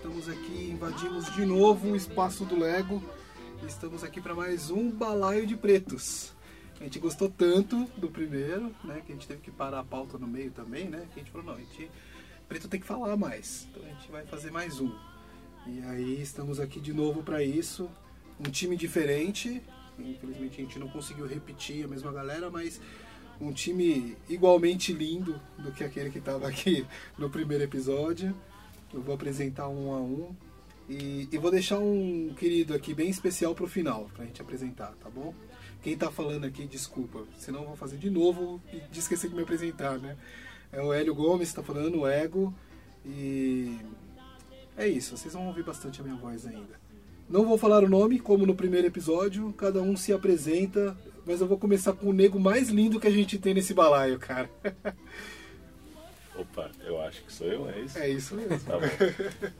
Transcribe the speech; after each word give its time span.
estamos 0.00 0.30
aqui, 0.30 0.70
invadimos 0.70 1.30
de 1.34 1.44
novo 1.44 1.90
o 1.90 1.94
espaço 1.94 2.46
do 2.46 2.58
Lego. 2.58 3.04
Estamos 3.68 4.02
aqui 4.02 4.18
para 4.18 4.34
mais 4.34 4.70
um 4.70 4.90
balaio 4.90 5.46
de 5.46 5.54
pretos. 5.54 6.32
A 6.80 6.84
gente 6.84 6.98
gostou 6.98 7.28
tanto 7.28 7.84
do 7.98 8.08
primeiro, 8.08 8.74
né? 8.82 9.02
Que 9.04 9.12
a 9.12 9.14
gente 9.14 9.28
teve 9.28 9.42
que 9.42 9.50
parar 9.50 9.80
a 9.80 9.84
pauta 9.84 10.16
no 10.16 10.26
meio 10.26 10.52
também, 10.52 10.88
né? 10.88 11.06
Que 11.12 11.20
a 11.20 11.22
gente 11.22 11.30
falou, 11.30 11.48
não, 11.48 11.54
a 11.54 11.58
gente. 11.58 11.90
Preto 12.48 12.66
tem 12.66 12.80
que 12.80 12.86
falar 12.86 13.14
mais. 13.14 13.68
Então 13.70 13.82
a 13.84 13.88
gente 13.88 14.10
vai 14.10 14.24
fazer 14.24 14.50
mais 14.50 14.80
um. 14.80 14.90
E 15.66 15.82
aí 15.82 16.22
estamos 16.22 16.58
aqui 16.58 16.80
de 16.80 16.94
novo 16.94 17.22
para 17.22 17.44
isso. 17.44 17.86
Um 18.40 18.50
time 18.50 18.76
diferente. 18.76 19.62
Infelizmente 19.98 20.62
a 20.62 20.64
gente 20.64 20.78
não 20.78 20.88
conseguiu 20.88 21.26
repetir 21.26 21.84
a 21.84 21.88
mesma 21.88 22.10
galera, 22.10 22.48
mas 22.48 22.80
um 23.38 23.52
time 23.52 24.16
igualmente 24.30 24.94
lindo 24.94 25.38
do 25.58 25.70
que 25.72 25.84
aquele 25.84 26.08
que 26.08 26.20
estava 26.20 26.48
aqui 26.48 26.86
no 27.18 27.28
primeiro 27.28 27.64
episódio. 27.64 28.34
Eu 28.92 29.00
vou 29.00 29.14
apresentar 29.14 29.68
um 29.68 29.92
a 29.92 30.00
um. 30.00 30.34
E, 30.88 31.28
e 31.30 31.38
vou 31.38 31.50
deixar 31.50 31.78
um 31.78 32.34
querido 32.36 32.74
aqui 32.74 32.92
bem 32.92 33.08
especial 33.08 33.54
pro 33.54 33.68
final, 33.68 34.10
pra 34.14 34.24
gente 34.24 34.42
apresentar, 34.42 34.92
tá 35.00 35.08
bom? 35.08 35.32
Quem 35.82 35.96
tá 35.96 36.10
falando 36.10 36.44
aqui, 36.44 36.66
desculpa, 36.66 37.24
senão 37.38 37.60
eu 37.60 37.68
vou 37.68 37.76
fazer 37.76 37.96
de 37.96 38.10
novo 38.10 38.60
e 38.72 38.80
de 38.80 38.98
esquecer 38.98 39.30
de 39.30 39.36
me 39.36 39.42
apresentar, 39.42 39.98
né? 39.98 40.16
É 40.72 40.82
o 40.82 40.92
Hélio 40.92 41.14
Gomes, 41.14 41.52
tá 41.52 41.62
falando, 41.62 42.00
o 42.00 42.08
Ego. 42.08 42.52
E 43.06 43.78
é 44.76 44.88
isso, 44.88 45.16
vocês 45.16 45.32
vão 45.32 45.46
ouvir 45.46 45.62
bastante 45.62 46.00
a 46.00 46.04
minha 46.04 46.16
voz 46.16 46.44
ainda. 46.44 46.80
Não 47.28 47.46
vou 47.46 47.56
falar 47.56 47.84
o 47.84 47.88
nome, 47.88 48.18
como 48.18 48.44
no 48.44 48.56
primeiro 48.56 48.88
episódio, 48.88 49.52
cada 49.52 49.80
um 49.80 49.96
se 49.96 50.12
apresenta, 50.12 50.96
mas 51.24 51.40
eu 51.40 51.46
vou 51.46 51.56
começar 51.56 51.92
com 51.92 52.08
o 52.08 52.12
nego 52.12 52.40
mais 52.40 52.68
lindo 52.68 52.98
que 52.98 53.06
a 53.06 53.10
gente 53.10 53.38
tem 53.38 53.54
nesse 53.54 53.72
balaio, 53.72 54.18
cara. 54.18 54.50
Opa, 56.40 56.70
eu 56.84 57.00
acho 57.02 57.22
que 57.22 57.32
sou 57.32 57.46
eu, 57.46 57.68
é 57.68 57.80
isso? 57.80 57.98
É 57.98 58.08
isso 58.08 58.34
mesmo. 58.34 58.58
Tá 58.60 58.78
bom. 58.78 58.86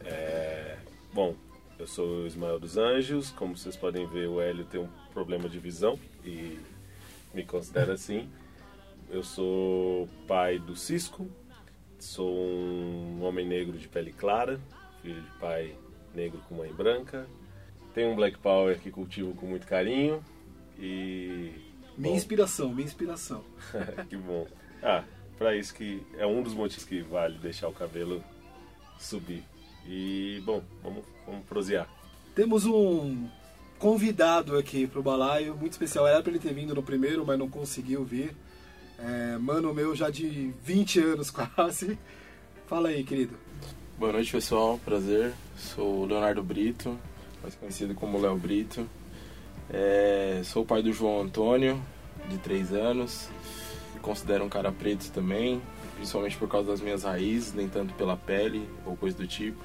É, 0.04 0.78
bom, 1.12 1.34
eu 1.78 1.86
sou 1.86 2.22
o 2.22 2.26
Ismael 2.26 2.58
dos 2.58 2.78
Anjos, 2.78 3.30
como 3.30 3.54
vocês 3.54 3.76
podem 3.76 4.06
ver, 4.06 4.28
o 4.28 4.40
Hélio 4.40 4.64
tem 4.64 4.80
um 4.80 4.88
problema 5.12 5.46
de 5.46 5.58
visão 5.58 5.98
e 6.24 6.58
me 7.34 7.44
considera 7.44 7.92
assim. 7.92 8.30
Eu 9.10 9.22
sou 9.22 10.08
pai 10.26 10.58
do 10.58 10.74
Cisco, 10.74 11.30
sou 11.98 12.34
um 12.34 13.22
homem 13.22 13.46
negro 13.46 13.76
de 13.76 13.86
pele 13.86 14.12
clara, 14.12 14.58
filho 15.02 15.20
de 15.20 15.30
pai 15.38 15.76
negro 16.14 16.40
com 16.48 16.54
mãe 16.54 16.72
branca. 16.72 17.26
Tenho 17.92 18.10
um 18.12 18.16
Black 18.16 18.38
Power 18.38 18.78
que 18.78 18.90
cultivo 18.90 19.34
com 19.34 19.46
muito 19.46 19.66
carinho 19.66 20.24
e. 20.78 21.52
Minha 21.98 22.12
bom, 22.12 22.16
inspiração, 22.16 22.68
minha 22.70 22.86
inspiração. 22.86 23.44
que 24.08 24.16
bom. 24.16 24.46
Ah, 24.82 25.04
para 25.40 25.56
isso 25.56 25.74
que 25.74 26.02
é 26.18 26.26
um 26.26 26.42
dos 26.42 26.52
motivos 26.52 26.84
que 26.84 27.00
vale 27.00 27.38
deixar 27.38 27.66
o 27.66 27.72
cabelo 27.72 28.22
subir. 28.98 29.42
E, 29.88 30.42
bom, 30.44 30.62
vamos, 30.82 31.02
vamos 31.26 31.46
prosear. 31.46 31.88
Temos 32.34 32.66
um 32.66 33.26
convidado 33.78 34.58
aqui 34.58 34.86
pro 34.86 35.02
balaio, 35.02 35.56
muito 35.56 35.72
especial. 35.72 36.06
Era 36.06 36.22
pra 36.22 36.30
ele 36.30 36.38
ter 36.38 36.52
vindo 36.52 36.74
no 36.74 36.82
primeiro, 36.82 37.24
mas 37.24 37.38
não 37.38 37.48
conseguiu 37.48 38.04
vir. 38.04 38.36
É, 38.98 39.38
mano 39.38 39.72
meu 39.72 39.96
já 39.96 40.10
de 40.10 40.52
20 40.62 41.00
anos 41.00 41.30
quase. 41.32 41.98
Fala 42.66 42.90
aí, 42.90 43.02
querido. 43.02 43.34
Boa 43.98 44.12
noite, 44.12 44.30
pessoal. 44.30 44.78
Prazer. 44.84 45.32
Sou 45.56 46.02
o 46.02 46.04
Leonardo 46.04 46.42
Brito, 46.42 46.98
mais 47.40 47.54
conhecido 47.54 47.94
como 47.94 48.20
Léo 48.20 48.36
Brito. 48.36 48.86
É, 49.70 50.42
sou 50.44 50.64
o 50.64 50.66
pai 50.66 50.82
do 50.82 50.92
João 50.92 51.22
Antônio, 51.22 51.82
de 52.28 52.36
3 52.36 52.74
anos. 52.74 53.30
Considero 54.02 54.44
um 54.44 54.48
cara 54.48 54.72
preto 54.72 55.10
também, 55.10 55.60
principalmente 55.96 56.36
por 56.36 56.48
causa 56.48 56.70
das 56.70 56.80
minhas 56.80 57.04
raízes, 57.04 57.52
nem 57.52 57.68
tanto 57.68 57.92
pela 57.94 58.16
pele 58.16 58.68
ou 58.86 58.96
coisa 58.96 59.16
do 59.16 59.26
tipo. 59.26 59.58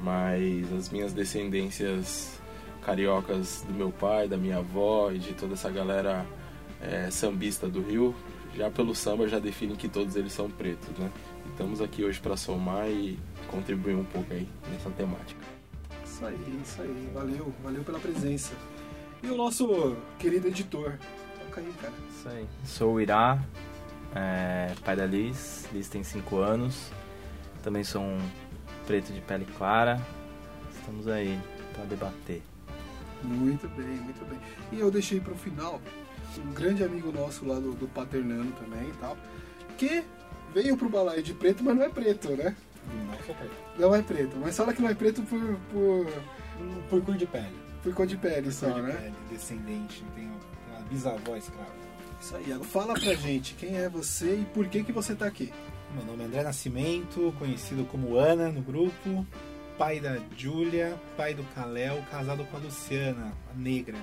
Mas 0.00 0.72
as 0.72 0.88
minhas 0.88 1.12
descendências 1.12 2.40
cariocas 2.82 3.64
do 3.66 3.74
meu 3.74 3.90
pai, 3.90 4.28
da 4.28 4.36
minha 4.36 4.58
avó 4.58 5.10
e 5.10 5.18
de 5.18 5.34
toda 5.34 5.54
essa 5.54 5.70
galera 5.70 6.24
é, 6.80 7.10
sambista 7.10 7.68
do 7.68 7.82
Rio, 7.82 8.14
já 8.56 8.70
pelo 8.70 8.94
samba 8.94 9.28
já 9.28 9.38
definem 9.38 9.76
que 9.76 9.88
todos 9.88 10.16
eles 10.16 10.32
são 10.32 10.50
pretos, 10.50 10.88
né? 10.96 11.10
E 11.44 11.50
estamos 11.50 11.80
aqui 11.80 12.04
hoje 12.04 12.18
para 12.20 12.36
somar 12.36 12.88
e 12.88 13.18
contribuir 13.50 13.94
um 13.94 14.04
pouco 14.04 14.32
aí 14.32 14.48
nessa 14.72 14.90
temática. 14.90 15.40
Isso 16.04 16.24
aí, 16.24 16.60
isso 16.64 16.82
aí. 16.82 17.10
Valeu, 17.12 17.52
valeu 17.62 17.84
pela 17.84 17.98
presença. 17.98 18.52
E 19.22 19.28
o 19.28 19.36
nosso 19.36 19.96
querido 20.18 20.48
editor. 20.48 20.98
Toca 21.58 21.60
aí, 21.60 21.74
cara. 21.80 21.92
Isso 22.10 22.28
aí. 22.28 22.46
Sou 22.64 22.94
o 22.94 23.00
Irá, 23.00 23.38
é, 24.14 24.72
pai 24.84 24.96
da 24.96 25.06
Liz. 25.06 25.66
Liz 25.72 25.88
tem 25.88 26.04
5 26.04 26.36
anos. 26.38 26.90
Também 27.62 27.82
sou 27.82 28.02
um 28.02 28.18
preto 28.86 29.12
de 29.12 29.20
pele 29.20 29.46
clara. 29.56 30.00
Estamos 30.74 31.08
aí 31.08 31.38
para 31.74 31.84
debater. 31.84 32.42
Muito 33.22 33.68
bem, 33.70 33.86
muito 33.86 34.24
bem. 34.26 34.38
E 34.72 34.78
eu 34.80 34.90
deixei 34.90 35.20
pro 35.20 35.34
final 35.34 35.80
um 36.38 36.52
grande 36.52 36.84
amigo 36.84 37.10
nosso 37.10 37.44
lá 37.44 37.56
do, 37.58 37.72
do 37.72 37.88
Paternano 37.88 38.52
também 38.52 38.88
e 38.90 38.92
tal, 39.00 39.16
que 39.76 40.04
veio 40.54 40.76
pro 40.76 40.88
balaio 40.88 41.22
de 41.22 41.34
preto, 41.34 41.64
mas 41.64 41.74
não 41.74 41.82
é 41.84 41.88
preto, 41.88 42.30
né? 42.36 42.54
Não 43.10 43.18
sou 43.26 43.34
preto. 43.34 43.54
Não 43.76 43.94
é 43.94 44.02
preto, 44.02 44.36
mas 44.36 44.56
fala 44.56 44.72
que 44.72 44.80
não 44.80 44.88
é 44.88 44.94
preto 44.94 45.22
por, 45.22 45.40
por, 45.72 46.06
Por 46.88 47.02
cor 47.02 47.16
de 47.16 47.26
pele. 47.26 47.56
por 47.82 47.92
cor 47.92 48.06
de 48.06 48.16
pele 48.16 48.52
só, 48.52 48.70
Cor 48.70 48.82
de 48.82 48.82
né? 48.82 48.92
pele, 48.92 49.14
descendente, 49.30 50.04
tem 50.14 50.28
bisavó 50.88 51.36
escrava. 51.36 51.78
Isso 52.20 52.34
aí, 52.36 52.52
agora 52.52 52.68
fala 52.68 52.94
pra 52.94 53.14
gente 53.14 53.54
quem 53.54 53.76
é 53.76 53.88
você 53.88 54.40
e 54.40 54.44
por 54.46 54.66
que 54.68 54.82
que 54.82 54.92
você 54.92 55.14
tá 55.14 55.26
aqui. 55.26 55.52
Meu 55.94 56.04
nome 56.04 56.24
é 56.24 56.26
André 56.26 56.42
Nascimento, 56.42 57.34
conhecido 57.38 57.84
como 57.84 58.16
Ana 58.16 58.50
no 58.50 58.60
grupo, 58.60 59.26
pai 59.78 60.00
da 60.00 60.18
Júlia, 60.36 61.00
pai 61.16 61.32
do 61.32 61.44
Caléu, 61.54 62.02
casado 62.10 62.44
com 62.44 62.56
a 62.56 62.60
Luciana, 62.60 63.32
a 63.50 63.54
negra. 63.56 63.96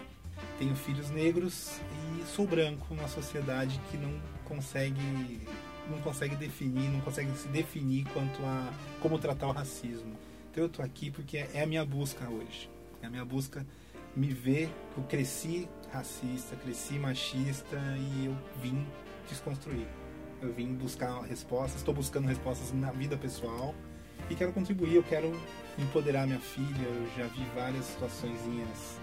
Tenho 0.57 0.75
filhos 0.75 1.09
negros 1.09 1.79
e 2.19 2.23
sou 2.33 2.47
branco 2.47 2.93
numa 2.93 3.07
sociedade 3.07 3.79
que 3.91 3.97
não 3.97 4.13
consegue 4.45 5.41
não 5.89 5.99
consegue 5.99 6.35
definir, 6.35 6.89
não 6.89 7.01
consegue 7.01 7.29
se 7.37 7.47
definir 7.49 8.05
quanto 8.05 8.43
a 8.43 8.71
como 9.01 9.19
tratar 9.19 9.47
o 9.47 9.51
racismo. 9.51 10.17
Então 10.51 10.63
eu 10.63 10.69
tô 10.69 10.81
aqui 10.81 11.11
porque 11.11 11.37
é 11.53 11.61
a 11.61 11.65
minha 11.65 11.85
busca 11.85 12.27
hoje. 12.27 12.69
É 13.01 13.07
a 13.07 13.09
minha 13.09 13.25
busca 13.25 13.65
me 14.15 14.29
ver, 14.29 14.69
eu 14.97 15.03
cresci 15.03 15.67
racista, 15.95 16.55
cresci 16.55 16.99
machista 16.99 17.77
e 17.97 18.25
eu 18.25 18.37
vim 18.61 18.85
desconstruir. 19.29 19.87
Eu 20.41 20.53
vim 20.53 20.73
buscar 20.73 21.21
respostas, 21.21 21.77
estou 21.77 21.93
buscando 21.93 22.27
respostas 22.27 22.71
na 22.73 22.91
vida 22.91 23.17
pessoal 23.17 23.73
e 24.29 24.35
quero 24.35 24.51
contribuir, 24.51 24.95
eu 24.95 25.03
quero 25.03 25.31
empoderar 25.77 26.27
minha 26.27 26.39
filha. 26.39 26.83
Eu 26.83 27.07
já 27.17 27.27
vi 27.27 27.43
várias 27.55 27.85
situaçõezinhas 27.85 28.99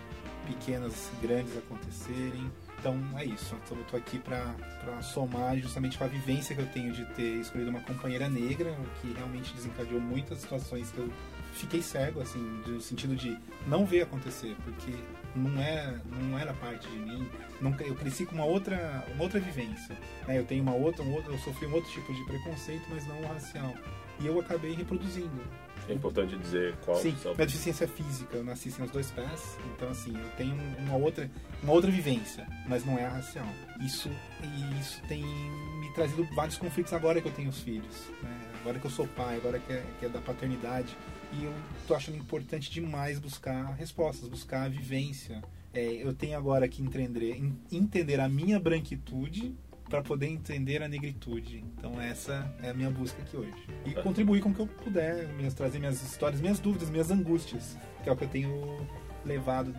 pequenas, 0.46 1.10
grandes 1.20 1.56
acontecerem. 1.56 2.50
Então 2.78 2.98
é 3.16 3.24
isso, 3.24 3.56
então 3.64 3.78
eu 3.78 3.84
tô 3.84 3.96
aqui 3.96 4.18
para 4.18 5.02
somar 5.02 5.56
justamente 5.56 5.96
com 5.96 6.04
a 6.04 6.08
vivência 6.08 6.54
que 6.54 6.60
eu 6.60 6.66
tenho 6.66 6.92
de 6.92 7.04
ter 7.14 7.40
escolhido 7.40 7.70
uma 7.70 7.80
companheira 7.80 8.28
negra, 8.28 8.76
que 9.00 9.12
realmente 9.12 9.54
desencadeou 9.54 10.00
muitas 10.00 10.38
situações 10.38 10.90
que 10.90 10.98
eu 10.98 11.08
fiquei 11.52 11.82
cego, 11.82 12.20
assim, 12.20 12.38
no 12.66 12.80
sentido 12.80 13.14
de 13.14 13.36
não 13.66 13.84
ver 13.84 14.02
acontecer, 14.02 14.56
porque 14.64 14.92
não 15.34 15.60
era, 15.60 16.00
não 16.10 16.38
era 16.38 16.52
parte 16.54 16.88
de 16.88 16.96
mim. 16.96 17.28
Não, 17.60 17.74
eu 17.80 17.94
cresci 17.94 18.26
com 18.26 18.34
uma 18.34 18.44
outra, 18.44 19.04
uma 19.14 19.24
outra 19.24 19.40
vivência. 19.40 19.96
né? 20.26 20.38
Eu 20.38 20.44
tenho 20.44 20.62
uma 20.62 20.74
outra, 20.74 21.02
um 21.02 21.12
outro, 21.12 21.32
eu 21.32 21.38
sofri 21.38 21.66
um 21.66 21.74
outro 21.74 21.90
tipo 21.90 22.12
de 22.12 22.24
preconceito, 22.24 22.84
mas 22.90 23.06
não 23.06 23.20
racial. 23.22 23.74
E 24.20 24.26
eu 24.26 24.38
acabei 24.40 24.72
reproduzindo. 24.74 25.40
É 25.88 25.94
importante 25.94 26.36
dizer 26.36 26.76
qual 26.84 26.96
Sim, 26.96 27.16
são. 27.20 27.34
minha 27.34 27.46
deficiência 27.46 27.88
física, 27.88 28.36
eu 28.36 28.44
nasci 28.44 28.70
sem 28.70 28.84
os 28.84 28.90
dois 28.92 29.10
pés, 29.10 29.58
então 29.74 29.88
assim, 29.88 30.16
eu 30.16 30.28
tenho 30.36 30.54
uma 30.78 30.96
outra, 30.96 31.28
uma 31.60 31.72
outra 31.72 31.90
vivência, 31.90 32.46
mas 32.68 32.84
não 32.84 32.96
é 32.96 33.04
a 33.04 33.08
racial. 33.08 33.48
Isso 33.80 34.08
e 34.44 34.78
isso 34.80 35.02
tem 35.08 35.24
me 35.24 35.92
trazido 35.92 36.24
vários 36.36 36.56
conflitos 36.56 36.92
agora 36.92 37.20
que 37.20 37.26
eu 37.26 37.32
tenho 37.32 37.48
os 37.48 37.58
filhos, 37.60 38.10
né? 38.22 38.30
agora 38.60 38.78
que 38.78 38.86
eu 38.86 38.90
sou 38.92 39.08
pai, 39.08 39.38
agora 39.38 39.58
que 39.58 39.72
é, 39.72 39.82
que 39.98 40.06
é 40.06 40.08
da 40.08 40.20
paternidade, 40.20 40.96
e 41.32 41.44
eu 41.44 41.52
tô 41.86 41.94
achando 41.94 42.16
importante 42.18 42.70
demais 42.70 43.18
buscar 43.18 43.72
respostas, 43.74 44.28
buscar 44.28 44.64
a 44.64 44.68
vivência. 44.68 45.42
É, 45.74 45.84
eu 45.84 46.12
tenho 46.12 46.36
agora 46.36 46.68
que 46.68 46.82
entender, 46.82 47.36
en- 47.36 47.56
entender 47.70 48.20
a 48.20 48.28
minha 48.28 48.60
branquitude 48.60 49.54
para 49.88 50.02
poder 50.02 50.26
entender 50.26 50.82
a 50.82 50.88
negritude. 50.88 51.64
Então 51.76 52.00
essa 52.00 52.50
é 52.62 52.70
a 52.70 52.74
minha 52.74 52.90
busca 52.90 53.20
aqui 53.22 53.36
hoje. 53.36 53.52
E 53.84 53.92
contribuir 53.94 54.40
com 54.42 54.50
o 54.50 54.54
que 54.54 54.60
eu 54.60 54.66
puder, 54.66 55.28
minhas, 55.34 55.54
trazer 55.54 55.78
minhas 55.78 56.02
histórias, 56.02 56.40
minhas 56.40 56.58
dúvidas, 56.60 56.88
minhas 56.90 57.10
angústias, 57.10 57.76
que 58.02 58.08
é 58.08 58.12
o 58.12 58.16
que 58.16 58.24
eu 58.24 58.28
tenho 58.28 58.86
levado 59.24 59.74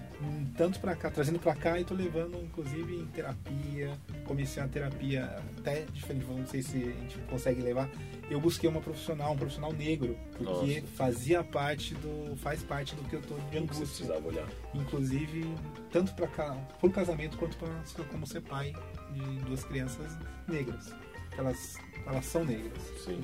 tanto 0.57 0.79
para 0.79 0.95
cá, 0.95 1.09
trazendo 1.11 1.39
para 1.39 1.55
cá 1.55 1.79
e 1.79 1.83
tô 1.83 1.93
levando 1.93 2.37
inclusive 2.43 2.95
em 2.95 3.05
terapia. 3.07 3.97
Comecei 4.25 4.61
a 4.63 4.67
terapia 4.67 5.25
até 5.57 5.81
diferente, 5.93 6.25
não 6.25 6.45
sei 6.47 6.61
se 6.61 6.77
a 6.77 7.01
gente 7.01 7.17
consegue 7.29 7.61
levar. 7.61 7.89
Eu 8.29 8.39
busquei 8.39 8.69
uma 8.69 8.79
profissional, 8.81 9.33
um 9.33 9.37
profissional 9.37 9.73
negro, 9.73 10.17
porque 10.37 10.81
Nossa. 10.81 10.87
fazia 10.95 11.43
parte 11.43 11.93
do, 11.95 12.35
faz 12.37 12.63
parte 12.63 12.95
do 12.95 13.03
que 13.03 13.15
eu 13.15 13.21
tô 13.21 13.35
de 13.35 13.41
Você 13.51 13.57
angústia. 13.57 13.85
precisava 13.85 14.27
olhar. 14.27 14.47
Inclusive, 14.73 15.45
tanto 15.91 16.13
para 16.13 16.27
cá, 16.27 16.53
pro 16.79 16.89
casamento 16.89 17.37
quanto 17.37 17.57
para 17.57 17.69
como 18.09 18.25
ser 18.25 18.41
pai 18.41 18.73
de 19.11 19.21
duas 19.45 19.63
crianças 19.63 20.17
negras. 20.47 20.93
Elas, 21.37 21.77
elas 22.05 22.25
são 22.25 22.45
negras. 22.45 22.81
Sim. 23.03 23.19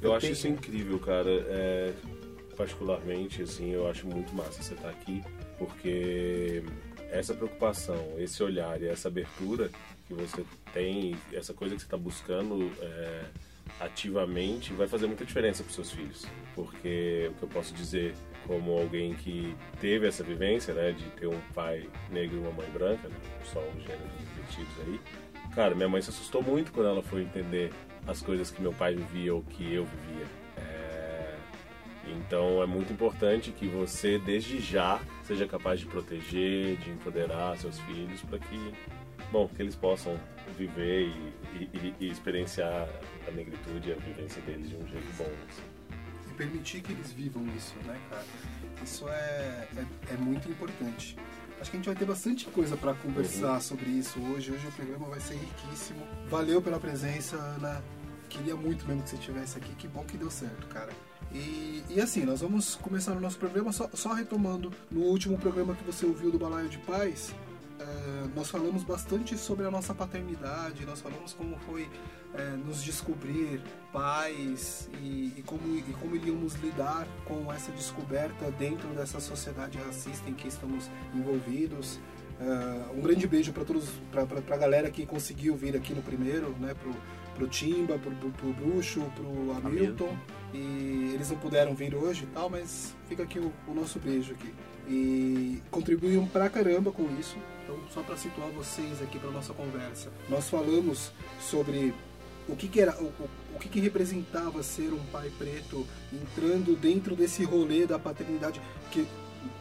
Eu 0.00 0.08
Eu 0.08 0.12
acho 0.14 0.22
tenho- 0.22 0.32
isso 0.32 0.48
incrível, 0.48 0.98
cara. 0.98 1.30
É, 1.30 1.92
particularmente, 2.56 3.42
assim, 3.42 3.70
eu 3.70 3.88
acho 3.88 4.06
muito 4.06 4.34
massa 4.34 4.62
você 4.62 4.74
estar 4.74 4.88
aqui, 4.90 5.22
porque 5.66 6.62
essa 7.10 7.34
preocupação, 7.34 8.14
esse 8.18 8.42
olhar 8.42 8.80
e 8.82 8.88
essa 8.88 9.08
abertura 9.08 9.70
que 10.08 10.14
você 10.14 10.44
tem, 10.72 11.16
essa 11.32 11.54
coisa 11.54 11.74
que 11.74 11.80
você 11.80 11.86
está 11.86 11.96
buscando 11.96 12.72
é, 12.80 13.24
ativamente, 13.78 14.72
vai 14.72 14.88
fazer 14.88 15.06
muita 15.06 15.24
diferença 15.24 15.62
para 15.62 15.72
seus 15.72 15.92
filhos. 15.92 16.26
Porque 16.54 17.30
o 17.30 17.34
que 17.34 17.42
eu 17.44 17.48
posso 17.48 17.72
dizer, 17.74 18.14
como 18.46 18.72
alguém 18.72 19.14
que 19.14 19.54
teve 19.80 20.06
essa 20.06 20.24
vivência, 20.24 20.74
né, 20.74 20.92
de 20.92 21.04
ter 21.10 21.28
um 21.28 21.40
pai 21.54 21.88
negro 22.10 22.36
e 22.36 22.40
uma 22.40 22.50
mãe 22.52 22.68
branca, 22.70 23.08
né, 23.08 23.16
só 23.44 23.60
os 23.60 23.82
gêneros 23.82 24.10
repetidos 24.36 24.80
aí, 24.86 25.00
Cara, 25.54 25.74
minha 25.74 25.88
mãe 25.88 26.00
se 26.00 26.08
assustou 26.08 26.42
muito 26.42 26.72
quando 26.72 26.88
ela 26.88 27.02
foi 27.02 27.22
entender 27.22 27.70
as 28.06 28.22
coisas 28.22 28.50
que 28.50 28.62
meu 28.62 28.72
pai 28.72 28.94
vivia 28.94 29.34
ou 29.34 29.42
que 29.42 29.74
eu 29.74 29.84
vivia. 29.84 30.26
Então 32.18 32.62
é 32.62 32.66
muito 32.66 32.92
importante 32.92 33.50
que 33.52 33.66
você, 33.66 34.18
desde 34.18 34.60
já, 34.60 35.00
seja 35.24 35.46
capaz 35.46 35.80
de 35.80 35.86
proteger, 35.86 36.76
de 36.78 36.90
empoderar 36.90 37.56
seus 37.58 37.78
filhos 37.80 38.20
para 38.22 38.38
que, 38.38 38.74
bom, 39.30 39.48
que 39.48 39.62
eles 39.62 39.74
possam 39.76 40.18
viver 40.58 41.08
e, 41.54 41.64
e- 41.74 41.94
e 42.00 42.08
experienciar 42.10 42.88
a 43.26 43.30
negritude 43.30 43.88
e 43.88 43.92
a 43.92 43.96
vivência 43.96 44.40
deles 44.42 44.68
de 44.70 44.76
um 44.76 44.86
jeito 44.86 45.06
bom. 45.16 45.30
assim. 45.48 45.62
E 46.30 46.34
permitir 46.34 46.80
que 46.80 46.92
eles 46.92 47.12
vivam 47.12 47.46
isso, 47.56 47.74
né, 47.84 47.98
cara? 48.10 48.24
Isso 48.82 49.08
é, 49.08 49.68
é, 49.76 50.14
é 50.14 50.16
muito 50.16 50.48
importante. 50.50 51.16
Acho 51.60 51.70
que 51.70 51.76
a 51.76 51.78
gente 51.78 51.86
vai 51.86 51.94
ter 51.94 52.04
bastante 52.04 52.46
coisa 52.46 52.76
para 52.76 52.92
conversar 52.94 53.60
sobre 53.60 53.88
isso 53.90 54.18
hoje. 54.20 54.50
Hoje 54.50 54.66
o 54.66 54.72
programa 54.72 55.06
vai 55.08 55.20
ser 55.20 55.34
riquíssimo. 55.34 56.00
Valeu 56.28 56.60
pela 56.60 56.80
presença, 56.80 57.36
Ana. 57.36 57.82
Queria 58.28 58.56
muito 58.56 58.84
mesmo 58.86 59.02
que 59.04 59.10
você 59.10 59.16
estivesse 59.16 59.58
aqui. 59.58 59.72
Que 59.76 59.86
bom 59.86 60.02
que 60.04 60.16
deu 60.16 60.30
certo, 60.30 60.66
cara. 60.68 60.90
E, 61.34 61.82
e 61.88 62.00
assim, 62.00 62.24
nós 62.24 62.40
vamos 62.40 62.74
começar 62.74 63.12
o 63.12 63.20
nosso 63.20 63.38
programa 63.38 63.72
só, 63.72 63.88
só 63.94 64.12
retomando. 64.12 64.72
No 64.90 65.00
último 65.02 65.38
programa 65.38 65.74
que 65.74 65.84
você 65.84 66.04
ouviu 66.04 66.30
do 66.30 66.38
Balaio 66.38 66.68
de 66.68 66.78
Paz, 66.78 67.34
eh, 67.80 68.28
nós 68.34 68.50
falamos 68.50 68.84
bastante 68.84 69.36
sobre 69.36 69.66
a 69.66 69.70
nossa 69.70 69.94
paternidade, 69.94 70.84
nós 70.84 71.00
falamos 71.00 71.32
como 71.32 71.56
foi 71.60 71.88
eh, 72.34 72.56
nos 72.64 72.82
descobrir 72.82 73.60
pais 73.92 74.88
e, 75.00 75.32
e 75.36 75.42
como, 75.44 75.76
e 75.76 75.92
como 76.00 76.14
iríamos 76.14 76.54
lidar 76.54 77.06
com 77.24 77.52
essa 77.52 77.72
descoberta 77.72 78.50
dentro 78.52 78.88
dessa 78.90 79.20
sociedade 79.20 79.78
racista 79.78 80.28
em 80.28 80.34
que 80.34 80.48
estamos 80.48 80.90
envolvidos. 81.14 81.98
Eh, 82.40 82.90
um 82.94 83.00
grande 83.00 83.26
beijo 83.26 83.52
para 83.52 83.64
todos, 83.64 83.88
para 84.10 84.54
a 84.54 84.58
galera 84.58 84.90
que 84.90 85.04
conseguiu 85.06 85.56
vir 85.56 85.76
aqui 85.76 85.94
no 85.94 86.02
primeiro, 86.02 86.50
né, 86.60 86.74
pro, 86.74 86.94
pro 87.34 87.46
Timba, 87.48 87.98
pro, 87.98 88.10
pro, 88.12 88.30
pro 88.30 88.52
Bruxo, 88.52 89.00
pro 89.14 89.52
Hamilton. 89.64 90.16
E 90.54 91.12
eles 91.14 91.30
não 91.30 91.38
puderam 91.38 91.74
vir 91.74 91.94
hoje 91.94 92.24
e 92.24 92.26
tal, 92.26 92.50
mas 92.50 92.94
fica 93.08 93.22
aqui 93.22 93.38
o, 93.38 93.52
o 93.66 93.74
nosso 93.74 93.98
beijo 93.98 94.32
aqui. 94.32 94.52
E 94.88 95.62
contribuíram 95.70 96.26
pra 96.26 96.50
caramba 96.50 96.92
com 96.92 97.08
isso. 97.18 97.36
Então, 97.62 97.78
só 97.92 98.02
para 98.02 98.16
situar 98.16 98.50
vocês 98.50 99.00
aqui 99.00 99.18
para 99.18 99.30
nossa 99.30 99.54
conversa, 99.54 100.10
nós 100.28 100.48
falamos 100.48 101.12
sobre 101.40 101.94
o 102.48 102.56
que, 102.56 102.68
que 102.68 102.80
era, 102.80 103.00
o, 103.00 103.04
o, 103.04 103.30
o 103.54 103.58
que, 103.58 103.68
que 103.68 103.80
representava 103.80 104.62
ser 104.62 104.92
um 104.92 105.04
pai 105.12 105.30
preto 105.38 105.86
entrando 106.12 106.76
dentro 106.76 107.14
desse 107.14 107.44
rolê 107.44 107.86
da 107.86 107.98
paternidade 107.98 108.60
que 108.90 109.06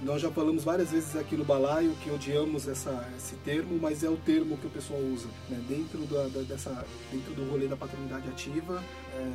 nós 0.02 0.22
já 0.22 0.30
falamos 0.32 0.64
várias 0.64 0.92
vezes 0.92 1.16
aqui 1.16 1.36
no 1.36 1.44
balaio 1.46 1.94
que 2.04 2.10
odiamos 2.10 2.68
essa, 2.68 3.08
esse 3.18 3.36
termo, 3.38 3.78
mas 3.82 4.04
é 4.04 4.10
o 4.10 4.18
termo 4.18 4.58
que 4.58 4.68
o 4.68 4.70
pessoal 4.70 5.00
usa. 5.00 5.28
Né? 5.50 5.64
Dentro, 5.68 6.00
da, 6.06 6.28
da- 6.28 6.42
dessa, 6.42 6.86
dentro 7.12 7.34
do 7.34 7.50
rolê 7.50 7.68
da 7.68 7.76
paternidade 7.78 8.28
ativa, 8.30 8.84
é, 9.16 9.32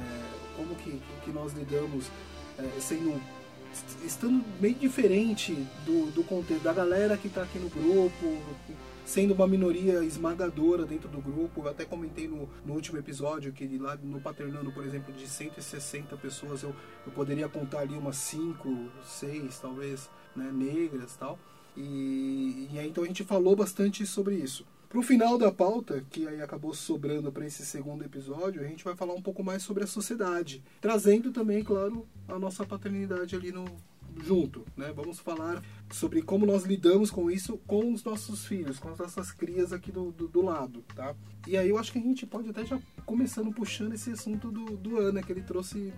como 0.57 0.75
que, 0.77 1.01
que 1.25 1.31
nós 1.31 1.53
lidamos 1.53 2.07
é, 2.59 2.81
sendo 2.81 3.21
estando 4.05 4.43
meio 4.59 4.75
diferente 4.75 5.53
do, 5.85 6.11
do 6.11 6.25
contexto 6.25 6.63
da 6.63 6.73
galera 6.73 7.17
que 7.19 7.29
está 7.29 7.43
aqui 7.43 7.59
no 7.59 7.69
grupo, 7.69 8.39
sendo 9.07 9.33
uma 9.33 9.47
minoria 9.47 10.05
esmagadora 10.05 10.85
dentro 10.85 11.09
do 11.09 11.21
grupo. 11.21 11.63
Eu 11.63 11.69
até 11.69 11.85
comentei 11.85 12.27
no, 12.27 12.49
no 12.67 12.75
último 12.75 12.99
episódio 12.99 13.53
que 13.53 13.79
lá 13.79 13.97
no 14.03 14.21
Paternando, 14.21 14.73
por 14.73 14.85
exemplo, 14.85 15.15
de 15.15 15.27
160 15.27 16.17
pessoas, 16.17 16.65
eu, 16.65 16.75
eu 17.07 17.13
poderia 17.13 17.49
contar 17.49 17.79
ali 17.81 17.95
umas 17.95 18.17
5, 18.17 18.91
6, 19.05 19.59
talvez, 19.61 20.11
né, 20.35 20.51
negras 20.53 21.17
tal. 21.17 21.39
E, 21.77 22.69
e 22.73 22.79
aí 22.79 22.89
então 22.89 23.05
a 23.05 23.07
gente 23.07 23.23
falou 23.23 23.55
bastante 23.55 24.05
sobre 24.05 24.35
isso. 24.35 24.67
Pro 24.89 25.03
final 25.03 25.39
da 25.39 25.53
pauta, 25.53 26.05
que 26.11 26.27
aí 26.27 26.41
acabou 26.41 26.75
sobrando 26.75 27.31
para 27.31 27.47
esse 27.47 27.65
segundo 27.65 28.05
episódio, 28.05 28.63
a 28.63 28.67
gente 28.67 28.85
vai 28.85 28.97
falar 28.97 29.15
um 29.15 29.23
pouco 29.23 29.43
mais 29.43 29.63
sobre 29.63 29.85
a 29.85 29.87
sociedade, 29.87 30.63
trazendo 30.81 31.31
também, 31.33 31.63
claro, 31.63 32.07
a 32.27 32.39
nossa 32.39 32.65
paternidade 32.65 33.37
ali 33.37 33.53
no 33.53 33.67
junto, 34.23 34.65
né? 34.77 34.93
Vamos 34.95 35.19
falar 35.19 35.63
sobre 35.91 36.23
como 36.23 36.47
nós 36.47 36.65
lidamos 36.65 37.11
com 37.11 37.31
isso 37.31 37.59
com 37.67 37.93
os 37.93 38.03
nossos 38.05 38.47
filhos, 38.47 38.79
com 38.79 38.89
as 38.89 38.99
nossas 38.99 39.31
crias 39.31 39.73
aqui 39.73 39.93
do, 39.93 40.13
do, 40.13 40.29
do 40.29 40.43
lado, 40.43 40.83
tá? 40.95 41.15
E 41.47 41.57
aí 41.57 41.69
eu 41.69 41.79
acho 41.79 41.93
que 41.93 41.99
a 41.99 42.03
gente 42.03 42.27
pode 42.27 42.49
até 42.49 42.65
já 42.65 42.79
começando 43.05 43.53
puxando 43.53 43.93
esse 43.93 44.11
assunto 44.11 44.51
do, 44.51 44.77
do 44.77 44.99
Ana, 44.99 45.23
que 45.23 45.33
ele 45.33 45.43
trouxe 45.43 45.93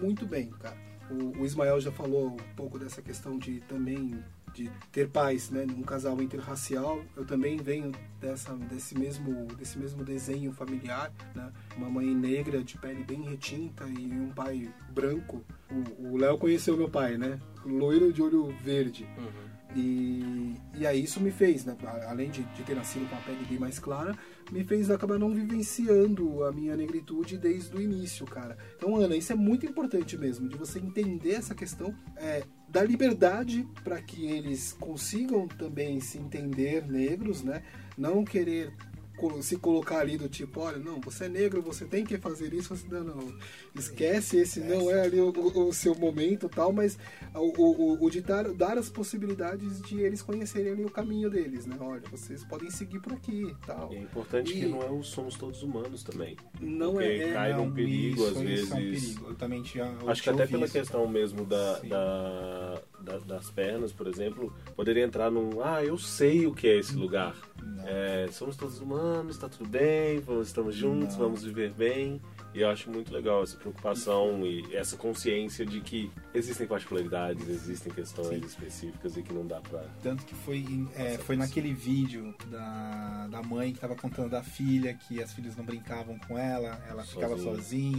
muito 0.00 0.26
bem, 0.26 0.50
cara. 0.50 0.76
O, 1.10 1.40
o 1.40 1.46
Ismael 1.46 1.80
já 1.80 1.90
falou 1.90 2.28
um 2.28 2.54
pouco 2.54 2.78
dessa 2.78 3.02
questão 3.02 3.38
de 3.38 3.60
também 3.62 4.22
de 4.52 4.70
ter 4.92 5.08
pais, 5.08 5.50
né, 5.50 5.64
num 5.66 5.82
casal 5.82 6.20
interracial. 6.22 7.02
Eu 7.16 7.24
também 7.24 7.56
venho 7.56 7.92
dessa, 8.20 8.54
desse 8.54 8.98
mesmo 8.98 9.46
desse 9.56 9.78
mesmo 9.78 10.04
desenho 10.04 10.52
familiar, 10.52 11.12
né? 11.34 11.50
Uma 11.76 11.88
mãe 11.88 12.14
negra 12.14 12.62
de 12.62 12.76
pele 12.78 13.04
bem 13.04 13.22
retinta 13.22 13.84
e 13.86 14.06
um 14.12 14.30
pai 14.30 14.72
branco. 14.92 15.44
O- 15.98 16.16
Léo 16.16 16.36
conheceu 16.38 16.76
meu 16.76 16.88
pai, 16.90 17.16
né? 17.16 17.38
Loiro 17.64 18.12
de 18.12 18.20
olho 18.22 18.54
verde. 18.62 19.06
E, 19.76 20.54
e 20.74 20.84
aí 20.86 21.04
isso 21.04 21.20
me 21.20 21.30
fez, 21.30 21.64
né, 21.64 21.76
além 22.08 22.28
de, 22.28 22.42
de 22.42 22.62
ter 22.64 22.74
nascido 22.74 23.08
com 23.08 23.14
a 23.14 23.20
pele 23.20 23.44
bem 23.48 23.56
mais 23.58 23.78
clara, 23.78 24.18
me 24.50 24.64
fez 24.64 24.90
acabar 24.90 25.16
não 25.16 25.30
vivenciando 25.32 26.42
a 26.44 26.50
minha 26.50 26.76
negritude 26.76 27.38
desde 27.38 27.76
o 27.76 27.80
início, 27.80 28.26
cara. 28.26 28.58
Então, 28.76 28.96
Ana, 28.96 29.14
isso 29.14 29.32
é 29.32 29.36
muito 29.36 29.64
importante 29.64 30.18
mesmo, 30.18 30.48
de 30.48 30.56
você 30.56 30.80
entender 30.80 31.34
essa 31.34 31.54
questão 31.54 31.94
é, 32.16 32.42
da 32.70 32.82
liberdade 32.82 33.66
para 33.82 34.00
que 34.00 34.26
eles 34.26 34.72
consigam 34.78 35.48
também 35.48 35.98
se 36.00 36.18
entender 36.18 36.86
negros, 36.86 37.42
né? 37.42 37.62
Não 37.98 38.24
querer 38.24 38.72
se 39.42 39.56
colocar 39.56 39.98
ali 40.00 40.16
do 40.16 40.28
tipo, 40.28 40.60
olha, 40.60 40.78
não, 40.78 41.00
você 41.00 41.24
é 41.24 41.28
negro, 41.28 41.60
você 41.62 41.84
tem 41.84 42.04
que 42.04 42.16
fazer 42.18 42.52
isso, 42.54 42.74
você, 42.74 42.86
não, 42.88 43.04
não, 43.04 43.34
esquece, 43.74 44.38
esse 44.38 44.60
não 44.60 44.90
é 44.90 45.02
ali 45.02 45.20
o, 45.20 45.30
o- 45.30 45.72
seu 45.72 45.94
momento 45.94 46.48
tal, 46.48 46.72
mas 46.72 46.98
o, 47.34 47.62
o, 47.62 48.04
o- 48.04 48.10
de 48.10 48.20
dar, 48.20 48.44
dar 48.52 48.76
as 48.78 48.88
possibilidades 48.88 49.80
de 49.82 50.00
eles 50.00 50.22
conhecerem 50.22 50.72
ali 50.72 50.84
o 50.84 50.90
caminho 50.90 51.30
deles, 51.30 51.66
né? 51.66 51.76
Olha, 51.80 52.02
vocês 52.10 52.44
podem 52.44 52.70
seguir 52.70 53.00
por 53.00 53.12
aqui 53.12 53.54
tal. 53.66 53.92
E 53.92 53.96
é 53.96 54.00
importante 54.00 54.52
E- 54.52 54.60
que 54.60 54.66
não 54.66 54.82
é 54.82 54.90
o 54.90 55.02
somos 55.02 55.36
todos 55.36 55.62
humanos 55.62 56.02
também. 56.02 56.36
Não 56.60 56.92
Porque 56.92 57.06
é, 57.08 57.30
é 57.30 57.32
cai 57.32 57.52
num 57.56 57.70
perigo, 57.70 58.26
às 58.26 58.36
é 58.36 58.38
um 58.38 58.44
vezes. 58.44 58.68
perigo. 58.70 59.26
Eu 59.28 59.34
também 59.36 59.62
tinha, 59.62 59.84
eu 60.00 60.10
Acho 60.10 60.22
que 60.22 60.30
até 60.30 60.46
pela 60.46 60.64
isso. 60.64 60.72
questão 60.74 61.06
mesmo 61.08 61.44
da, 61.44 61.78
da- 61.80 62.82
da- 63.00 63.18
das 63.18 63.50
pernas, 63.50 63.92
por 63.92 64.06
exemplo, 64.06 64.52
poderia 64.76 65.04
entrar 65.04 65.30
num. 65.30 65.62
Ah, 65.62 65.82
eu 65.84 65.96
sei 65.98 66.46
o 66.46 66.54
que 66.54 66.66
é 66.68 66.78
esse 66.78 66.94
lugar. 66.94 67.34
É, 67.86 68.28
somos 68.32 68.56
todos 68.56 68.78
humanos, 68.80 69.36
tá 69.38 69.48
tudo 69.48 69.68
bem, 69.68 70.20
vamos, 70.20 70.48
estamos 70.48 70.74
juntos, 70.74 71.16
Não. 71.16 71.24
vamos 71.24 71.42
viver 71.44 71.72
bem. 71.72 72.20
E 72.52 72.60
eu 72.62 72.68
acho 72.68 72.90
muito 72.90 73.12
legal 73.12 73.42
essa 73.44 73.56
preocupação 73.56 74.44
e 74.44 74.74
essa 74.74 74.96
consciência 74.96 75.64
de 75.64 75.80
que 75.80 76.10
existem 76.34 76.66
particularidades, 76.66 77.48
existem 77.48 77.92
questões 77.92 78.44
específicas 78.44 79.16
e 79.16 79.22
que 79.22 79.32
não 79.32 79.46
dá 79.46 79.60
pra. 79.60 79.84
Tanto 80.02 80.24
que 80.24 80.34
foi, 80.34 80.64
é, 80.96 81.16
foi 81.18 81.36
naquele 81.36 81.72
vídeo 81.72 82.34
da, 82.50 83.28
da 83.28 83.42
mãe 83.42 83.72
que 83.72 83.78
tava 83.78 83.94
contando 83.94 84.30
da 84.30 84.42
filha, 84.42 84.92
que 84.94 85.22
as 85.22 85.32
filhas 85.32 85.56
não 85.56 85.64
brincavam 85.64 86.18
com 86.26 86.36
ela, 86.36 86.80
ela 86.88 87.04
ficava 87.04 87.36
Sozinha. 87.38 87.54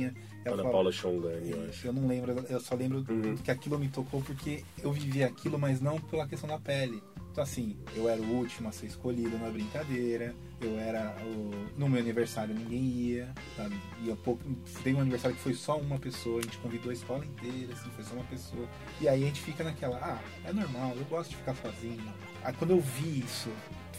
sozinha. 0.10 0.16
Ela 0.44 0.62
Ana 0.62 0.70
Paula 0.72 0.92
Chongani, 0.92 1.52
eu 1.52 1.70
acho. 1.70 1.88
Eu 1.88 1.94
não 1.94 2.08
lembro, 2.08 2.32
eu 2.50 2.60
só 2.60 2.76
lembro 2.76 3.06
Uhum. 3.10 3.38
que 3.38 3.52
aquilo 3.52 3.80
me 3.80 3.88
tocou 3.88 4.22
porque 4.22 4.64
eu 4.84 4.92
vivi 4.92 5.24
aquilo, 5.24 5.58
mas 5.58 5.80
não 5.80 6.00
pela 6.00 6.28
questão 6.28 6.50
da 6.50 6.60
pele. 6.60 7.02
Assim, 7.40 7.78
eu 7.96 8.10
era 8.10 8.22
o 8.22 8.26
último 8.26 8.68
a 8.68 8.72
ser 8.72 8.88
escolhido 8.88 9.38
na 9.38 9.50
brincadeira, 9.50 10.36
eu 10.60 10.78
era 10.78 11.16
o. 11.24 11.52
No 11.78 11.88
meu 11.88 12.00
aniversário 12.00 12.54
ninguém 12.54 12.82
ia, 12.82 13.34
sabe? 13.56 13.80
Ia 14.04 14.16
pouco. 14.16 14.44
Tem 14.84 14.94
um 14.94 15.02
aniversário 15.02 15.38
que 15.38 15.44
foi 15.44 15.54
só 15.54 15.78
uma 15.78 15.98
pessoa, 15.98 16.40
a 16.40 16.42
gente 16.42 16.58
convidou 16.58 16.90
a 16.90 16.94
escola 16.94 17.26
inteira, 17.26 17.74
assim, 17.74 17.90
foi 17.92 18.04
só 18.04 18.14
uma 18.16 18.26
pessoa. 18.26 18.68
E 19.00 19.08
aí 19.08 19.24
a 19.24 19.28
gente 19.28 19.42
fica 19.42 19.64
naquela, 19.64 19.98
ah, 19.98 20.22
é 20.44 20.52
normal, 20.52 20.94
eu 20.98 21.06
gosto 21.06 21.30
de 21.30 21.38
ficar 21.38 21.56
sozinho. 21.56 22.14
Aí 22.44 22.54
quando 22.54 22.72
eu 22.72 22.82
vi 22.82 23.20
isso 23.20 23.50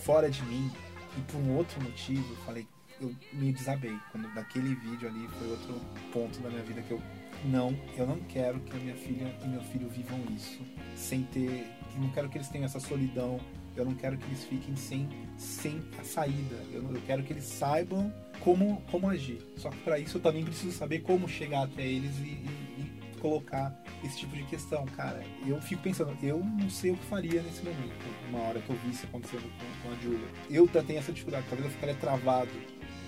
fora 0.05 0.29
de 0.29 0.43
mim, 0.45 0.71
e 1.17 1.21
por 1.23 1.39
um 1.39 1.57
outro 1.57 1.81
motivo, 1.83 2.29
eu 2.31 2.37
falei, 2.45 2.67
eu 3.01 3.15
me 3.33 3.53
desabei. 3.53 3.97
Quando 4.11 4.33
daquele 4.35 4.75
vídeo 4.75 5.09
ali 5.09 5.29
foi 5.39 5.51
outro 5.51 5.81
ponto 6.13 6.41
da 6.41 6.49
minha 6.49 6.63
vida 6.63 6.83
que 6.83 6.93
eu 6.93 7.03
não, 7.45 7.77
eu 7.97 8.07
não 8.07 8.19
quero 8.21 8.61
que 8.61 8.77
a 8.77 8.81
minha 8.81 8.95
filha 8.95 9.35
e 9.43 9.49
meu 9.49 9.63
filho 9.63 9.89
vivam 9.89 10.19
isso 10.35 10.61
sem 10.95 11.25
ter, 11.25 11.67
não 11.99 12.09
quero 12.11 12.29
que 12.29 12.39
eles 12.39 12.49
tenham 12.49 12.65
essa 12.65 12.81
solidão. 12.81 13.39
Eu 13.75 13.85
não 13.87 13.95
quero 13.95 14.19
que 14.19 14.27
eles 14.27 14.45
fiquem 14.45 14.77
sem, 14.77 15.09
sem 15.37 15.81
a 15.99 16.05
saída. 16.05 16.57
Eu, 16.73 16.83
eu 16.95 17.01
quero 17.07 17.23
que 17.23 17.33
eles 17.33 17.45
saibam 17.45 18.13
como, 18.41 18.83
como 18.91 19.09
agir. 19.09 19.39
Só 19.57 19.71
que 19.71 19.79
para 19.79 19.99
isso 19.99 20.19
eu 20.19 20.21
também 20.23 20.45
preciso 20.45 20.73
saber 20.73 21.01
como 21.01 21.27
chegar 21.29 21.63
até 21.65 21.87
eles 21.87 22.17
e, 22.19 22.23
e- 22.23 22.83
e 23.15 23.19
colocar 23.23 23.75
esse 24.05 24.19
tipo 24.19 24.35
de 24.37 24.43
questão. 24.45 24.85
Cara, 24.97 25.23
eu 25.47 25.61
fico 25.63 25.81
pensando, 25.83 26.15
eu 26.23 26.39
não 26.45 26.69
sei 26.69 26.91
o 26.91 26.97
que 26.97 27.05
faria 27.07 27.41
nesse 27.41 27.63
momento. 27.65 27.95
Uma 28.29 28.41
hora 28.41 28.61
que 28.61 28.69
eu 28.69 28.77
vi 28.85 28.91
isso 28.91 29.07
acontecendo 29.07 29.43
com, 29.43 29.89
com 29.89 29.95
a 29.95 30.01
Julia. 30.03 30.29
Eu 30.51 30.67
tenho 30.69 30.99
essa 30.99 31.13
dificuldade. 31.13 31.47
Talvez 31.49 31.67
eu 31.67 31.73
ficaria 31.75 31.95
travado 31.95 32.51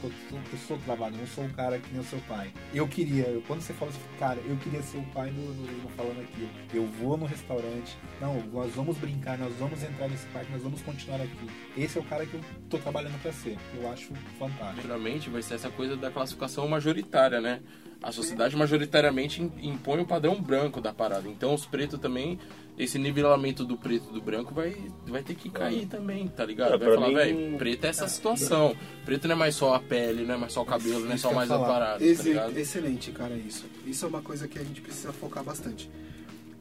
eu 0.02 0.10
eu 0.52 0.58
sou 0.66 0.78
travado, 0.78 1.14
eu 1.16 1.20
não 1.20 1.26
sou 1.26 1.44
um 1.44 1.48
cara 1.50 1.78
que 1.78 1.90
nem 1.92 2.00
o 2.00 2.04
seu 2.04 2.18
pai. 2.28 2.50
Eu 2.72 2.86
queria, 2.88 3.40
quando 3.46 3.60
você 3.60 3.72
fala 3.72 3.90
assim, 3.90 4.00
cara, 4.18 4.38
eu 4.46 4.56
queria 4.56 4.82
ser 4.82 4.98
o 4.98 5.02
pai 5.14 5.30
do, 5.30 5.40
do, 5.54 5.82
do 5.82 5.88
falando 5.90 6.20
aqui. 6.20 6.48
Eu 6.72 6.86
vou 6.86 7.16
no 7.16 7.26
restaurante, 7.26 7.96
não, 8.20 8.40
nós 8.52 8.72
vamos 8.74 8.96
brincar, 8.98 9.38
nós 9.38 9.54
vamos 9.58 9.82
entrar 9.82 10.08
nesse 10.08 10.26
parque, 10.26 10.50
nós 10.52 10.62
vamos 10.62 10.82
continuar 10.82 11.20
aqui. 11.20 11.48
Esse 11.76 11.98
é 11.98 12.00
o 12.00 12.04
cara 12.04 12.26
que 12.26 12.34
eu 12.34 12.40
tô 12.68 12.78
trabalhando 12.78 13.20
pra 13.22 13.32
ser. 13.32 13.56
Eu 13.80 13.90
acho 13.90 14.12
fantástico. 14.38 14.82
Geralmente 14.82 15.30
vai 15.30 15.42
ser 15.42 15.54
essa 15.54 15.70
coisa 15.70 15.96
da 15.96 16.10
classificação 16.10 16.66
majoritária, 16.68 17.40
né? 17.40 17.60
A 18.02 18.12
sociedade 18.12 18.54
majoritariamente 18.56 19.42
im- 19.42 19.52
impõe 19.70 20.00
o 20.00 20.06
padrão 20.06 20.40
branco 20.40 20.80
da 20.80 20.92
parada. 20.92 21.26
Então 21.28 21.54
os 21.54 21.64
pretos 21.64 21.98
também, 21.98 22.38
esse 22.76 22.98
nivelamento 22.98 23.64
do 23.64 23.76
preto 23.76 24.08
e 24.10 24.14
do 24.14 24.20
branco 24.20 24.52
vai, 24.52 24.74
vai 25.06 25.22
ter 25.22 25.34
que 25.34 25.48
cair 25.48 25.86
também, 25.86 26.26
tá 26.26 26.44
ligado? 26.44 26.74
É, 26.74 26.78
Vai 26.78 26.94
falar, 26.94 27.08
mim- 27.08 27.14
velho, 27.14 27.56
preto 27.58 27.84
é 27.84 27.88
essa 27.88 28.08
situação. 28.08 28.76
Preto 29.04 29.28
não 29.28 29.34
é 29.36 29.38
mais 29.38 29.54
só 29.54 29.74
a 29.74 29.80
pele, 29.80 30.24
não 30.24 30.34
é 30.34 30.36
mais 30.38 30.52
só 30.52 30.62
o 30.62 30.66
cabelo, 30.66 31.04
não 31.04 31.12
é 31.12 31.16
só 31.16 31.32
mais 31.32 31.50
a 31.50 31.58
parada, 31.58 31.98
tá 32.00 32.04
Exe- 32.04 32.30
ligado? 32.30 32.56
excelente, 32.58 33.12
cara, 33.12 33.36
isso. 33.36 33.64
Isso 33.86 34.04
é 34.04 34.08
uma 34.08 34.22
coisa 34.22 34.48
que 34.48 34.58
a 34.58 34.64
gente 34.64 34.80
precisa 34.80 35.12
focar 35.12 35.44
bastante. 35.44 35.88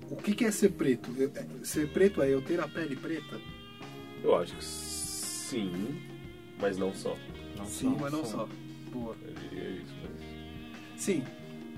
O 0.09 0.15
que, 0.15 0.35
que 0.35 0.45
é 0.45 0.51
ser 0.51 0.69
preto? 0.69 1.09
Eu- 1.17 1.31
é- 1.35 1.45
Ser 1.65 1.87
preto 1.89 2.21
é 2.21 2.29
eu 2.31 2.41
ter 2.41 2.59
a 2.59 2.67
pele 2.67 2.95
preta? 2.95 3.39
Eu 4.23 4.35
acho 4.35 4.55
que 4.55 4.63
sim, 4.63 5.99
mas 6.59 6.77
não 6.77 6.93
só. 6.93 7.17
Não 7.57 7.65
Sim, 7.65 7.91
só. 7.95 7.97
mas 8.01 8.11
não 8.13 8.23
só. 8.25 8.47
Boa. 8.91 9.15
É 9.51 9.55
isso, 9.81 9.93
mas... 10.03 11.01
Sim. 11.01 11.23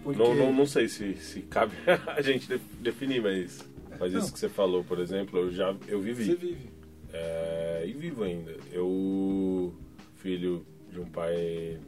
Porque... 0.03 0.21
Não, 0.21 0.35
não, 0.35 0.53
não 0.53 0.65
sei 0.67 0.87
se, 0.89 1.15
se 1.15 1.41
cabe 1.43 1.73
a 2.07 2.21
gente 2.21 2.47
de- 2.47 2.59
definir, 2.81 3.21
mas, 3.21 3.67
mas 3.99 4.13
isso 4.13 4.31
que 4.33 4.39
você 4.39 4.49
falou, 4.49 4.83
por 4.83 4.99
exemplo, 4.99 5.39
eu 5.39 5.51
já 5.51 5.75
eu 5.87 5.99
Você 6.01 6.13
vivi. 6.13 6.35
vive. 6.35 6.69
É, 7.13 7.83
e 7.87 7.93
vivo 7.93 8.23
ainda. 8.23 8.55
Eu, 8.71 9.73
filho 10.15 10.65
de 10.91 10.99
um 10.99 11.05
pai 11.05 11.79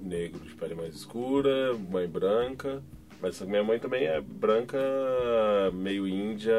negro 0.00 0.40
de 0.40 0.54
pele 0.54 0.74
mais 0.74 0.94
escura, 0.94 1.74
mãe 1.90 2.06
branca, 2.08 2.82
mas 3.20 3.40
minha 3.42 3.62
mãe 3.62 3.78
também 3.78 4.04
é 4.06 4.20
branca, 4.20 4.78
meio 5.72 6.06
índia, 6.06 6.54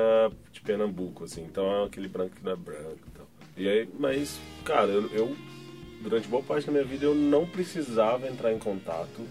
de 0.51 0.61
Pernambuco, 0.61 1.25
assim, 1.25 1.43
então 1.43 1.83
é 1.83 1.85
aquele 1.85 2.07
branco 2.07 2.35
que 2.35 2.43
não 2.43 2.53
é 2.53 2.55
branco 2.55 2.99
e 3.07 3.11
tal. 3.17 3.27
E 3.57 3.69
aí, 3.69 3.89
mas, 3.99 4.39
cara, 4.63 4.91
eu, 4.91 5.07
eu, 5.11 5.35
durante 6.01 6.27
boa 6.27 6.41
parte 6.41 6.65
da 6.65 6.71
minha 6.71 6.83
vida, 6.83 7.05
eu 7.05 7.13
não 7.15 7.45
precisava 7.45 8.27
entrar 8.27 8.51
em 8.51 8.59
contato 8.59 9.21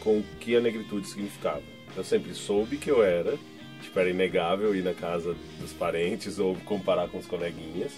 com 0.00 0.18
o 0.18 0.24
que 0.40 0.56
a 0.56 0.60
negritude 0.60 1.06
significava. 1.06 1.62
Eu 1.96 2.04
sempre 2.04 2.32
soube 2.34 2.76
que 2.76 2.90
eu 2.90 3.02
era, 3.02 3.36
tipo, 3.82 3.98
era 3.98 4.10
inegável 4.10 4.74
ir 4.74 4.82
na 4.82 4.94
casa 4.94 5.34
dos 5.60 5.72
parentes 5.72 6.38
ou 6.38 6.56
comparar 6.64 7.08
com 7.08 7.18
os 7.18 7.26
coleguinhas, 7.26 7.92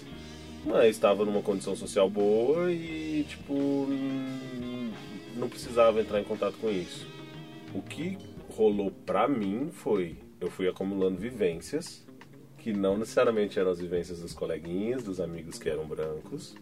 mas 0.65 0.91
estava 0.91 1.25
numa 1.25 1.41
condição 1.41 1.75
social 1.75 2.09
boa 2.09 2.71
e, 2.71 3.25
tipo, 3.27 3.53
hum, 3.53 4.91
não 5.35 5.49
precisava 5.49 6.01
entrar 6.01 6.19
em 6.19 6.23
contato 6.23 6.55
com 6.59 6.69
isso. 6.69 7.07
O 7.73 7.81
que 7.81 8.17
rolou 8.49 8.91
pra 9.05 9.27
mim 9.27 9.69
foi, 9.71 10.15
eu 10.39 10.51
fui 10.51 10.67
acumulando 10.67 11.17
vivências, 11.17 12.05
que 12.57 12.73
não 12.73 12.97
necessariamente 12.97 13.57
eram 13.57 13.71
as 13.71 13.79
vivências 13.79 14.21
dos 14.21 14.33
coleguinhas, 14.33 15.03
dos 15.03 15.19
amigos 15.19 15.57
que 15.57 15.69
eram 15.69 15.85
brancos. 15.85 16.55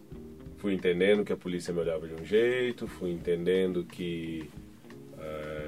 Fui 0.56 0.74
entendendo 0.74 1.24
que 1.24 1.32
a 1.32 1.36
polícia 1.36 1.72
me 1.74 1.80
olhava 1.80 2.06
de 2.06 2.14
um 2.14 2.24
jeito, 2.24 2.86
fui 2.86 3.10
entendendo 3.10 3.84
que 3.84 4.48
é, 5.18 5.59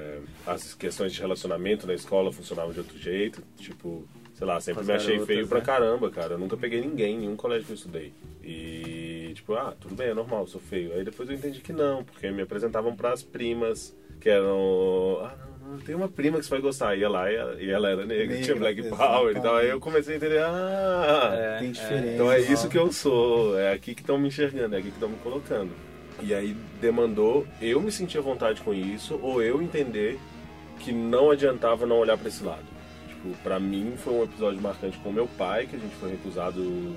as 0.45 0.73
questões 0.73 1.13
de 1.13 1.21
relacionamento 1.21 1.87
na 1.87 1.93
escola 1.93 2.31
funcionavam 2.31 2.73
de 2.73 2.79
outro 2.79 2.97
jeito. 2.97 3.41
Tipo, 3.57 4.07
sei 4.33 4.47
lá, 4.47 4.59
sempre 4.59 4.83
me 4.83 4.93
achei 4.93 5.19
feio 5.25 5.47
pra 5.47 5.59
né? 5.59 5.65
caramba, 5.65 6.09
cara. 6.09 6.33
Eu 6.33 6.37
nunca 6.37 6.57
peguei 6.57 6.81
ninguém 6.81 7.15
em 7.15 7.19
nenhum 7.19 7.35
colégio 7.35 7.65
que 7.65 7.71
eu 7.71 7.75
estudei. 7.75 8.13
E, 8.43 9.31
tipo, 9.35 9.53
ah, 9.53 9.73
tudo 9.79 9.95
bem, 9.95 10.07
é 10.07 10.13
normal, 10.13 10.45
sou 10.47 10.59
feio. 10.59 10.93
Aí 10.93 11.03
depois 11.03 11.29
eu 11.29 11.35
entendi 11.35 11.61
que 11.61 11.71
não, 11.71 12.03
porque 12.03 12.29
me 12.29 12.41
apresentavam 12.41 12.95
pras 12.95 13.23
primas, 13.23 13.95
que 14.19 14.29
eram. 14.29 15.19
Ah, 15.21 15.35
não, 15.61 15.71
não, 15.71 15.79
tem 15.79 15.95
uma 15.95 16.09
prima 16.09 16.39
que 16.39 16.45
você 16.45 16.49
vai 16.49 16.59
gostar. 16.59 16.95
Ia 16.95 17.09
lá 17.09 17.31
e 17.31 17.35
ela, 17.35 17.61
e 17.61 17.69
ela 17.69 17.89
era 17.89 18.05
negra, 18.05 18.25
Negra, 18.25 18.41
tinha 18.41 18.55
Black 18.55 18.83
Power 18.89 19.37
e 19.37 19.39
tal. 19.39 19.55
Aí 19.55 19.69
eu 19.69 19.79
comecei 19.79 20.15
a 20.15 20.17
entender, 20.17 20.39
ah. 20.43 21.31
É, 21.33 21.59
Tem 21.59 21.71
diferença. 21.71 22.13
Então 22.13 22.31
é 22.31 22.41
isso 22.41 22.67
que 22.67 22.77
eu 22.77 22.91
sou, 22.91 23.57
é 23.57 23.71
aqui 23.71 23.95
que 23.95 24.01
estão 24.01 24.17
me 24.17 24.27
enxergando, 24.27 24.75
é 24.75 24.79
aqui 24.79 24.89
que 24.89 24.95
estão 24.95 25.09
me 25.09 25.17
colocando. 25.17 25.71
E 26.21 26.33
aí 26.33 26.55
demandou 26.79 27.47
eu 27.61 27.81
me 27.81 27.91
sentir 27.91 28.17
à 28.17 28.21
vontade 28.21 28.61
com 28.61 28.73
isso, 28.73 29.19
ou 29.21 29.41
eu 29.41 29.61
entender 29.61 30.19
que 30.83 30.91
não 30.91 31.31
adiantava 31.31 31.85
não 31.85 31.97
olhar 31.97 32.17
para 32.17 32.27
esse 32.27 32.43
lado. 32.43 32.65
Tipo, 33.07 33.29
pra 33.41 33.59
mim 33.59 33.93
foi 33.97 34.13
um 34.13 34.23
episódio 34.23 34.61
marcante 34.61 34.97
com 34.99 35.11
meu 35.11 35.27
pai, 35.27 35.65
que 35.65 35.75
a 35.75 35.79
gente 35.79 35.95
foi 35.95 36.11
recusado 36.11 36.95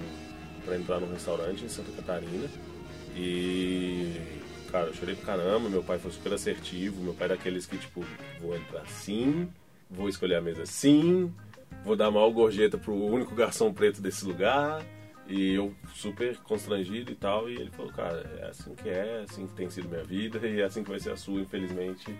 para 0.64 0.76
entrar 0.76 0.98
num 1.00 1.12
restaurante 1.12 1.64
em 1.64 1.68
Santa 1.68 1.92
Catarina. 1.92 2.48
E, 3.14 4.20
cara, 4.70 4.88
eu 4.88 4.94
chorei 4.94 5.14
pra 5.14 5.36
caramba, 5.36 5.68
meu 5.68 5.82
pai 5.82 5.98
foi 5.98 6.10
super 6.10 6.34
assertivo, 6.34 7.00
meu 7.00 7.14
pai 7.14 7.26
é 7.26 7.28
daqueles 7.30 7.64
que, 7.64 7.78
tipo, 7.78 8.04
vou 8.40 8.56
entrar 8.56 8.86
sim, 8.88 9.48
vou 9.88 10.08
escolher 10.08 10.34
a 10.34 10.40
mesa 10.40 10.66
sim, 10.66 11.32
vou 11.84 11.96
dar 11.96 12.10
maior 12.10 12.30
gorjeta 12.30 12.76
pro 12.76 12.94
único 12.94 13.34
garçom 13.34 13.72
preto 13.72 14.02
desse 14.02 14.24
lugar. 14.24 14.84
E 15.28 15.54
eu 15.54 15.74
super 15.92 16.36
constrangido 16.38 17.10
e 17.10 17.14
tal, 17.16 17.50
e 17.50 17.54
ele 17.54 17.70
falou, 17.70 17.90
cara, 17.90 18.38
é 18.40 18.48
assim 18.48 18.76
que 18.76 18.88
é, 18.88 19.22
é 19.22 19.24
assim 19.28 19.44
que 19.44 19.54
tem 19.54 19.68
sido 19.68 19.88
minha 19.88 20.04
vida, 20.04 20.38
e 20.46 20.60
é 20.60 20.64
assim 20.64 20.84
que 20.84 20.90
vai 20.90 21.00
ser 21.00 21.10
a 21.10 21.16
sua, 21.16 21.40
infelizmente. 21.40 22.14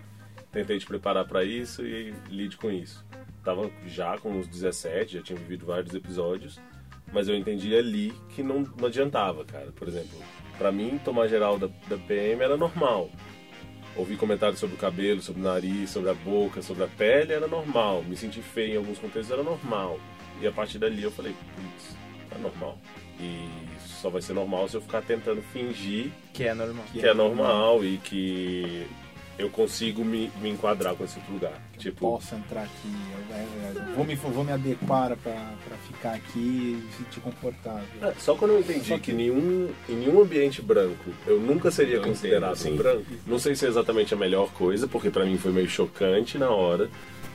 Tentei 0.56 0.78
te 0.78 0.86
preparar 0.86 1.26
pra 1.26 1.44
isso 1.44 1.84
e 1.84 2.14
lide 2.30 2.56
com 2.56 2.70
isso. 2.70 3.04
Tava 3.44 3.70
já 3.86 4.16
com 4.16 4.30
uns 4.30 4.48
17, 4.48 5.18
já 5.18 5.22
tinha 5.22 5.38
vivido 5.38 5.66
vários 5.66 5.94
episódios, 5.94 6.58
mas 7.12 7.28
eu 7.28 7.36
entendi 7.36 7.76
ali 7.76 8.10
que 8.30 8.42
não, 8.42 8.60
não 8.60 8.86
adiantava, 8.86 9.44
cara. 9.44 9.70
Por 9.72 9.86
exemplo, 9.86 10.18
pra 10.56 10.72
mim, 10.72 10.98
tomar 11.04 11.28
geral 11.28 11.58
da, 11.58 11.66
da 11.66 11.98
PM 11.98 12.42
era 12.42 12.56
normal. 12.56 13.10
Ouvir 13.94 14.16
comentários 14.16 14.58
sobre 14.58 14.76
o 14.76 14.78
cabelo, 14.78 15.20
sobre 15.20 15.42
o 15.42 15.44
nariz, 15.44 15.90
sobre 15.90 16.08
a 16.08 16.14
boca, 16.14 16.62
sobre 16.62 16.84
a 16.84 16.88
pele 16.88 17.34
era 17.34 17.46
normal. 17.46 18.02
Me 18.04 18.16
sentir 18.16 18.40
feio 18.40 18.72
em 18.72 18.76
alguns 18.78 18.98
contextos 18.98 19.30
era 19.30 19.42
normal. 19.42 20.00
E 20.40 20.46
a 20.46 20.52
partir 20.52 20.78
dali 20.78 21.02
eu 21.02 21.10
falei, 21.10 21.36
putz, 21.54 21.94
é 22.34 22.38
normal. 22.38 22.78
E 23.20 23.46
só 23.86 24.08
vai 24.08 24.22
ser 24.22 24.32
normal 24.32 24.66
se 24.70 24.78
eu 24.78 24.80
ficar 24.80 25.02
tentando 25.02 25.42
fingir 25.42 26.10
Que 26.32 26.44
é 26.44 26.54
normal. 26.54 26.84
Que 26.92 27.00
que 27.00 27.06
é 27.06 27.12
normal 27.12 27.84
e 27.84 27.98
que 27.98 28.86
eu 29.38 29.50
consigo 29.50 30.04
me, 30.04 30.30
me 30.40 30.48
enquadrar 30.50 30.94
com 30.94 31.04
esse 31.04 31.18
outro 31.18 31.34
lugar. 31.34 31.52
Tipo, 31.78 32.12
Posso 32.12 32.34
entrar 32.34 32.62
aqui, 32.62 32.88
eu, 33.30 33.36
eu- 33.36 33.88
eu 33.88 33.94
vou, 33.94 34.04
me, 34.04 34.14
vou 34.14 34.44
me 34.44 34.52
adequar 34.52 35.14
pra, 35.16 35.32
pra 35.68 35.76
ficar 35.86 36.14
aqui 36.14 36.38
e 36.38 36.96
sentir 36.96 37.20
confortável. 37.20 37.84
é, 38.00 38.14
só 38.18 38.34
quando 38.34 38.52
eu 38.52 38.60
entendi 38.60 38.90
que, 38.94 38.98
que- 38.98 39.12
nenhum, 39.12 39.68
em 39.88 39.94
nenhum 39.96 40.22
ambiente 40.22 40.62
branco 40.62 41.10
eu 41.26 41.38
nunca 41.38 41.70
seria 41.70 41.96
Eu 41.96 42.02
considerado 42.02 42.54
entendo, 42.58 42.70
sim. 42.70 42.76
branco, 42.76 43.04
não 43.26 43.38
sei 43.38 43.54
se 43.54 43.66
é 43.66 43.68
exatamente 43.68 44.14
a 44.14 44.16
melhor 44.16 44.50
coisa, 44.52 44.88
porque 44.88 45.10
pra 45.10 45.24
mim 45.26 45.36
foi 45.36 45.52
meio 45.52 45.68
chocante 45.68 46.38
na 46.38 46.48
hora, 46.48 46.88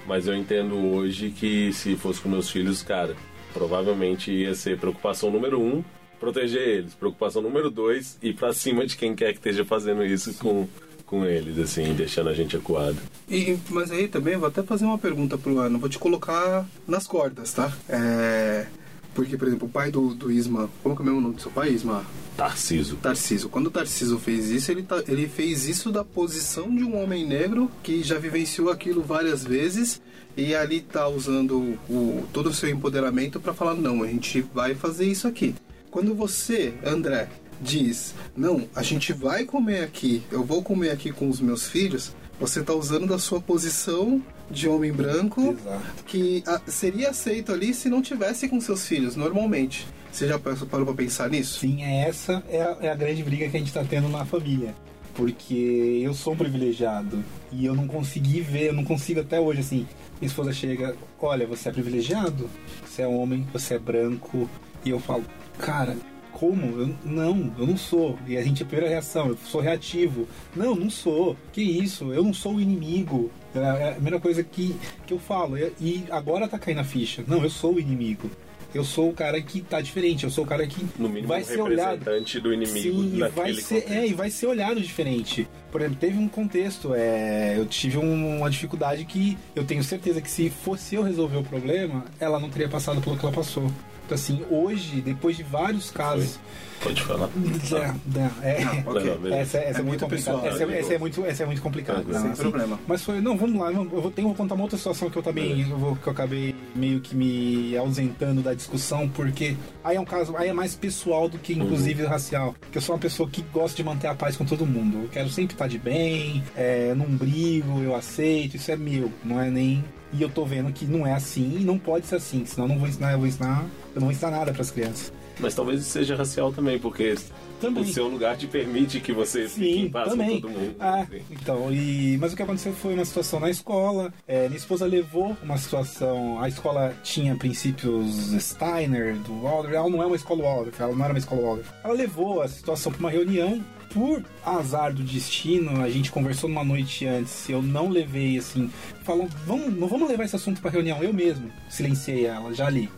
mas 0.08 0.26
eu 0.28 0.36
entendo 0.36 0.76
hoje 0.96 1.30
que 1.30 1.72
se 1.72 1.96
fosse 1.96 2.20
com 2.20 2.28
meus 2.30 2.50
filhos, 2.50 2.82
cara, 2.82 3.16
provavelmente 3.54 4.32
ia 4.32 4.56
ser 4.56 4.80
preocupação 4.80 5.30
número 5.30 5.62
um, 5.62 5.84
proteger 6.20 6.68
eles. 6.68 6.96
Preocupação 6.96 7.42
número 7.44 7.70
dois, 7.70 8.18
ir 8.24 8.34
pra 8.34 8.54
cima 8.54 8.86
de 8.88 8.98
quem 8.98 9.14
quer 9.16 9.32
que 9.34 9.38
esteja 9.38 9.64
fazendo 9.64 10.04
isso 10.04 10.34
com, 10.40 10.68
com 11.12 11.26
eles, 11.26 11.60
assim, 11.60 11.94
deixando 11.94 12.30
a 12.30 12.34
gente 12.34 12.56
acuado. 12.56 12.96
E, 13.30 13.58
mas 13.70 13.92
aí 13.92 14.08
também 14.08 14.38
vou 14.38 14.48
até 14.48 14.64
fazer 14.64 14.86
uma 14.86 14.98
pergunta 14.98 15.38
pro 15.38 15.60
Ana, 15.60 15.78
vou 15.78 15.90
te 15.90 16.00
colocar 16.00 16.66
nas 16.88 17.06
cordas, 17.06 17.52
tá? 17.52 17.70
É, 17.90 18.66
porque, 19.14 19.36
por 19.38 19.46
exemplo, 19.46 19.68
o 19.68 19.70
pai 19.70 19.92
do, 19.92 20.14
do 20.16 20.32
Isma, 20.32 20.70
como 20.82 20.96
que 20.96 21.02
é 21.02 21.04
o 21.04 21.06
mesmo 21.06 21.20
nome 21.20 21.36
do 21.36 21.42
seu 21.42 21.52
pai, 21.52 21.70
Isma? 21.72 22.06
Tarciso. 22.38 22.96
Tarciso. 22.96 23.50
Quando 23.50 23.68
o 23.68 23.72
Tarciso 23.72 24.18
fez 24.18 24.50
isso, 24.50 24.72
ele, 24.72 24.84
tá- 24.84 25.04
ele 25.06 25.28
fez 25.28 25.68
isso 25.68 25.92
da 25.92 26.02
posição 26.06 26.74
de 26.74 26.86
um 26.86 26.96
homem 27.04 27.28
negro 27.28 27.70
que 27.84 28.02
já 28.02 28.18
vivenciou 28.18 28.70
aquilo 28.72 29.04
várias 29.04 29.44
vezes 29.44 30.02
e 30.38 30.56
ali 30.56 30.80
tá 30.80 31.10
usando 31.10 31.78
o, 31.90 32.26
todo 32.32 32.48
o 32.48 32.54
seu 32.54 32.70
empoderamento 32.70 33.38
para 33.38 33.54
falar, 33.54 33.74
não, 33.76 34.02
a 34.02 34.08
gente 34.08 34.40
vai 34.54 34.74
fazer 34.76 35.06
isso 35.06 35.28
aqui. 35.28 35.54
quando 35.92 36.16
você, 36.16 36.74
André, 36.86 37.28
diz, 37.62 38.16
não, 38.36 38.68
a 38.76 38.82
gente 38.82 39.14
vai 39.14 39.46
comer 39.46 39.84
aqui, 39.84 40.24
eu 40.32 40.44
vou 40.44 40.64
comer 40.64 40.90
aqui 40.90 41.12
com 41.12 41.30
os 41.30 41.40
meus 41.40 41.68
filhos, 41.68 42.16
você 42.40 42.64
tá 42.64 42.74
usando 42.74 43.06
da 43.06 43.20
sua 43.20 43.40
posição 43.40 44.22
de 44.50 44.68
homem 44.68 44.92
branco 44.92 45.52
Exato. 45.52 46.04
que 46.06 46.44
ah, 46.46 46.60
seria 46.68 47.12
aceito 47.12 47.52
ali 47.52 47.74
se 47.74 47.88
não 47.88 48.02
tivesse 48.02 48.50
com 48.50 48.60
seus 48.60 48.86
filhos, 48.88 49.16
normalmente. 49.16 49.88
Você 50.12 50.28
já 50.28 50.38
parou 50.38 50.86
pra 50.86 50.94
pensar 50.94 51.30
nisso? 51.30 51.60
Sim, 51.60 51.84
é 51.84 52.10
essa 52.10 52.44
é 52.50 52.62
a, 52.62 52.78
é 52.82 52.90
a 52.90 52.96
grande 52.96 53.24
briga 53.24 53.48
que 53.48 53.56
a 53.56 53.60
gente 53.60 53.72
tá 53.72 53.84
tendo 53.84 54.10
na 54.10 54.26
família. 54.26 54.76
Porque 55.14 56.02
eu 56.04 56.14
sou 56.14 56.34
um 56.34 56.38
privilegiado 56.38 57.24
e 57.52 57.66
eu 57.66 57.76
não 57.76 57.88
consegui 57.88 58.42
ver, 58.42 58.70
eu 58.70 58.74
não 58.74 58.84
consigo 58.84 59.22
até 59.22 59.40
hoje, 59.40 59.60
assim. 59.62 59.88
Minha 60.20 60.28
esposa 60.28 60.52
chega, 60.52 60.96
olha, 61.20 61.48
você 61.48 61.70
é 61.70 61.72
privilegiado, 61.72 62.50
você 62.86 63.04
é 63.04 63.08
homem, 63.08 63.48
você 63.54 63.76
é 63.76 63.80
branco. 63.80 64.50
E 64.84 64.90
eu 64.90 65.00
falo, 65.00 65.24
cara, 65.58 65.96
como? 66.42 66.80
Eu, 66.82 66.96
não, 67.06 67.54
eu 67.60 67.68
não 67.68 67.78
sou. 67.78 68.18
E 68.28 68.36
a 68.36 68.42
gente, 68.44 68.64
a 68.64 68.66
primeira 68.66 68.90
reação, 68.90 69.28
eu 69.30 69.38
sou 69.46 69.62
reativo. 69.62 70.28
Não, 70.56 70.76
não 70.76 70.90
sou. 70.90 71.38
Que 71.54 71.62
isso? 71.62 72.12
Eu 72.12 72.24
não 72.24 72.34
sou 72.34 72.56
o 72.56 72.60
inimigo. 72.62 73.30
É 73.54 73.60
é 73.60 73.90
a 73.90 73.94
primeira 73.94 74.20
coisa 74.20 74.44
que, 74.44 74.76
que 75.06 75.14
eu 75.14 75.20
falo. 75.20 75.56
E 75.80 76.04
agora 76.10 76.48
tá 76.48 76.58
caindo 76.58 76.80
a 76.80 76.84
ficha. 76.84 77.24
Não, 77.28 77.44
eu 77.44 77.50
sou 77.50 77.76
o 77.76 77.80
inimigo. 77.80 78.28
Eu 78.74 78.84
sou 78.86 79.10
o 79.10 79.14
cara 79.14 79.40
que 79.42 79.60
tá 79.62 79.82
diferente. 79.82 80.24
Eu 80.24 80.30
sou 80.32 80.46
o 80.46 80.48
cara 80.48 80.66
que 80.66 80.84
No 80.98 81.10
mínimo, 81.10 81.28
vai 81.28 81.42
um 81.42 81.46
ser 81.46 81.62
olhado. 81.62 82.00
representante 82.00 82.40
do 82.40 82.54
inimigo 82.54 83.04
Sim, 83.04 83.20
vai 83.20 83.54
ser, 83.54 83.62
contexto. 83.82 83.92
é, 83.94 84.08
e 84.08 84.14
vai 84.14 84.30
ser 84.32 84.48
olhado 84.48 84.80
diferente. 84.82 85.46
Por 85.72 85.82
exemplo, 85.82 85.98
teve 86.00 86.18
um 86.18 86.28
contexto, 86.30 86.94
é, 86.96 87.56
eu 87.58 87.66
tive 87.66 87.98
um- 87.98 88.38
uma 88.38 88.50
dificuldade 88.50 89.04
que 89.06 89.38
eu 89.56 89.66
tenho 89.66 89.84
certeza 89.84 90.22
que 90.22 90.32
se 90.32 90.50
fosse 90.50 90.96
eu 90.96 91.04
resolver 91.04 91.38
o 91.38 91.44
problema, 91.44 92.06
ela 92.20 92.40
não 92.40 92.50
teria 92.50 92.70
passado 92.70 93.02
pelo 93.02 93.18
que 93.18 93.26
ela 93.26 93.36
passou. 93.36 93.70
Assim, 94.14 94.44
hoje, 94.50 95.02
depois 95.02 95.38
de 95.38 95.44
vários 95.44 95.90
casos. 95.92 96.40
Pode 96.84 97.02
falar. 97.04 97.30
É, 97.72 97.94
não, 98.20 98.32
é, 98.42 99.04
Não, 99.04 99.18
beleza. 99.20 99.36
essa, 99.36 99.58
essa 99.60 99.78
é, 99.78 99.82
É 99.82 99.84
muito 99.84 100.08
pessoal, 100.08 100.44
Essa, 100.46 100.64
é- 100.64 100.66
né? 100.66 100.80
essa 100.80 100.94
é 100.94 100.98
muito, 100.98 101.26
essa 101.26 101.44
é 101.44 101.46
muito 101.46 101.62
complicada. 101.62 102.04
Sem 102.20 102.32
problema. 102.32 102.80
Mas 102.88 103.04
foi, 103.04 103.22
não, 103.22 103.38
vamos 103.38 103.60
lá, 103.62 103.72
eu 103.72 103.86
vou, 104.02 104.10
tenho, 104.12 104.28
vou 104.30 104.36
contar 104.36 104.56
uma 104.56 104.64
outra 104.64 104.78
situação 104.78 105.10
que 105.10 105.18
eu 105.18 105.22
também 105.24 105.62
eu 105.70 105.78
vou- 105.78 105.96
que 105.96 106.08
eu 106.08 106.12
acabei 106.12 106.56
meio 106.76 107.00
que 107.00 107.16
me 107.16 107.78
ausentando 107.78 108.42
da 108.42 108.54
discussão, 108.54 109.08
porque 109.10 109.56
aí 109.84 109.96
é 109.96 110.00
um 110.00 110.06
caso, 110.06 110.36
aí 110.36 110.50
é 110.50 110.54
mais 110.54 110.76
pessoal 110.76 111.30
do 111.30 111.38
que 111.38 111.54
inclusive 111.54 112.04
racial. 112.04 112.56
Porque 112.60 112.78
eu 112.78 112.82
sou 112.82 112.96
uma 112.96 113.02
pessoa 113.02 113.30
que 113.30 113.42
gosta 113.54 113.78
de 113.78 113.84
manter 113.84 114.08
a 114.08 114.16
paz 114.16 114.36
com 114.36 114.44
todo 114.46 114.66
mundo. 114.66 115.04
Eu 115.04 115.10
quero 115.10 115.30
sempre 115.30 115.54
estar 115.54 115.68
de 115.68 115.78
bem, 115.78 116.44
é, 116.56 116.94
não 116.96 117.06
brigo, 117.06 117.80
eu 117.82 117.96
aceito, 117.96 118.56
isso 118.58 118.72
é 118.72 118.76
meu, 118.76 119.12
não 119.24 119.40
é 119.40 119.50
nem. 119.52 119.84
E 120.14 120.22
eu 120.22 120.30
tô 120.30 120.46
vendo 120.46 120.72
que 120.74 120.86
não 120.86 121.06
é 121.08 121.14
assim 121.14 121.58
e 121.60 121.64
não 121.64 121.78
pode 121.78 122.06
ser 122.06 122.16
assim, 122.16 122.46
senão 122.46 122.66
eu 122.66 122.70
não 122.70 122.80
vou 122.80 122.88
ensinar, 122.88 123.14
eu 123.14 123.20
vou 123.20 123.28
ensinar, 123.28 123.66
eu 123.96 124.02
não 124.02 124.08
vou 124.08 124.12
ensinar 124.12 124.32
nada 124.32 124.52
para 124.52 124.62
as 124.62 124.72
crianças. 124.72 125.14
Mas 125.40 125.56
talvez 125.56 125.82
isso 125.82 125.90
seja 125.90 126.16
racial 126.16 126.52
também, 126.52 126.78
porque 126.78 127.16
Também. 127.60 127.84
o 127.84 127.88
seu 127.88 128.08
lugar 128.08 128.38
te 128.38 128.46
permite 128.46 129.00
que 129.00 129.12
você 129.12 129.48
fique 129.48 129.74
Sim, 129.74 129.86
em 129.86 129.90
paz 129.90 130.10
também. 130.10 130.40
com 130.40 130.48
todo 130.48 130.60
mundo. 130.60 130.76
Ah, 130.80 131.06
Sim. 131.10 131.22
então, 131.32 131.74
e... 131.74 132.18
mas 132.20 132.34
o 132.34 132.36
que 132.36 132.44
aconteceu 132.44 132.74
foi 132.74 132.94
uma 132.94 133.06
situação 133.06 133.40
na 133.40 133.50
escola. 133.50 134.14
É, 134.28 134.48
minha 134.48 134.58
esposa 134.58 134.86
levou 134.86 135.36
uma 135.42 135.58
situação. 135.58 136.40
A 136.40 136.48
escola 136.48 136.94
tinha 137.04 137.36
princípios 137.36 138.32
Steiner, 138.40 139.16
do 139.16 139.42
Waldorf. 139.42 139.74
Ela 139.74 139.90
não 139.90 140.04
é 140.04 140.06
uma 140.06 140.16
escola 140.16 140.44
Waldorf, 140.44 140.80
ela 140.80 140.96
não 140.96 141.04
era 141.04 141.14
uma 141.14 141.20
escola 141.20 141.42
Waldorf. 141.42 141.70
Ela 141.84 141.94
levou 141.94 142.42
a 142.42 142.48
situação 142.48 142.92
para 142.92 143.00
uma 143.00 143.10
reunião. 143.10 143.64
Por 143.94 144.24
azar 144.46 144.94
do 144.94 145.04
destino, 145.04 145.82
a 145.82 145.90
gente 145.90 146.12
conversou 146.12 146.50
numa 146.50 146.64
noite 146.64 147.06
antes. 147.06 147.50
Eu 147.50 147.62
não 147.62 147.90
levei 147.90 148.38
assim. 148.38 148.70
Falou, 149.04 149.28
vamos, 149.46 149.74
não 149.78 149.88
vamos 149.88 150.10
levar 150.10 150.24
esse 150.24 150.36
assunto 150.36 150.62
para 150.62 150.72
reunião. 150.72 151.04
Eu 151.04 151.14
mesmo 151.14 151.52
silenciei 151.70 152.26
ela, 152.26 152.54
já 152.54 152.68
ali. 152.68 152.90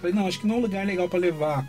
Falei, 0.00 0.14
não, 0.14 0.26
acho 0.26 0.40
que 0.40 0.46
não 0.46 0.56
é 0.56 0.58
um 0.58 0.62
lugar 0.62 0.84
legal 0.84 1.08
para 1.08 1.20
levar. 1.20 1.66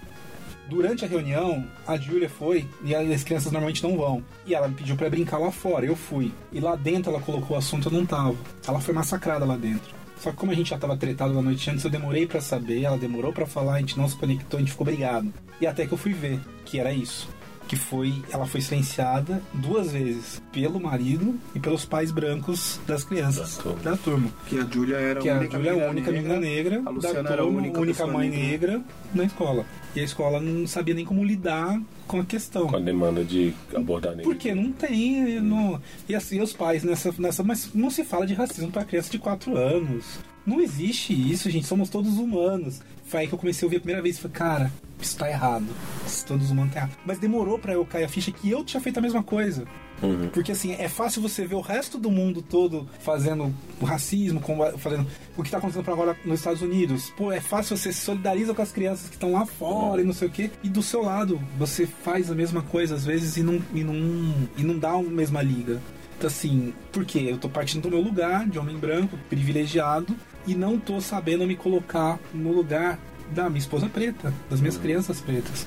Durante 0.67 1.05
a 1.05 1.07
reunião, 1.07 1.63
a 1.85 1.95
Júlia 1.95 2.27
foi 2.27 2.67
e 2.83 2.95
as 2.95 3.23
crianças 3.23 3.51
normalmente 3.51 3.83
não 3.83 3.95
vão. 3.95 4.23
E 4.47 4.55
ela 4.55 4.67
me 4.67 4.73
pediu 4.73 4.95
pra 4.95 5.09
brincar 5.09 5.37
lá 5.37 5.51
fora, 5.51 5.85
eu 5.85 5.95
fui. 5.95 6.33
E 6.51 6.59
lá 6.59 6.75
dentro 6.75 7.11
ela 7.11 7.21
colocou 7.21 7.55
o 7.55 7.59
assunto, 7.59 7.89
eu 7.89 7.91
não 7.91 8.05
tava. 8.05 8.35
Ela 8.67 8.81
foi 8.81 8.93
massacrada 8.93 9.45
lá 9.45 9.55
dentro. 9.55 9.93
Só 10.17 10.31
que 10.31 10.37
como 10.37 10.51
a 10.51 10.55
gente 10.55 10.71
já 10.71 10.77
tava 10.77 10.97
tretado 10.97 11.35
na 11.35 11.41
noite 11.41 11.69
antes, 11.69 11.83
eu 11.83 11.91
demorei 11.91 12.25
pra 12.25 12.41
saber, 12.41 12.81
ela 12.81 12.97
demorou 12.97 13.31
pra 13.31 13.45
falar, 13.45 13.75
a 13.75 13.79
gente 13.79 13.97
não 13.97 14.09
se 14.09 14.15
conectou, 14.15 14.57
a 14.57 14.61
gente 14.61 14.71
ficou 14.71 14.85
brigado. 14.85 15.31
E 15.61 15.67
até 15.67 15.85
que 15.85 15.93
eu 15.93 15.97
fui 15.97 16.13
ver 16.13 16.39
que 16.65 16.79
era 16.79 16.91
isso. 16.91 17.29
Que 17.67 17.75
foi, 17.75 18.21
ela 18.31 18.45
foi 18.45 18.61
silenciada 18.61 19.41
duas 19.53 19.91
vezes 19.91 20.41
pelo 20.51 20.79
marido 20.79 21.35
e 21.55 21.59
pelos 21.59 21.83
pais 21.83 22.11
brancos 22.11 22.79
das 22.85 23.03
crianças 23.03 23.57
Da 23.57 23.63
turma. 23.63 23.81
da 23.83 23.97
turma. 23.97 24.29
Que 24.47 24.59
a 24.59 24.63
Júlia 24.65 24.95
era 24.97 25.19
Que 25.19 25.29
a 25.29 25.43
Júlia 25.43 25.71
é 25.71 25.87
a 25.87 25.89
única 25.89 26.11
menina 26.11 26.39
negra, 26.39 26.77
a 26.79 26.81
da 26.83 26.91
Luciana 26.91 27.29
era 27.29 27.41
a 27.41 27.45
turma, 27.45 27.57
única 27.59 27.79
única 27.79 27.97
pessoa 28.03 28.13
mãe 28.13 28.29
negra. 28.29 28.73
negra 28.73 28.85
na 29.15 29.23
escola. 29.23 29.65
E 29.95 29.99
a 29.99 30.03
escola 30.03 30.39
não 30.39 30.67
sabia 30.67 30.93
nem 30.93 31.05
como 31.05 31.23
lidar 31.23 31.81
com 32.05 32.19
a 32.19 32.25
questão. 32.25 32.67
Com 32.67 32.75
a 32.75 32.79
demanda 32.79 33.23
de 33.23 33.53
abordar 33.75 34.11
negro. 34.15 34.31
Porque 34.31 34.53
não 34.53 34.71
tem. 34.71 35.39
Não... 35.41 35.81
E 36.07 36.13
assim, 36.13 36.41
os 36.41 36.53
pais 36.53 36.83
nessa, 36.83 37.13
nessa. 37.17 37.43
Mas 37.43 37.69
não 37.73 37.89
se 37.89 38.03
fala 38.03 38.27
de 38.27 38.33
racismo 38.33 38.69
para 38.71 38.83
criança 38.85 39.09
de 39.09 39.17
4 39.17 39.57
anos. 39.57 40.05
Não 40.45 40.61
existe 40.61 41.13
isso, 41.13 41.49
gente. 41.49 41.65
Somos 41.65 41.89
todos 41.89 42.17
humanos. 42.19 42.79
Foi 43.05 43.21
aí 43.21 43.27
que 43.27 43.33
eu 43.33 43.39
comecei 43.39 43.65
a 43.65 43.67
ouvir 43.67 43.77
a 43.77 43.79
primeira 43.79 44.01
vez. 44.01 44.19
Falei, 44.19 44.37
cara, 44.37 44.71
isso 45.05 45.17
tá 45.17 45.29
errado. 45.29 45.67
Isso 46.05 46.25
todos 46.25 46.49
humanos 46.49 46.73
tá 46.73 46.79
errado. 46.79 46.97
Mas 47.05 47.19
demorou 47.19 47.59
pra 47.59 47.73
eu 47.73 47.85
cair 47.85 48.03
a 48.03 48.09
ficha 48.09 48.31
que 48.31 48.49
eu 48.49 48.63
tinha 48.63 48.81
feito 48.81 48.97
a 48.97 49.01
mesma 49.01 49.23
coisa. 49.23 49.65
Uhum. 50.01 50.29
Porque 50.29 50.51
assim, 50.51 50.73
é 50.73 50.89
fácil 50.89 51.21
você 51.21 51.45
ver 51.45 51.55
o 51.55 51.61
resto 51.61 51.97
do 51.97 52.11
mundo 52.11 52.41
todo 52.41 52.87
fazendo 52.99 53.53
o 53.79 53.85
racismo, 53.85 54.41
fazendo 54.77 55.07
o 55.37 55.43
que 55.43 55.49
tá 55.49 55.57
acontecendo 55.57 55.89
agora 55.89 56.17
nos 56.25 56.39
Estados 56.39 56.61
Unidos. 56.61 57.11
Pô, 57.11 57.31
é 57.31 57.39
fácil 57.39 57.77
você 57.77 57.93
se 57.93 58.01
solidariza 58.01 58.53
com 58.53 58.61
as 58.61 58.71
crianças 58.71 59.07
que 59.07 59.15
estão 59.15 59.31
lá 59.31 59.45
fora 59.45 60.01
e 60.01 60.05
não 60.05 60.13
sei 60.13 60.27
o 60.27 60.31
quê. 60.31 60.51
E 60.63 60.69
do 60.69 60.81
seu 60.81 61.01
lado, 61.01 61.39
você 61.57 61.85
faz 61.85 62.29
a 62.29 62.35
mesma 62.35 62.61
coisa 62.61 62.95
às 62.95 63.05
vezes 63.05 63.37
e 63.37 63.43
não, 63.43 63.61
e 63.73 63.83
não, 63.83 64.49
e 64.57 64.63
não 64.63 64.77
dá 64.77 64.91
a 64.91 65.01
mesma 65.01 65.41
liga. 65.41 65.79
Então 66.17 66.27
assim, 66.27 66.73
por 66.91 67.05
quê? 67.05 67.27
Eu 67.29 67.37
tô 67.37 67.47
partindo 67.47 67.83
do 67.83 67.89
meu 67.89 68.01
lugar 68.01 68.47
de 68.47 68.57
homem 68.57 68.77
branco, 68.77 69.17
privilegiado, 69.29 70.15
e 70.47 70.55
não 70.55 70.79
tô 70.79 70.99
sabendo 71.01 71.45
me 71.45 71.55
colocar 71.55 72.19
no 72.33 72.51
lugar 72.51 72.99
da 73.31 73.49
minha 73.49 73.59
esposa 73.59 73.87
preta, 73.87 74.33
das 74.49 74.59
minhas 74.59 74.77
crianças 74.77 75.21
pretas. 75.21 75.65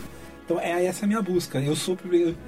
Então 0.49 0.59
é 0.59 0.87
essa 0.87 1.03
é 1.03 1.05
a 1.05 1.09
minha 1.09 1.21
busca. 1.21 1.59
Eu 1.61 1.77
sou. 1.77 1.95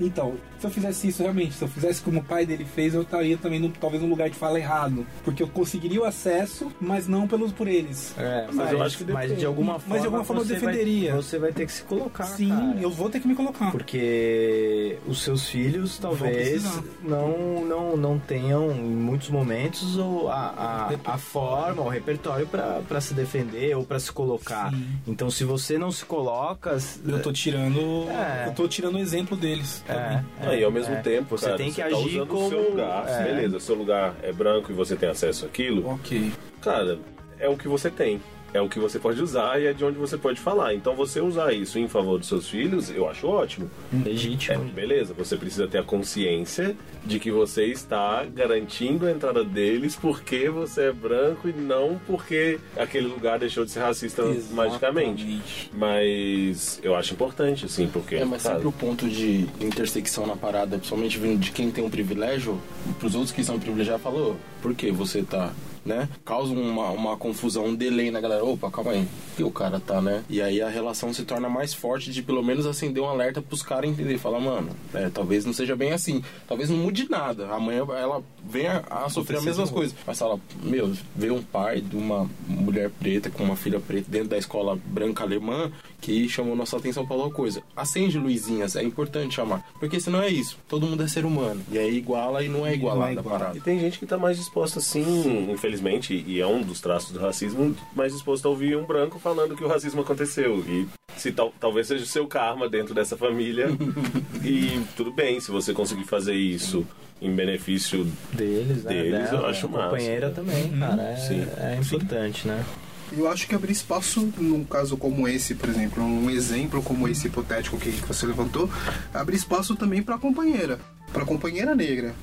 Então, 0.00 0.34
se 0.58 0.66
eu 0.66 0.70
fizesse 0.70 1.08
isso 1.08 1.22
realmente, 1.22 1.52
se 1.52 1.62
eu 1.62 1.68
fizesse 1.68 2.00
como 2.00 2.20
o 2.20 2.24
pai 2.24 2.46
dele 2.46 2.64
fez, 2.64 2.94
eu 2.94 3.02
estaria 3.02 3.36
também 3.36 3.60
num- 3.60 3.68
talvez 3.70 4.02
num 4.02 4.08
lugar 4.08 4.30
de 4.30 4.36
fala 4.36 4.58
errado, 4.58 5.06
porque 5.22 5.42
eu 5.42 5.48
conseguiria 5.48 6.00
o 6.00 6.04
acesso, 6.04 6.72
mas 6.80 7.06
não 7.06 7.28
pelos 7.28 7.52
por 7.52 7.68
eles. 7.68 8.14
É, 8.16 8.46
Mas 8.46 8.56
mas, 8.56 8.72
eu 8.72 8.82
acho 8.82 8.96
que 8.98 9.12
mas 9.12 9.36
de 9.36 9.44
alguma 9.44 9.74
Mas 9.74 9.82
forma, 9.82 9.98
de 10.00 10.06
alguma 10.06 10.24
forma 10.24 10.40
eu 10.42 10.46
você 10.46 10.54
vai- 10.58 10.72
defenderia. 10.74 11.14
você 11.16 11.38
vai 11.38 11.52
ter 11.52 11.66
que 11.66 11.72
se 11.72 11.82
colocar, 11.82 12.24
Sim, 12.24 12.48
cara. 12.48 12.78
eu 12.80 12.90
vou 12.90 13.10
ter 13.10 13.20
que 13.20 13.28
me 13.28 13.34
colocar. 13.34 13.70
Porque 13.70 14.96
os 15.06 15.22
seus 15.22 15.46
filhos 15.50 15.98
talvez 15.98 16.64
não, 17.02 17.64
não, 17.66 17.96
não 17.98 18.18
tenham 18.18 18.70
em 18.72 18.80
muitos 18.96 19.28
momentos 19.28 19.96
o, 19.98 20.26
a, 20.28 20.88
a, 21.04 21.12
a 21.14 21.18
forma, 21.18 21.82
o 21.82 21.88
repertório 21.90 22.46
pra 22.46 23.00
se 23.02 23.12
defender 23.12 23.76
ou 23.76 23.84
pra 23.84 24.00
se 24.00 24.10
colocar. 24.10 24.70
Sim. 24.70 24.86
Então 25.06 25.30
se 25.30 25.44
você 25.44 25.76
não 25.76 25.92
se 25.92 26.04
coloca. 26.06 26.78
Eu 27.06 27.20
tô 27.20 27.30
tirando. 27.30 27.89
É. 28.10 28.48
Eu 28.48 28.54
tô 28.54 28.66
tirando 28.68 28.94
o 28.96 28.98
exemplo 28.98 29.36
deles. 29.36 29.84
É, 29.88 30.22
Ah, 30.40 30.54
e 30.54 30.64
ao 30.64 30.70
mesmo 30.70 30.94
é. 30.94 31.00
tempo, 31.00 31.36
você 31.36 31.46
cara, 31.46 31.56
tem 31.58 31.70
que 31.72 31.80
tá 31.80 31.86
agir 31.86 31.96
usando 32.20 32.26
como 32.28 32.46
o 32.46 32.48
seu 32.48 32.70
lugar. 32.70 33.08
é. 33.08 33.22
Beleza, 33.24 33.60
seu 33.60 33.74
lugar 33.74 34.14
é 34.22 34.32
branco 34.32 34.70
e 34.70 34.74
você 34.74 34.96
tem 34.96 35.08
acesso 35.08 35.46
àquilo. 35.46 35.88
Ok. 35.90 36.32
Cara, 36.60 36.98
é 37.38 37.48
o 37.48 37.56
que 37.56 37.68
você 37.68 37.90
tem. 37.90 38.20
É 38.52 38.60
o 38.60 38.68
que 38.68 38.78
você 38.78 38.98
pode 38.98 39.22
usar 39.22 39.60
e 39.60 39.66
é 39.66 39.72
de 39.72 39.84
onde 39.84 39.98
você 39.98 40.16
pode 40.16 40.40
falar. 40.40 40.74
Então 40.74 40.94
você 40.94 41.20
usar 41.20 41.52
isso 41.52 41.78
em 41.78 41.88
favor 41.88 42.18
dos 42.18 42.28
seus 42.28 42.48
filhos, 42.48 42.90
eu 42.90 43.08
acho 43.08 43.26
ótimo. 43.26 43.70
É, 43.92 44.08
legítimo. 44.08 44.64
beleza, 44.64 45.14
você 45.14 45.36
precisa 45.36 45.66
ter 45.66 45.78
a 45.78 45.82
consciência 45.82 46.76
de 47.04 47.18
que 47.18 47.30
você 47.30 47.66
está 47.66 48.24
garantindo 48.24 49.06
a 49.06 49.10
entrada 49.10 49.44
deles 49.44 49.96
porque 49.96 50.48
você 50.50 50.82
é 50.84 50.92
branco 50.92 51.48
e 51.48 51.52
não 51.52 52.00
porque 52.06 52.58
aquele 52.76 53.06
lugar 53.06 53.38
deixou 53.38 53.64
de 53.64 53.70
ser 53.70 53.80
racista 53.80 54.22
magicamente. 54.50 55.22
Exatamente. 55.24 55.70
Mas 55.72 56.80
eu 56.82 56.94
acho 56.94 57.12
importante, 57.14 57.66
assim, 57.66 57.88
porque. 57.88 58.16
É, 58.16 58.24
mas 58.24 58.42
cara, 58.42 58.56
sempre 58.56 58.68
o 58.68 58.72
ponto 58.72 59.08
de 59.08 59.46
intersecção 59.60 60.26
na 60.26 60.36
parada, 60.36 60.76
principalmente 60.76 61.18
vindo 61.18 61.38
de 61.38 61.50
quem 61.50 61.70
tem 61.70 61.84
um 61.84 61.90
privilégio, 61.90 62.60
pros 62.98 63.14
outros 63.14 63.32
que 63.32 63.42
são 63.44 63.58
privilegiados, 63.58 64.02
falou, 64.02 64.36
por 64.62 64.74
que 64.74 64.90
você 64.90 65.22
tá, 65.22 65.52
né? 65.84 66.08
Causa 66.24 66.52
uma, 66.52 66.90
uma 66.90 67.16
confusão, 67.16 67.66
um 67.66 67.74
delay 67.74 68.10
na 68.10 68.20
galera, 68.20 68.44
opa, 68.44 68.70
calma 68.70 68.92
aí, 68.92 69.06
que 69.36 69.42
o 69.42 69.50
cara 69.50 69.80
tá, 69.80 70.00
né? 70.00 70.24
E 70.28 70.40
aí 70.40 70.60
a 70.60 70.68
relação 70.68 71.12
se 71.12 71.24
torna 71.24 71.48
mais 71.48 71.72
forte 71.74 72.10
de 72.10 72.22
pelo 72.22 72.42
menos 72.42 72.66
acender 72.66 73.02
um 73.02 73.08
alerta 73.08 73.42
pros 73.42 73.62
caras 73.62 73.90
entenderem, 73.90 74.18
falar, 74.18 74.40
mano, 74.40 74.70
é, 74.94 75.08
talvez 75.08 75.44
não 75.44 75.52
seja 75.52 75.74
bem 75.74 75.92
assim, 75.92 76.22
talvez 76.46 76.70
não 76.70 76.76
mude 76.76 77.08
nada, 77.10 77.48
amanhã 77.48 77.86
ela 77.96 78.22
venha 78.44 78.84
a 78.90 79.08
sofrer 79.08 79.38
as 79.38 79.44
mesmas 79.44 79.70
coisas, 79.70 79.94
mas 80.06 80.18
fala, 80.18 80.38
meu, 80.62 80.92
ver 81.14 81.32
um 81.32 81.42
pai 81.42 81.80
de 81.80 81.96
uma 81.96 82.28
mulher 82.46 82.90
preta 82.90 83.30
com 83.30 83.44
uma 83.44 83.56
filha 83.56 83.80
preta 83.80 84.10
dentro 84.10 84.28
da 84.28 84.38
escola 84.38 84.76
branca 84.76 85.24
alemã 85.24 85.70
que 86.00 86.28
chamou 86.28 86.56
nossa 86.56 86.76
atenção 86.76 87.06
pra 87.06 87.14
alguma 87.14 87.32
coisa. 87.32 87.62
Acende 87.76 88.18
luzinhas, 88.18 88.74
é 88.74 88.82
importante 88.82 89.34
chamar. 89.34 89.64
Porque 89.78 90.00
senão 90.00 90.22
é 90.22 90.28
isso. 90.28 90.58
Todo 90.68 90.86
mundo 90.86 91.02
é 91.02 91.08
ser 91.08 91.24
humano. 91.24 91.60
E 91.70 91.78
aí 91.78 91.96
iguala 91.96 92.42
e 92.42 92.48
não 92.48 92.66
é 92.66 92.74
igualada 92.74 93.10
a 93.10 93.12
igual. 93.12 93.36
E 93.36 93.38
parada. 93.38 93.60
tem 93.60 93.78
gente 93.78 93.98
que 93.98 94.06
tá 94.06 94.16
mais 94.16 94.36
disposta, 94.36 94.78
assim, 94.78 95.50
infelizmente, 95.50 95.69
e 96.10 96.40
é 96.40 96.46
um 96.46 96.62
dos 96.62 96.80
traços 96.80 97.12
do 97.12 97.20
racismo, 97.20 97.74
mais 97.94 98.12
disposto 98.12 98.46
a 98.46 98.50
ouvir 98.50 98.76
um 98.76 98.84
branco 98.84 99.18
falando 99.18 99.56
que 99.56 99.64
o 99.64 99.68
racismo 99.68 100.00
aconteceu. 100.00 100.64
E 100.66 100.86
se 101.16 101.32
tal, 101.32 101.52
talvez 101.60 101.86
seja 101.86 102.04
o 102.04 102.06
seu 102.06 102.26
karma 102.26 102.68
dentro 102.68 102.94
dessa 102.94 103.16
família. 103.16 103.68
e 104.44 104.80
tudo 104.96 105.12
bem, 105.12 105.40
se 105.40 105.50
você 105.50 105.72
conseguir 105.72 106.04
fazer 106.04 106.34
isso 106.34 106.86
em 107.20 107.34
benefício 107.34 108.06
Deles, 108.32 108.82
né? 108.84 108.92
Deles, 108.94 109.32
eu 109.32 109.38
Dela, 109.38 109.48
acho 109.50 109.66
a 109.66 109.68
massa. 109.68 109.84
companheira 109.90 110.30
também, 110.30 110.70
cara. 110.78 111.02
É, 111.02 111.16
Sim. 111.16 111.46
é 111.58 111.76
importante, 111.76 112.48
né? 112.48 112.64
Eu 113.12 113.28
acho 113.28 113.46
que 113.48 113.54
abrir 113.54 113.72
espaço 113.72 114.32
num 114.38 114.64
caso 114.64 114.96
como 114.96 115.26
esse, 115.26 115.54
por 115.56 115.68
exemplo, 115.68 116.02
um 116.02 116.30
exemplo 116.30 116.80
como 116.80 117.08
esse 117.08 117.26
hipotético 117.26 117.76
que 117.76 117.90
você 117.90 118.24
levantou, 118.24 118.70
abrir 119.12 119.36
espaço 119.36 119.74
também 119.74 120.00
para 120.00 120.14
a 120.14 120.18
companheira, 120.18 120.78
para 121.12 121.22
a 121.22 121.26
companheira 121.26 121.74
negra, 121.74 122.14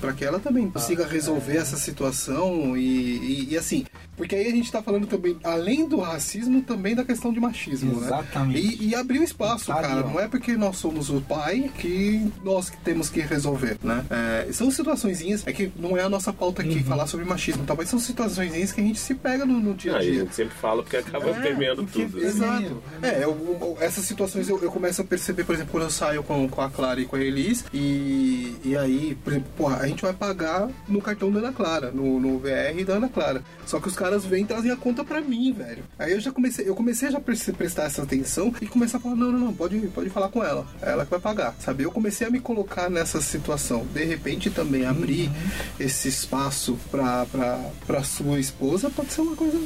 para 0.00 0.12
que 0.12 0.24
ela 0.24 0.38
também 0.38 0.70
consiga 0.70 1.06
resolver 1.06 1.56
essa 1.56 1.76
situação 1.76 2.76
e, 2.76 2.82
e, 2.82 3.48
e 3.52 3.56
assim, 3.56 3.84
porque 4.16 4.34
aí 4.34 4.48
a 4.48 4.50
gente 4.50 4.70
tá 4.72 4.82
falando 4.82 5.06
também, 5.06 5.36
além 5.44 5.88
do 5.88 5.98
racismo, 6.00 6.60
também 6.62 6.94
da 6.94 7.04
questão 7.04 7.32
de 7.32 7.38
machismo, 7.38 8.02
Exatamente. 8.02 8.66
né? 8.66 8.74
E, 8.80 8.88
e 8.88 8.94
abrir 8.94 9.20
o 9.20 9.22
espaço, 9.22 9.66
Tá 9.66 9.74
cara. 9.80 10.02
Não 10.02 10.18
é 10.18 10.26
porque 10.26 10.56
nós 10.56 10.76
somos 10.76 11.08
o 11.08 11.20
pai 11.20 11.70
que 11.78 12.28
nós 12.44 12.68
que 12.70 12.76
temos 12.78 13.08
que 13.08 13.20
resolver, 13.20 13.78
né? 13.82 14.04
É, 14.10 14.52
são 14.52 14.70
situaçõezinhas, 14.70 15.46
é 15.46 15.52
que 15.52 15.70
não 15.78 15.96
é 15.96 16.02
a 16.02 16.08
nossa 16.08 16.32
pauta 16.32 16.62
aqui 16.62 16.82
falar 16.82 17.06
sobre 17.06 17.24
machismo, 17.26 17.64
talvez 17.64 17.88
são 17.88 17.98
situaçõezinhas 17.98 18.72
que 18.72 18.80
a 18.80 18.84
gente 18.84 18.98
se 18.98 19.14
pega 19.14 19.44
no, 19.46 19.60
no 19.60 19.74
dia 19.74 19.92
a 19.94 19.98
Aí 19.98 20.08
a 20.08 20.10
dia. 20.10 20.20
gente 20.22 20.34
sempre 20.34 20.54
fala 20.56 20.82
porque 20.82 20.96
acaba 20.96 21.28
É, 21.30 21.40
permeando 21.40 21.84
porque 21.84 22.04
tudo. 22.04 22.20
é- 22.22 22.26
Exato. 22.26 22.82
É, 23.02 23.22
eu- 23.24 23.28
eu- 23.60 23.76
essas 23.80 24.04
situações 24.04 24.48
eu, 24.48 24.60
eu 24.62 24.70
começo 24.70 25.00
a 25.00 25.04
perceber, 25.04 25.44
por 25.44 25.54
exemplo, 25.54 25.70
quando 25.72 25.84
eu 25.84 25.90
saio 25.90 26.22
com, 26.24 26.48
com 26.48 26.60
a 26.60 26.68
Clara 26.68 27.00
e 27.00 27.04
com 27.04 27.14
a 27.16 27.20
Elis, 27.20 27.64
e, 27.72 28.56
e 28.64 28.76
aí, 28.76 29.16
por 29.22 29.32
exemplo, 29.32 29.50
porra, 29.56 29.78
a 29.78 29.86
gente 29.86 30.02
vai 30.02 30.12
pagar 30.12 30.68
no 30.88 31.00
cartão 31.00 31.30
da 31.30 31.40
Ana 31.40 31.52
Clara, 31.52 31.90
no, 31.90 32.18
no 32.18 32.38
VR 32.38 32.84
da 32.86 32.94
Ana 32.94 33.08
Clara. 33.08 33.42
Só 33.66 33.80
que 33.80 33.88
os 33.88 33.96
caras 33.96 34.24
vêm 34.24 34.44
e 34.44 34.46
trazem 34.46 34.70
a 34.70 34.76
conta 34.76 35.04
pra 35.04 35.20
mim, 35.20 35.52
velho. 35.52 35.84
Aí 35.98 36.12
eu 36.12 36.20
já 36.20 36.32
comecei, 36.32 36.68
eu 36.68 36.74
comecei 36.74 37.08
a 37.08 37.12
já 37.12 37.20
prestar 37.20 37.84
essa 37.84 38.02
atenção 38.02 38.52
e 38.60 38.66
começar 38.66 38.98
a 38.98 39.00
falar, 39.00 39.16
não, 39.16 39.32
não, 39.32 39.38
não, 39.38 39.54
pode, 39.54 39.78
pode 39.88 40.10
falar 40.10 40.28
com 40.28 40.42
ela. 40.42 40.66
É 40.80 40.90
ela 40.90 41.04
que 41.04 41.10
vai 41.10 41.20
pagar, 41.20 41.54
sabe? 41.58 41.82
Eu 41.82 41.92
comecei 41.92 42.26
a 42.26 42.30
me 42.30 42.40
colocar 42.40 42.88
nessa 42.90 43.20
situação. 43.20 43.86
De 43.92 44.04
repente 44.04 44.50
também 44.50 44.86
abrir 44.86 45.30
esse 45.78 46.08
espaço 46.08 46.78
pra, 46.90 47.26
pra, 47.26 47.70
pra 47.86 48.02
sua 48.02 48.40
esposa 48.40 48.90
pode 48.90 49.12
ser 49.12 49.20
uma 49.20 49.36
coisa 49.36 49.58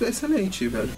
excelente, 0.00 0.66
velho. 0.68 0.90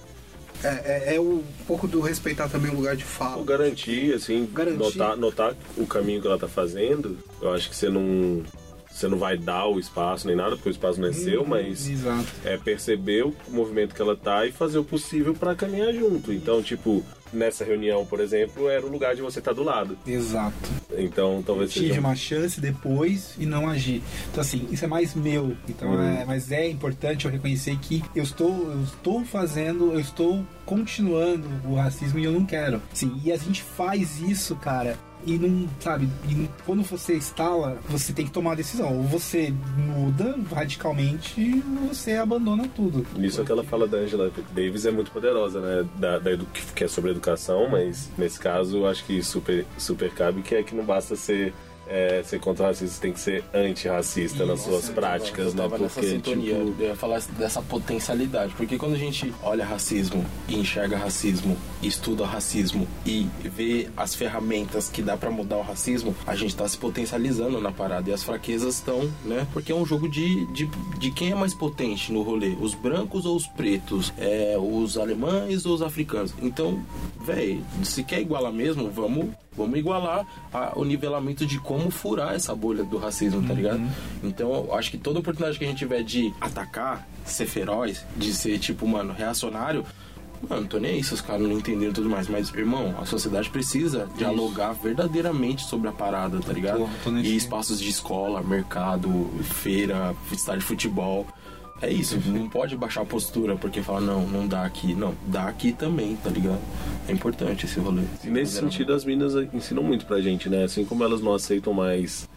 É, 0.65 1.13
é, 1.13 1.15
é 1.17 1.21
um 1.21 1.43
pouco 1.67 1.87
do 1.87 2.01
respeitar 2.01 2.49
também 2.49 2.71
o 2.71 2.75
lugar 2.77 2.97
de 2.97 3.05
fala. 3.05 3.45
garantir, 3.45 4.15
assim, 4.15 4.49
Garantir. 4.53 4.79
Notar, 4.79 5.17
notar 5.17 5.55
o 5.77 5.87
caminho 5.87 6.21
que 6.21 6.27
ela 6.27 6.39
tá 6.39 6.49
fazendo. 6.49 7.19
Eu 7.41 7.53
acho 7.53 7.69
que 7.69 7.77
você 7.77 7.89
não. 7.89 8.43
Você 8.91 9.09
não 9.09 9.19
vai 9.19 9.37
dar 9.37 9.67
o 9.67 9.79
espaço 9.79 10.27
nem 10.27 10.35
nada, 10.35 10.57
porque 10.57 10.71
o 10.71 10.73
espaço 10.73 10.99
não 10.99 11.09
é 11.09 11.13
seu, 11.13 11.45
mas 11.45 11.87
Exato. 11.87 12.25
é 12.47 12.57
perceber 12.57 13.27
o 13.27 13.35
movimento 13.49 13.95
que 13.95 14.01
ela 14.01 14.17
tá 14.17 14.47
e 14.47 14.53
fazer 14.53 14.79
o 14.79 14.85
possível 14.85 15.35
pra 15.35 15.55
caminhar 15.55 15.93
junto. 15.93 16.33
Então, 16.33 16.63
tipo, 16.63 17.05
nessa 17.33 17.65
reunião, 17.65 18.05
por 18.07 18.21
exemplo, 18.21 18.69
era 18.69 18.85
o 18.87 18.91
lugar 18.91 19.15
de 19.15 19.23
você 19.23 19.39
estar 19.39 19.53
do 19.53 19.63
lado. 19.63 19.97
Exato. 20.07 20.55
Então, 20.97 21.43
talvez 21.45 21.73
tive 21.73 21.89
seja. 21.89 22.01
uma 22.01 22.15
chance 22.15 22.61
depois 22.61 23.35
e 23.39 23.47
não 23.47 23.69
agir. 23.69 24.03
Então 24.31 24.41
assim, 24.41 24.67
isso 24.71 24.85
é 24.85 24.89
mais 24.89 25.15
meu. 25.15 25.57
Então 25.69 25.91
Uhum. 25.91 26.03
é, 26.03 26.25
mas 26.25 26.51
é 26.53 26.69
importante 26.69 27.25
eu 27.27 27.31
reconhecer 27.31 27.77
que 27.79 28.03
eu 28.15 28.23
estou, 28.23 28.71
eu 28.73 28.83
estou 28.83 29.25
fazendo, 29.25 29.93
eu 29.93 30.01
estou 30.01 30.45
continuando 30.65 31.49
o 31.65 31.75
racismo 31.75 32.19
e 32.19 32.25
eu 32.25 32.33
não 32.33 32.45
quero. 32.45 32.81
Sim, 32.93 33.21
e 33.25 33.31
a 33.33 33.37
gente 33.37 33.63
faz 33.63 34.21
isso, 34.21 34.57
cara. 34.57 34.97
E 35.27 35.37
não, 35.39 35.69
sabe, 35.81 36.09
e 36.29 36.49
quando 36.65 36.85
você 36.85 37.17
instala, 37.17 37.79
você 37.89 38.13
tem 38.13 38.25
que 38.25 38.31
tomar 38.31 38.53
a 38.53 38.55
decisão. 38.55 38.97
Ou 38.97 39.03
você 39.03 39.53
muda 39.77 40.39
radicalmente, 40.55 41.63
ou 41.83 41.89
você 41.89 42.13
abandona 42.13 42.69
tudo. 42.75 43.05
Nisso 43.17 43.45
que 43.45 43.51
ela 43.51 43.65
fala 43.65 43.89
da 43.89 43.99
Angela 43.99 44.31
Davis 44.55 44.87
é 44.87 44.93
muito 44.93 45.11
poderosa, 45.11 45.61
né? 45.61 45.89
Da, 45.97 46.19
da 46.21 46.31
que 46.75 46.85
é 46.85 46.89
sobre 46.89 47.11
educação, 47.11 47.69
mas 47.69 48.09
nesse 48.17 48.39
caso 48.39 48.87
acho 48.87 49.05
que 49.05 49.23
super, 49.23 49.67
super 49.77 50.11
cabe 50.11 50.43
que 50.43 50.55
é 50.55 50.63
que 50.63 50.75
não 50.75 50.85
basta 50.85 51.17
ser, 51.17 51.53
é, 51.89 52.23
ser 52.25 52.41
contra 52.41 52.65
o 52.65 52.67
racismo, 52.69 53.01
tem 53.01 53.13
que 53.13 53.21
ser 53.21 53.45
antirracista 53.55 54.45
nas 54.45 54.61
suas 54.61 54.89
práticas, 54.89 55.55
né? 55.55 55.69
Porque, 55.69 56.07
sintonia, 56.07 56.55
tipo, 56.55 56.83
eu 56.83 56.89
ia 56.89 56.97
falar 56.97 57.21
dessa 57.39 57.63
potencialidade, 57.63 58.55
porque 58.57 58.77
quando 58.77 58.95
a 58.95 58.99
gente 58.99 59.33
olha 59.43 59.65
racismo 59.65 60.25
e 60.49 60.57
enxerga 60.57 60.97
racismo, 60.97 61.57
estuda 61.83 62.27
racismo 62.27 62.87
e 63.05 63.29
vê 63.43 63.89
as 63.97 64.15
ferramentas 64.15 64.89
que 64.89 65.03
dá 65.03 65.17
pra 65.17 65.31
mudar 65.31 65.57
o 65.57 65.63
racismo, 65.63 66.15
a 66.27 66.35
gente 66.35 66.55
tá 66.57 66.67
se 66.69 66.77
potencializando 66.77 67.61
na 67.61 67.73
parada 67.73 68.11
e 68.11 68.13
as 68.13 68.23
fraquezas 68.23 68.77
estão, 68.77 69.11
né? 69.25 69.47
Porque 69.53 69.73
é 69.73 69.75
um 69.75 69.87
jogo 69.87 70.09
de, 70.09 70.47
de, 70.53 70.67
de 70.99 71.11
quem 71.11 71.31
é 71.31 71.35
mais 71.35 71.55
potente 71.55 72.13
no 72.13 72.23
rolê, 72.23 72.57
os 72.61 72.75
brancos 72.75 73.27
ou 73.27 73.37
os 73.37 73.47
pretos, 73.47 74.13
é, 74.19 74.57
os 74.59 74.99
alemães 74.99 75.65
ou 75.67 75.75
os 75.75 75.83
africanos. 75.83 76.35
Então, 76.41 76.83
véi, 77.21 77.61
se 77.83 78.03
quer 78.03 78.21
igualar 78.21 78.53
mesmo, 78.53 78.91
vamos 78.91 79.31
Vamos 79.57 79.79
igualar 79.79 80.27
a- 80.53 80.73
o 80.77 80.85
nivelamento 80.85 81.47
de 81.47 81.59
como 81.59 81.91
furar 81.91 82.35
essa 82.35 82.55
bolha 82.55 82.85
do 82.85 82.99
racismo, 82.99 83.43
tá 83.47 83.55
ligado? 83.55 83.81
Então, 84.23 84.53
eu 84.53 84.75
acho 84.75 84.91
que 84.91 84.99
toda 84.99 85.19
oportunidade 85.21 85.59
que 85.59 85.65
a 85.65 85.69
gente 85.69 85.79
tiver 85.79 86.03
de 86.03 86.33
atacar, 86.41 87.07
ser 87.25 87.47
feroz, 87.47 88.05
de 88.17 88.33
ser, 88.33 88.59
tipo, 88.59 88.87
mano, 88.87 89.13
reacionário, 89.13 89.85
mano, 90.49 90.63
não 90.63 90.69
tô 90.69 90.79
nem 90.79 90.93
aí 90.97 91.03
se 91.03 91.15
os 91.15 91.21
caras 91.23 91.43
não 91.49 91.53
entenderam 91.59 91.93
tudo 91.93 92.09
mais. 92.11 92.29
Mas, 92.29 92.53
irmão, 92.55 92.95
a 93.01 93.07
sociedade 93.07 93.49
precisa 93.49 94.07
dialogar 94.19 94.73
verdadeiramente 94.75 95.65
sobre 95.65 95.89
a 95.89 95.93
parada, 95.93 96.39
tá 96.41 96.53
ligado? 96.53 96.81
E 97.27 97.37
espaços 97.37 97.81
de 97.81 97.89
escola, 97.89 98.43
mercado, 98.43 99.31
feira, 99.43 100.15
estádio 100.31 100.61
de 100.61 100.67
futebol. 100.67 101.27
É 101.83 101.91
isso, 101.91 102.19
não 102.27 102.49
pode 102.49 102.77
baixar 102.77 103.03
a 103.03 103.05
postura 103.05 103.55
porque 103.57 103.83
fala, 103.83 104.01
não, 104.01 104.27
não 104.27 104.47
dá 104.47 104.65
aqui. 104.65 104.95
Não, 104.95 105.15
dá 105.27 105.47
aqui 105.49 105.73
também, 105.73 106.17
tá 106.17 106.31
ligado? 106.31 106.61
É 107.07 107.13
importante 107.13 107.67
esse 107.67 107.79
rolê. 107.79 108.03
E 108.25 108.29
nesse 108.29 108.55
sentido, 108.59 108.95
as 108.95 109.05
meninas 109.05 109.35
ensinam 109.53 109.83
muito 109.83 110.07
pra 110.07 110.21
gente, 110.21 110.49
né? 110.49 110.65
Assim 110.65 110.85
como 110.85 111.05
elas 111.05 111.21
não 111.21 111.35
aceitam 111.35 111.75
mais 111.75 112.29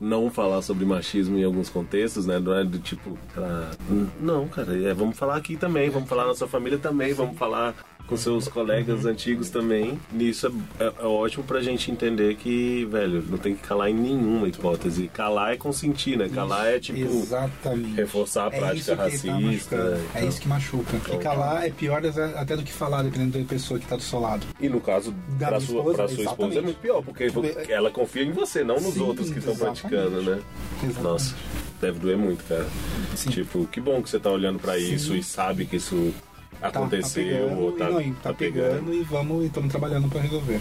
não 0.00 0.30
falar 0.30 0.62
sobre 0.62 0.86
machismo 0.86 1.36
em 1.36 1.44
alguns 1.44 1.68
contextos, 1.68 2.24
né? 2.24 2.38
Não 2.38 2.54
é 2.54 2.64
do 2.64 2.78
tipo, 2.78 3.18
ah, 3.36 3.70
não, 4.18 4.48
cara, 4.48 4.74
é, 4.82 4.94
vamos 4.94 5.18
falar 5.18 5.36
aqui 5.36 5.56
também, 5.56 5.90
vamos 5.90 6.08
falar 6.08 6.26
na 6.26 6.34
sua 6.34 6.48
família 6.48 6.78
também, 6.78 7.12
vamos 7.12 7.36
falar 7.36 7.74
com 8.10 8.16
seus 8.16 8.48
colegas 8.48 9.06
antigos 9.06 9.48
também. 9.50 9.98
Nisso 10.12 10.52
é, 10.78 10.84
é, 10.84 10.92
é 11.00 11.04
ótimo 11.06 11.44
pra 11.44 11.60
gente 11.62 11.90
entender 11.90 12.34
que, 12.34 12.84
velho, 12.86 13.24
não 13.30 13.38
tem 13.38 13.54
que 13.54 13.62
calar 13.62 13.88
em 13.88 13.94
nenhuma 13.94 14.48
hipótese. 14.48 15.08
Calar 15.14 15.52
é 15.52 15.56
consentir, 15.56 16.18
né? 16.18 16.28
Calar 16.28 16.66
é 16.66 16.80
tipo 16.80 16.98
Exatamente. 16.98 17.94
reforçar 17.94 18.44
a 18.52 18.56
É 18.56 18.58
prática 18.58 18.76
isso 18.80 18.96
tá 18.96 19.02
racista. 19.04 19.32
machucando. 19.40 19.90
né? 19.92 20.06
É 20.16 20.24
isso 20.26 20.40
que 20.40 20.48
machuca. 20.48 20.96
E 21.14 21.18
calar 21.18 21.64
é 21.66 21.70
pior 21.70 22.02
até 22.36 22.56
do 22.56 22.62
que 22.64 22.72
falar, 22.72 23.02
dependendo 23.02 23.38
da 23.38 23.44
pessoa 23.44 23.78
que 23.78 23.86
tá 23.86 23.94
do 23.96 24.02
seu 24.02 24.18
lado. 24.18 24.44
E 24.60 24.68
no 24.68 24.80
caso 24.80 25.14
Da 25.38 25.46
pra 25.48 25.60
sua, 25.60 25.78
esposa, 25.78 25.96
pra 25.96 26.08
sua 26.08 26.24
esposa 26.24 26.58
é 26.58 26.62
muito 26.62 26.80
pior, 26.80 27.02
porque 27.02 27.30
Porque- 27.30 27.72
ela 27.72 27.90
confia 27.90 28.24
em 28.24 28.32
você, 28.32 28.64
não 28.64 28.80
nos 28.80 28.94
Sim, 28.94 29.00
outros 29.02 29.30
que 29.30 29.38
estão 29.38 29.54
praticando, 29.56 30.20
né? 30.22 30.40
Exatamente. 30.82 31.00
Nossa, 31.02 31.34
deve 31.80 31.98
doer 32.00 32.18
muito, 32.18 32.42
cara. 32.44 32.66
Sim. 33.14 33.30
Tipo, 33.30 33.66
que 33.68 33.80
bom 33.80 34.02
que 34.02 34.10
você 34.10 34.18
tá 34.18 34.30
olhando 34.30 34.58
pra 34.58 34.76
isso 34.76 35.14
e 35.14 35.22
sabe 35.22 35.64
que 35.64 35.76
isso 35.76 36.12
Tá- 36.12 36.29
aconteceu 36.60 37.24
tá 37.24 37.40
pegando, 37.40 37.60
ou 37.60 37.72
tá, 37.72 37.90
e 37.90 37.92
não, 37.92 38.14
tá, 38.14 38.20
tá 38.22 38.34
pegando, 38.34 38.94
e 38.94 39.02
vamos 39.02 39.42
e 39.42 39.46
estamos 39.46 39.70
trabalhando 39.70 40.08
para 40.08 40.20
resolver. 40.20 40.60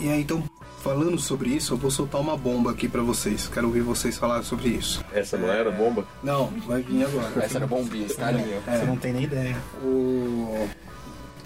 E 0.00 0.08
aí, 0.08 0.20
então, 0.20 0.42
falando 0.82 1.18
sobre 1.18 1.50
isso, 1.50 1.74
eu 1.74 1.76
vou 1.76 1.90
soltar 1.90 2.20
uma 2.20 2.36
bomba 2.36 2.70
aqui 2.70 2.88
pra 2.88 3.02
vocês. 3.02 3.48
Quero 3.48 3.66
ouvir 3.66 3.82
vocês 3.82 4.16
falar 4.16 4.42
sobre 4.42 4.68
isso. 4.68 5.04
Essa 5.12 5.36
não 5.36 5.50
era 5.50 5.70
bomba? 5.70 6.06
Não, 6.22 6.46
vai 6.66 6.82
vir 6.82 7.04
agora. 7.04 7.44
Essa 7.44 7.58
era 7.58 7.66
bombinha, 7.66 8.08
tá 8.08 8.30
ligado? 8.30 8.64
Você 8.64 8.84
não 8.86 8.96
tem 8.96 9.12
nem 9.12 9.24
ideia. 9.24 9.56
O... 9.82 10.68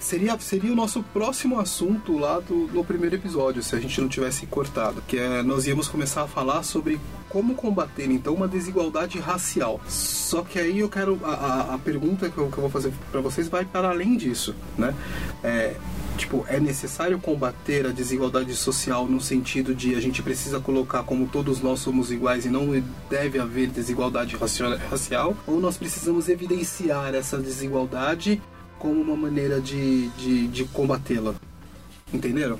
Seria, 0.03 0.37
seria 0.37 0.73
o 0.73 0.75
nosso 0.75 1.01
próximo 1.01 1.57
assunto 1.57 2.17
lá 2.17 2.37
do, 2.41 2.67
no 2.73 2.83
primeiro 2.83 3.15
episódio, 3.15 3.63
se 3.63 3.73
a 3.73 3.79
gente 3.79 4.01
não 4.01 4.09
tivesse 4.09 4.45
cortado. 4.45 5.01
Que 5.07 5.17
é, 5.17 5.41
nós 5.41 5.65
íamos 5.65 5.87
começar 5.87 6.23
a 6.23 6.27
falar 6.27 6.61
sobre 6.63 6.99
como 7.29 7.55
combater, 7.55 8.11
então, 8.11 8.33
uma 8.33 8.47
desigualdade 8.47 9.17
racial. 9.17 9.79
Só 9.87 10.41
que 10.41 10.59
aí 10.59 10.79
eu 10.79 10.89
quero... 10.89 11.17
A, 11.23 11.29
a, 11.31 11.75
a 11.75 11.77
pergunta 11.77 12.29
que 12.29 12.37
eu, 12.37 12.51
que 12.51 12.57
eu 12.57 12.61
vou 12.63 12.69
fazer 12.69 12.91
pra 13.13 13.21
vocês 13.21 13.47
vai 13.47 13.63
para 13.63 13.89
além 13.89 14.17
disso, 14.17 14.53
né? 14.77 14.93
É, 15.41 15.77
tipo, 16.17 16.45
é 16.49 16.59
necessário 16.59 17.17
combater 17.17 17.87
a 17.87 17.89
desigualdade 17.89 18.53
social 18.55 19.07
no 19.07 19.21
sentido 19.21 19.73
de 19.73 19.95
a 19.95 20.01
gente 20.01 20.21
precisa 20.21 20.59
colocar 20.59 21.03
como 21.03 21.27
todos 21.27 21.61
nós 21.61 21.79
somos 21.79 22.11
iguais 22.11 22.45
e 22.45 22.49
não 22.49 22.67
deve 23.09 23.39
haver 23.39 23.69
desigualdade 23.69 24.35
racial? 24.35 25.33
Ou 25.47 25.61
nós 25.61 25.77
precisamos 25.77 26.27
evidenciar 26.27 27.15
essa 27.15 27.37
desigualdade 27.37 28.41
como 28.83 28.99
uma 29.01 29.15
maneira 29.15 29.61
de, 29.61 30.09
de, 30.09 30.47
de 30.49 30.65
combatê-la? 30.65 31.33
Entenderam? 32.13 32.59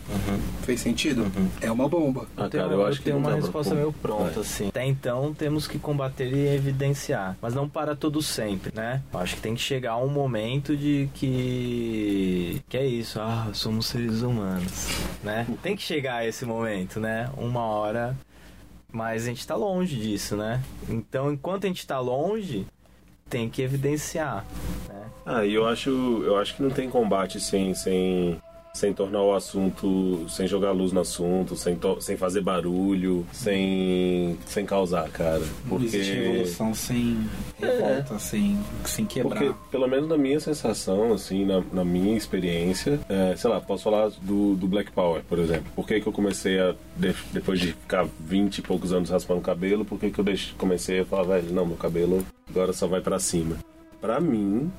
Fez 0.62 0.80
sentido? 0.80 1.30
É 1.62 1.70
uma 1.70 1.88
bomba. 1.88 2.26
Ah, 2.38 2.46
Eu 2.46 2.50
tenho, 2.50 2.64
cara, 2.64 2.76
eu 2.76 2.86
acho 2.88 3.02
que 3.02 3.12
não 3.12 3.20
uma 3.20 3.36
resposta 3.36 3.76
meio 3.76 3.92
pronta, 3.92 4.32
Vai. 4.32 4.42
assim. 4.42 4.68
Até 4.70 4.86
então 4.86 5.34
temos 5.34 5.68
que 5.68 5.78
combater 5.78 6.34
e 6.34 6.48
evidenciar, 6.56 7.38
mas 7.42 7.54
não 7.54 7.68
para 7.70 7.94
todo 7.94 8.22
sempre, 8.22 8.72
né? 8.74 9.04
Eu 9.14 9.20
Acho 9.20 9.36
que 9.36 9.42
tem 9.42 9.54
que 9.54 9.62
chegar 9.62 9.98
um 9.98 10.08
momento 10.08 10.76
de 10.78 11.08
que 11.14 12.64
que 12.70 12.78
é 12.78 12.86
isso, 12.88 13.20
ah, 13.20 13.50
somos 13.54 13.88
seres 13.88 14.22
humanos, 14.22 14.88
né? 15.22 15.46
Tem 15.62 15.76
que 15.76 15.84
chegar 15.84 16.16
a 16.16 16.26
esse 16.26 16.46
momento, 16.46 17.00
né? 17.00 17.30
Uma 17.38 17.62
hora, 17.64 18.18
mas 18.92 19.24
a 19.24 19.28
gente 19.28 19.46
tá 19.46 19.56
longe 19.56 19.98
disso, 19.98 20.36
né? 20.38 20.64
Então, 20.90 21.32
enquanto 21.32 21.66
a 21.66 21.68
gente 21.68 21.86
tá 21.86 22.00
longe, 22.00 22.66
tem 23.30 23.50
que 23.50 23.62
evidenciar. 23.62 24.46
Né? 24.90 25.03
Ah, 25.26 25.46
e 25.46 25.54
eu 25.54 25.66
acho, 25.66 25.90
eu 26.26 26.38
acho 26.38 26.56
que 26.56 26.64
não 26.64 26.70
tem 26.70 26.90
combate 26.90 27.40
sem, 27.40 27.74
sem, 27.74 28.38
sem 28.74 28.94
tornar 28.94 29.22
o 29.22 29.34
assunto, 29.34 30.26
sem 30.28 30.46
jogar 30.48 30.72
luz 30.72 30.92
no 30.92 31.00
assunto, 31.00 31.56
sem, 31.56 31.76
to- 31.78 32.02
sem 32.02 32.18
fazer 32.18 32.42
barulho, 32.42 33.26
sem, 33.32 34.38
sem 34.46 34.66
causar, 34.66 35.10
cara. 35.12 35.42
Não 35.66 35.78
existe 35.82 36.12
Porque, 36.12 36.28
revolução 36.28 36.74
sem 36.74 37.18
revolta, 37.58 38.20
sem, 38.20 38.60
sem 38.84 39.06
quebrar. 39.06 39.40
porque, 39.40 39.56
pelo 39.72 39.88
menos 39.88 40.10
na 40.10 40.18
minha 40.18 40.40
sensação, 40.42 41.14
assim, 41.14 41.46
na, 41.46 41.64
na 41.72 41.86
minha 41.86 42.18
experiência, 42.18 43.00
é, 43.08 43.34
sei 43.38 43.50
lá, 43.50 43.62
posso 43.62 43.84
falar 43.86 44.10
do, 44.22 44.56
do 44.56 44.68
Black 44.68 44.92
Power, 44.92 45.22
por 45.24 45.40
exemplo. 45.40 45.72
Por 45.74 45.88
que, 45.88 46.02
que 46.02 46.08
eu 46.08 46.12
comecei 46.14 46.60
a, 46.60 46.76
de- 46.98 47.16
depois 47.32 47.62
de 47.62 47.68
ficar 47.68 48.06
20 48.20 48.58
e 48.58 48.62
poucos 48.62 48.92
anos 48.92 49.10
raspando 49.10 49.40
o 49.40 49.44
cabelo, 49.44 49.86
por 49.86 49.98
que, 49.98 50.10
que 50.12 50.20
eu 50.20 50.26
deixe- 50.26 50.52
comecei 50.58 51.00
a 51.00 51.06
falar, 51.06 51.24
velho, 51.40 51.54
não, 51.54 51.66
meu 51.66 51.78
cabelo 51.78 52.26
agora 52.50 52.74
só 52.74 52.88
vai 52.88 53.00
pra 53.00 53.20
cima? 53.20 53.56
Pra 54.02 54.20
mim, 54.20 54.70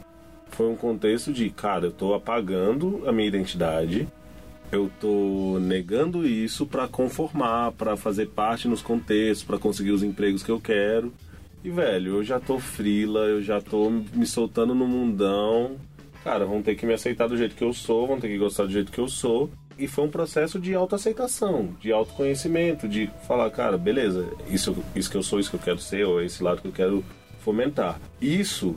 foi 0.54 0.68
um 0.68 0.76
contexto 0.76 1.32
de, 1.32 1.50
cara, 1.50 1.86
eu 1.86 1.92
tô 1.92 2.14
apagando 2.14 3.02
a 3.06 3.12
minha 3.12 3.28
identidade, 3.28 4.08
eu 4.70 4.90
tô 5.00 5.58
negando 5.60 6.26
isso 6.26 6.66
pra 6.66 6.88
conformar, 6.88 7.72
pra 7.72 7.96
fazer 7.96 8.28
parte 8.28 8.68
nos 8.68 8.80
contextos, 8.80 9.44
pra 9.44 9.58
conseguir 9.58 9.90
os 9.90 10.02
empregos 10.02 10.42
que 10.42 10.50
eu 10.50 10.60
quero. 10.60 11.12
E 11.62 11.70
velho, 11.70 12.16
eu 12.16 12.24
já 12.24 12.38
tô 12.38 12.58
frila, 12.58 13.20
eu 13.20 13.42
já 13.42 13.60
tô 13.60 13.90
me 13.90 14.26
soltando 14.26 14.74
no 14.74 14.86
mundão. 14.86 15.76
Cara, 16.22 16.44
vão 16.44 16.62
ter 16.62 16.74
que 16.74 16.86
me 16.86 16.94
aceitar 16.94 17.28
do 17.28 17.36
jeito 17.36 17.54
que 17.54 17.64
eu 17.64 17.72
sou, 17.72 18.06
vão 18.06 18.20
ter 18.20 18.28
que 18.28 18.38
gostar 18.38 18.64
do 18.64 18.72
jeito 18.72 18.92
que 18.92 19.00
eu 19.00 19.08
sou. 19.08 19.50
E 19.78 19.88
foi 19.88 20.04
um 20.04 20.10
processo 20.10 20.58
de 20.58 20.72
autoaceitação, 20.74 21.70
de 21.80 21.92
autoconhecimento, 21.92 22.86
de 22.86 23.10
falar, 23.26 23.50
cara, 23.50 23.76
beleza, 23.76 24.28
isso, 24.48 24.76
isso 24.94 25.10
que 25.10 25.16
eu 25.16 25.22
sou, 25.22 25.40
isso 25.40 25.50
que 25.50 25.56
eu 25.56 25.60
quero 25.60 25.78
ser, 25.78 26.06
ou 26.06 26.22
esse 26.22 26.42
lado 26.42 26.62
que 26.62 26.68
eu 26.68 26.72
quero 26.72 27.04
fomentar. 27.40 28.00
Isso 28.20 28.76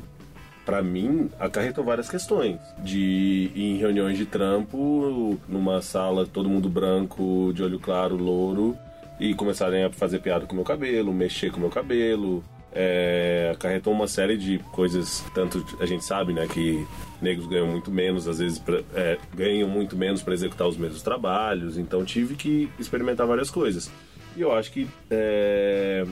Pra 0.68 0.84
mim, 0.84 1.30
acarretou 1.40 1.82
várias 1.82 2.10
questões. 2.10 2.60
De 2.84 3.50
ir 3.56 3.62
em 3.64 3.78
reuniões 3.78 4.18
de 4.18 4.26
trampo, 4.26 5.40
numa 5.48 5.82
sala, 5.82 6.28
todo 6.28 6.50
mundo 6.50 6.68
branco, 6.68 7.54
de 7.56 7.64
olho 7.64 7.80
claro, 7.80 8.18
louro, 8.18 8.78
e 9.18 9.34
começarem 9.34 9.86
a 9.86 9.90
fazer 9.90 10.20
piada 10.20 10.46
com 10.46 10.54
meu 10.54 10.66
cabelo, 10.66 11.14
mexer 11.14 11.54
com 11.54 11.60
meu 11.62 11.70
cabelo. 11.70 12.44
É, 12.74 13.50
acarretou 13.56 13.94
uma 13.94 14.10
série 14.10 14.36
de 14.36 14.60
coisas, 14.74 15.24
tanto 15.34 15.66
a 15.80 15.86
gente 15.86 16.04
sabe, 16.04 16.34
né, 16.34 16.46
que 16.48 16.86
negros 17.22 17.48
ganham 17.48 17.66
muito 17.68 17.90
menos, 17.90 18.28
às 18.28 18.40
vezes 18.40 18.60
pra- 18.60 18.82
é, 18.94 19.18
ganham 19.34 19.70
muito 19.70 19.96
menos 19.96 20.22
para 20.22 20.34
executar 20.34 20.68
os 20.68 20.76
mesmos 20.76 21.02
trabalhos, 21.02 21.78
então 21.78 22.04
tive 22.04 22.36
que 22.36 22.70
experimentar 22.78 23.26
várias 23.26 23.50
coisas. 23.50 23.90
E 24.36 24.42
eu 24.42 24.52
acho 24.52 24.70
que 24.74 24.86
é, 25.10 26.06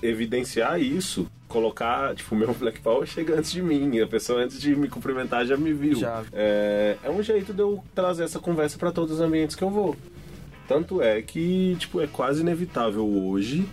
evidenciar 0.00 0.80
isso, 0.80 1.26
colocar, 1.48 2.14
tipo, 2.14 2.34
o 2.34 2.38
meu 2.38 2.52
Black 2.54 2.80
Power 2.80 3.06
chega 3.06 3.38
antes 3.38 3.52
de 3.52 3.62
mim, 3.62 4.00
a 4.00 4.06
pessoa 4.06 4.42
antes 4.42 4.60
de 4.60 4.74
me 4.74 4.88
cumprimentar 4.88 5.44
já 5.46 5.56
me 5.56 5.72
viu. 5.72 5.96
Já. 5.96 6.24
É, 6.32 6.96
é 7.02 7.10
um 7.10 7.22
jeito 7.22 7.52
de 7.52 7.60
eu 7.60 7.82
trazer 7.94 8.24
essa 8.24 8.38
conversa 8.38 8.78
para 8.78 8.92
todos 8.92 9.14
os 9.14 9.20
ambientes 9.20 9.56
que 9.56 9.62
eu 9.62 9.70
vou. 9.70 9.96
Tanto 10.66 11.00
é 11.00 11.22
que, 11.22 11.76
tipo, 11.78 12.00
é 12.00 12.06
quase 12.06 12.40
inevitável 12.40 13.06
hoje 13.06 13.66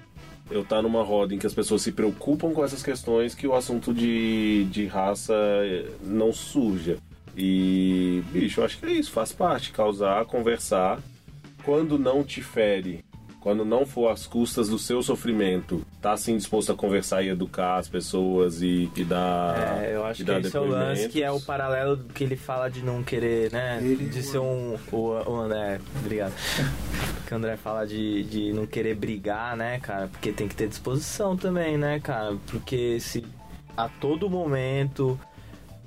eu 0.52 0.62
estar 0.62 0.82
numa 0.82 1.04
roda 1.04 1.34
em 1.34 1.40
que 1.40 1.48
as 1.48 1.54
pessoas 1.54 1.82
se 1.82 1.92
preocupam 1.92 2.52
com 2.52 2.64
essas 2.64 2.84
questões 2.84 3.34
que 3.34 3.48
o 3.48 3.56
assunto 3.56 3.94
de, 3.94 4.66
de 4.66 4.86
raça 4.86 5.34
eh, 5.34 5.90
não 6.04 6.32
surja. 6.32 6.98
E, 7.36 8.22
bicho, 8.32 8.60
eu 8.60 8.66
acho 8.66 8.78
que 8.78 8.86
é 8.86 8.92
isso, 8.92 9.12
faz 9.12 9.32
parte, 9.32 9.72
causar, 9.72 10.26
conversar. 10.26 11.00
Quando 11.64 11.98
não 11.98 12.24
te 12.24 12.42
fere, 12.42 13.04
quando 13.44 13.66
não 13.66 13.86
for 13.86 14.10
às 14.10 14.26
custas 14.26 14.70
do 14.70 14.80
seu 14.80 15.04
sofrimento, 15.04 15.86
tá 16.02 16.14
assim 16.14 16.38
disposto 16.38 16.72
a 16.72 16.76
conversar 16.76 17.24
e 17.24 17.28
educar 17.28 17.76
as 17.76 17.90
pessoas 17.90 18.62
e, 18.62 18.90
e 18.96 19.04
dar. 19.04 19.84
É, 19.84 19.96
eu 19.96 20.06
acho 20.06 20.24
que 20.24 20.32
esse 20.32 20.56
é 20.56 20.60
o 20.62 20.66
lance, 20.66 21.10
que 21.10 21.22
é 21.22 21.30
o 21.30 21.42
paralelo 21.42 21.98
que 22.16 22.24
ele 22.24 22.38
fala 22.38 22.70
de 22.70 22.82
não 22.82 23.04
querer, 23.04 23.52
né? 23.52 23.80
Ele- 23.82 24.06
de 24.08 24.24
ser 24.24 24.38
um. 24.40 24.78
O, 24.94 24.98
o 25.30 25.36
André, 25.42 25.82
obrigado. 26.00 26.32
que 27.28 27.34
o 27.34 27.38
André 27.38 27.58
fala 27.58 27.86
de, 27.86 28.24
de 28.24 28.54
não 28.54 28.66
querer 28.66 28.96
brigar, 28.96 29.58
né, 29.58 29.78
cara? 29.80 30.08
Porque 30.08 30.32
tem 30.32 30.48
que 30.48 30.56
ter 30.56 30.70
disposição 30.70 31.36
também, 31.36 31.78
né, 31.78 32.00
cara? 32.00 32.38
Porque 32.48 32.98
se 33.02 33.26
a 33.76 33.90
todo 33.90 34.30
momento 34.30 35.20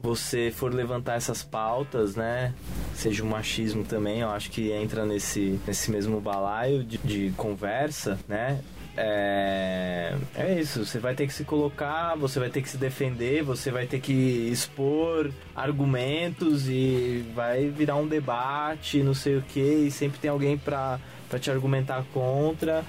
você 0.06 0.52
for 0.54 0.72
levantar 0.72 1.16
essas 1.16 1.42
pautas, 1.42 2.14
né? 2.14 2.54
Seja 2.94 3.24
o 3.24 3.26
machismo 3.26 3.82
também, 3.84 4.20
eu 4.20 4.30
acho 4.30 4.50
que 4.50 4.70
entra 4.70 5.04
nesse, 5.04 5.60
nesse 5.66 5.90
mesmo 5.90 6.20
balaio 6.20 6.84
de, 6.84 6.96
de 6.98 7.32
conversa, 7.36 8.16
né? 8.28 8.60
É, 8.96 10.14
é 10.34 10.60
isso, 10.60 10.86
você 10.86 10.98
vai 10.98 11.14
ter 11.14 11.26
que 11.26 11.34
se 11.34 11.44
colocar, 11.44 12.14
você 12.14 12.38
vai 12.38 12.48
ter 12.48 12.62
que 12.62 12.68
se 12.68 12.78
defender, 12.78 13.42
você 13.42 13.70
vai 13.70 13.84
ter 13.84 14.00
que 14.00 14.12
expor 14.12 15.30
argumentos 15.54 16.68
e 16.68 17.26
vai 17.34 17.68
virar 17.68 17.96
um 17.96 18.06
debate, 18.06 19.02
não 19.02 19.12
sei 19.12 19.36
o 19.36 19.42
que, 19.42 19.60
e 19.60 19.90
sempre 19.90 20.18
tem 20.18 20.30
alguém 20.30 20.56
pra, 20.56 20.98
pra 21.28 21.38
te 21.38 21.50
argumentar 21.50 22.04
contra. 22.14 22.84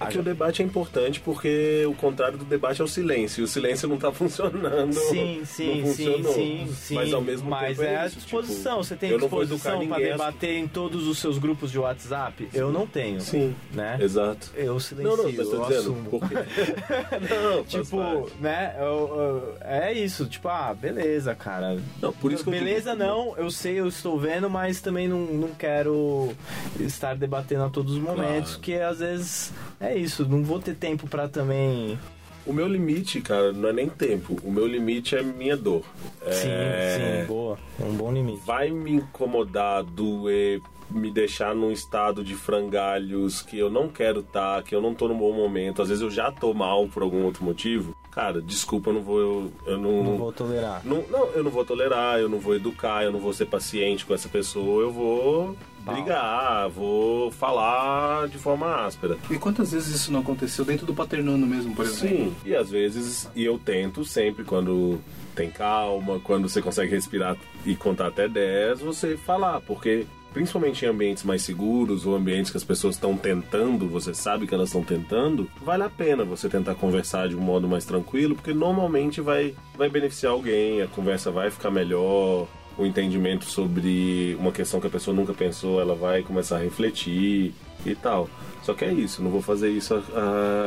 É 0.00 0.06
que 0.06 0.18
o 0.18 0.22
debate 0.22 0.62
é 0.62 0.64
importante 0.64 1.20
porque 1.20 1.84
o 1.86 1.94
contrário 1.94 2.38
do 2.38 2.44
debate 2.44 2.80
é 2.80 2.84
o 2.84 2.88
silêncio. 2.88 3.40
E 3.42 3.44
o 3.44 3.48
silêncio 3.48 3.88
não 3.88 3.96
tá 3.98 4.10
funcionando. 4.12 4.92
Sim, 4.92 5.42
sim, 5.44 5.84
sim, 5.92 6.22
sim, 6.24 6.68
sim. 6.74 6.94
Mas 6.94 7.12
ao 7.12 7.20
mesmo 7.20 7.50
Mas 7.50 7.76
tempo 7.76 7.82
é, 7.88 7.94
é 7.94 7.96
a 7.98 8.06
isso, 8.06 8.16
disposição. 8.16 8.72
tipo, 8.74 8.84
você 8.84 8.96
tem 8.96 9.18
disposição 9.18 9.58
pra 9.72 9.78
ninguém 9.78 10.06
a- 10.08 10.12
debater 10.12 10.56
em 10.58 10.66
todos 10.68 11.06
os 11.06 11.18
seus 11.18 11.38
grupos 11.38 11.70
de 11.70 11.78
WhatsApp? 11.78 12.48
Eu 12.54 12.70
não 12.72 12.86
tenho. 12.86 13.20
Sim, 13.20 13.54
Né? 13.72 13.98
exato. 14.00 14.50
Eu 14.54 14.78
silencio, 14.80 15.10
Não, 15.10 15.16
não, 15.24 15.24
mas 15.32 15.38
eu 15.38 15.44
dizendo. 15.62 15.78
assumo. 15.78 16.10
Porque... 16.10 16.34
não, 17.34 17.64
Tipo, 17.64 17.96
parte. 17.98 18.32
né? 18.40 18.74
eu- 18.78 18.84
eu- 18.84 19.54
é 19.60 19.92
isso. 19.92 20.26
Tipo, 20.26 20.48
ah, 20.48 20.74
beleza, 20.74 21.34
cara. 21.34 21.78
Não, 22.00 22.12
por 22.12 22.32
isso 22.32 22.48
beleza, 22.50 22.92
digo- 22.92 23.02
não. 23.04 23.34
Eu 23.36 23.50
sei, 23.50 23.78
eu 23.80 23.86
estou 23.88 24.18
vendo, 24.18 24.48
mas 24.48 24.80
também 24.80 25.08
não, 25.08 25.20
não 25.20 25.48
quero 25.48 26.32
estar 26.80 27.14
debatendo 27.16 27.64
a 27.64 27.70
todos 27.70 27.94
os 27.94 27.98
momentos, 27.98 28.50
Claro. 28.52 28.60
que 28.62 28.74
às 28.74 28.98
vezes 29.00 29.52
é 29.80 29.96
isso. 29.96 30.26
Não 30.26 30.42
vou 30.42 30.58
ter 30.58 30.74
tempo 30.74 31.06
pra 31.08 31.28
também. 31.28 31.98
O 32.46 32.52
meu 32.52 32.66
limite, 32.66 33.20
cara, 33.20 33.52
não 33.52 33.68
é 33.68 33.72
nem 33.74 33.88
tempo. 33.88 34.36
O 34.42 34.50
meu 34.50 34.66
limite 34.66 35.14
é 35.14 35.22
minha 35.22 35.56
dor. 35.56 35.82
Sim, 36.30 36.48
É, 36.48 37.20
sim, 37.20 37.26
boa. 37.26 37.58
É 37.78 37.84
um 37.84 37.92
bom 37.94 38.10
limite. 38.10 38.40
Vai 38.46 38.70
me 38.70 38.92
incomodar, 38.92 39.84
doer, 39.84 40.62
me 40.90 41.10
deixar 41.10 41.54
num 41.54 41.70
estado 41.70 42.24
de 42.24 42.34
frangalhos 42.34 43.42
que 43.42 43.58
eu 43.58 43.68
não 43.70 43.88
quero 43.88 44.20
estar, 44.20 44.62
que 44.62 44.74
eu 44.74 44.80
não 44.80 44.94
tô 44.94 45.08
num 45.08 45.18
bom 45.18 45.32
momento. 45.34 45.82
Às 45.82 45.88
vezes 45.88 46.02
eu 46.02 46.10
já 46.10 46.32
tô 46.32 46.54
mal 46.54 46.88
por 46.88 47.02
algum 47.02 47.22
outro 47.24 47.44
motivo. 47.44 47.94
Cara, 48.10 48.40
desculpa, 48.40 48.88
eu 48.90 48.94
não 48.94 49.02
vou. 49.02 49.20
Eu, 49.20 49.52
eu 49.66 49.78
não, 49.78 50.02
Não 50.02 50.16
vou 50.16 50.32
tolerar. 50.32 50.80
Não, 50.84 51.04
não, 51.10 51.26
eu 51.32 51.44
não 51.44 51.50
vou 51.50 51.64
tolerar, 51.64 52.18
eu 52.18 52.28
não 52.30 52.38
vou 52.38 52.54
educar, 52.56 53.04
eu 53.04 53.12
não 53.12 53.20
vou 53.20 53.32
ser 53.34 53.44
paciente 53.46 54.06
com 54.06 54.14
essa 54.14 54.28
pessoa, 54.28 54.82
eu 54.82 54.90
vou 54.90 55.54
Bom. 55.88 55.94
brigar, 55.94 56.68
vou 56.68 57.30
falar 57.30 58.28
de 58.28 58.36
forma 58.36 58.84
áspera. 58.84 59.16
E 59.30 59.38
quantas 59.38 59.72
vezes 59.72 59.94
isso 59.94 60.12
não 60.12 60.20
aconteceu 60.20 60.64
dentro 60.64 60.84
do 60.84 60.94
paternando 60.94 61.46
mesmo, 61.46 61.74
por 61.74 61.86
exemplo? 61.86 62.26
Sim, 62.26 62.36
e 62.44 62.54
às 62.54 62.70
vezes, 62.70 63.28
e 63.34 63.44
eu 63.44 63.58
tento 63.58 64.04
sempre, 64.04 64.44
quando 64.44 65.00
tem 65.34 65.50
calma, 65.50 66.20
quando 66.20 66.48
você 66.48 66.60
consegue 66.60 66.90
respirar 66.90 67.36
e 67.64 67.74
contar 67.74 68.08
até 68.08 68.28
10, 68.28 68.80
você 68.80 69.16
falar, 69.16 69.60
porque 69.62 70.06
principalmente 70.32 70.84
em 70.84 70.88
ambientes 70.88 71.24
mais 71.24 71.42
seguros 71.42 72.06
ou 72.06 72.14
ambientes 72.14 72.50
que 72.50 72.56
as 72.56 72.64
pessoas 72.64 72.96
estão 72.96 73.16
tentando, 73.16 73.88
você 73.88 74.12
sabe 74.12 74.46
que 74.46 74.54
elas 74.54 74.68
estão 74.68 74.82
tentando, 74.82 75.50
vale 75.62 75.82
a 75.82 75.88
pena 75.88 76.24
você 76.24 76.48
tentar 76.48 76.74
conversar 76.74 77.28
de 77.28 77.36
um 77.36 77.40
modo 77.40 77.66
mais 77.66 77.84
tranquilo, 77.84 78.34
porque 78.34 78.52
normalmente 78.52 79.20
vai, 79.20 79.54
vai 79.76 79.88
beneficiar 79.88 80.32
alguém, 80.32 80.82
a 80.82 80.86
conversa 80.86 81.30
vai 81.30 81.50
ficar 81.50 81.70
melhor, 81.70 82.46
o 82.78 82.86
entendimento 82.86 83.44
sobre 83.44 84.36
uma 84.38 84.52
questão 84.52 84.80
que 84.80 84.86
a 84.86 84.90
pessoa 84.90 85.14
nunca 85.14 85.34
pensou, 85.34 85.80
ela 85.80 85.94
vai 85.94 86.22
começar 86.22 86.56
a 86.56 86.60
refletir 86.60 87.52
e 87.84 87.94
tal. 87.94 88.28
Só 88.62 88.74
que 88.74 88.84
é 88.84 88.92
isso, 88.92 89.22
não 89.22 89.30
vou 89.30 89.40
fazer 89.40 89.70
isso 89.70 89.94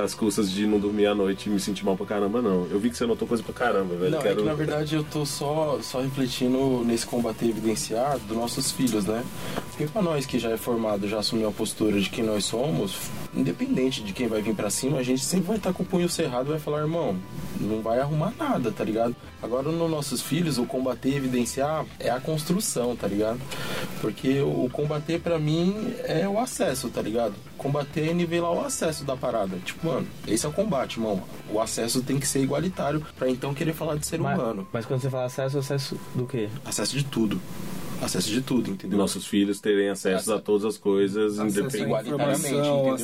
às 0.04 0.14
custas 0.14 0.52
de 0.52 0.66
não 0.66 0.80
dormir 0.80 1.06
à 1.06 1.14
noite 1.14 1.48
e 1.48 1.50
me 1.52 1.60
sentir 1.60 1.86
mal 1.86 1.96
pra 1.96 2.06
caramba, 2.06 2.42
não. 2.42 2.66
Eu 2.72 2.80
vi 2.80 2.90
que 2.90 2.98
você 2.98 3.06
notou 3.06 3.28
coisa 3.28 3.44
pra 3.44 3.54
caramba, 3.54 3.96
velho. 3.96 4.12
Não, 4.12 4.20
é 4.20 4.24
Quero... 4.24 4.38
que 4.38 4.44
na 4.44 4.54
verdade 4.54 4.96
eu 4.96 5.04
tô 5.04 5.26
só, 5.26 5.78
só 5.82 6.02
refletindo 6.02 6.84
nesse 6.84 7.06
combater 7.06 7.50
evidenciar 7.50 8.18
dos 8.20 8.36
nossos 8.36 8.72
filhos, 8.72 9.06
né? 9.06 9.24
Porque 9.70 9.86
pra 9.86 10.02
nós 10.02 10.26
que 10.26 10.40
já 10.40 10.50
é 10.50 10.58
formado, 10.58 11.08
já 11.08 11.20
assumiu 11.20 11.50
a 11.50 11.52
postura 11.52 12.00
de 12.00 12.10
quem 12.10 12.24
nós 12.24 12.46
somos, 12.46 12.96
independente 13.34 14.04
de 14.04 14.14
quem 14.14 14.28
vai 14.28 14.42
vir 14.42 14.54
pra 14.56 14.70
cima, 14.70 14.98
a 14.98 15.04
gente 15.04 15.24
sempre 15.24 15.48
vai 15.48 15.58
estar 15.58 15.74
com 15.74 15.84
o 15.84 15.86
punho 15.86 16.10
cerrado 16.10 16.48
e 16.48 16.50
vai 16.52 16.60
falar, 16.60 16.80
irmão, 16.80 17.16
não 17.60 17.82
vai 17.82 18.00
arrumar 18.00 18.34
nada, 18.38 18.72
tá 18.72 18.84
ligado? 18.84 19.16
Agora 19.42 19.72
nos 19.72 19.90
nossos 19.90 20.22
filhos, 20.22 20.58
o 20.58 20.66
combater 20.66 21.16
evidenciar 21.16 21.86
é 22.00 22.10
a 22.10 22.20
construção, 22.20 22.96
tá 22.96 23.08
ligado? 23.08 23.40
Porque 24.02 24.42
o 24.42 24.70
combater 24.72 25.20
pra 25.20 25.40
mim 25.40 25.94
é 26.04 26.28
o 26.28 26.40
acesso, 26.40 26.90
tá 26.90 27.02
ligado? 27.02 27.34
Combater 27.58 28.10
é 28.10 28.14
nivelar 28.14 28.52
o 28.52 28.62
acesso 28.62 29.04
da 29.04 29.16
parada. 29.16 29.58
Tipo, 29.64 29.88
mano, 29.88 30.08
esse 30.28 30.46
é 30.46 30.50
o 30.50 30.54
combate, 30.54 30.98
irmão. 30.98 31.24
O 31.50 31.60
acesso 31.60 32.02
tem 32.02 32.20
que 32.20 32.28
ser 32.28 32.42
igualitário 32.42 33.06
pra 33.18 33.30
então 33.30 33.54
querer 33.54 33.74
falar 33.74 33.96
de 33.96 34.06
ser 34.06 34.20
Mas, 34.20 34.38
humano. 34.38 34.68
mas 34.72 34.86
quando 34.86 35.02
você 35.02 35.10
fala 35.10 35.26
acesso, 35.26 35.58
acesso 35.58 35.98
do 36.16 36.26
quê? 36.26 36.50
Acesso 36.66 36.96
de 36.98 37.04
tudo. 37.06 37.40
Acesso 38.02 38.30
de 38.30 38.42
tudo, 38.42 38.70
entendeu? 38.72 38.98
Nossos 38.98 39.26
filhos 39.26 39.60
terem 39.60 39.90
acesso 39.90 40.34
a 40.34 40.40
todas 40.40 40.66
as 40.66 40.78
coisas, 40.78 41.38
independente. 41.38 42.12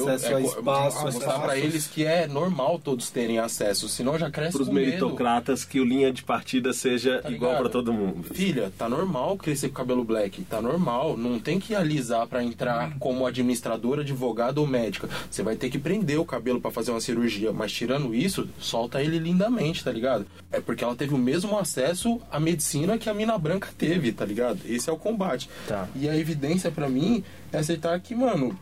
acesso 0.10 0.28
a 0.28 0.42
co- 0.42 0.48
espaço, 0.48 1.02
mostrar 1.04 1.28
acesso- 1.30 1.42
pra 1.42 1.58
eles 1.58 1.88
que 1.88 2.04
é 2.06 2.28
normal 2.28 2.80
todos 2.84 3.10
terem 3.10 3.40
acesso, 3.40 3.88
senão 3.88 4.18
já 4.18 4.30
cresce 4.30 4.54
Para 4.54 4.62
os 4.64 4.68
com 4.68 4.74
medo. 4.74 4.88
meritocratas, 4.88 5.64
que 5.64 5.80
o 5.80 5.86
linha 5.86 6.12
de 6.12 6.24
partida 6.24 6.74
seja 6.74 7.20
Tá 7.22 7.30
igual 7.32 7.58
para 7.58 7.70
todo 7.70 7.94
mundo. 7.94 8.24
Filha, 8.34 8.72
tá 8.78 8.90
normal 8.90 9.38
crescer 9.38 9.70
com 9.70 9.76
cabelo 9.76 10.04
black, 10.04 10.42
tá 10.44 10.62
normal. 10.62 11.16
Não 11.18 11.40
tem 11.40 11.60
que 11.60 11.76
alisar 11.76 12.28
pra 12.28 12.44
entrar 12.44 12.98
como 13.00 13.26
administradora, 13.26 14.02
advogada 14.02 14.60
ou 14.60 14.68
médica. 14.68 15.08
Você 15.30 15.44
vai 15.44 15.56
ter 15.56 15.70
que 15.70 15.78
prender 15.80 16.20
o 16.20 16.26
cabelo 16.26 16.60
pra 16.60 16.72
fazer 16.72 16.92
uma 16.92 17.02
cirurgia, 17.02 17.52
mas 17.52 17.72
tirando 17.72 18.14
isso, 18.14 18.48
solta 18.60 19.02
ele 19.02 19.20
lindamente, 19.20 19.84
tá 19.84 19.92
ligado? 19.92 20.26
É 20.52 20.60
porque 20.60 20.84
ela 20.84 20.96
teve 20.96 21.14
o 21.14 21.18
mesmo 21.18 21.58
acesso 21.58 22.20
à 22.32 22.40
medicina 22.40 22.98
que 22.98 23.10
a 23.10 23.14
mina 23.14 23.38
branca 23.38 23.70
teve, 23.78 24.12
tá 24.12 24.26
ligado? 24.26 24.60
Esse 24.66 24.87
é 24.90 24.94
o 24.94 24.98
combate. 24.98 25.50
Tá. 25.68 25.88
E 25.96 26.08
a 26.10 26.16
evidência 26.18 26.72
pra 26.72 26.88
mim 26.90 27.24
é 27.52 27.58
aceitar 27.58 28.00
que, 28.00 28.16
mano, 28.16 28.58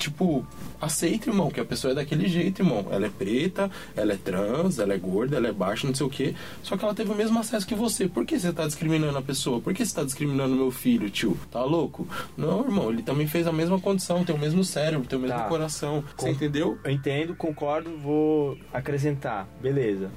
Tipo, 0.00 0.44
aceita, 0.80 1.30
irmão, 1.30 1.48
que 1.48 1.60
a 1.60 1.64
pessoa 1.64 1.92
é 1.92 1.94
daquele 1.94 2.26
jeito, 2.28 2.60
irmão. 2.60 2.86
Ela 2.90 3.06
é 3.06 3.08
preta, 3.08 3.70
ela 3.94 4.14
é 4.14 4.16
trans, 4.16 4.80
ela 4.80 4.92
é 4.92 4.98
gorda, 4.98 5.36
ela 5.36 5.46
é 5.46 5.52
baixa, 5.52 5.86
não 5.86 5.94
sei 5.94 6.04
o 6.04 6.10
quê. 6.10 6.34
Só 6.60 6.76
que 6.76 6.84
ela 6.84 6.92
teve 6.92 7.12
o 7.12 7.14
mesmo 7.14 7.38
acesso 7.38 7.64
que 7.64 7.74
você. 7.74 8.08
Por 8.08 8.26
que 8.26 8.36
você 8.38 8.52
tá 8.52 8.66
discriminando 8.66 9.16
a 9.16 9.22
pessoa? 9.22 9.60
Por 9.60 9.72
que 9.72 9.86
você 9.86 9.94
tá 9.94 10.02
discriminando 10.02 10.56
meu 10.56 10.72
filho, 10.72 11.08
tio? 11.08 11.38
Tá 11.52 11.62
louco? 11.62 12.06
Não, 12.36 12.64
irmão, 12.64 12.90
ele 12.90 13.00
também 13.02 13.28
fez 13.28 13.46
a 13.46 13.52
mesma 13.52 13.78
condição, 13.80 14.24
tem 14.24 14.34
o 14.34 14.38
mesmo 14.38 14.64
cérebro, 14.64 15.06
tem 15.06 15.18
o 15.20 15.22
mesmo 15.22 15.38
Tá. 15.38 15.44
coração. 15.44 16.02
Você 16.16 16.26
Com- 16.26 16.32
entendeu? 16.32 16.78
Eu 16.82 16.90
entendo, 16.90 17.36
concordo, 17.36 17.96
vou 17.96 18.58
acrescentar. 18.74 19.46
Beleza. 19.62 20.10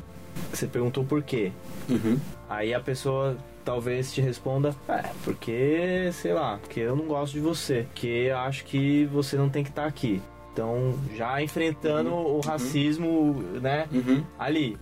Você 0.52 0.66
perguntou 0.66 1.04
por 1.04 1.22
quê. 1.22 1.52
Uhum. 1.88 2.18
Aí 2.50 2.74
a 2.74 2.80
pessoa 2.80 3.38
talvez 3.64 4.12
te 4.12 4.20
responda, 4.22 4.76
é, 4.88 5.04
porque, 5.24 6.10
sei 6.14 6.34
lá, 6.34 6.58
porque 6.58 6.80
eu 6.80 6.96
não 6.96 7.06
gosto 7.06 7.34
de 7.34 7.40
você, 7.40 7.86
porque 7.94 8.08
eu 8.08 8.38
acho 8.40 8.66
que 8.66 9.06
você 9.06 9.38
não 9.38 9.50
tem 9.50 9.64
que 9.64 9.70
estar 9.70 9.86
aqui. 9.86 10.20
Então, 10.52 10.96
já 11.16 11.42
enfrentando 11.42 12.10
o 12.14 12.40
racismo, 12.42 13.34
né, 13.62 13.88
Uhum. 13.92 14.24
ali. 14.38 14.78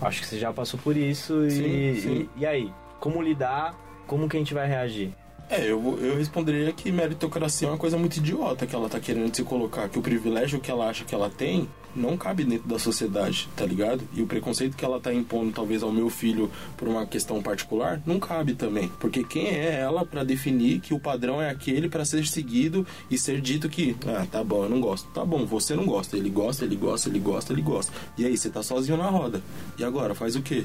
Acho 0.00 0.20
que 0.20 0.26
você 0.26 0.38
já 0.38 0.52
passou 0.52 0.78
por 0.78 0.94
isso 0.96 1.46
e, 1.46 1.50
Sim, 1.50 2.00
sim. 2.02 2.28
e, 2.36 2.40
e 2.42 2.46
aí? 2.46 2.70
Como 3.00 3.22
lidar? 3.22 3.74
Como 4.06 4.28
que 4.28 4.36
a 4.36 4.40
gente 4.40 4.52
vai 4.52 4.68
reagir? 4.68 5.10
É, 5.48 5.62
eu, 5.62 5.98
eu 6.02 6.16
responderia 6.16 6.70
que 6.72 6.92
meritocracia 6.92 7.66
é 7.66 7.70
uma 7.70 7.78
coisa 7.78 7.96
muito 7.96 8.18
idiota 8.18 8.66
que 8.66 8.74
ela 8.74 8.88
tá 8.88 9.00
querendo 9.00 9.34
se 9.34 9.42
colocar, 9.42 9.88
que 9.88 9.98
o 9.98 10.02
privilégio 10.02 10.60
que 10.60 10.70
ela 10.70 10.88
acha 10.90 11.04
que 11.04 11.14
ela 11.14 11.30
tem 11.30 11.66
não 11.96 12.16
cabe 12.16 12.44
dentro 12.44 12.68
da 12.68 12.78
sociedade, 12.78 13.48
tá 13.56 13.64
ligado? 13.64 14.02
E 14.14 14.22
o 14.22 14.26
preconceito 14.26 14.76
que 14.76 14.84
ela 14.84 15.00
tá 15.00 15.12
impondo 15.12 15.52
talvez 15.52 15.82
ao 15.82 15.90
meu 15.90 16.08
filho 16.10 16.50
por 16.76 16.86
uma 16.88 17.06
questão 17.06 17.42
particular 17.42 18.00
não 18.06 18.20
cabe 18.20 18.54
também, 18.54 18.88
porque 19.00 19.24
quem 19.24 19.46
é 19.48 19.80
ela 19.80 20.04
pra 20.04 20.22
definir 20.22 20.80
que 20.80 20.92
o 20.94 21.00
padrão 21.00 21.40
é 21.40 21.50
aquele 21.50 21.88
pra 21.88 22.04
ser 22.04 22.26
seguido 22.26 22.86
e 23.10 23.18
ser 23.18 23.40
dito 23.40 23.68
que, 23.68 23.96
ah, 24.06 24.26
tá 24.30 24.44
bom, 24.44 24.64
eu 24.64 24.70
não 24.70 24.80
gosto. 24.80 25.08
Tá 25.12 25.24
bom, 25.24 25.44
você 25.46 25.74
não 25.74 25.86
gosta, 25.86 26.16
ele 26.16 26.30
gosta, 26.30 26.64
ele 26.64 26.76
gosta, 26.76 27.08
ele 27.08 27.18
gosta, 27.18 27.52
ele 27.52 27.62
gosta. 27.62 27.92
E 28.18 28.24
aí 28.24 28.36
você 28.36 28.50
tá 28.50 28.62
sozinho 28.62 28.98
na 28.98 29.08
roda. 29.08 29.40
E 29.78 29.84
agora 29.84 30.14
faz 30.14 30.36
o 30.36 30.42
quê? 30.42 30.64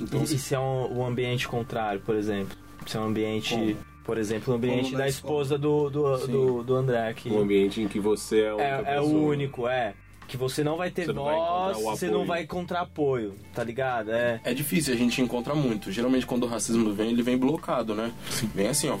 Então, 0.00 0.20
E, 0.20 0.24
e 0.24 0.38
se 0.38 0.54
é 0.54 0.58
um, 0.58 0.98
um 0.98 1.06
ambiente 1.06 1.46
contrário, 1.46 2.00
por 2.00 2.16
exemplo? 2.16 2.56
Se 2.86 2.96
é 2.96 3.00
um 3.00 3.04
ambiente, 3.04 3.54
Como? 3.54 3.76
por 4.04 4.18
exemplo, 4.18 4.52
o 4.52 4.56
ambiente 4.56 4.94
da 4.94 5.06
esposa 5.08 5.56
do, 5.56 5.88
do, 5.88 6.26
do, 6.26 6.62
do 6.62 6.74
André 6.74 7.08
aqui. 7.08 7.30
Um 7.30 7.40
ambiente 7.40 7.80
em 7.80 7.88
que 7.88 7.98
você 8.00 8.40
é, 8.40 8.82
É, 8.86 8.94
é 8.96 9.00
o 9.00 9.04
único, 9.06 9.66
é. 9.68 9.94
Que 10.26 10.36
você 10.36 10.64
não 10.64 10.76
vai 10.76 10.90
ter 10.90 11.04
Você 11.06 11.12
não 11.12 11.24
vai 11.24 11.34
voz, 11.36 11.50
encontrar 11.76 11.78
o 11.78 11.96
você 11.96 12.06
não 12.06 12.12
apoio. 12.14 12.26
vai 12.28 12.42
encontrar 12.42 12.80
apoio, 12.80 13.34
tá 13.54 13.62
ligado? 13.62 14.10
É. 14.10 14.40
É 14.44 14.54
difícil, 14.54 14.92
a 14.94 14.96
gente 14.96 15.20
encontra 15.22 15.54
muito. 15.54 15.92
Geralmente 15.92 16.26
quando 16.26 16.44
o 16.44 16.46
racismo 16.48 16.92
vem, 16.92 17.10
ele 17.10 17.22
vem 17.22 17.36
blocado, 17.38 17.94
né? 17.94 18.10
Vem 18.54 18.68
assim, 18.68 18.88
ó, 18.88 18.96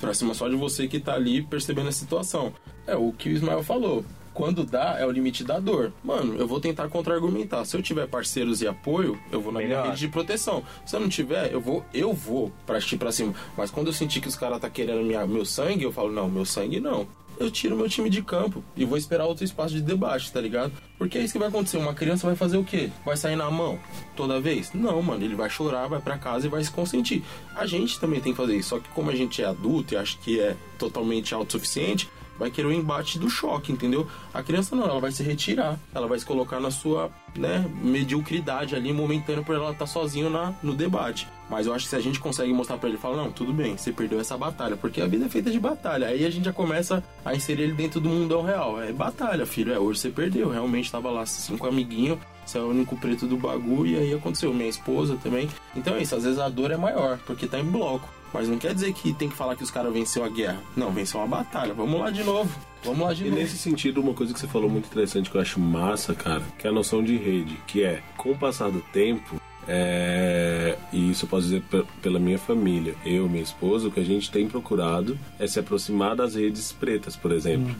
pra 0.00 0.12
cima 0.14 0.34
só 0.34 0.48
de 0.48 0.56
você 0.56 0.88
que 0.88 0.98
tá 0.98 1.14
ali 1.14 1.42
percebendo 1.42 1.88
a 1.88 1.92
situação. 1.92 2.52
É 2.86 2.96
o 2.96 3.12
que 3.12 3.28
o 3.28 3.32
Ismael 3.32 3.62
falou. 3.62 4.04
Quando 4.34 4.64
dá, 4.64 4.96
é 4.98 5.04
o 5.04 5.10
limite 5.10 5.44
da 5.44 5.60
dor. 5.60 5.92
Mano, 6.02 6.36
eu 6.36 6.48
vou 6.48 6.58
tentar 6.58 6.88
contra-argumentar. 6.88 7.66
Se 7.66 7.76
eu 7.76 7.82
tiver 7.82 8.08
parceiros 8.08 8.62
e 8.62 8.66
apoio, 8.66 9.18
eu 9.30 9.42
vou 9.42 9.52
na 9.52 9.58
minha 9.58 9.68
Melhor. 9.68 9.86
rede 9.88 10.00
de 10.00 10.08
proteção. 10.08 10.64
Se 10.86 10.96
eu 10.96 11.00
não 11.00 11.08
tiver, 11.10 11.52
eu 11.52 11.60
vou, 11.60 11.84
eu 11.92 12.14
vou 12.14 12.50
pra 12.66 12.80
ti 12.80 12.96
pra 12.96 13.12
cima. 13.12 13.34
Mas 13.58 13.70
quando 13.70 13.88
eu 13.88 13.92
sentir 13.92 14.22
que 14.22 14.28
os 14.28 14.34
caras 14.34 14.58
tá 14.58 14.70
querendo 14.70 15.04
minha, 15.04 15.26
meu 15.26 15.44
sangue, 15.44 15.84
eu 15.84 15.92
falo, 15.92 16.10
não, 16.10 16.30
meu 16.30 16.46
sangue 16.46 16.80
não. 16.80 17.06
Eu 17.42 17.50
tiro 17.50 17.76
meu 17.76 17.88
time 17.88 18.08
de 18.08 18.22
campo 18.22 18.62
e 18.76 18.84
vou 18.84 18.96
esperar 18.96 19.24
outro 19.24 19.44
espaço 19.44 19.74
de 19.74 19.82
debate, 19.82 20.30
tá 20.30 20.40
ligado? 20.40 20.72
Porque 20.96 21.18
é 21.18 21.24
isso 21.24 21.32
que 21.32 21.40
vai 21.40 21.48
acontecer. 21.48 21.76
Uma 21.76 21.92
criança 21.92 22.24
vai 22.24 22.36
fazer 22.36 22.56
o 22.56 22.62
quê? 22.62 22.88
Vai 23.04 23.16
sair 23.16 23.34
na 23.34 23.50
mão 23.50 23.80
toda 24.14 24.40
vez? 24.40 24.72
Não, 24.72 25.02
mano. 25.02 25.24
Ele 25.24 25.34
vai 25.34 25.50
chorar, 25.50 25.88
vai 25.88 26.00
pra 26.00 26.16
casa 26.16 26.46
e 26.46 26.48
vai 26.48 26.62
se 26.62 26.70
consentir. 26.70 27.24
A 27.56 27.66
gente 27.66 27.98
também 27.98 28.20
tem 28.20 28.32
que 28.32 28.36
fazer 28.36 28.54
isso. 28.54 28.68
Só 28.68 28.78
que 28.78 28.88
como 28.90 29.10
a 29.10 29.16
gente 29.16 29.42
é 29.42 29.46
adulto 29.46 29.92
e 29.92 29.96
acha 29.96 30.16
que 30.18 30.38
é 30.38 30.56
totalmente 30.78 31.34
autossuficiente, 31.34 32.08
vai 32.42 32.50
querer 32.50 32.66
o 32.66 32.72
embate 32.72 33.20
do 33.20 33.30
choque, 33.30 33.70
entendeu? 33.70 34.06
A 34.34 34.42
criança 34.42 34.74
não, 34.74 34.84
ela 34.84 35.00
vai 35.00 35.12
se 35.12 35.22
retirar. 35.22 35.78
Ela 35.94 36.08
vai 36.08 36.18
se 36.18 36.26
colocar 36.26 36.58
na 36.58 36.72
sua, 36.72 37.08
né, 37.36 37.64
mediocridade 37.80 38.74
ali, 38.74 38.92
momentânea, 38.92 39.44
por 39.44 39.54
ela 39.54 39.70
estar 39.70 39.86
sozinha 39.86 40.28
na, 40.28 40.52
no 40.60 40.74
debate. 40.74 41.28
Mas 41.48 41.66
eu 41.66 41.72
acho 41.74 41.84
que 41.84 41.90
se 41.90 41.96
a 41.96 42.00
gente 42.00 42.18
consegue 42.18 42.52
mostrar 42.52 42.78
pra 42.78 42.88
ele, 42.88 42.98
fala, 42.98 43.16
não, 43.16 43.30
tudo 43.30 43.52
bem, 43.52 43.76
você 43.76 43.92
perdeu 43.92 44.18
essa 44.18 44.36
batalha, 44.36 44.76
porque 44.76 45.00
a 45.00 45.06
vida 45.06 45.26
é 45.26 45.28
feita 45.28 45.50
de 45.50 45.60
batalha. 45.60 46.08
Aí 46.08 46.24
a 46.24 46.30
gente 46.30 46.44
já 46.44 46.52
começa 46.52 47.04
a 47.24 47.32
inserir 47.32 47.62
ele 47.62 47.74
dentro 47.74 48.00
do 48.00 48.08
mundão 48.08 48.42
real. 48.42 48.82
É 48.82 48.92
batalha, 48.92 49.46
filho, 49.46 49.72
é, 49.72 49.78
hoje 49.78 50.00
você 50.00 50.10
perdeu, 50.10 50.50
realmente 50.50 50.90
tava 50.90 51.10
lá 51.10 51.24
cinco 51.24 51.66
amiguinhos, 51.68 52.18
você 52.44 52.58
é 52.58 52.60
o 52.60 52.70
único 52.70 52.96
preto 52.96 53.26
do 53.26 53.36
bagulho, 53.36 53.92
e 53.92 53.96
aí 53.98 54.14
aconteceu, 54.14 54.52
minha 54.52 54.68
esposa 54.68 55.16
também. 55.22 55.48
Então 55.76 55.94
é 55.94 56.02
isso, 56.02 56.16
às 56.16 56.24
vezes 56.24 56.40
a 56.40 56.48
dor 56.48 56.72
é 56.72 56.76
maior, 56.76 57.18
porque 57.24 57.46
tá 57.46 57.60
em 57.60 57.64
bloco. 57.64 58.08
Mas 58.32 58.48
não 58.48 58.58
quer 58.58 58.74
dizer 58.74 58.92
que 58.94 59.12
tem 59.12 59.28
que 59.28 59.36
falar 59.36 59.54
que 59.56 59.62
os 59.62 59.70
caras 59.70 59.92
venceu 59.92 60.24
a 60.24 60.28
guerra. 60.28 60.58
Não, 60.76 60.90
venceu 60.90 61.20
uma 61.20 61.26
batalha. 61.26 61.74
Vamos 61.74 62.00
lá 62.00 62.10
de 62.10 62.24
novo. 62.24 62.50
Vamos 62.82 63.06
lá 63.06 63.12
de 63.12 63.24
E 63.24 63.28
novo. 63.28 63.40
nesse 63.40 63.58
sentido, 63.58 64.00
uma 64.00 64.14
coisa 64.14 64.32
que 64.32 64.40
você 64.40 64.46
falou 64.48 64.68
muito 64.70 64.86
interessante 64.86 65.30
que 65.30 65.36
eu 65.36 65.40
acho 65.40 65.60
massa, 65.60 66.14
cara, 66.14 66.42
que 66.58 66.66
é 66.66 66.70
a 66.70 66.72
noção 66.72 67.02
de 67.04 67.16
rede, 67.16 67.56
que 67.66 67.82
é, 67.84 68.02
com 68.16 68.30
o 68.32 68.36
passar 68.38 68.70
do 68.70 68.80
tempo, 68.92 69.40
é, 69.68 70.76
e 70.92 71.10
isso 71.10 71.24
eu 71.24 71.28
posso 71.28 71.42
dizer 71.44 71.62
pe- 71.62 71.84
pela 72.00 72.18
minha 72.18 72.38
família, 72.38 72.94
eu, 73.04 73.28
minha 73.28 73.42
esposa, 73.42 73.86
o 73.86 73.90
que 73.92 74.00
a 74.00 74.04
gente 74.04 74.30
tem 74.30 74.48
procurado 74.48 75.16
é 75.38 75.46
se 75.46 75.60
aproximar 75.60 76.16
das 76.16 76.34
redes 76.34 76.72
pretas, 76.72 77.14
por 77.14 77.30
exemplo. 77.32 77.74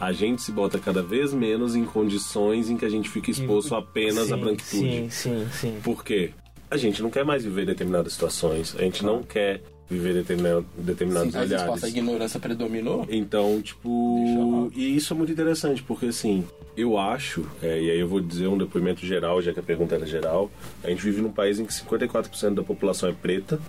A 0.00 0.12
gente 0.12 0.42
se 0.42 0.52
bota 0.52 0.78
cada 0.78 1.02
vez 1.02 1.32
menos 1.32 1.74
em 1.74 1.84
condições 1.84 2.70
em 2.70 2.76
que 2.76 2.84
a 2.84 2.88
gente 2.90 3.08
fica 3.08 3.30
exposto 3.30 3.74
apenas 3.74 4.30
à 4.30 4.36
Sim, 4.36 4.40
branquitude. 4.42 4.86
Sim, 4.86 5.08
sim, 5.10 5.46
sim. 5.52 5.80
Por 5.82 6.04
quê? 6.04 6.30
A 6.70 6.76
gente 6.76 7.02
não 7.02 7.10
quer 7.10 7.24
mais 7.24 7.44
viver 7.44 7.64
determinadas 7.66 8.12
situações, 8.12 8.74
a 8.78 8.82
gente 8.82 9.04
não 9.04 9.22
quer 9.22 9.62
viver 9.88 10.14
determina- 10.14 10.64
determinados 10.76 11.32
Sim, 11.32 11.38
olhares. 11.38 11.66
passa 11.66 11.86
a 11.86 11.88
ignorância 11.88 12.40
predominou. 12.40 13.06
Então, 13.08 13.60
tipo. 13.62 14.70
E 14.74 14.96
isso 14.96 15.12
é 15.12 15.16
muito 15.16 15.32
interessante, 15.32 15.82
porque 15.82 16.06
assim, 16.06 16.44
eu 16.76 16.98
acho, 16.98 17.46
é, 17.62 17.80
e 17.80 17.90
aí 17.90 17.98
eu 18.00 18.08
vou 18.08 18.20
dizer 18.20 18.48
um 18.48 18.58
depoimento 18.58 19.04
geral, 19.06 19.40
já 19.40 19.52
que 19.52 19.60
a 19.60 19.62
pergunta 19.62 19.94
era 19.94 20.04
geral. 20.06 20.50
A 20.82 20.90
gente 20.90 21.02
vive 21.02 21.20
num 21.22 21.32
país 21.32 21.58
em 21.58 21.64
que 21.64 21.72
54% 21.72 22.54
da 22.54 22.62
população 22.62 23.08
é 23.08 23.12
preta, 23.12 23.60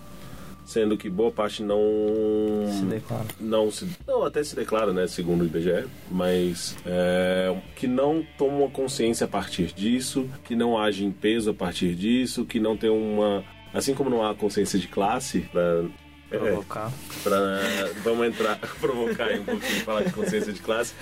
sendo 0.66 0.96
que 0.96 1.08
boa 1.08 1.30
parte 1.30 1.62
não. 1.62 1.78
Se 2.78 2.84
declara. 2.84 3.24
Não 3.40 3.70
se. 3.70 3.86
Não, 4.06 4.24
até 4.24 4.42
se 4.42 4.54
declara, 4.56 4.92
né, 4.92 5.06
segundo 5.06 5.42
o 5.42 5.44
IBGE, 5.46 5.86
mas 6.10 6.76
é, 6.84 7.56
que 7.76 7.86
não 7.86 8.24
toma 8.36 8.58
uma 8.58 8.70
consciência 8.70 9.24
a 9.24 9.28
partir 9.28 9.72
disso, 9.72 10.28
que 10.44 10.54
não 10.56 10.76
age 10.76 11.04
em 11.04 11.10
peso 11.12 11.50
a 11.50 11.54
partir 11.54 11.94
disso, 11.94 12.44
que 12.44 12.58
não 12.60 12.76
tem 12.76 12.90
uma. 12.90 13.44
Assim 13.72 13.94
como 13.94 14.08
não 14.10 14.24
há 14.26 14.34
consciência 14.34 14.78
de 14.78 14.88
classe 14.88 15.46
pra. 16.28 16.38
é, 16.38 16.40
Provocar. 16.40 16.92
pra, 17.22 17.38
vamos 18.02 18.26
entrar, 18.26 18.58
provocar 18.80 19.24
aí 19.26 19.40
um 19.40 19.44
pouquinho, 19.44 19.80
falar 19.80 20.02
de 20.02 20.12
consciência 20.12 20.52
de 20.52 20.60
classe. 20.60 20.94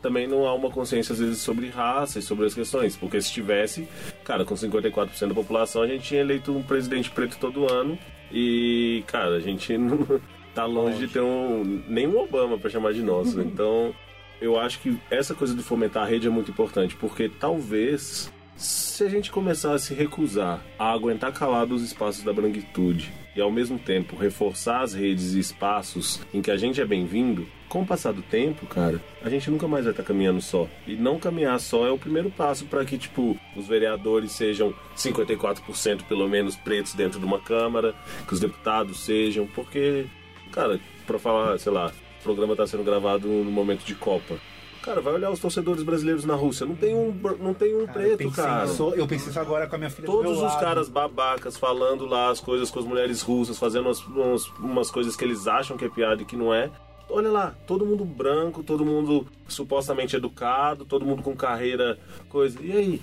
Também 0.00 0.26
não 0.26 0.46
há 0.46 0.54
uma 0.54 0.70
consciência, 0.70 1.12
às 1.12 1.18
vezes, 1.18 1.38
sobre 1.38 1.68
raça 1.68 2.18
e 2.18 2.22
sobre 2.22 2.46
as 2.46 2.54
questões. 2.54 2.96
Porque 2.96 3.20
se 3.20 3.30
tivesse, 3.32 3.88
cara, 4.24 4.44
com 4.44 4.54
54% 4.54 5.28
da 5.28 5.34
população, 5.34 5.82
a 5.82 5.86
gente 5.86 6.02
tinha 6.04 6.20
eleito 6.20 6.52
um 6.56 6.62
presidente 6.62 7.10
preto 7.10 7.36
todo 7.38 7.72
ano. 7.72 7.98
E, 8.30 9.04
cara, 9.06 9.36
a 9.36 9.40
gente 9.40 9.76
não 9.78 10.20
tá 10.54 10.64
longe 10.64 10.98
de 10.98 11.08
ter 11.08 11.20
um, 11.20 11.82
nem 11.88 12.06
um 12.06 12.18
Obama 12.18 12.58
pra 12.58 12.70
chamar 12.70 12.92
de 12.92 13.02
nosso. 13.02 13.40
Então, 13.52 13.94
eu 14.40 14.58
acho 14.58 14.80
que 14.80 14.98
essa 15.10 15.34
coisa 15.34 15.54
de 15.54 15.62
fomentar 15.62 16.02
a 16.02 16.06
rede 16.06 16.26
é 16.26 16.30
muito 16.30 16.50
importante. 16.50 16.96
Porque 16.96 17.28
talvez, 17.28 18.32
se 18.56 19.04
a 19.04 19.08
gente 19.08 19.30
começar 19.30 19.74
a 19.74 19.78
se 19.78 19.94
recusar 19.94 20.62
a 20.78 20.92
aguentar 20.92 21.32
calado 21.32 21.74
os 21.74 21.82
espaços 21.82 22.22
da 22.22 22.32
branquitude 22.32 23.12
e 23.34 23.40
ao 23.40 23.50
mesmo 23.50 23.78
tempo 23.78 24.16
reforçar 24.16 24.82
as 24.82 24.94
redes 24.94 25.34
e 25.34 25.40
espaços 25.40 26.20
em 26.32 26.42
que 26.42 26.50
a 26.50 26.56
gente 26.56 26.80
é 26.80 26.84
bem-vindo, 26.84 27.46
com 27.68 27.80
o 27.80 27.86
passar 27.86 28.12
do 28.12 28.20
tempo, 28.20 28.66
cara, 28.66 29.02
a 29.22 29.30
gente 29.30 29.50
nunca 29.50 29.66
mais 29.66 29.84
vai 29.84 29.92
estar 29.92 30.02
caminhando 30.02 30.42
só. 30.42 30.68
E 30.86 30.94
não 30.94 31.18
caminhar 31.18 31.58
só 31.58 31.86
é 31.86 31.90
o 31.90 31.96
primeiro 31.96 32.30
passo 32.30 32.66
para 32.66 32.84
que, 32.84 32.98
tipo, 32.98 33.38
os 33.56 33.66
vereadores 33.66 34.32
sejam 34.32 34.74
54% 34.94 36.02
pelo 36.02 36.28
menos 36.28 36.54
pretos 36.54 36.92
dentro 36.92 37.18
de 37.18 37.24
uma 37.24 37.40
Câmara, 37.40 37.94
que 38.26 38.34
os 38.34 38.40
deputados 38.40 39.00
sejam, 39.00 39.46
porque, 39.46 40.04
cara, 40.52 40.78
pra 41.06 41.18
falar, 41.18 41.58
sei 41.58 41.72
lá, 41.72 41.90
o 42.20 42.22
programa 42.22 42.54
tá 42.54 42.66
sendo 42.66 42.84
gravado 42.84 43.26
no 43.26 43.50
momento 43.50 43.84
de 43.84 43.94
Copa. 43.94 44.38
Cara, 44.82 45.00
vai 45.00 45.14
olhar 45.14 45.30
os 45.30 45.38
torcedores 45.38 45.82
brasileiros 45.82 46.24
na 46.24 46.34
Rússia. 46.34 46.66
Não 46.66 46.74
tem 46.74 46.94
um, 46.94 47.14
não 47.40 47.54
tem 47.54 47.74
um 47.76 47.86
Cara, 47.86 48.00
eu 48.02 48.16
preto, 48.16 48.18
pensei 48.30 48.44
cara. 48.44 48.66
nisso- 48.66 48.92
eu 48.96 49.06
pensei 49.06 49.28
isso 49.30 49.38
agora 49.40 49.66
com 49.68 49.76
a 49.76 49.78
minha 49.78 49.90
filha 49.90 50.06
do 50.06 50.12
Todos 50.12 50.32
meu 50.36 50.44
os 50.46 50.52
lado. 50.52 50.60
caras 50.60 50.88
babacas 50.88 51.56
falando 51.56 52.04
lá 52.04 52.30
as 52.30 52.40
coisas 52.40 52.70
com 52.70 52.80
as 52.80 52.84
mulheres 52.84 53.22
russas, 53.22 53.58
fazendo 53.58 53.86
umas, 53.86 54.04
umas, 54.06 54.46
umas 54.58 54.90
coisas 54.90 55.14
que 55.14 55.24
eles 55.24 55.46
acham 55.46 55.76
que 55.76 55.84
é 55.84 55.88
piada 55.88 56.20
e 56.22 56.24
que 56.24 56.34
não 56.36 56.52
é. 56.52 56.68
Olha 57.08 57.30
lá, 57.30 57.54
todo 57.66 57.84
mundo 57.86 58.04
branco, 58.04 58.62
todo 58.62 58.84
mundo 58.84 59.26
supostamente 59.46 60.16
educado, 60.16 60.84
todo 60.84 61.04
mundo 61.04 61.22
com 61.22 61.36
carreira, 61.36 61.98
coisa. 62.28 62.58
E 62.60 62.72
aí? 62.72 63.02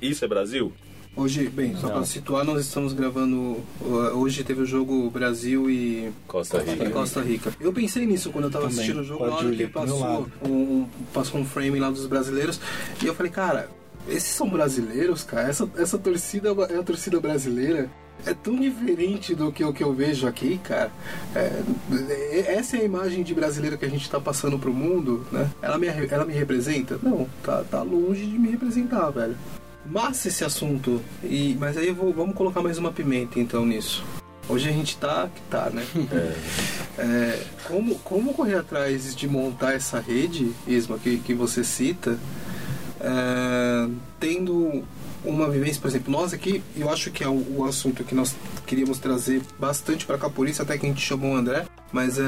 Isso 0.00 0.24
é 0.24 0.28
Brasil? 0.28 0.72
Hoje, 1.16 1.48
bem, 1.48 1.76
só 1.76 1.88
pra 1.90 2.04
situar, 2.04 2.44
nós 2.44 2.64
estamos 2.64 2.92
gravando. 2.92 3.56
uh, 3.80 3.96
Hoje 4.14 4.44
teve 4.44 4.62
o 4.62 4.66
jogo 4.66 5.10
Brasil 5.10 5.68
e 5.68 6.10
Costa 6.26 6.62
Rica. 6.62 6.88
Costa 6.90 7.20
Rica. 7.20 7.52
Eu 7.60 7.72
pensei 7.72 8.06
nisso 8.06 8.30
quando 8.30 8.44
eu 8.44 8.50
tava 8.50 8.68
Também, 8.68 8.78
assistindo 8.78 9.00
o 9.00 9.04
jogo, 9.04 9.26
na 9.26 9.34
hora 9.34 9.50
que 9.50 9.66
passou 9.66 10.26
um, 10.46 10.86
passou 11.12 11.40
um 11.40 11.44
frame 11.44 11.78
lá 11.80 11.90
dos 11.90 12.06
brasileiros. 12.06 12.60
E 13.02 13.06
eu 13.06 13.14
falei, 13.14 13.30
cara, 13.32 13.68
esses 14.08 14.30
são 14.30 14.48
brasileiros, 14.48 15.24
cara? 15.24 15.48
Essa, 15.48 15.68
essa 15.76 15.98
torcida 15.98 16.50
é 16.70 16.76
a 16.76 16.82
torcida 16.82 17.20
brasileira. 17.20 17.90
É 18.24 18.34
tão 18.34 18.54
diferente 18.56 19.34
do 19.34 19.50
que 19.50 19.64
o 19.64 19.72
que 19.72 19.82
eu 19.82 19.92
vejo 19.94 20.26
aqui, 20.28 20.58
cara. 20.62 20.92
É, 21.34 21.62
é- 22.10 22.54
essa 22.54 22.76
é 22.76 22.80
a 22.80 22.84
imagem 22.84 23.22
de 23.22 23.34
brasileiro 23.34 23.76
que 23.78 23.84
a 23.84 23.88
gente 23.90 24.08
tá 24.08 24.20
passando 24.20 24.58
pro 24.58 24.72
mundo, 24.72 25.26
né? 25.32 25.50
Ela 25.60 25.76
me, 25.78 25.86
ela 25.86 26.24
me 26.26 26.34
representa? 26.34 26.98
Não, 27.02 27.26
tá, 27.42 27.64
tá 27.70 27.82
longe 27.82 28.24
de 28.26 28.38
me 28.38 28.50
representar, 28.50 29.10
velho. 29.10 29.36
Massa 29.90 30.28
esse 30.28 30.44
assunto. 30.44 31.02
E, 31.22 31.56
mas 31.58 31.76
aí 31.76 31.88
eu 31.88 31.94
vou- 31.94 32.12
vamos 32.12 32.34
colocar 32.36 32.62
mais 32.62 32.78
uma 32.78 32.92
pimenta 32.92 33.40
então 33.40 33.66
nisso. 33.66 34.04
Hoje 34.48 34.68
a 34.68 34.72
gente 34.72 34.96
tá 34.96 35.28
que 35.34 35.40
tá, 35.50 35.70
né? 35.70 35.84
É, 36.98 37.42
como, 37.64 37.94
como 38.00 38.34
correr 38.34 38.56
atrás 38.56 39.14
de 39.16 39.26
montar 39.26 39.72
essa 39.72 39.98
rede, 39.98 40.52
Isma, 40.66 40.98
que, 40.98 41.16
que 41.18 41.32
você 41.32 41.64
cita, 41.64 42.18
é, 43.00 43.88
tendo 44.18 44.84
uma 45.24 45.48
vivência, 45.48 45.80
por 45.80 45.88
exemplo, 45.88 46.12
nós 46.12 46.34
aqui, 46.34 46.62
eu 46.76 46.90
acho 46.90 47.10
que 47.10 47.24
é 47.24 47.28
o, 47.28 47.56
o 47.58 47.64
assunto 47.64 48.04
que 48.04 48.14
nós 48.14 48.34
queríamos 48.66 48.98
trazer 48.98 49.40
bastante 49.58 50.04
para 50.04 50.18
cá, 50.18 50.28
por 50.28 50.46
isso 50.46 50.60
até 50.60 50.76
que 50.76 50.84
a 50.84 50.88
gente 50.90 51.00
chamou 51.00 51.32
o 51.32 51.36
André, 51.36 51.64
mas 51.90 52.18
é, 52.18 52.22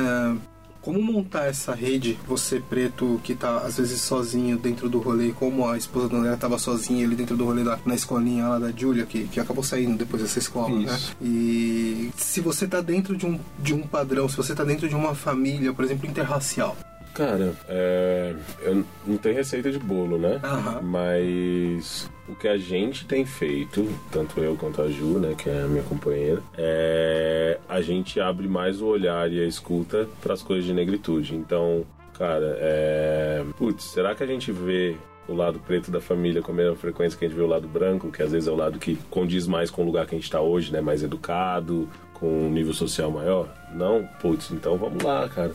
como 0.83 1.01
montar 1.01 1.47
essa 1.47 1.75
rede, 1.75 2.19
você 2.27 2.61
preto 2.61 3.21
que 3.23 3.35
tá 3.35 3.59
às 3.59 3.79
vezes 3.79 4.01
sozinho 4.01 4.59
dentro 4.59 4.89
do 4.89 4.99
rolê, 4.99 5.33
como 5.33 5.69
a 5.69 5.79
esposa 5.79 6.09
do 6.09 6.17
André 6.17 6.35
tava 6.37 6.59
sozinha 6.59 7.07
ali 7.07 7.15
dentro 7.15 7.37
do 7.37 7.45
rolê 7.45 7.63
da, 7.63 7.79
na 7.87 7.95
escolinha 7.95 8.49
lá 8.49 8.59
da 8.59 8.71
Júlia, 8.73 9.07
que, 9.07 9.25
que 9.29 9.39
acabou 9.39 9.63
saindo 9.63 9.97
depois 9.97 10.23
dessa 10.23 10.41
escola, 10.41 10.77
né? 10.79 10.93
Isso. 10.95 11.17
E 11.23 12.11
se 12.17 12.41
você 12.41 12.67
tá 12.67 12.81
dentro 12.81 13.17
de 13.17 13.25
um, 13.25 13.39
de 13.59 13.73
um 13.73 13.83
padrão, 13.83 14.29
se 14.29 14.37
você 14.37 14.55
tá 14.55 14.65
dentro 14.65 14.89
de 14.89 14.95
uma 14.95 15.15
família, 15.15 15.73
por 15.73 15.85
exemplo, 15.85 16.09
interracial, 16.09 16.77
Cara, 17.15 17.53
é, 17.69 18.35
eu 18.63 18.85
não 19.07 19.17
tenho 19.19 19.35
receita 19.35 19.71
de 19.71 19.79
bolo, 19.79 20.19
né? 20.19 20.41
Aham. 20.43 20.81
Mas 20.83 22.11
o 22.29 22.35
que 22.35 22.49
a 22.49 22.57
gente 22.57 23.05
tem 23.07 23.25
feito, 23.27 23.87
tanto 24.11 24.41
eu 24.41 24.57
quanto 24.57 24.81
a 24.81 24.89
Ju, 24.89 25.19
né, 25.19 25.35
que 25.37 25.51
é 25.51 25.63
a 25.63 25.67
minha 25.67 25.83
companheira, 25.83 26.43
é 26.57 27.59
a 27.69 27.81
gente 27.81 28.21
abre 28.21 28.49
mais 28.49 28.81
o 28.81 28.87
olhar 28.87 29.31
e 29.31 29.43
a 29.43 29.47
escuta 29.47 30.09
para 30.23 30.35
as 30.35 30.43
coisas 30.43 30.65
de 30.65 30.73
negritude. 30.73 31.35
Então, 31.35 31.85
cara, 32.19 32.57
é, 32.61 33.45
putz, 33.59 33.85
será 33.85 34.15
que 34.15 34.23
a 34.23 34.27
gente 34.27 34.51
vê 34.51 34.97
o 35.29 35.35
lado 35.35 35.59
preto 35.61 35.91
da 35.91 36.01
família 36.01 36.43
com 36.43 36.53
a 36.53 36.55
mesma 36.55 36.77
frequência 36.77 37.19
que 37.19 37.25
a 37.25 37.29
gente 37.29 37.37
vê 37.37 37.43
o 37.43 37.47
lado 37.47 37.69
branco, 37.69 38.11
que 38.11 38.23
às 38.23 38.33
vezes 38.33 38.49
é 38.49 38.51
o 38.51 38.57
lado 38.57 38.79
que 38.79 38.97
condiz 39.11 39.47
mais 39.47 39.71
com 39.71 39.83
o 39.83 39.85
lugar 39.85 40.07
que 40.07 40.15
a 40.15 40.19
gente 40.19 40.25
está 40.25 40.41
hoje, 40.41 40.73
né, 40.73 40.81
mais 40.81 41.03
educado, 41.03 41.89
com 42.15 42.47
um 42.47 42.51
nível 42.51 42.73
social 42.73 43.11
maior? 43.11 43.49
Não? 43.75 44.09
Putz, 44.21 44.51
então 44.51 44.77
vamos 44.77 45.03
lá, 45.03 45.29
cara. 45.29 45.53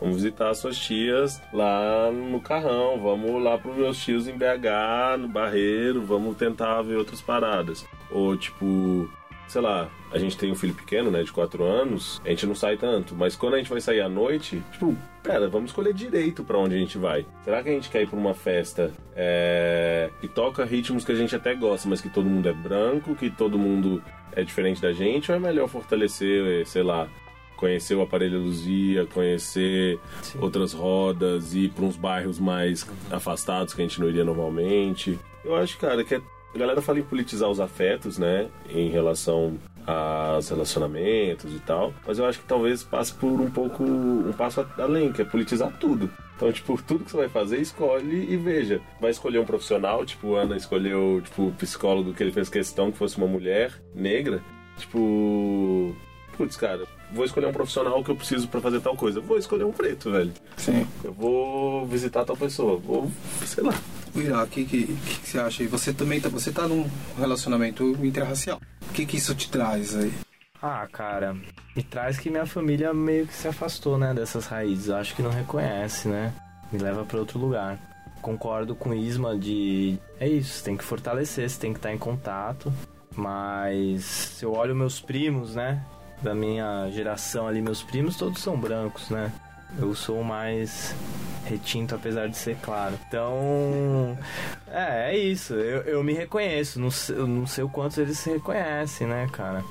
Vamos 0.00 0.16
visitar 0.16 0.50
as 0.50 0.58
suas 0.58 0.78
tias 0.78 1.40
lá 1.52 2.10
no 2.12 2.40
Carrão, 2.40 3.00
vamos 3.00 3.42
lá 3.42 3.58
pros 3.58 3.76
meus 3.76 3.98
tios 3.98 4.28
em 4.28 4.32
BH, 4.32 5.18
no 5.18 5.28
Barreiro, 5.28 6.02
vamos 6.02 6.36
tentar 6.36 6.80
ver 6.82 6.96
outras 6.96 7.20
paradas. 7.20 7.84
Ou 8.10 8.36
tipo, 8.36 9.10
sei 9.48 9.60
lá, 9.60 9.88
a 10.12 10.18
gente 10.18 10.36
tem 10.36 10.52
um 10.52 10.54
filho 10.54 10.74
pequeno, 10.74 11.10
né, 11.10 11.22
de 11.22 11.32
4 11.32 11.64
anos, 11.64 12.20
a 12.24 12.28
gente 12.28 12.46
não 12.46 12.54
sai 12.54 12.76
tanto, 12.76 13.14
mas 13.14 13.34
quando 13.34 13.54
a 13.54 13.58
gente 13.58 13.70
vai 13.70 13.80
sair 13.80 14.00
à 14.00 14.08
noite, 14.08 14.62
tipo, 14.72 14.96
pera, 15.22 15.48
vamos 15.48 15.70
escolher 15.70 15.92
direito 15.92 16.44
pra 16.44 16.58
onde 16.58 16.74
a 16.74 16.78
gente 16.78 16.96
vai. 16.96 17.26
Será 17.44 17.62
que 17.62 17.68
a 17.68 17.72
gente 17.72 17.90
quer 17.90 18.02
ir 18.02 18.08
pra 18.08 18.18
uma 18.18 18.34
festa 18.34 18.92
é, 19.16 20.10
que 20.20 20.28
toca 20.28 20.64
ritmos 20.64 21.04
que 21.04 21.12
a 21.12 21.16
gente 21.16 21.34
até 21.34 21.54
gosta, 21.54 21.88
mas 21.88 22.00
que 22.00 22.08
todo 22.08 22.28
mundo 22.28 22.48
é 22.48 22.52
branco, 22.52 23.14
que 23.14 23.30
todo 23.30 23.58
mundo 23.58 24.02
é 24.32 24.44
diferente 24.44 24.80
da 24.80 24.92
gente, 24.92 25.30
ou 25.30 25.36
é 25.36 25.40
melhor 25.40 25.68
fortalecer, 25.68 26.66
sei 26.66 26.82
lá, 26.82 27.08
conhecer 27.58 27.96
o 27.96 28.02
aparelho 28.02 28.38
Luzia, 28.40 29.04
conhecer 29.06 29.98
outras 30.40 30.72
rodas, 30.72 31.54
ir 31.54 31.70
para 31.70 31.84
uns 31.84 31.96
bairros 31.96 32.38
mais 32.38 32.88
afastados 33.10 33.74
que 33.74 33.82
a 33.82 33.84
gente 33.84 34.00
não 34.00 34.08
iria 34.08 34.24
normalmente. 34.24 35.18
Eu 35.44 35.56
acho, 35.56 35.76
cara, 35.76 36.04
que 36.04 36.14
é- 36.14 36.20
a 36.54 36.58
galera 36.58 36.80
fala 36.80 37.00
em 37.00 37.02
politizar 37.02 37.50
os 37.50 37.58
afetos, 37.60 38.16
né, 38.16 38.48
em 38.70 38.88
relação 38.88 39.58
aos 39.84 40.48
relacionamentos 40.50 41.52
e 41.54 41.58
tal, 41.60 41.92
mas 42.06 42.18
eu 42.18 42.26
acho 42.26 42.38
que 42.40 42.46
talvez 42.46 42.82
passe 42.84 43.12
por 43.14 43.40
um 43.40 43.50
pouco 43.50 43.82
um 43.82 44.32
passo 44.36 44.64
além, 44.78 45.12
que 45.12 45.22
é 45.22 45.24
politizar 45.24 45.72
tudo. 45.80 46.10
Então, 46.36 46.52
tipo, 46.52 46.80
tudo 46.80 47.04
que 47.04 47.10
você 47.10 47.16
vai 47.16 47.28
fazer, 47.28 47.58
escolhe 47.60 48.30
e 48.32 48.36
veja. 48.36 48.80
Vai 49.00 49.10
escolher 49.10 49.40
um 49.40 49.44
profissional, 49.44 50.04
tipo, 50.06 50.34
Ana 50.36 50.56
escolheu, 50.56 51.20
tipo, 51.24 51.48
o 51.48 51.52
psicólogo 51.52 52.14
que 52.14 52.22
ele 52.22 52.30
fez 52.30 52.48
questão 52.48 52.92
que 52.92 52.98
fosse 52.98 53.16
uma 53.16 53.26
mulher 53.26 53.72
negra. 53.92 54.40
Tipo, 54.76 55.96
putz, 56.36 56.56
cara, 56.56 56.84
vou 57.12 57.24
escolher 57.24 57.46
um 57.46 57.52
profissional 57.52 58.02
que 58.02 58.10
eu 58.10 58.16
preciso 58.16 58.48
pra 58.48 58.60
fazer 58.60 58.80
tal 58.80 58.96
coisa. 58.96 59.20
Vou 59.20 59.38
escolher 59.38 59.64
um 59.64 59.72
preto, 59.72 60.10
velho. 60.10 60.32
Sim. 60.56 60.86
Eu 61.02 61.12
vou 61.12 61.86
visitar 61.86 62.24
tal 62.24 62.36
pessoa. 62.36 62.78
Vou, 62.78 63.10
sei 63.44 63.64
lá. 63.64 63.74
Irá, 64.14 64.42
o 64.42 64.46
que, 64.46 64.64
que, 64.64 64.86
que, 64.86 65.20
que 65.20 65.28
você 65.28 65.38
acha 65.38 65.62
aí? 65.62 65.68
Você 65.68 65.92
também 65.92 66.20
tá, 66.20 66.28
você 66.28 66.50
tá 66.50 66.66
num 66.66 66.88
relacionamento 67.16 67.84
interracial. 68.04 68.60
O 68.88 68.92
que, 68.92 69.06
que 69.06 69.16
isso 69.16 69.34
te 69.34 69.50
traz 69.50 69.94
aí? 69.96 70.12
Ah, 70.60 70.88
cara, 70.90 71.36
me 71.76 71.82
traz 71.82 72.18
que 72.18 72.30
minha 72.30 72.46
família 72.46 72.92
meio 72.92 73.26
que 73.26 73.34
se 73.34 73.46
afastou, 73.46 73.96
né, 73.96 74.12
dessas 74.12 74.46
raízes. 74.46 74.90
Acho 74.90 75.14
que 75.14 75.22
não 75.22 75.30
reconhece, 75.30 76.08
né? 76.08 76.32
Me 76.72 76.78
leva 76.78 77.04
pra 77.04 77.18
outro 77.18 77.38
lugar. 77.38 77.78
Concordo 78.20 78.74
com 78.74 78.90
o 78.90 78.94
Isma 78.94 79.38
de. 79.38 79.98
É 80.18 80.26
isso, 80.28 80.54
você 80.54 80.64
tem 80.64 80.76
que 80.76 80.82
fortalecer, 80.82 81.48
você 81.48 81.60
tem 81.60 81.72
que 81.72 81.78
estar 81.78 81.92
em 81.92 81.98
contato. 81.98 82.72
Mas 83.14 84.04
se 84.04 84.44
eu 84.44 84.52
olho 84.52 84.74
meus 84.74 85.00
primos, 85.00 85.54
né? 85.54 85.84
Da 86.22 86.34
minha 86.34 86.90
geração 86.90 87.46
ali, 87.46 87.62
meus 87.62 87.82
primos 87.82 88.16
todos 88.16 88.40
são 88.40 88.58
brancos, 88.58 89.08
né? 89.10 89.32
Eu 89.78 89.94
sou 89.94 90.24
mais 90.24 90.94
retinto, 91.44 91.94
apesar 91.94 92.28
de 92.28 92.36
ser 92.36 92.56
claro. 92.56 92.98
Então, 93.06 94.18
é, 94.66 95.12
é 95.12 95.18
isso. 95.18 95.54
Eu, 95.54 95.82
eu 95.82 96.04
me 96.04 96.12
reconheço. 96.12 96.80
Não 96.80 96.90
sei, 96.90 97.16
não 97.16 97.46
sei 97.46 97.64
o 97.64 97.68
quanto 97.68 98.00
eles 98.00 98.18
se 98.18 98.30
reconhecem, 98.30 99.06
né, 99.06 99.28
cara? 99.32 99.64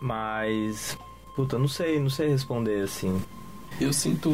Mas, 0.00 0.96
puta, 1.36 1.58
não 1.58 1.68
sei, 1.68 2.00
não 2.00 2.10
sei 2.10 2.28
responder 2.28 2.82
assim. 2.82 3.22
Eu 3.80 3.92
sinto, 3.92 4.30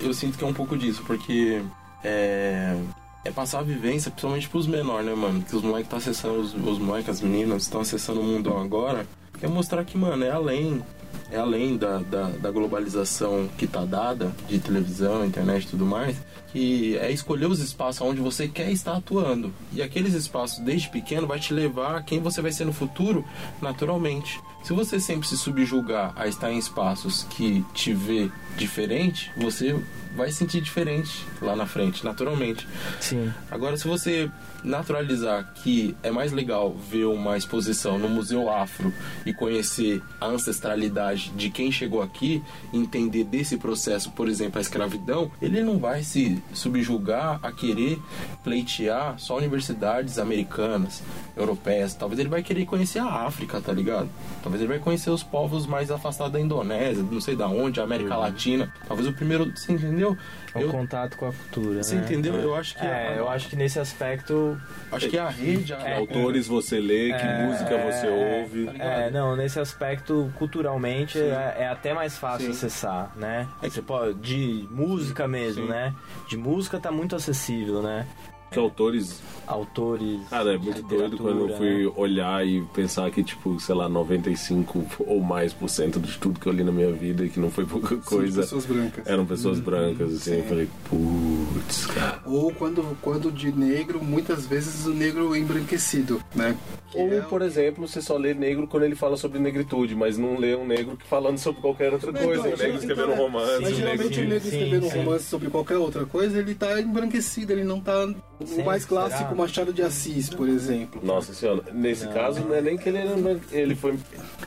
eu 0.00 0.12
sinto 0.14 0.38
que 0.38 0.44
é 0.44 0.46
um 0.46 0.54
pouco 0.54 0.76
disso, 0.76 1.02
porque 1.06 1.62
é, 2.02 2.76
é 3.24 3.30
passar 3.30 3.60
a 3.60 3.62
vivência, 3.62 4.10
principalmente 4.10 4.48
pros 4.48 4.66
menores, 4.66 5.06
né, 5.06 5.14
mano? 5.14 5.42
Que 5.42 5.54
os 5.54 5.62
moleques 5.62 5.86
estão 5.86 5.98
acessando, 5.98 6.40
os, 6.40 6.54
os 6.54 6.78
moleques, 6.78 7.10
as 7.10 7.20
meninas 7.20 7.62
estão 7.62 7.80
acessando 7.80 8.20
o 8.20 8.24
mundo 8.24 8.56
agora. 8.56 9.06
É 9.42 9.48
mostrar 9.48 9.84
que, 9.84 9.96
mano, 9.96 10.24
é 10.24 10.30
além, 10.30 10.82
é 11.30 11.38
além 11.38 11.76
da, 11.76 11.98
da, 11.98 12.28
da 12.28 12.50
globalização 12.50 13.48
que 13.56 13.66
tá 13.66 13.84
dada, 13.84 14.32
de 14.48 14.58
televisão, 14.58 15.24
internet 15.24 15.64
e 15.64 15.68
tudo 15.68 15.86
mais, 15.86 16.16
que 16.52 16.96
é 16.98 17.10
escolher 17.10 17.46
os 17.46 17.60
espaços 17.60 18.00
onde 18.00 18.20
você 18.20 18.48
quer 18.48 18.70
estar 18.70 18.96
atuando. 18.96 19.52
E 19.72 19.82
aqueles 19.82 20.14
espaços, 20.14 20.58
desde 20.58 20.88
pequeno, 20.88 21.26
vai 21.26 21.38
te 21.38 21.54
levar 21.54 21.96
a 21.96 22.02
quem 22.02 22.20
você 22.20 22.42
vai 22.42 22.52
ser 22.52 22.64
no 22.64 22.72
futuro, 22.72 23.24
naturalmente. 23.62 24.40
Se 24.62 24.72
você 24.72 25.00
sempre 25.00 25.26
se 25.26 25.36
subjugar 25.36 26.12
a 26.16 26.26
estar 26.26 26.52
em 26.52 26.58
espaços 26.58 27.26
que 27.30 27.64
te 27.74 27.92
vê 27.92 28.30
diferente, 28.56 29.32
você 29.36 29.74
vai 30.14 30.30
sentir 30.32 30.60
diferente 30.60 31.24
lá 31.40 31.54
na 31.54 31.66
frente, 31.66 32.04
naturalmente. 32.04 32.66
Sim. 33.00 33.32
Agora, 33.50 33.76
se 33.76 33.86
você 33.86 34.30
naturalizar 34.62 35.52
que 35.54 35.96
é 36.02 36.10
mais 36.10 36.32
legal 36.32 36.74
ver 36.74 37.06
uma 37.06 37.36
exposição 37.36 37.98
no 37.98 38.08
Museu 38.08 38.50
Afro 38.50 38.92
e 39.24 39.32
conhecer 39.32 40.02
a 40.20 40.26
ancestralidade 40.26 41.30
de 41.30 41.48
quem 41.48 41.72
chegou 41.72 42.02
aqui, 42.02 42.42
entender 42.72 43.24
desse 43.24 43.56
processo, 43.56 44.10
por 44.10 44.28
exemplo, 44.28 44.58
a 44.58 44.60
escravidão, 44.60 45.30
ele 45.40 45.62
não 45.62 45.78
vai 45.78 46.02
se 46.02 46.42
subjugar 46.52 47.38
a 47.42 47.52
querer 47.52 47.98
pleitear 48.44 49.18
só 49.18 49.36
universidades 49.36 50.18
americanas, 50.18 51.02
europeias. 51.36 51.94
Talvez 51.94 52.18
ele 52.18 52.28
vai 52.28 52.42
querer 52.42 52.66
conhecer 52.66 52.98
a 52.98 53.26
África, 53.26 53.60
tá 53.60 53.72
ligado? 53.72 54.08
Talvez 54.50 54.62
ele 54.62 54.68
vai 54.72 54.78
conhecer 54.80 55.10
os 55.10 55.22
povos 55.22 55.64
mais 55.64 55.92
afastados 55.92 56.32
da 56.32 56.40
Indonésia, 56.40 57.04
não 57.08 57.20
sei 57.20 57.36
da 57.36 57.46
onde, 57.46 57.78
a 57.80 57.84
América 57.84 58.16
Latina. 58.16 58.72
Talvez 58.88 59.06
o 59.08 59.12
primeiro, 59.12 59.48
você 59.54 59.72
entendeu? 59.72 60.16
O 60.52 60.58
Eu 60.58 60.68
contato 60.70 61.16
com 61.16 61.28
a 61.28 61.32
cultura. 61.32 61.80
Você 61.84 61.94
né? 61.94 62.02
entendeu? 62.02 62.34
Eu 62.34 62.56
acho 62.56 62.74
que 62.76 62.84
É, 62.84 63.08
a- 63.10 63.12
eu 63.12 63.28
acho 63.30 63.48
que 63.48 63.54
nesse 63.54 63.78
aspecto. 63.78 64.60
acho 64.90 65.08
que 65.08 65.16
a 65.16 65.28
rede, 65.28 65.72
a- 65.72 65.76
Que 65.76 65.92
autores 65.92 66.48
você 66.48 66.80
lê, 66.80 67.10
que 67.10 67.22
É, 67.24 67.46
música 67.46 67.78
você 67.78 68.08
ouve. 68.08 68.68
É, 68.76 69.08
não, 69.12 69.36
nesse 69.36 69.60
aspecto, 69.60 70.32
culturalmente, 70.36 71.16
é, 71.20 71.54
é 71.60 71.68
até 71.68 71.94
mais 71.94 72.18
fácil 72.18 72.46
Sim. 72.46 72.50
acessar, 72.52 73.12
né? 73.16 73.46
Você 73.62 73.80
pode, 73.80 74.14
de 74.14 74.66
música 74.68 75.28
mesmo, 75.28 75.62
Sim. 75.66 75.70
né? 75.70 75.94
De 76.28 76.36
música 76.36 76.80
tá 76.80 76.90
muito 76.90 77.14
acessível, 77.14 77.80
né? 77.82 78.04
Que 78.50 78.58
autores. 78.58 79.20
Autores. 79.46 80.20
Cara, 80.28 80.54
é 80.54 80.58
muito 80.58 80.82
doido 80.82 81.16
quando 81.16 81.48
eu 81.48 81.56
fui 81.56 81.84
né? 81.86 81.92
olhar 81.96 82.46
e 82.46 82.62
pensar 82.74 83.10
que, 83.10 83.22
tipo, 83.22 83.58
sei 83.60 83.74
lá, 83.74 83.88
95 83.88 84.84
ou 85.00 85.20
mais 85.20 85.52
por 85.52 85.68
cento 85.68 85.98
de 86.00 86.18
tudo 86.18 86.38
que 86.38 86.46
eu 86.46 86.52
li 86.52 86.62
na 86.64 86.70
minha 86.72 86.92
vida 86.92 87.24
e 87.24 87.28
que 87.28 87.38
não 87.40 87.50
foi 87.50 87.64
pouca 87.64 87.96
coisa. 87.96 88.40
pessoas 88.42 88.66
brancas. 88.66 89.06
Eram 89.06 89.26
pessoas 89.26 89.58
brancas, 89.60 90.14
assim. 90.14 90.34
Eu 90.36 90.42
Sim. 90.42 90.48
falei, 90.48 90.68
putz, 90.88 91.86
cara. 91.86 92.20
Ou 92.26 92.52
quando, 92.52 92.96
quando 93.02 93.30
de 93.32 93.52
negro, 93.52 94.02
muitas 94.02 94.46
vezes 94.46 94.86
o 94.86 94.94
negro 94.94 95.34
embranquecido, 95.36 96.20
né? 96.34 96.56
Ou, 96.94 97.12
é- 97.12 97.20
por 97.20 97.40
exemplo, 97.42 97.86
você 97.86 98.02
só 98.02 98.16
lê 98.16 98.34
negro 98.34 98.66
quando 98.66 98.82
ele 98.84 98.96
fala 98.96 99.16
sobre 99.16 99.38
negritude, 99.38 99.94
mas 99.94 100.18
não 100.18 100.36
lê 100.38 100.56
um 100.56 100.66
negro 100.66 100.96
que 100.96 101.06
falando 101.06 101.38
sobre 101.38 101.60
qualquer 101.60 101.92
outra 101.92 102.10
Então, 102.10 102.24
coisa. 102.24 102.42
o 102.42 102.46
então, 102.48 102.58
negro 102.58 102.78
escrevendo 102.78 103.08
um 103.10 103.12
então, 103.12 103.24
romance, 103.24 103.58
Mas 103.62 103.72
o 103.72 103.74
geralmente 103.76 104.20
o 104.20 104.24
negro 104.28 104.40
Sim, 104.40 104.48
escrevendo 104.48 104.86
um 104.86 104.90
sim. 104.90 104.98
romance 104.98 105.24
sobre 105.26 105.50
qualquer 105.50 105.76
outra 105.76 106.04
coisa, 106.04 106.38
ele 106.38 106.54
tá 106.54 106.80
embranquecido, 106.80 107.52
ele 107.52 107.64
não 107.64 107.80
tá. 107.80 108.08
Sim, 108.46 108.62
o 108.62 108.64
mais 108.64 108.84
clássico, 108.84 109.18
será? 109.22 109.34
Machado 109.34 109.72
de 109.72 109.82
Assis, 109.82 110.28
por 110.30 110.48
exemplo. 110.48 111.00
Nossa 111.04 111.32
senhora, 111.34 111.62
nesse 111.72 112.06
Não. 112.06 112.12
caso 112.12 112.40
não 112.40 112.54
é 112.54 112.60
nem 112.60 112.76
que 112.76 112.88
ele 112.88 112.98
era 112.98 113.10
ele 113.52 113.74
foi 113.74 113.98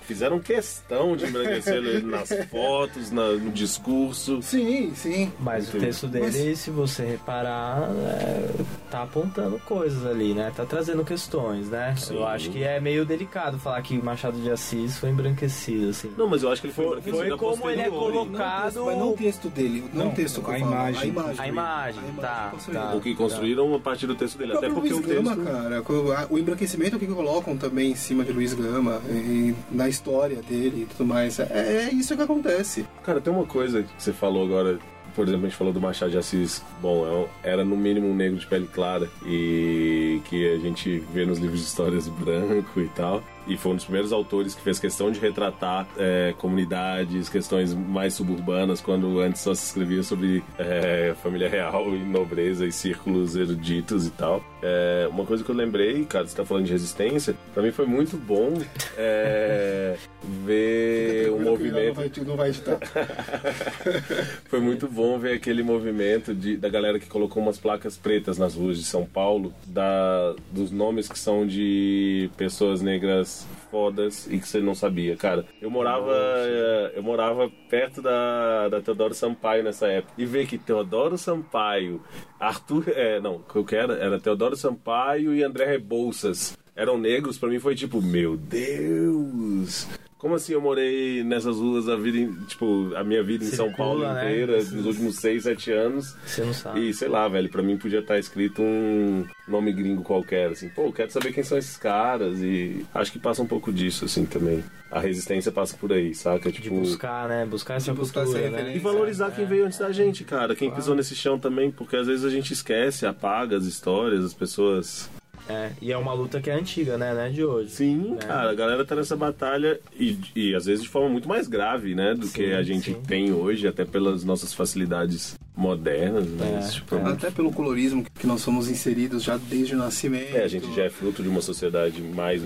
fizeram 0.03 0.39
questão 0.39 1.15
de 1.15 1.25
embranquecer 1.25 1.75
ele 1.75 2.01
nas 2.05 2.29
fotos, 2.49 3.11
na- 3.11 3.33
no 3.33 3.51
discurso. 3.51 4.41
Sim, 4.41 4.91
sim. 4.95 5.31
Mas 5.39 5.65
o 5.65 5.69
Entendi. 5.69 5.85
texto 5.85 6.07
dele, 6.07 6.55
se 6.55 6.69
você 6.69 7.03
reparar, 7.05 7.89
é, 7.91 8.49
tá 8.91 9.03
apontando 9.03 9.59
coisas 9.59 10.05
ali, 10.05 10.33
né? 10.33 10.51
Tá 10.55 10.65
trazendo 10.65 11.03
questões, 11.03 11.69
né? 11.69 11.95
Sim. 11.97 12.15
Eu 12.15 12.27
acho 12.27 12.49
que 12.49 12.63
é 12.63 12.79
meio 12.79 13.05
delicado 13.05 13.57
falar 13.59 13.81
que 13.81 13.97
Machado 14.01 14.37
de 14.39 14.49
Assis 14.51 14.97
foi 14.97 15.09
embranquecido, 15.09 15.89
assim. 15.89 16.11
Não, 16.17 16.27
mas 16.27 16.43
eu 16.43 16.51
acho 16.51 16.61
que 16.61 16.67
ele 16.67 16.73
foi, 16.73 16.85
Foi- 16.85 16.97
embranquecido 16.97 17.17
foi 17.17 17.31
a 17.35 17.37
como 17.37 17.69
ele 17.69 17.81
é 17.81 17.89
posteriori. 17.89 18.13
colocado- 18.29 18.63
Mas 18.85 18.97
não 18.97 19.09
o 19.11 19.17
texto 19.17 19.49
dele, 19.49 19.83
não, 19.93 20.05
Não, 20.05 20.11
o 20.11 20.15
texto 20.15 20.37
eu 20.41 20.43
a 20.43 20.45
falo, 20.59 20.71
imagem. 20.71 21.01
A 21.01 21.05
imagem. 21.05 21.39
A 21.39 21.47
imagem, 21.47 22.03
tá, 22.19 22.47
construída. 22.51 22.83
tá. 22.87 22.95
O 22.95 23.01
que 23.01 23.15
construíram 23.15 23.73
a 23.83 23.91
partir 23.93 24.07
do 24.07 24.15
texto 24.15 24.37
dele, 24.37 24.53
O 24.53 24.57
até 24.57 24.69
porque 24.69 24.93
o 24.93 24.97
Luiz 24.97 25.05
Gama, 25.05 25.35
texto 25.35 25.51
cara, 25.51 25.83
o 26.29 26.39
embranquecimento 26.39 26.97
que 26.97 27.05
colocam 27.05 27.57
também 27.57 27.91
em 27.91 27.95
cima 27.95 28.23
de 28.23 28.31
Luiz 28.31 28.53
Gama, 28.53 29.01
e 29.09 29.53
na 29.69 29.89
história 29.89 30.41
dele 30.41 30.83
e 30.83 30.85
tudo 30.85 31.05
mais, 31.05 31.37
é, 31.37 31.89
é 31.89 31.93
isso 31.93 32.15
que 32.15 32.21
acontece. 32.21 32.85
Cara, 33.03 33.19
tem 33.19 33.33
uma 33.33 33.45
coisa 33.45 33.83
que 33.83 33.89
você 34.01 34.13
falou 34.13 34.45
agora. 34.45 34.79
Por 35.13 35.27
exemplo, 35.27 35.45
a 35.45 35.49
gente 35.49 35.57
falou 35.57 35.71
do 35.71 35.81
Machado 35.81 36.11
de 36.11 36.17
Assis. 36.17 36.63
Bom, 36.81 37.29
é 37.43 37.51
era 37.51 37.63
no 37.63 37.77
mínimo 37.77 38.07
um 38.07 38.15
negro 38.15 38.39
de 38.39 38.47
pele 38.47 38.67
clara 38.73 39.07
e 39.27 40.21
que 40.25 40.49
a 40.49 40.57
gente 40.57 41.03
vê 41.13 41.23
nos 41.23 41.37
livros 41.37 41.59
de 41.59 41.67
histórias 41.67 42.07
branco 42.23 42.79
e 42.79 42.87
tal. 42.89 43.21
E 43.47 43.57
foi 43.57 43.73
um 43.73 43.75
dos 43.75 43.85
primeiros 43.85 44.13
autores 44.13 44.55
que 44.55 44.61
fez 44.61 44.79
questão 44.79 45.11
de 45.11 45.19
retratar 45.19 45.87
é, 45.97 46.33
comunidades, 46.37 47.29
questões 47.29 47.73
mais 47.73 48.13
suburbanas, 48.13 48.81
quando 48.81 49.19
antes 49.19 49.41
só 49.41 49.53
se 49.53 49.65
escrevia 49.65 50.03
sobre 50.03 50.43
é, 50.57 51.13
família 51.21 51.49
real 51.49 51.93
e 51.93 51.99
nobreza 51.99 52.65
e 52.65 52.71
círculos 52.71 53.35
eruditos 53.35 54.07
e 54.07 54.11
tal. 54.11 54.43
É, 54.61 55.07
uma 55.11 55.25
coisa 55.25 55.43
que 55.43 55.49
eu 55.49 55.55
lembrei, 55.55 56.05
cara, 56.05 56.25
você 56.25 56.35
tá 56.35 56.45
falando 56.45 56.65
de 56.65 56.71
resistência, 56.71 57.35
pra 57.53 57.61
mim 57.61 57.71
foi 57.71 57.85
muito 57.85 58.15
bom 58.17 58.53
é, 58.97 59.97
ver 60.45 61.29
o 61.31 61.39
movimento. 61.39 61.85
Não 61.87 61.93
vai, 61.93 62.11
não 62.25 62.35
vai 62.35 62.49
editar. 62.49 62.79
Foi 64.45 64.59
muito 64.59 64.87
bom 64.87 65.17
ver 65.17 65.33
aquele 65.33 65.63
movimento 65.63 66.33
de, 66.33 66.55
da 66.57 66.69
galera 66.69 66.99
que 66.99 67.07
colocou 67.07 67.41
umas 67.41 67.57
placas 67.57 67.97
pretas 67.97 68.37
nas 68.37 68.55
ruas 68.55 68.77
de 68.77 68.83
São 68.83 69.05
Paulo, 69.05 69.53
da, 69.65 70.35
dos 70.51 70.71
nomes 70.71 71.07
que 71.07 71.17
são 71.17 71.45
de 71.45 72.29
pessoas 72.37 72.81
negras 72.81 73.32
fodas 73.71 74.27
e 74.27 74.39
que 74.39 74.47
você 74.47 74.59
não 74.59 74.75
sabia, 74.75 75.15
cara. 75.15 75.45
Eu 75.61 75.69
morava, 75.69 76.11
eh, 76.15 76.93
eu 76.95 77.03
morava 77.03 77.49
perto 77.69 78.01
da, 78.01 78.69
da 78.69 78.81
Teodoro 78.81 79.13
Sampaio 79.13 79.63
nessa 79.63 79.87
época 79.87 80.13
e 80.17 80.25
ver 80.25 80.47
que 80.47 80.57
Teodoro 80.57 81.17
Sampaio, 81.17 82.01
Arthur, 82.39 82.85
é, 82.89 83.19
não, 83.19 83.35
o 83.35 83.39
que 83.39 83.75
quero 83.75 83.93
era 83.93 84.19
Teodoro 84.19 84.55
Sampaio 84.55 85.33
e 85.33 85.43
André 85.43 85.65
Rebouças 85.65 86.57
eram 86.75 86.97
negros, 86.97 87.37
pra 87.37 87.49
mim 87.49 87.59
foi 87.59 87.75
tipo, 87.75 88.01
meu 88.01 88.35
Deus. 88.35 89.87
Como 90.23 90.35
assim 90.35 90.53
eu 90.53 90.61
morei 90.61 91.21
nessas 91.21 91.57
ruas 91.57 91.89
a 91.89 91.97
vida, 91.97 92.33
tipo, 92.47 92.93
a 92.95 93.03
minha 93.03 93.21
vida 93.21 93.43
em 93.43 93.47
São 93.49 93.67
Circula, 93.67 93.75
Paulo 93.75 94.13
né? 94.13 94.31
inteira, 94.31 94.63
nos 94.63 94.85
últimos 94.85 95.17
6, 95.17 95.43
7 95.43 95.71
anos. 95.73 96.15
Você 96.25 96.45
não 96.45 96.53
sabe. 96.53 96.79
E 96.79 96.93
sei 96.93 97.09
lá, 97.09 97.27
velho, 97.27 97.49
pra 97.49 97.61
mim 97.61 97.75
podia 97.77 97.99
estar 97.99 98.17
escrito 98.17 98.61
um 98.61 99.25
nome 99.45 99.73
gringo 99.73 100.01
qualquer, 100.01 100.51
assim. 100.51 100.69
Pô, 100.69 100.83
eu 100.83 100.93
quero 100.93 101.11
saber 101.11 101.33
quem 101.33 101.43
são 101.43 101.57
esses 101.57 101.75
caras 101.75 102.39
e 102.39 102.85
acho 102.93 103.11
que 103.11 103.19
passa 103.19 103.41
um 103.41 103.45
pouco 103.45 103.69
disso, 103.69 104.05
assim, 104.05 104.25
também. 104.25 104.63
A 104.89 105.01
resistência 105.01 105.51
passa 105.51 105.75
por 105.75 105.91
aí, 105.91 106.15
saca? 106.15 106.49
De 106.49 106.61
Tipo. 106.61 106.79
buscar, 106.79 107.27
né? 107.27 107.45
Buscar 107.45 107.75
essa 107.75 107.93
buscar 107.93 108.21
essa 108.21 108.31
cultura, 108.31 108.49
né? 108.49 108.57
referência. 108.59 108.77
E 108.77 108.79
valorizar 108.79 109.29
quem 109.31 109.45
veio 109.45 109.65
antes 109.65 109.79
da 109.79 109.91
gente, 109.91 110.23
cara. 110.23 110.55
Quem 110.55 110.71
pisou 110.71 110.95
nesse 110.95 111.17
chão 111.17 111.37
também, 111.37 111.69
porque 111.69 111.97
às 111.97 112.07
vezes 112.07 112.23
a 112.23 112.29
gente 112.29 112.53
esquece, 112.53 113.05
apaga 113.05 113.57
as 113.57 113.65
histórias, 113.65 114.23
as 114.23 114.33
pessoas. 114.33 115.09
É, 115.49 115.71
e 115.81 115.91
é 115.91 115.97
uma 115.97 116.13
luta 116.13 116.39
que 116.39 116.49
é 116.49 116.53
antiga, 116.53 116.97
né? 116.97 117.13
Não 117.13 117.21
é 117.21 117.29
de 117.29 117.43
hoje. 117.43 117.69
Sim, 117.71 118.15
É. 118.21 118.25
cara, 118.25 118.49
a 118.49 118.53
galera 118.53 118.85
tá 118.85 118.95
nessa 118.95 119.15
batalha 119.15 119.79
e, 119.99 120.17
e 120.35 120.55
às 120.55 120.65
vezes 120.65 120.83
de 120.83 120.89
forma 120.89 121.09
muito 121.09 121.27
mais 121.27 121.47
grave, 121.47 121.93
né? 121.95 122.13
Do 122.13 122.27
Sim, 122.27 122.33
que 122.33 122.53
a 122.53 122.63
gente 122.63 122.91
sim. 122.93 123.01
tem 123.05 123.33
hoje, 123.33 123.67
até 123.67 123.83
pelas 123.83 124.23
nossas 124.23 124.53
facilidades 124.53 125.35
modernas, 125.55 126.25
mas, 126.29 126.69
É, 126.69 126.71
tipo, 126.71 126.95
é. 126.95 127.01
Até 127.11 127.29
pelo 127.29 127.51
colorismo 127.51 128.03
que 128.15 128.25
nós 128.25 128.41
somos 128.41 128.69
inseridos 128.69 129.21
já 129.23 129.37
desde 129.37 129.75
o 129.75 129.77
nascimento. 129.77 130.35
É, 130.35 130.43
a 130.43 130.47
gente 130.47 130.73
já 130.73 130.83
é 130.85 130.89
fruto 130.89 131.21
de 131.21 131.29
uma 131.29 131.41
sociedade 131.41 132.01
mais 132.01 132.41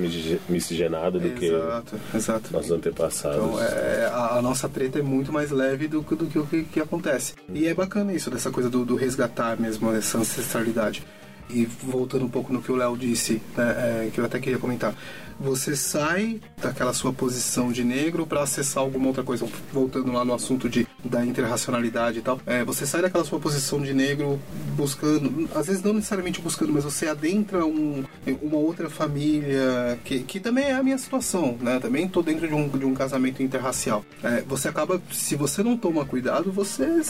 miscigenada 0.50 1.20
do 1.20 1.30
que 1.30 1.46
Exato, 1.46 1.96
exato. 2.14 2.52
nossos 2.54 2.72
antepassados. 2.72 3.38
Então, 3.38 3.62
é, 3.64 4.06
a, 4.12 4.38
a 4.38 4.42
nossa 4.42 4.68
treta 4.68 5.00
é 5.00 5.02
muito 5.02 5.32
mais 5.32 5.52
leve 5.52 5.88
do, 5.88 6.04
que- 6.04 6.16
do 6.16 6.26
que 6.26 6.40
o 6.40 6.46
que, 6.48 6.64
que 6.64 6.80
acontece. 6.80 7.34
E 7.54 7.66
é 7.68 7.74
bacana 7.74 8.12
isso, 8.14 8.30
dessa 8.30 8.52
coisa 8.52 8.70
do, 8.70 8.84
do 8.84 8.96
resgatar 8.96 9.60
mesmo, 9.60 9.92
essa 9.94 10.18
ancestralidade. 10.18 11.04
E 11.50 11.66
voltando 11.66 12.26
um 12.26 12.30
pouco 12.30 12.52
no 12.52 12.62
que 12.62 12.72
o 12.72 12.76
Léo 12.76 12.98
disse, 12.98 13.42
né, 13.56 14.06
é, 14.08 14.10
que 14.14 14.20
eu 14.20 14.26
até 14.26 14.40
queria 14.40 14.60
comentar. 14.60 14.94
Você 15.40 15.76
sai 15.76 16.42
daquela 16.60 16.94
sua 16.94 17.14
posição 17.14 17.72
de 17.72 17.84
negro 17.84 18.26
para 18.26 18.42
acessar 18.42 18.82
alguma 18.82 19.08
outra 19.08 19.24
coisa. 19.24 19.48
Voltando 19.72 20.12
lá 20.12 20.26
no 20.26 20.34
assunto 20.34 20.68
de, 20.68 20.88
da 21.06 21.24
interracionalidade 21.24 22.20
e 22.20 22.22
tal. 22.22 22.42
É, 22.46 22.64
você 22.64 22.88
sai 22.88 23.04
daquela 23.04 23.24
sua 23.24 23.40
posição 23.40 23.80
de 23.82 23.94
negro 23.94 24.40
buscando, 24.76 25.48
às 25.54 25.68
vezes 25.68 25.84
não 25.84 25.94
necessariamente 25.94 26.42
buscando, 26.42 26.74
mas 26.74 26.84
você 26.84 27.08
adentra 27.08 27.66
um, 27.66 28.04
uma 28.42 28.58
outra 28.58 28.90
família, 28.90 30.00
que, 30.04 30.22
que 30.22 30.40
também 30.40 30.66
é 30.66 30.74
a 30.74 30.84
minha 30.84 30.98
situação, 30.98 31.56
né? 31.62 31.80
Também 31.80 32.08
tô 32.08 32.24
dentro 32.24 32.48
de 32.48 32.54
um, 32.54 32.68
de 32.68 32.86
um 32.86 32.96
casamento 32.96 33.44
interracial. 33.44 34.04
É, 34.24 34.42
você 34.42 34.68
acaba, 34.68 35.00
se 35.12 35.36
você 35.36 35.62
não 35.62 35.78
toma 35.78 36.04
cuidado, 36.04 36.52
você 36.52 37.04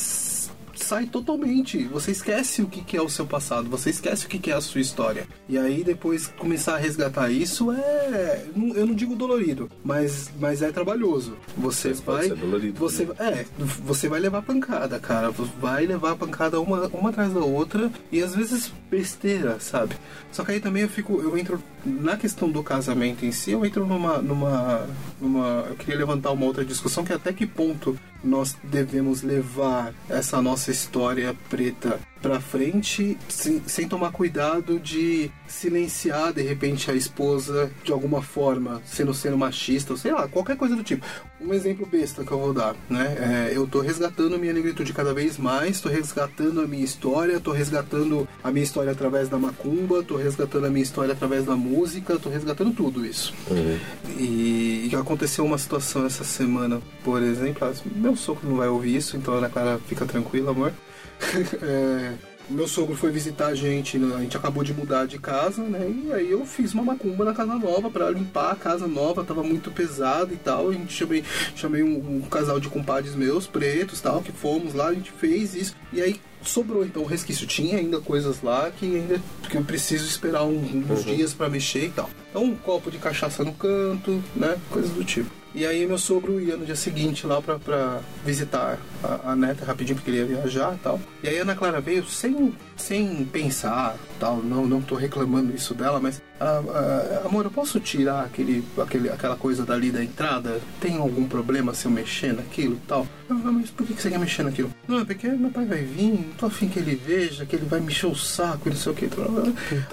sai 0.84 1.06
totalmente. 1.06 1.84
Você 1.86 2.12
esquece 2.12 2.62
o 2.62 2.68
que, 2.68 2.82
que 2.82 2.98
é 2.98 3.02
o 3.02 3.10
seu 3.10 3.26
passado, 3.26 3.70
você 3.70 3.90
esquece 3.90 4.26
o 4.26 4.30
que, 4.30 4.40
que 4.40 4.52
é 4.52 4.54
a 4.54 4.62
sua 4.62 4.82
história. 4.82 5.28
E 5.48 5.58
aí 5.58 5.84
depois 5.84 6.28
começar 6.28 6.76
a 6.76 6.78
resgatar 6.78 7.30
isso 7.30 7.72
é. 7.72 8.46
Eu 8.76 8.86
não 8.86 8.96
digo 8.96 9.16
dolorido, 9.16 9.70
mas, 9.84 10.32
mas 10.40 10.62
é 10.62 10.72
trabalhoso. 10.72 11.38
Você 11.58 11.90
Mas 11.90 12.00
vai. 12.02 12.30
dolorido 12.30 12.80
Você, 12.80 13.08
é, 13.20 13.46
você 13.58 14.08
vai 14.08 14.20
levar 14.20 14.42
pancada, 14.42 15.00
cara. 15.00 15.32
Vai 15.60 15.86
levar 15.86 16.16
pancada 16.16 16.60
uma, 16.60 16.88
uma 16.88 17.10
atrás 17.10 17.34
da 17.34 17.40
outra 17.40 17.92
e 18.12 18.22
às 18.22 18.36
vezes 18.36 18.72
besteira, 18.90 19.60
sabe? 19.60 19.96
Só 20.32 20.44
que 20.44 20.52
aí 20.52 20.60
também 20.60 20.84
eu 20.84 20.90
fico, 20.90 21.22
eu 21.22 21.38
entro 21.38 21.62
na 21.86 22.18
questão 22.18 22.50
do 22.50 22.62
casamento 22.64 23.26
em 23.26 23.32
si, 23.32 23.52
eu 23.52 23.66
entro 23.66 23.86
numa, 23.86 24.18
numa, 24.20 24.86
numa, 25.20 25.66
eu 25.70 25.76
queria 25.76 25.98
levantar 25.98 26.32
uma 26.32 26.46
outra 26.46 26.66
discussão 26.66 27.04
que 27.04 27.14
é 27.14 27.16
até 27.16 27.32
que 27.32 27.46
ponto 27.46 27.98
nós 28.24 28.56
devemos 28.64 29.22
levar 29.22 29.94
essa 30.10 30.42
nossa 30.42 30.67
história 30.72 31.36
preta 31.50 32.00
pra 32.22 32.40
frente 32.40 33.18
sem, 33.28 33.62
sem 33.66 33.88
tomar 33.88 34.12
cuidado 34.12 34.80
de 34.80 35.32
silenciar 35.48 36.34
de 36.34 36.42
repente 36.42 36.90
a 36.92 36.94
esposa 36.94 37.72
de 37.84 37.92
alguma 37.92 38.22
forma, 38.22 38.82
sendo 38.86 39.14
sendo 39.14 39.38
machista, 39.38 39.94
ou 39.94 39.98
sei 39.98 40.12
lá, 40.12 40.28
qualquer 40.28 40.58
coisa 40.58 40.76
do 40.76 40.84
tipo. 40.84 41.06
Um 41.40 41.54
exemplo 41.54 41.86
besta 41.86 42.24
que 42.24 42.32
eu 42.32 42.40
vou 42.40 42.54
dar, 42.54 42.76
né? 42.90 43.50
É, 43.50 43.58
eu 43.58 43.68
tô 43.68 43.80
resgatando 43.80 44.40
minha 44.40 44.54
negritude 44.54 44.92
cada 44.94 45.14
vez 45.14 45.38
mais, 45.38 45.80
tô 45.80 45.90
resgatando 45.90 46.62
a 46.62 46.68
minha 46.68 46.84
história, 46.84 47.40
tô 47.40 47.52
resgatando 47.52 48.28
a 48.44 48.52
minha 48.52 48.64
história 48.64 48.92
através 48.92 49.30
da 49.30 49.38
macumba, 49.38 50.04
tô 50.04 50.16
resgatando 50.16 50.66
a 50.66 50.70
minha 50.70 50.84
história 50.84 51.14
através 51.14 51.46
da 51.46 51.56
música, 51.56 52.18
tô 52.18 52.30
resgatando 52.30 52.74
tudo 52.74 53.06
isso. 53.06 53.34
Uhum. 53.50 53.78
E, 54.18 54.90
e 54.92 54.96
aconteceu 54.96 55.46
uma 55.46 55.58
situação 55.58 56.06
essa 56.06 56.24
semana, 56.24 56.82
por 57.04 57.22
exemplo, 57.22 57.68
ah, 57.68 57.74
meu 57.96 58.16
sogro 58.16 58.50
não 58.50 58.58
vai 58.58 58.68
ouvir 58.68 58.96
isso, 58.96 59.16
então 59.16 59.36
Ana 59.36 59.50
Clara 59.50 59.80
fica 59.88 60.06
tranquila, 60.06 60.52
amor. 60.52 60.74
É, 61.62 62.14
meu 62.50 62.66
sogro 62.68 62.96
foi 62.96 63.12
visitar 63.12 63.48
a 63.48 63.56
gente, 63.56 63.98
a 63.98 64.20
gente 64.22 64.38
acabou 64.38 64.64
de 64.64 64.74
mudar 64.74 65.06
de 65.06 65.20
casa, 65.20 65.62
né? 65.64 65.86
E 66.06 66.14
aí 66.14 66.32
eu 66.32 66.46
fiz 66.46 66.74
uma 66.74 66.84
macumba 66.84 67.26
na 67.26 67.34
casa 67.34 67.56
nova 67.56 67.90
pra 67.90 68.10
limpar 68.10 68.52
a 68.52 68.56
casa 68.56 68.88
nova, 68.88 69.24
tava 69.24 69.44
muito 69.44 69.70
pesado 69.70 70.34
e 70.34 70.38
tal. 70.38 70.70
A 70.70 70.74
gente 70.74 70.94
chamei, 70.94 71.24
chamei 71.56 71.84
um, 71.84 72.18
um 72.18 72.22
casal 72.22 72.58
de 72.60 72.70
compadres 72.70 73.16
meus, 73.16 73.46
pretos 73.48 74.00
tal, 74.00 74.22
que 74.22 74.32
fomos 74.32 74.74
lá, 74.74 74.88
a 74.88 74.94
gente 74.94 75.12
fez 75.12 75.54
isso. 75.56 75.76
E 75.92 76.02
aí 76.02 76.22
sobrou 76.42 76.86
então 76.86 77.02
o 77.04 77.06
resquício. 77.06 77.46
Tinha 77.46 77.78
ainda 77.80 78.00
coisas 78.00 78.42
lá 78.42 78.72
que 78.72 78.86
ainda 78.86 79.20
que 79.50 79.58
eu 79.58 79.64
preciso 79.64 80.08
esperar 80.08 80.44
um- 80.46 80.86
uns 80.90 81.04
dias 81.04 81.34
pra 81.34 81.50
mexer 81.50 81.86
e 81.88 81.90
tal. 81.90 82.10
Então 82.30 82.44
um 82.46 82.56
copo 82.56 82.90
de 82.90 82.98
cachaça 82.98 83.44
no 83.44 83.52
canto, 83.54 84.24
né? 84.34 84.58
Coisas 84.70 84.92
do 84.92 85.04
tipo. 85.04 85.30
E 85.58 85.66
aí 85.66 85.88
meu 85.88 85.98
sogro 85.98 86.40
ia 86.40 86.56
no 86.56 86.68
dia 86.68 86.76
seguinte 86.76 87.26
lá 87.26 87.42
pra, 87.42 87.58
pra 87.58 88.00
visitar 88.24 88.78
a, 89.04 89.32
a 89.32 89.36
neta 89.36 89.66
rapidinho, 89.66 89.96
porque 89.96 90.12
ele 90.12 90.20
ia 90.20 90.26
viajar 90.26 90.76
e 90.76 90.78
tal. 90.78 91.00
E 91.24 91.28
aí 91.28 91.40
a 91.40 91.42
Ana 91.42 91.56
Clara 91.56 91.82
veio 91.82 92.06
sem, 92.06 92.54
sem 92.76 93.26
pensar 93.26 93.98
tal, 94.20 94.38
não, 94.38 94.68
não 94.68 94.84
tô 94.84 94.94
reclamando 94.94 95.56
isso 95.56 95.74
dela, 95.74 96.00
mas 96.00 96.22
ah, 96.40 96.62
ah, 96.70 97.22
amor, 97.26 97.46
eu 97.46 97.50
posso 97.52 97.80
tirar 97.80 98.24
aquele, 98.26 98.64
aquele, 98.78 99.10
aquela 99.10 99.36
coisa 99.36 99.66
dali 99.66 99.90
da 99.90 100.04
entrada? 100.04 100.62
Tem 100.80 100.96
algum 100.98 101.28
problema 101.28 101.74
se 101.74 101.86
eu 101.88 101.92
mexer 101.92 102.34
naquilo 102.34 102.80
tal? 102.88 103.08
"Ah, 103.28 103.34
mas 103.34 103.72
por 103.72 103.84
que 103.88 104.00
você 104.00 104.12
quer 104.12 104.20
mexer 104.20 104.44
naquilo? 104.44 104.70
Não, 104.88 105.00
é 105.02 105.06
porque 105.06 105.28
meu 105.28 105.52
pai 105.52 105.66
vai 105.66 105.84
vir, 105.84 106.14
não 106.14 106.24
tô 106.38 106.46
afim 106.46 106.68
que 106.70 106.80
ele 106.80 106.96
veja, 106.96 107.46
que 107.46 107.56
ele 107.56 107.66
vai 107.66 107.80
me 107.80 107.88
encher 107.92 108.08
o 108.08 108.16
saco 108.16 108.70
não 108.70 108.76
sei 108.76 108.92
o 108.92 108.96
que. 108.96 109.10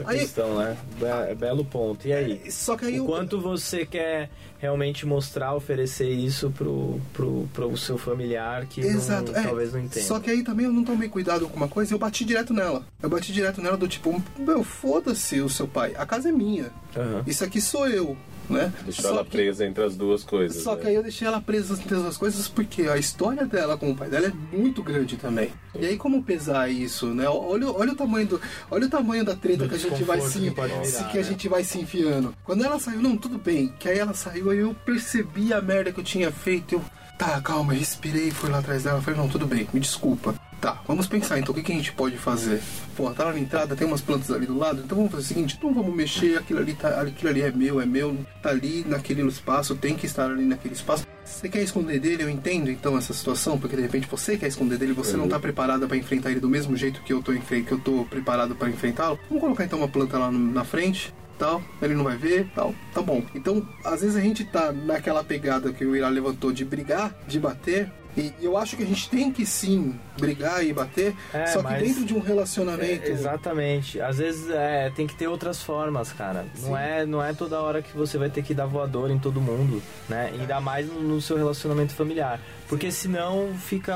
Aí, 0.05 0.21
questão, 0.21 0.57
né? 0.59 0.77
Be- 0.99 1.35
belo 1.35 1.65
ponto. 1.65 2.07
E 2.07 2.13
aí? 2.13 2.51
só 2.51 2.77
que 2.77 2.85
aí 2.85 2.95
O 2.95 2.97
eu- 2.99 3.05
quanto 3.07 3.41
você 3.41 3.85
quer 3.85 4.31
realmente 4.59 5.05
mostrar, 5.05 5.55
oferecer 5.55 6.09
isso 6.09 6.51
pro, 6.51 7.01
pro, 7.13 7.49
pro 7.53 7.77
seu 7.77 7.99
familiar 7.99 8.65
que 8.67 8.81
não- 8.81 8.89
Exato, 8.89 9.33
é. 9.37 9.43
talvez 9.43 9.73
não 9.73 9.81
entenda. 9.81 10.07
Só 10.07 10.19
que 10.21 10.31
aí 10.31 10.43
também 10.43 10.65
eu 10.67 10.73
não 10.73 10.85
tomei 10.85 11.09
cuidado 11.09 11.47
com 11.49 11.57
uma 11.57 11.69
coisa 11.69 11.93
e 11.93 11.95
eu 11.95 11.99
bati 11.99 12.25
direto 12.25 12.55
nela. 12.55 12.83
Eu 13.03 13.11
bati 13.11 13.33
direto 13.33 13.61
nela 13.61 13.77
do 13.77 13.87
tipo, 13.89 14.23
meu, 14.39 14.63
foda-se 14.65 15.41
o 15.41 15.49
seu 15.51 15.67
pai, 15.69 15.93
a 15.99 16.07
casa 16.07 16.29
é 16.31 16.33
minha. 16.33 16.71
Aham. 16.97 17.23
Isso 17.27 17.45
aqui 17.45 17.61
sou 17.61 17.87
eu, 17.89 18.17
né? 18.49 18.73
Deixou 18.85 19.03
Só 19.05 19.09
ela 19.11 19.25
que- 19.25 19.31
presa 19.31 19.67
entre 19.67 19.83
as 19.85 19.97
duas 19.97 20.23
coisas. 20.25 20.63
Só 20.63 20.75
né? 20.75 20.81
que 20.83 20.87
aí 20.89 20.95
eu 20.95 21.03
deixei 21.03 21.27
ela 21.27 21.41
presa 21.41 21.75
entre 21.75 21.95
as 21.95 22.03
duas 22.03 22.17
coisas 22.17 22.49
porque 22.49 22.83
a 22.83 22.97
história 22.97 23.47
dela 23.47 23.77
com 23.77 23.91
o 23.91 23.97
pai 23.97 24.09
dela 24.09 24.27
é 24.29 24.57
muito 24.57 24.83
grande 24.83 25.17
também. 25.17 25.51
E 25.79 25.85
aí 25.87 25.97
como 25.97 26.23
pesar 26.23 26.69
isso, 26.71 27.07
né? 27.09 27.29
Olha, 27.29 27.71
olha 27.71 27.93
o 27.93 27.97
tamanho 27.97 28.27
do, 28.27 28.41
olha 28.71 28.87
o 28.87 28.91
tamanho 28.91 29.25
da 29.25 29.35
treta 29.35 29.65
Do 29.65 29.69
que 29.69 29.75
a 29.75 29.79
gente 29.79 30.03
vai 30.05 30.21
se, 30.21 30.27
que 30.27 30.33
se- 30.33 30.39
virar, 30.51 30.69
que 31.11 31.19
a 31.19 31.23
né? 31.23 31.23
gente 31.23 31.49
vai 31.49 31.65
se 31.65 31.79
enfiando. 31.79 32.35
Quando 32.45 32.65
ela 32.65 32.79
saiu, 32.79 33.01
não, 33.03 33.17
tudo 33.17 33.39
bem. 33.39 33.73
Que 33.79 33.89
aí 33.89 33.99
ela 33.99 34.15
saiu, 34.15 34.51
aí 34.51 34.59
eu 34.59 34.75
percebi 34.85 35.53
a 35.53 35.61
merda 35.61 35.91
que 35.93 35.99
eu 36.01 36.05
tinha 36.05 36.31
feito. 36.31 36.75
Eu, 36.77 36.85
tá, 37.19 37.41
calma, 37.41 37.73
respirei, 37.73 38.31
fui 38.31 38.51
lá 38.51 38.59
atrás 38.59 38.85
dela, 38.85 39.01
falei, 39.03 39.19
não, 39.19 39.29
tudo 39.29 39.47
bem, 39.47 39.67
me 39.73 39.81
desculpa. 39.81 40.35
Tá, 40.65 40.81
vamos 40.87 41.07
pensar 41.07 41.39
então, 41.39 41.53
o 41.53 41.55
que, 41.55 41.63
que 41.63 41.73
a 41.73 41.75
gente 41.75 41.93
pode 41.93 42.17
fazer? 42.17 42.59
Pô, 42.97 43.11
tá 43.11 43.25
lá 43.25 43.35
na 43.35 43.39
entrada, 43.39 43.77
tem 43.77 43.87
umas 43.87 44.01
plantas 44.01 44.31
ali 44.31 44.47
do 44.47 44.57
lado, 44.57 44.81
então 44.83 44.97
vamos 44.97 45.13
fazer 45.13 45.25
o 45.25 45.27
seguinte, 45.27 45.59
não 45.63 45.75
vamos 45.75 45.95
mexer, 45.95 46.39
aquilo 46.39 46.59
ali, 46.59 46.73
tá, 46.73 47.03
aquilo 47.03 47.29
ali 47.29 47.43
é 47.43 47.53
meu, 47.53 47.83
é 47.83 47.85
meu, 47.85 48.17
tá 48.43 48.49
ali 48.49 48.83
naquele 48.89 49.21
espaço, 49.29 49.75
tem 49.75 49.95
que 49.95 50.07
estar 50.07 50.25
ali 50.25 50.47
naquele 50.47 50.73
espaço. 50.73 51.07
Você 51.23 51.51
quer 51.51 51.61
esconder 51.63 52.01
dele, 52.01 52.23
eu 52.23 52.31
entendo 52.31 52.71
então 52.71 52.97
essa 52.97 53.13
situação, 53.13 53.59
porque 53.59 53.77
de 53.77 53.83
repente 53.83 54.09
você 54.11 54.39
quer 54.39 54.47
esconder 54.47 54.79
dele, 54.79 54.95
você 54.95 55.19
não 55.19 55.29
tá 55.29 55.39
preparada 55.39 55.87
pra 55.87 55.99
enfrentar 55.99 56.31
ele 56.31 56.41
do 56.41 56.49
mesmo 56.49 56.75
jeito 56.79 57.03
que 57.03 57.13
eu 57.13 57.23
tô, 57.23 57.35
que 57.35 57.71
eu 57.71 57.79
tô 57.81 58.07
preparado 58.07 58.55
pra 58.55 58.71
enfrentá-lo. 58.71 59.19
Vamos 59.29 59.45
colocar 59.45 59.67
então 59.67 59.81
uma 59.81 59.89
planta 59.89 60.17
lá 60.19 60.33
na 60.33 60.65
frente, 60.65 61.13
tal, 61.39 61.63
ele 61.83 61.95
não 61.95 62.05
vai 62.05 62.17
ver, 62.17 62.51
tal, 62.55 62.75
tá 62.95 63.03
bom. 63.03 63.23
Então, 63.35 63.69
às 63.85 64.01
vezes 64.01 64.17
a 64.17 64.21
gente 64.21 64.47
tá 64.47 64.73
naquela 64.73 65.23
pegada 65.23 65.75
que 65.75 65.85
o 65.85 65.95
Irá 65.95 66.09
levantou 66.09 66.53
de 66.53 66.65
brigar, 66.65 67.15
de 67.29 67.39
bater, 67.39 67.93
e 68.17 68.33
eu 68.41 68.57
acho 68.57 68.77
que 68.77 68.83
a 68.83 68.87
gente 68.87 69.11
tem 69.11 69.33
que 69.33 69.45
sim 69.45 69.99
brigar 70.19 70.65
e 70.65 70.73
bater, 70.73 71.15
É, 71.33 71.47
só 71.47 71.59
que 71.59 71.65
mas- 71.65 71.83
dentro 71.83 72.05
de 72.05 72.15
um 72.15 72.21
relacionamento. 72.21 73.07
É, 73.07 73.11
exatamente. 73.11 74.01
Às 74.01 74.19
vezes 74.19 74.49
é, 74.51 74.91
tem 74.95 75.07
que 75.07 75.15
ter 75.15 75.27
outras 75.29 75.63
formas, 75.63 76.13
cara. 76.13 76.45
Não 76.63 76.77
é, 76.77 77.05
não 77.07 77.23
é 77.23 77.33
toda 77.33 77.61
hora 77.61 77.83
que 77.83 77.97
você 77.97 78.17
vai 78.19 78.31
ter 78.31 78.43
que 78.43 78.55
dar 78.55 78.67
voador 78.67 79.11
em 79.11 79.19
todo 79.19 79.41
mundo, 79.41 79.83
né? 80.09 80.31
Ainda 80.39 80.61
mais 80.61 80.87
no, 80.87 81.01
no 81.01 81.21
seu 81.21 81.37
relacionamento 81.37 81.93
familiar. 81.95 82.41
Porque 82.69 82.91
senão 82.91 83.53
fica, 83.61 83.95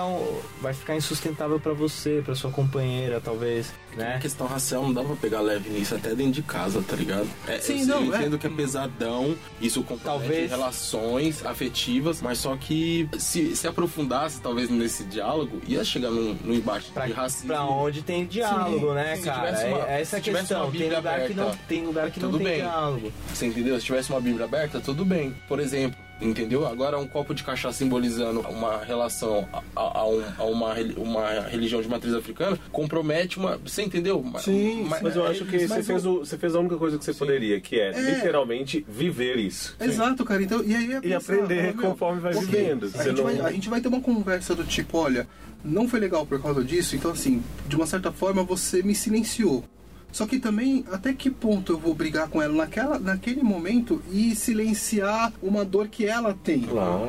vai 0.60 0.74
ficar 0.74 0.94
insustentável 0.94 1.58
pra 1.58 1.72
você, 1.72 2.20
pra 2.24 2.34
sua 2.34 2.50
companheira, 2.50 3.18
talvez, 3.18 3.72
Na 3.96 4.04
né? 4.04 4.18
questão 4.20 4.46
racial 4.46 4.82
não 4.82 4.92
dá 4.92 5.02
pra 5.02 5.16
pegar 5.16 5.40
leve 5.40 5.70
nisso 5.70 5.94
até 5.94 6.14
dentro 6.14 6.32
de 6.32 6.42
casa, 6.42 6.82
tá 6.86 6.94
ligado? 6.94 7.26
É, 7.46 7.58
Sim, 7.58 7.80
eu, 7.80 7.86
não, 7.86 8.04
eu 8.04 8.14
é. 8.14 8.18
entendo 8.18 8.38
que 8.38 8.46
é 8.46 8.50
pesadão, 8.50 9.34
isso 9.58 9.82
compromete 9.82 10.04
Talvez- 10.28 10.50
relações 10.50 11.44
afetivas, 11.46 12.20
mas 12.20 12.38
só 12.38 12.56
que 12.56 13.08
se, 13.18 13.56
se 13.56 13.66
aprofundasse 13.66 14.40
talvez 14.40 14.68
nesse 14.68 15.02
diálogo, 15.04 15.60
ia 15.66 15.82
chegar 15.82 16.07
num, 16.10 16.34
num 16.44 16.54
embate 16.54 16.90
Pra, 16.90 17.06
de 17.06 17.12
racismo. 17.12 17.46
pra 17.48 17.64
onde 17.64 18.02
tem 18.02 18.24
diálogo, 18.26 18.92
né, 18.94 19.16
se 19.16 19.22
cara? 19.22 19.50
uma- 19.68 19.88
É- 19.88 20.00
essa 20.00 20.16
é 20.16 20.18
a 20.18 20.22
questão. 20.22 20.62
Tem 20.70 20.80
Bíblia 20.80 20.96
lugar, 20.98 21.20
que 21.26 21.34
não, 21.34 21.44
aberta, 21.44 21.62
tem 21.68 21.86
lugar 21.86 22.10
que 22.10 22.20
não 22.20 22.30
tudo 22.30 22.38
tem 22.38 22.46
bem. 22.48 22.60
diálogo. 22.60 23.12
Você 23.34 23.46
entendeu? 23.46 23.78
Se 23.80 23.86
tivesse 23.86 24.10
uma 24.10 24.20
Bíblia 24.20 24.44
aberta, 24.44 24.80
tudo 24.80 25.04
bem. 25.04 25.34
Por 25.48 25.60
exemplo, 25.60 25.98
entendeu? 26.20 26.66
Agora 26.66 26.98
um 26.98 27.06
copo 27.06 27.34
de 27.34 27.44
cachaça 27.44 27.78
simbolizando 27.78 28.40
uma 28.40 28.82
relação 28.84 29.48
a, 29.52 29.58
a- 29.80 29.98
a 30.00 30.08
um- 30.08 30.24
a 30.38 30.44
uma, 30.44 30.74
uma 30.96 31.40
religião 31.48 31.80
de 31.80 31.88
matriz 31.88 32.14
africana 32.14 32.58
compromete 32.72 33.38
uma. 33.38 33.56
Você 33.58 33.82
entendeu? 33.82 34.24
Sim, 34.38 34.86
Mas 34.88 35.14
eu 35.16 35.24
acho 35.26 35.44
que 35.44 35.58
você 35.58 35.66
Mas 35.68 35.86
fez, 35.86 36.04
o, 36.06 36.18
você 36.20 36.36
fez 36.38 36.54
a 36.54 36.60
única 36.60 36.76
coisa 36.76 36.98
que 36.98 37.04
você 37.04 37.14
poderia, 37.14 37.60
que 37.60 37.78
é, 37.78 37.90
É. 37.90 38.00
literalmente 38.14 38.84
viver 38.88 39.36
isso. 39.36 39.76
Exato, 39.80 40.24
cara. 40.24 40.42
Então, 40.42 40.62
e 40.64 40.74
aí 40.74 40.92
é 40.92 40.96
E 40.98 41.00
pensar, 41.00 41.34
aprender 41.34 41.68
ah, 41.78 41.80
conforme 41.82 42.20
vai 42.20 42.34
ok, 42.34 42.46
vivendo. 42.46 42.90
A 42.94 43.04
gente, 43.04 43.16
não- 43.16 43.24
vai, 43.24 43.40
a 43.40 43.52
gente 43.52 43.68
vai 43.68 43.80
ter 43.80 43.88
uma 43.88 44.00
conversa 44.00 44.54
do 44.54 44.64
tipo, 44.64 44.98
olha, 44.98 45.26
não 45.64 45.88
foi 45.88 46.00
legal 46.00 46.24
por 46.26 46.40
causa 46.40 46.62
disso, 46.64 46.96
então 46.96 47.10
assim, 47.10 47.42
de 47.66 47.76
uma 47.76 47.86
certa 47.86 48.10
forma 48.12 48.42
você 48.42 48.82
me 48.82 48.94
silenciou. 48.94 49.64
Só 50.10 50.26
que 50.26 50.38
também, 50.38 50.84
até 50.90 51.12
que 51.12 51.30
ponto 51.30 51.72
eu 51.72 51.78
vou 51.78 51.94
brigar 51.94 52.28
com 52.28 52.40
ela 52.42 52.54
naquela, 52.54 52.98
naquele 52.98 53.42
momento 53.42 54.02
e 54.10 54.34
silenciar 54.34 55.32
uma 55.42 55.64
dor 55.64 55.88
que 55.88 56.06
ela 56.06 56.34
tem? 56.42 56.60
Claro. 56.62 57.08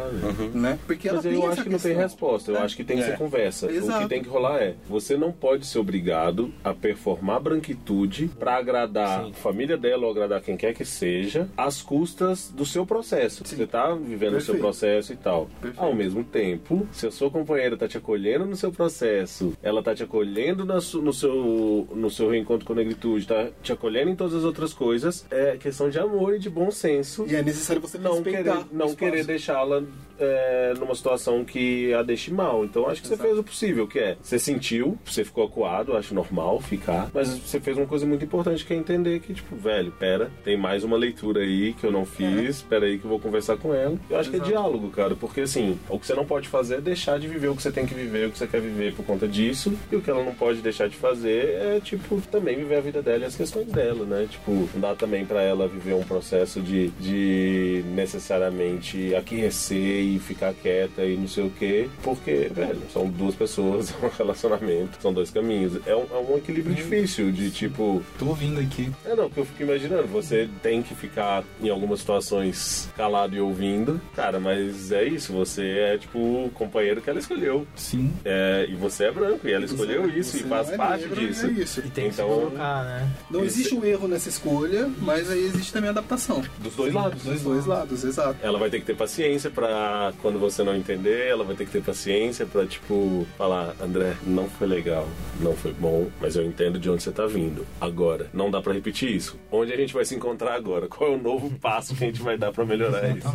Né? 0.54 0.78
Porque 0.86 1.08
ela 1.08 1.18
Mas 1.18 1.24
tem 1.26 1.34
eu 1.34 1.46
acho 1.48 1.64
que 1.64 1.70
não 1.70 1.80
tem 1.80 1.92
questão. 1.92 2.02
resposta. 2.02 2.52
Eu 2.52 2.58
É. 2.58 2.62
acho 2.62 2.76
que 2.76 2.84
tem 2.84 2.98
que 2.98 3.04
É. 3.04 3.08
ser 3.08 3.18
conversa. 3.18 3.68
O 3.68 3.72
Exato. 3.72 4.04
que 4.04 4.10
tem 4.10 4.22
que 4.22 4.30
rolar 4.30 4.58
é: 4.62 4.76
você 4.88 5.16
não 5.18 5.32
pode 5.32 5.66
ser 5.66 5.80
obrigado 5.80 6.54
a 6.64 6.74
performar 6.74 7.40
branquitude 7.40 8.30
pra 8.40 8.58
agradar 8.58 9.24
Sim. 9.26 9.32
a 9.32 9.34
família 9.34 9.78
dela 9.78 10.06
ou 10.06 10.12
agradar 10.12 10.42
quem 10.42 10.58
quer 10.58 10.74
que 10.74 10.86
seja, 10.86 11.48
às 11.58 11.82
custas 11.82 12.52
do 12.56 12.66
seu 12.66 12.86
processo. 12.86 13.44
Você 13.46 13.66
tá 13.66 13.94
vivendo 13.96 14.36
o 14.36 14.42
seu 14.42 14.54
Perfeito. 14.56 14.60
processo 14.62 15.14
e 15.14 15.16
tal. 15.16 15.50
Perfeito. 15.62 15.82
Ao 15.84 15.94
mesmo 15.94 16.24
tempo, 16.24 16.88
se 16.92 17.08
a 17.08 17.12
sua 17.12 17.30
companheira 17.32 17.78
tá 17.78 17.88
te 17.88 17.98
acolhendo 17.98 18.46
no 18.46 18.56
seu 18.56 18.72
processo, 18.72 19.54
ela 19.64 19.82
tá 19.82 19.96
te 19.96 20.04
acolhendo 20.04 20.66
no, 20.66 21.14
seu, 21.14 21.88
no 21.96 22.10
seu 22.10 22.30
reencontro 22.30 22.66
com 22.66 22.74
a 22.74 22.76
negritude, 22.90 23.28
tá 23.28 23.48
te 23.62 23.72
acolhendo 23.72 24.10
em 24.10 24.16
todas 24.16 24.34
as 24.34 24.44
outras 24.44 24.74
coisas, 24.74 25.26
é 25.30 25.58
questão 25.58 25.90
de 25.90 26.00
amor 26.00 26.36
e 26.36 26.40
de 26.40 26.50
bom 26.50 26.72
senso. 26.72 27.26
E 27.28 27.36
é 27.36 27.44
necessário 27.44 27.82
você 27.82 27.98
não 27.98 28.24
querer, 28.24 28.66
não 28.72 28.96
querer 28.96 29.24
deixá-la 29.26 29.84
é, 30.20 30.74
numa 30.78 30.94
situação 30.94 31.46
que 31.46 31.94
a 31.94 32.04
deixe 32.04 32.32
mal. 32.32 32.66
Então 32.66 32.88
acho 32.88 33.02
que 33.02 33.08
você 33.08 33.18
fez 33.18 33.38
o 33.38 33.44
possível, 33.44 33.88
que 33.88 34.00
é 34.00 34.18
você 34.22 34.38
sentiu, 34.38 34.98
você 35.06 35.24
ficou 35.24 35.46
acuado, 35.46 35.96
acho 35.96 36.14
normal 36.14 36.60
ficar, 36.60 37.10
mas 37.14 37.30
você 37.30 37.60
fez 37.60 37.78
uma 37.78 37.88
coisa 37.88 38.06
muito 38.06 38.26
importante 38.26 38.66
que 38.66 38.74
é 38.74 38.76
entender 38.76 39.20
que, 39.20 39.34
tipo, 39.34 39.56
velho, 39.56 39.92
pera, 39.92 40.30
tem 40.44 40.58
mais 40.58 40.84
uma 40.84 40.98
leitura 40.98 41.42
aí 41.42 41.74
que 41.74 41.86
eu 41.86 41.92
não 41.92 42.06
fiz, 42.06 42.62
pera 42.62 42.86
aí 42.86 43.00
que 43.00 43.06
eu 43.06 43.10
vou 43.10 43.20
conversar 43.20 43.58
com 43.58 43.74
ela. 43.74 43.98
Eu 44.10 44.18
acho 44.18 44.30
que 44.30 44.36
é 44.36 44.40
diálogo, 44.40 44.90
cara, 44.90 45.16
porque 45.16 45.42
assim, 45.42 45.80
o 45.88 45.98
que 45.98 46.06
você 46.06 46.14
não 46.14 46.26
pode 46.26 46.48
fazer 46.48 46.76
é 46.76 46.82
deixar 46.82 47.20
de 47.20 47.28
viver 47.28 47.48
o 47.48 47.56
que 47.56 47.62
você 47.62 47.72
tem 47.72 47.86
que 47.86 47.94
viver, 47.94 48.28
o 48.28 48.32
que 48.32 48.38
você 48.38 48.48
quer 48.48 48.60
viver 48.60 48.94
por 48.94 49.06
conta 49.06 49.28
disso, 49.28 49.74
e 49.92 49.96
o 49.96 50.02
que 50.02 50.10
ela 50.10 50.24
não 50.24 50.34
pode 50.34 50.62
deixar 50.62 50.90
de 50.90 50.96
fazer 50.96 51.46
é, 51.50 51.80
tipo, 51.80 52.20
também 52.30 52.58
viver 52.58 52.76
a 52.80 52.82
vida 52.82 53.02
dela 53.02 53.20
e 53.24 53.26
as 53.26 53.36
questões 53.36 53.68
dela, 53.68 54.06
né? 54.06 54.28
Tipo, 54.30 54.52
não 54.74 54.82
dá 54.82 54.96
também 54.96 55.26
pra 55.26 55.42
ela 55.42 55.68
viver 55.68 55.94
um 55.94 56.04
processo 56.04 56.62
de, 56.62 56.90
de 57.00 57.84
necessariamente 57.94 59.14
aquecer 59.16 59.78
e 60.04 60.20
ficar 60.20 60.54
quieta 60.54 61.04
e 61.04 61.16
não 61.18 61.28
sei 61.28 61.46
o 61.46 61.50
quê, 61.52 61.90
porque, 62.04 62.50
velho, 62.54 62.82
são 62.92 63.08
duas 63.08 63.36
pessoas, 63.36 63.94
é 64.02 64.06
um 64.06 64.10
relacionamento, 64.10 64.98
são 65.02 65.14
dois 65.14 65.30
caminhos. 65.30 65.80
É 65.86 65.96
um, 65.96 66.06
é 66.12 66.18
um 66.34 66.38
equilíbrio 66.38 66.76
difícil 66.76 67.32
de 67.32 67.52
tipo. 67.52 68.02
Tô 68.18 68.28
ouvindo 68.28 68.60
aqui. 68.60 68.90
É 69.06 69.16
não, 69.16 69.26
porque 69.26 69.40
eu 69.42 69.46
fico 69.46 69.64
imaginando, 69.64 70.08
você 70.08 70.48
tem 70.62 70.82
que 70.82 70.94
ficar 70.96 71.44
em 71.62 71.70
algumas 71.70 72.00
situações 72.00 72.90
calado 72.96 73.36
e 73.36 73.42
ouvindo, 73.42 74.00
cara, 74.16 74.40
mas 74.40 74.92
é 74.92 75.04
isso, 75.04 75.34
você 75.34 75.64
é 75.80 75.98
tipo 75.98 76.20
o 76.20 76.52
companheiro 76.54 77.02
que 77.02 77.10
ela 77.10 77.20
escolheu. 77.20 77.66
Sim. 77.76 78.12
É, 78.26 78.66
e 78.70 78.76
você 78.76 79.06
é 79.06 79.12
branco, 79.12 79.48
e 79.48 79.52
ela 79.54 79.66
escolheu 79.66 80.08
isso 80.10 80.38
Você 80.38 80.44
e 80.46 80.48
faz 80.48 80.70
é 80.72 80.78
parte 80.78 81.02
negro, 81.08 81.20
disso. 81.28 81.46
É 81.46 81.50
isso. 81.52 81.80
E 81.80 81.90
tem 81.90 82.08
que 82.10 82.14
Então- 82.14 82.30
se 82.30 82.36
colocar, 82.36 82.69
né? 82.84 83.10
Não 83.30 83.44
Esse- 83.44 83.60
existe 83.62 83.76
um 83.76 83.84
erro 83.84 84.08
nessa 84.08 84.30
escolha, 84.30 84.90
mas 85.02 85.30
aí 85.30 85.46
existe 85.46 85.72
também 85.74 85.90
a 85.90 85.92
adaptação. 85.92 86.44
Dos 86.60 86.76
dois 86.76 86.94
lados. 86.94 87.24
Dos 87.24 87.42
dois 87.42 87.66
lados, 87.66 88.04
exato. 88.04 88.38
Ela 88.42 88.58
vai 88.60 88.70
ter 88.70 88.80
que 88.80 88.86
ter 88.86 88.96
paciência 88.96 89.50
pra 89.50 90.14
quando 90.22 90.40
você 90.40 90.64
não 90.64 90.76
entender, 90.76 91.28
ela 91.28 91.44
vai 91.44 91.56
ter 91.56 91.66
que 91.66 91.72
ter 91.72 91.82
paciência 91.84 92.46
pra, 92.46 92.66
tipo, 92.66 93.26
falar, 93.38 93.76
André, 93.82 94.16
não 94.26 94.50
foi 94.50 94.68
legal, 94.68 95.08
não 95.40 95.56
foi 95.56 95.74
bom, 95.74 96.08
mas 96.22 96.36
eu 96.36 96.44
entendo 96.46 96.80
de 96.80 96.90
onde 96.90 97.04
você 97.04 97.12
tá 97.12 97.26
vindo. 97.26 97.66
Agora, 97.80 98.28
não 98.34 98.50
dá 98.52 98.62
pra 98.62 98.74
repetir 98.74 99.10
isso. 99.16 99.38
Onde 99.52 99.72
a 99.74 99.78
gente 99.78 99.94
vai 99.94 100.06
se 100.06 100.16
encontrar 100.16 100.54
agora? 100.56 100.88
Qual 100.88 101.12
é 101.12 101.16
o 101.16 101.22
novo 101.22 101.50
passo 101.60 101.96
que 101.96 102.04
a 102.04 102.08
gente 102.08 102.22
vai 102.22 102.38
dar 102.38 102.52
pra 102.52 102.66
melhorar 102.66 103.10
isso? 103.18 103.28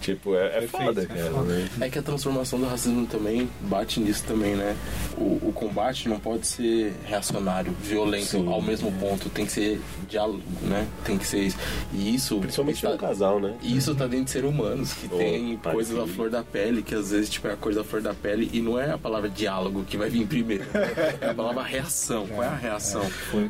tipo, 0.00 0.34
é, 0.34 0.58
é 0.58 0.66
foda, 0.66 1.04
cara, 1.06 1.30
né? 1.42 1.68
É 1.80 1.88
que 1.88 1.98
a 1.98 2.02
transformação 2.02 2.58
do 2.58 2.66
racismo 2.66 3.06
também 3.06 3.48
bate 3.62 4.00
nisso 4.00 4.24
também, 4.26 4.54
né? 4.56 4.76
O, 5.16 5.48
o 5.48 5.52
combate 5.54 6.08
não 6.08 6.18
pode 6.18 6.46
ser 6.46 6.92
reacionário, 7.04 7.72
violento 7.82 8.26
Sim. 8.26 8.48
Ao 8.52 8.62
mesmo 8.62 8.92
ponto. 8.92 9.28
Tem 9.28 9.46
que 9.46 9.52
ser 9.52 9.80
diálogo, 10.08 10.42
né? 10.62 10.86
Tem 11.04 11.18
que 11.18 11.26
ser 11.26 11.40
isso. 11.40 11.56
E 11.92 12.14
isso. 12.14 12.38
Principalmente 12.38 12.76
está, 12.76 12.90
no 12.90 12.98
casal, 12.98 13.40
né? 13.40 13.54
e 13.62 13.76
isso 13.76 13.94
tá 13.94 14.06
dentro 14.06 14.26
de 14.26 14.30
seres 14.30 14.50
humanos 14.50 14.92
que 14.92 15.08
Oh, 15.12 15.16
tem 15.16 15.56
pra 15.56 15.72
coisas 15.72 15.94
coisa 15.94 16.06
da 16.06 16.14
flor 16.14 16.30
da 16.30 16.42
pele, 16.42 16.82
que 16.82 16.94
às 16.94 17.10
vezes 17.10 17.28
tipo, 17.28 17.46
é 17.48 17.52
a 17.52 17.56
coisa 17.56 17.80
da 17.80 17.84
flor 17.84 18.00
da 18.00 18.14
pele 18.14 18.48
e 18.52 18.60
não 18.60 18.78
é 18.78 18.90
a 18.92 18.98
palavra 18.98 19.28
diálogo 19.28 19.84
que 19.84 19.96
vai 19.96 20.08
vir 20.08 20.26
primeiro. 20.26 20.64
É 21.20 21.30
a 21.30 21.34
palavra 21.34 21.62
reação. 21.62 22.26
Qual 22.26 22.42
é 22.42 22.46
a 22.46 22.54
reação? 22.54 23.04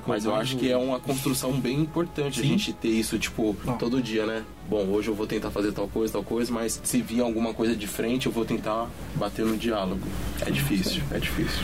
Mas 0.06 0.24
eu 0.24 0.34
acho 0.34 0.56
que 0.56 0.70
é 0.70 0.76
uma 0.76 0.98
construção 0.98 1.52
bem 1.52 1.80
importante 1.80 2.40
a 2.40 2.44
gente 2.44 2.72
ter 2.72 2.88
isso, 2.88 3.18
tipo, 3.18 3.56
todo 3.78 4.02
dia, 4.02 4.26
né? 4.26 4.44
Bom, 4.68 4.86
hoje 4.86 5.08
eu 5.08 5.14
vou 5.14 5.26
tentar 5.26 5.50
fazer 5.50 5.72
tal 5.72 5.88
coisa, 5.88 6.12
tal 6.12 6.24
coisa, 6.24 6.52
mas 6.52 6.80
se 6.82 7.02
vir 7.02 7.20
alguma 7.20 7.52
coisa 7.52 7.76
de 7.76 7.86
frente, 7.86 8.26
eu 8.26 8.32
vou 8.32 8.44
tentar 8.44 8.88
bater 9.14 9.44
no 9.44 9.56
diálogo. 9.56 10.00
É 10.40 10.50
difícil, 10.50 11.02
é 11.10 11.18
difícil. 11.18 11.62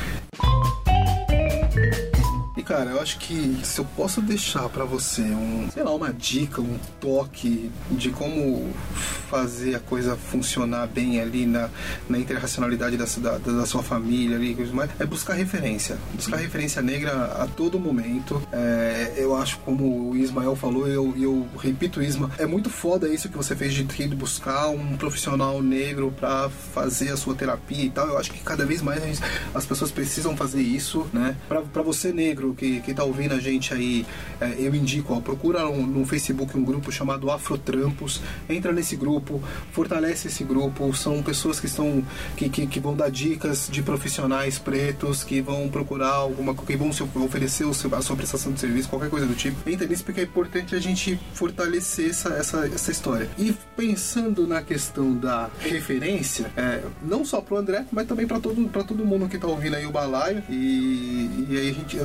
Cara, 2.69 2.91
eu 2.91 3.01
acho 3.01 3.19
que 3.19 3.59
se 3.65 3.81
eu 3.81 3.85
posso 3.97 4.21
deixar 4.21 4.69
pra 4.69 4.85
você 4.85 5.23
um, 5.23 5.71
sei 5.73 5.83
lá, 5.83 5.91
uma 5.91 6.13
dica, 6.13 6.61
um 6.61 6.77
toque 7.01 7.71
de 7.91 8.11
como 8.11 8.71
fazer 9.31 9.75
a 9.75 9.81
coisa 9.81 10.15
funcionar 10.17 10.87
bem 10.87 11.19
ali 11.19 11.47
na, 11.47 11.71
na 12.11 12.19
interracionalidade 12.19 12.99
da, 12.99 13.07
da, 13.07 13.39
da 13.39 13.65
sua 13.65 13.83
família 13.83 14.37
ali, 14.37 14.55
é 14.99 15.07
buscar 15.07 15.33
referência. 15.33 15.97
Buscar 16.13 16.37
referência 16.37 16.83
negra 16.83 17.43
a 17.43 17.47
todo 17.47 17.81
momento. 17.81 18.47
É, 18.53 19.15
eu 19.17 19.35
acho, 19.35 19.59
como 19.61 20.11
o 20.11 20.15
Ismael 20.15 20.55
falou, 20.55 20.87
eu, 20.87 21.15
eu 21.17 21.49
repito, 21.59 22.03
Isma, 22.03 22.31
é 22.37 22.45
muito 22.45 22.69
foda 22.69 23.09
isso 23.09 23.31
que 23.31 23.37
você 23.37 23.57
fez 23.57 23.73
de 23.73 23.85
ter 23.85 24.05
ido 24.05 24.15
buscar 24.15 24.69
um 24.69 24.95
profissional 24.99 25.63
negro 25.63 26.13
pra 26.21 26.51
fazer 26.51 27.13
a 27.13 27.17
sua 27.17 27.35
terapia 27.35 27.85
e 27.87 27.91
tal. 27.91 28.09
Eu 28.09 28.19
acho 28.19 28.31
que 28.31 28.41
cada 28.41 28.67
vez 28.67 28.83
mais 28.83 29.23
as 29.55 29.65
pessoas 29.65 29.91
precisam 29.91 30.37
fazer 30.37 30.61
isso, 30.61 31.07
né? 31.15 31.35
Pra 31.49 31.83
você 31.83 32.13
negro 32.13 32.58
que, 32.59 32.81
que 32.81 32.93
tá 32.93 33.05
ouvindo 33.05 33.33
a 33.35 33.39
gente 33.41 33.73
aí, 33.73 34.05
é, 34.41 34.57
eu 34.59 34.75
indico, 34.75 35.15
ó, 35.15 35.21
procura 35.21 35.69
um- 35.69 35.87
no 35.87 36.05
Facebook 36.05 36.57
um 36.59 36.65
grupo 36.65 36.91
chamado 36.93 37.31
Afrotrampos, 37.31 38.21
entra 38.49 38.73
nesse 38.73 38.97
grupo, 38.97 39.41
fortalece 39.73 40.29
esse 40.29 40.45
grupo, 40.45 40.95
são 40.95 41.23
pessoas 41.23 41.61
que 41.61 41.67
estão 41.67 42.03
que, 42.37 42.49
que, 42.49 42.67
que 42.67 42.81
vão 42.81 42.95
dar 42.97 43.11
dicas 43.11 43.69
de 43.71 43.83
profissionais 43.83 44.59
pretos 44.59 45.23
que 45.25 45.41
vão 45.41 45.69
procurar 45.69 46.13
alguma 46.13 46.55
que 46.55 46.77
vão 46.77 46.93
se 46.93 47.03
oferecer 47.03 47.65
o 47.65 47.73
seu- 47.73 47.95
a 47.95 48.03
sua 48.03 48.17
prestação 48.17 48.53
de 48.53 48.61
serviço, 48.61 48.89
qualquer 48.89 49.09
coisa 49.09 49.27
do 49.27 49.35
tipo. 49.35 49.57
Entra 49.69 49.87
nisso 49.87 50.05
porque 50.05 50.21
é 50.21 50.25
importante 50.25 50.75
a 50.75 50.81
gente 50.81 51.19
fortalecer 51.33 52.11
essa, 52.11 52.31
essa, 52.31 52.67
essa 52.67 52.91
história. 52.91 53.29
E 53.39 53.55
pensando 53.77 54.47
na 54.47 54.61
questão 54.63 55.15
da 55.15 55.49
referência, 55.61 56.51
é, 56.57 56.83
não 57.03 57.25
só 57.25 57.41
pro 57.41 57.57
André, 57.57 57.85
mas 57.93 58.07
também 58.07 58.27
para 58.27 58.41
todo, 58.41 58.69
todo 58.69 59.05
mundo 59.05 59.29
que 59.29 59.39
tá 59.39 59.47
ouvindo 59.47 59.77
aí 59.77 59.87
o 59.87 59.91
balaio. 59.93 60.43
E, 60.49 61.47
e 61.49 61.57
aí 61.59 61.71
a 61.71 61.73
gente, 61.73 61.97
é, 61.99 62.03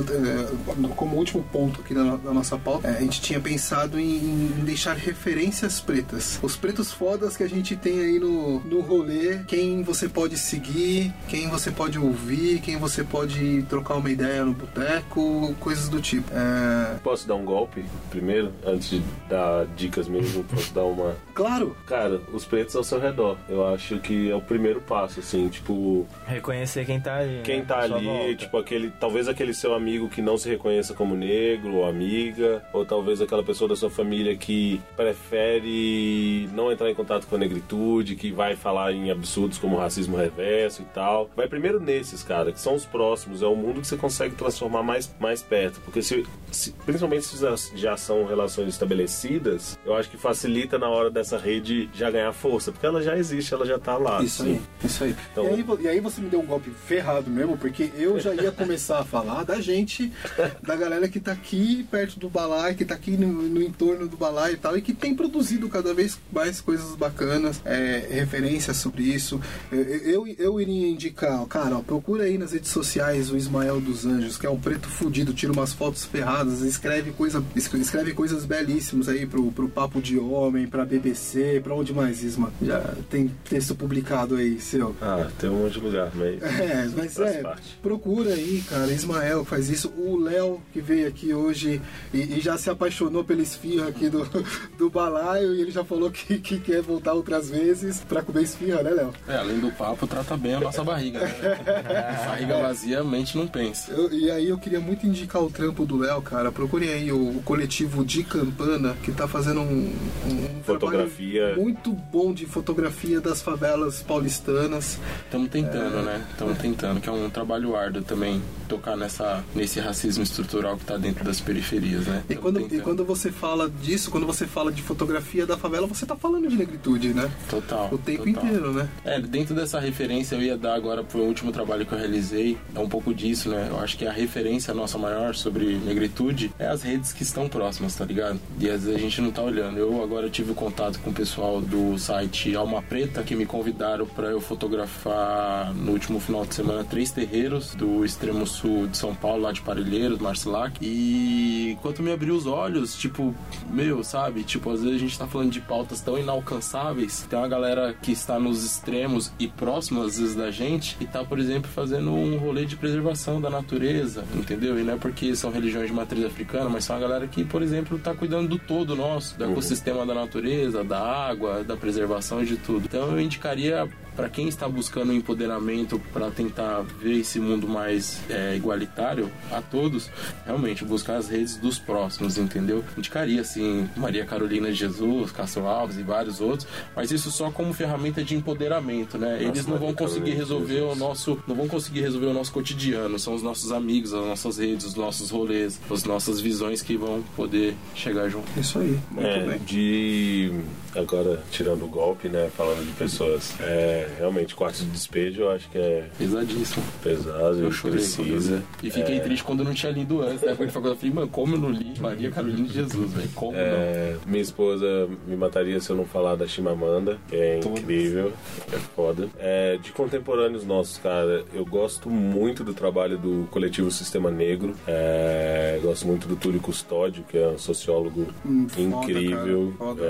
como 0.96 1.16
último 1.16 1.42
ponto 1.52 1.80
aqui 1.80 1.94
da, 1.94 2.16
da 2.16 2.32
nossa 2.32 2.56
pauta, 2.58 2.88
é, 2.88 2.98
a 2.98 3.00
gente 3.00 3.20
tinha 3.20 3.40
pensado 3.40 3.98
em, 3.98 4.16
em 4.16 4.64
deixar 4.64 4.94
referências 4.94 5.80
pretas. 5.80 6.38
Os 6.42 6.56
pretos 6.56 6.92
fodas 6.92 7.36
que 7.36 7.42
a 7.42 7.48
gente 7.48 7.76
tem 7.76 8.00
aí 8.00 8.18
no, 8.18 8.60
no 8.60 8.80
rolê, 8.80 9.40
quem 9.46 9.82
você 9.82 10.08
pode 10.08 10.36
seguir, 10.38 11.12
quem 11.28 11.48
você 11.48 11.70
pode 11.70 11.98
ouvir, 11.98 12.60
quem 12.60 12.76
você 12.76 13.02
pode 13.04 13.62
trocar 13.68 13.94
uma 13.94 14.10
ideia 14.10 14.44
no 14.44 14.52
boteco, 14.52 15.54
coisas 15.60 15.88
do 15.88 16.00
tipo. 16.00 16.30
É, 16.32 16.96
Posso 17.02 17.26
dar 17.26 17.34
um 17.34 17.44
golpe 17.44 17.84
primeiro, 18.10 18.52
antes 18.66 18.90
de 18.90 19.02
dar 19.28 19.66
dicas 19.76 20.08
mesmo? 20.08 20.44
Posso 20.44 20.72
dar 20.72 20.84
uma. 20.84 21.16
claro, 21.34 21.76
Cara, 21.86 22.20
os 22.32 22.44
pretos 22.44 22.74
ao 22.76 22.84
seu 22.84 22.98
redor. 23.00 23.36
Eu 23.48 23.66
acho 23.68 23.98
que 23.98 24.30
é 24.30 24.34
o 24.34 24.40
primeiro 24.40 24.80
passo, 24.80 25.20
assim, 25.20 25.48
tipo, 25.48 26.06
Reconhecer 26.26 26.84
quem 26.84 27.00
tá 27.00 27.16
ali. 27.16 27.40
quem 27.42 27.58
né? 27.60 27.64
tá 27.66 27.78
ali, 27.80 28.04
volta. 28.04 28.34
tipo, 28.36 28.58
aquele. 28.58 28.90
Talvez 29.00 29.28
aquele 29.28 29.54
seu 29.54 29.74
amigo 29.74 30.08
que 30.08 30.22
não 30.24 30.36
se 30.38 30.48
reconheça 30.48 30.94
como 30.94 31.14
negro 31.14 31.74
ou 31.76 31.88
amiga, 31.88 32.64
ou 32.72 32.84
talvez 32.84 33.20
aquela 33.20 33.42
pessoa 33.44 33.68
da 33.68 33.76
sua 33.76 33.90
família 33.90 34.34
que 34.36 34.80
prefere 34.96 36.48
não 36.52 36.70
entrar 36.72 36.90
em 36.90 36.94
contato 36.94 37.26
com 37.26 37.36
a 37.36 37.38
negritude, 37.38 38.16
que 38.16 38.30
vai 38.32 38.56
falar 38.56 38.92
em 38.92 39.10
absurdos 39.10 39.58
como 39.58 39.76
racismo 39.76 40.16
reverso 40.16 40.82
e 40.82 40.84
tal. 40.86 41.30
Vai 41.36 41.48
primeiro 41.48 41.80
nesses, 41.80 42.22
cara, 42.22 42.52
que 42.52 42.60
são 42.60 42.74
os 42.74 42.84
próximos, 42.84 43.42
é 43.42 43.46
o 43.46 43.54
mundo 43.54 43.80
que 43.80 43.86
você 43.86 43.96
consegue 43.96 44.34
transformar 44.34 44.82
mais, 44.82 45.14
mais 45.20 45.42
perto. 45.42 45.80
Porque 45.84 46.02
se, 46.02 46.24
se- 46.50 46.72
principalmente 46.84 47.24
se 47.26 47.36
já- 47.76 47.96
são 47.96 48.26
relações 48.26 48.68
estabelecidas, 48.68 49.78
eu 49.84 49.94
acho 49.94 50.10
que 50.10 50.16
facilita 50.16 50.78
na 50.78 50.88
hora 50.88 51.10
dessa 51.10 51.38
rede 51.38 51.88
já 51.94 52.10
ganhar 52.10 52.32
força, 52.32 52.72
porque 52.72 52.84
ela 52.86 53.02
já 53.02 53.16
existe, 53.16 53.54
ela 53.54 53.64
já 53.64 53.78
tá 53.78 53.96
lá. 53.96 54.22
Isso 54.22 54.42
assim. 54.42 54.52
aí, 54.54 54.60
isso 54.86 55.04
aí. 55.04 55.16
Então- 55.32 55.44
e, 55.46 55.48
aí. 55.54 55.64
e 55.82 55.88
aí 55.88 56.00
você 56.00 56.20
me 56.20 56.28
deu 56.28 56.40
um 56.40 56.46
golpe 56.46 56.70
ferrado 56.70 57.30
mesmo, 57.30 57.56
porque 57.56 57.90
eu 57.96 58.18
já 58.18 58.34
ia 58.34 58.50
começar 58.50 58.98
a 59.00 59.04
falar 59.04 59.44
da 59.44 59.60
gente, 59.60 60.12
da 60.62 60.76
galera 60.76 61.08
que 61.08 61.20
tá 61.20 61.32
aqui 61.32 61.86
perto 61.90 62.18
do 62.18 62.28
balai, 62.28 62.74
que 62.74 62.84
tá 62.84 62.94
aqui 62.94 63.12
no, 63.12 63.26
no 63.32 63.62
entorno 63.62 64.06
do 64.08 64.16
balai 64.16 64.52
e 64.52 64.56
tal, 64.56 64.76
e 64.76 64.82
que 64.82 64.92
tem 64.92 65.14
produzido 65.14 65.68
cada 65.68 65.92
vez 65.94 66.18
mais 66.32 66.60
coisas 66.60 66.94
bacanas, 66.96 67.60
é, 67.64 68.06
referências 68.10 68.76
sobre 68.76 69.02
isso. 69.04 69.40
Eu, 69.72 70.26
eu, 70.26 70.26
eu 70.38 70.60
iria 70.60 70.88
indicar, 70.88 71.44
cara, 71.46 71.76
ó, 71.78 71.80
procura 71.80 72.24
aí 72.24 72.38
nas 72.38 72.52
redes 72.52 72.70
sociais 72.70 73.30
o 73.30 73.36
Ismael 73.36 73.80
dos 73.80 74.04
Anjos, 74.06 74.36
que 74.38 74.46
é 74.46 74.50
um 74.50 74.58
preto 74.58 74.88
fudido, 74.88 75.32
tira 75.34 75.52
umas 75.52 75.72
fotos 75.72 76.04
ferradas, 76.04 76.60
escreve, 76.62 77.12
coisa, 77.12 77.42
escre- 77.54 77.80
escreve 77.80 78.12
coisas 78.14 78.44
belíssimas 78.44 79.08
aí 79.08 79.26
pro, 79.26 79.50
pro 79.52 79.68
Papo 79.68 80.00
de 80.00 80.18
Homem, 80.18 80.66
pra 80.66 80.84
BBC, 80.84 81.60
pra 81.62 81.74
onde 81.74 81.92
mais, 81.92 82.22
Isma? 82.22 82.52
Já 82.62 82.94
tem 83.10 83.30
texto 83.48 83.74
publicado 83.74 84.36
aí, 84.36 84.60
seu. 84.60 84.94
Ah, 85.00 85.28
tem 85.38 85.50
um 85.50 85.62
monte 85.62 85.74
de 85.74 85.80
lugar, 85.80 86.10
mas. 86.14 86.34
É, 86.64 86.88
mas 86.96 87.18
é, 87.18 87.42
parte. 87.42 87.78
procura 87.82 88.30
aí, 88.32 88.62
cara. 88.68 88.90
Ismael 88.92 89.44
faz 89.44 89.68
isso. 89.68 89.92
O 90.04 90.16
Léo, 90.18 90.60
que 90.72 90.80
veio 90.80 91.08
aqui 91.08 91.32
hoje 91.32 91.80
e, 92.12 92.18
e 92.36 92.40
já 92.40 92.56
se 92.58 92.68
apaixonou 92.68 93.24
pela 93.24 93.40
esfirra 93.42 93.88
aqui 93.88 94.08
do, 94.08 94.24
do 94.76 94.90
balaio, 94.90 95.54
e 95.54 95.60
ele 95.60 95.70
já 95.70 95.84
falou 95.84 96.10
que, 96.10 96.38
que 96.38 96.58
quer 96.58 96.82
voltar 96.82 97.12
outras 97.14 97.48
vezes 97.50 98.00
pra 98.00 98.22
comer 98.22 98.42
esfirra, 98.42 98.82
né, 98.82 98.90
Léo? 98.90 99.12
É, 99.28 99.36
além 99.36 99.58
do 99.58 99.70
papo, 99.72 100.06
trata 100.06 100.36
bem 100.36 100.54
a 100.54 100.60
nossa 100.60 100.84
barriga. 100.84 101.20
Né? 101.20 101.32
barriga 102.26 102.58
vazia, 102.60 103.00
a 103.00 103.04
mente 103.04 103.36
não 103.36 103.46
pensa. 103.46 103.92
Eu- 103.92 104.12
e 104.12 104.30
aí 104.30 104.48
eu 104.48 104.58
queria 104.58 104.80
muito 104.80 105.06
indicar 105.06 105.42
o 105.42 105.50
trampo 105.50 105.84
do 105.86 105.96
Léo, 105.98 106.20
cara. 106.22 106.52
Procurem 106.52 106.90
aí 106.90 107.10
o, 107.12 107.38
o 107.38 107.42
coletivo 107.42 108.04
de 108.04 108.22
Campana, 108.24 108.94
que 109.02 109.10
tá 109.12 109.26
fazendo 109.26 109.60
um, 109.60 109.92
um 110.26 110.62
Fotografia. 110.64 111.40
trabalho 111.46 111.62
muito 111.62 111.90
bom 111.92 112.32
de 112.32 112.46
fotografia 112.46 113.20
das 113.20 113.40
favelas 113.42 114.02
paulistanas. 114.02 114.98
Estamos 115.24 115.48
tentando, 115.48 116.02
né? 116.02 116.24
Estamos 116.30 116.58
tentando, 116.58 117.00
que 117.00 117.08
é 117.08 117.12
um 117.12 117.28
trabalho 117.30 117.74
árduo 117.76 118.02
também, 118.02 118.42
tocar 118.68 118.96
nessa, 118.96 119.44
nesse 119.54 119.78
racismo 119.94 120.24
estrutural 120.24 120.76
que 120.76 120.84
tá 120.84 120.96
dentro 120.96 121.24
das 121.24 121.40
periferias, 121.40 122.06
né? 122.06 122.24
E 122.28 122.34
Tamo 122.34 122.42
quando, 122.42 122.74
e 122.74 122.80
quando 122.80 123.04
você 123.04 123.30
fala 123.30 123.70
disso, 123.70 124.10
quando 124.10 124.26
você 124.26 124.44
fala 124.44 124.72
de 124.72 124.82
fotografia 124.82 125.46
da 125.46 125.56
favela, 125.56 125.86
você 125.86 126.04
tá 126.04 126.16
falando 126.16 126.48
de 126.48 126.56
negritude, 126.56 127.14
né? 127.14 127.30
Total. 127.48 127.88
O 127.92 127.96
tempo 127.96 128.24
total. 128.24 128.44
inteiro, 128.44 128.72
né? 128.72 128.88
É, 129.04 129.20
dentro 129.20 129.54
dessa 129.54 129.78
referência 129.78 130.34
eu 130.34 130.42
ia 130.42 130.58
dar 130.58 130.74
agora 130.74 131.04
pro 131.04 131.20
último 131.20 131.52
trabalho 131.52 131.86
que 131.86 131.92
eu 131.92 131.98
realizei, 131.98 132.58
é 132.74 132.78
um 132.80 132.88
pouco 132.88 133.14
disso, 133.14 133.48
né? 133.48 133.68
Eu 133.70 133.78
acho 133.78 133.96
que 133.96 134.04
a 134.04 134.12
referência 134.12 134.74
nossa 134.74 134.98
maior 134.98 135.34
sobre 135.34 135.76
negritude 135.78 136.52
é 136.58 136.66
as 136.66 136.82
redes 136.82 137.12
que 137.12 137.22
estão 137.22 137.48
próximas, 137.48 137.94
tá 137.94 138.04
ligado? 138.04 138.40
E 138.58 138.68
às 138.68 138.82
vezes 138.82 138.96
a 138.96 138.98
gente 138.98 139.20
não 139.20 139.30
tá 139.30 139.42
olhando. 139.42 139.78
Eu 139.78 140.02
agora 140.02 140.28
tive 140.28 140.54
contato 140.54 140.98
com 140.98 141.10
o 141.10 141.14
pessoal 141.14 141.60
do 141.60 141.96
site 141.98 142.54
Alma 142.56 142.82
Preta 142.82 143.22
que 143.22 143.36
me 143.36 143.46
convidaram 143.46 144.06
para 144.06 144.28
eu 144.28 144.40
fotografar 144.40 145.72
no 145.74 145.92
último 145.92 146.18
final 146.18 146.44
de 146.44 146.54
semana 146.54 146.82
três 146.82 147.12
terreiros 147.12 147.74
do 147.76 148.04
extremo 148.04 148.44
sul 148.46 148.88
de 148.88 148.96
São 148.96 149.14
Paulo, 149.14 149.42
lá 149.42 149.52
de 149.52 149.60
Parelheiros, 149.84 150.18
Marcilac. 150.18 150.78
E 150.80 151.72
enquanto 151.72 152.02
me 152.02 152.10
abriu 152.10 152.34
os 152.34 152.46
olhos, 152.46 152.96
tipo, 152.96 153.34
meu, 153.70 154.02
sabe? 154.02 154.42
Tipo, 154.42 154.70
às 154.70 154.80
vezes 154.80 154.96
a 154.96 154.98
gente 154.98 155.18
tá 155.18 155.26
falando 155.26 155.50
de 155.50 155.60
pautas 155.60 156.00
tão 156.00 156.18
inalcançáveis. 156.18 157.26
Tem 157.28 157.38
uma 157.38 157.48
galera 157.48 157.94
que 158.00 158.12
está 158.12 158.38
nos 158.38 158.64
extremos 158.64 159.30
e 159.38 159.46
próximo 159.46 160.02
às 160.02 160.18
vezes 160.18 160.34
da 160.34 160.50
gente 160.50 160.96
e 161.00 161.06
tá, 161.06 161.22
por 161.22 161.38
exemplo, 161.38 161.70
fazendo 161.70 162.12
um 162.12 162.38
rolê 162.38 162.64
de 162.64 162.76
preservação 162.76 163.40
da 163.40 163.50
natureza, 163.50 164.24
entendeu? 164.34 164.78
E 164.80 164.82
não 164.82 164.94
é 164.94 164.96
porque 164.96 165.36
são 165.36 165.50
religiões 165.50 165.88
de 165.88 165.92
matriz 165.92 166.24
africana, 166.24 166.70
mas 166.70 166.84
são 166.84 166.96
a 166.96 166.98
galera 166.98 167.26
que, 167.26 167.44
por 167.44 167.62
exemplo, 167.62 167.98
tá 167.98 168.14
cuidando 168.14 168.48
do 168.48 168.58
todo 168.58 168.96
nosso, 168.96 169.36
do 169.36 169.44
ecossistema 169.44 170.06
da 170.06 170.14
natureza, 170.14 170.82
da 170.82 171.00
água, 171.00 171.62
da 171.62 171.76
preservação 171.76 172.42
de 172.42 172.56
tudo. 172.56 172.86
Então 172.86 173.12
eu 173.12 173.20
indicaria 173.20 173.88
para 174.16 174.28
quem 174.28 174.48
está 174.48 174.68
buscando 174.68 175.12
empoderamento 175.12 176.00
para 176.12 176.30
tentar 176.30 176.82
ver 176.82 177.20
esse 177.20 177.38
mundo 177.40 177.66
mais 177.68 178.20
é, 178.30 178.54
igualitário 178.56 179.30
a 179.50 179.60
todos, 179.60 180.10
realmente 180.44 180.84
buscar 180.84 181.16
as 181.16 181.28
redes 181.28 181.56
dos 181.56 181.78
próximos, 181.78 182.38
entendeu? 182.38 182.84
Indicaria 182.96 183.40
assim 183.40 183.88
Maria 183.96 184.24
Carolina 184.24 184.68
de 184.68 184.74
Jesus, 184.74 185.32
Castro 185.32 185.66
Alves 185.66 185.96
e 185.98 186.02
vários 186.02 186.40
outros, 186.40 186.66
mas 186.94 187.10
isso 187.10 187.30
só 187.30 187.50
como 187.50 187.72
ferramenta 187.72 188.22
de 188.22 188.34
empoderamento, 188.36 189.18
né? 189.18 189.42
Eles 189.42 189.66
não 189.66 189.76
vão 189.78 189.88
Maria 189.88 189.94
conseguir 189.96 190.32
Carolina 190.36 190.38
resolver 190.38 190.80
o 190.80 190.94
nosso, 190.94 191.38
não 191.46 191.54
vão 191.54 191.68
conseguir 191.68 192.00
resolver 192.00 192.26
o 192.26 192.32
nosso 192.34 192.52
cotidiano, 192.52 193.18
são 193.18 193.34
os 193.34 193.42
nossos 193.42 193.72
amigos, 193.72 194.12
as 194.14 194.24
nossas 194.26 194.58
redes, 194.58 194.86
os 194.86 194.94
nossos 194.94 195.30
rolês, 195.30 195.80
as 195.90 196.04
nossas 196.04 196.40
visões 196.40 196.82
que 196.82 196.96
vão 196.96 197.22
poder 197.36 197.74
chegar 197.94 198.28
junto. 198.28 198.48
Isso 198.58 198.78
aí, 198.78 198.98
muito 199.10 199.26
É, 199.26 199.46
bem. 199.46 199.58
de. 199.60 200.52
Agora, 200.96 201.42
tirando 201.50 201.84
o 201.84 201.88
golpe, 201.88 202.28
né? 202.28 202.50
Falando 202.56 202.84
de 202.86 202.92
pessoas. 202.92 203.54
é, 203.60 203.74
É, 203.74 204.08
realmente, 204.18 204.54
quarto 204.54 204.78
de 204.78 204.86
despejo 204.86 205.42
eu 205.42 205.50
acho 205.50 205.68
que 205.68 205.78
é 205.78 206.08
Pesadíssimo. 206.18 206.84
pesado 207.02 207.60
Eu 207.60 207.72
chorei. 207.72 207.96
precisa. 207.98 208.62
E 208.82 208.90
fiquei 208.90 209.20
triste 209.20 209.42
quando 209.44 209.60
eu 209.60 209.64
não 209.64 209.74
tinha 209.74 209.90
lido 209.92 210.22
antes. 210.22 210.40
De 210.40 210.46
faculdade, 210.56 210.86
eu 210.88 210.96
falei, 210.96 211.14
mano, 211.14 211.28
como 211.28 211.54
eu 211.56 211.58
não 211.60 211.70
li 211.70 211.92
Maria 212.00 212.30
Carolina 212.30 212.66
de 212.66 212.72
Jesus, 212.74 213.12
velho? 213.12 213.28
Como 213.34 213.52
não? 213.52 213.58
É, 213.60 214.16
minha 214.26 214.42
esposa 214.42 215.08
me 215.26 215.36
mataria 215.36 215.80
se 215.80 215.90
eu 215.90 215.96
não 215.96 216.04
falar 216.04 216.36
da 216.36 216.46
Chimamanda, 216.46 217.18
que 217.28 217.36
é 217.36 217.58
Todas. 217.60 217.80
incrível, 217.80 218.32
é 218.72 218.76
foda. 218.94 219.28
É, 219.38 219.76
de 219.78 219.92
contemporâneos 219.92 220.64
nossos, 220.64 220.98
cara, 220.98 221.44
eu 221.52 221.64
gosto 221.64 222.08
muito 222.08 222.62
do 222.64 222.72
trabalho 222.74 223.18
do 223.18 223.46
coletivo 223.50 223.90
Sistema 223.90 224.30
Negro. 224.30 224.74
É, 224.86 225.78
gosto 225.82 226.06
muito 226.06 226.26
do 226.28 226.36
Túlio 226.36 226.60
Custódio, 226.60 227.24
que 227.28 227.36
é 227.38 227.48
um 227.48 227.58
sociólogo 227.58 228.26
Hum, 228.46 228.66
foda, 228.68 228.82
incrível. 228.82 229.72
cara, 229.78 229.88
foda. 229.94 230.02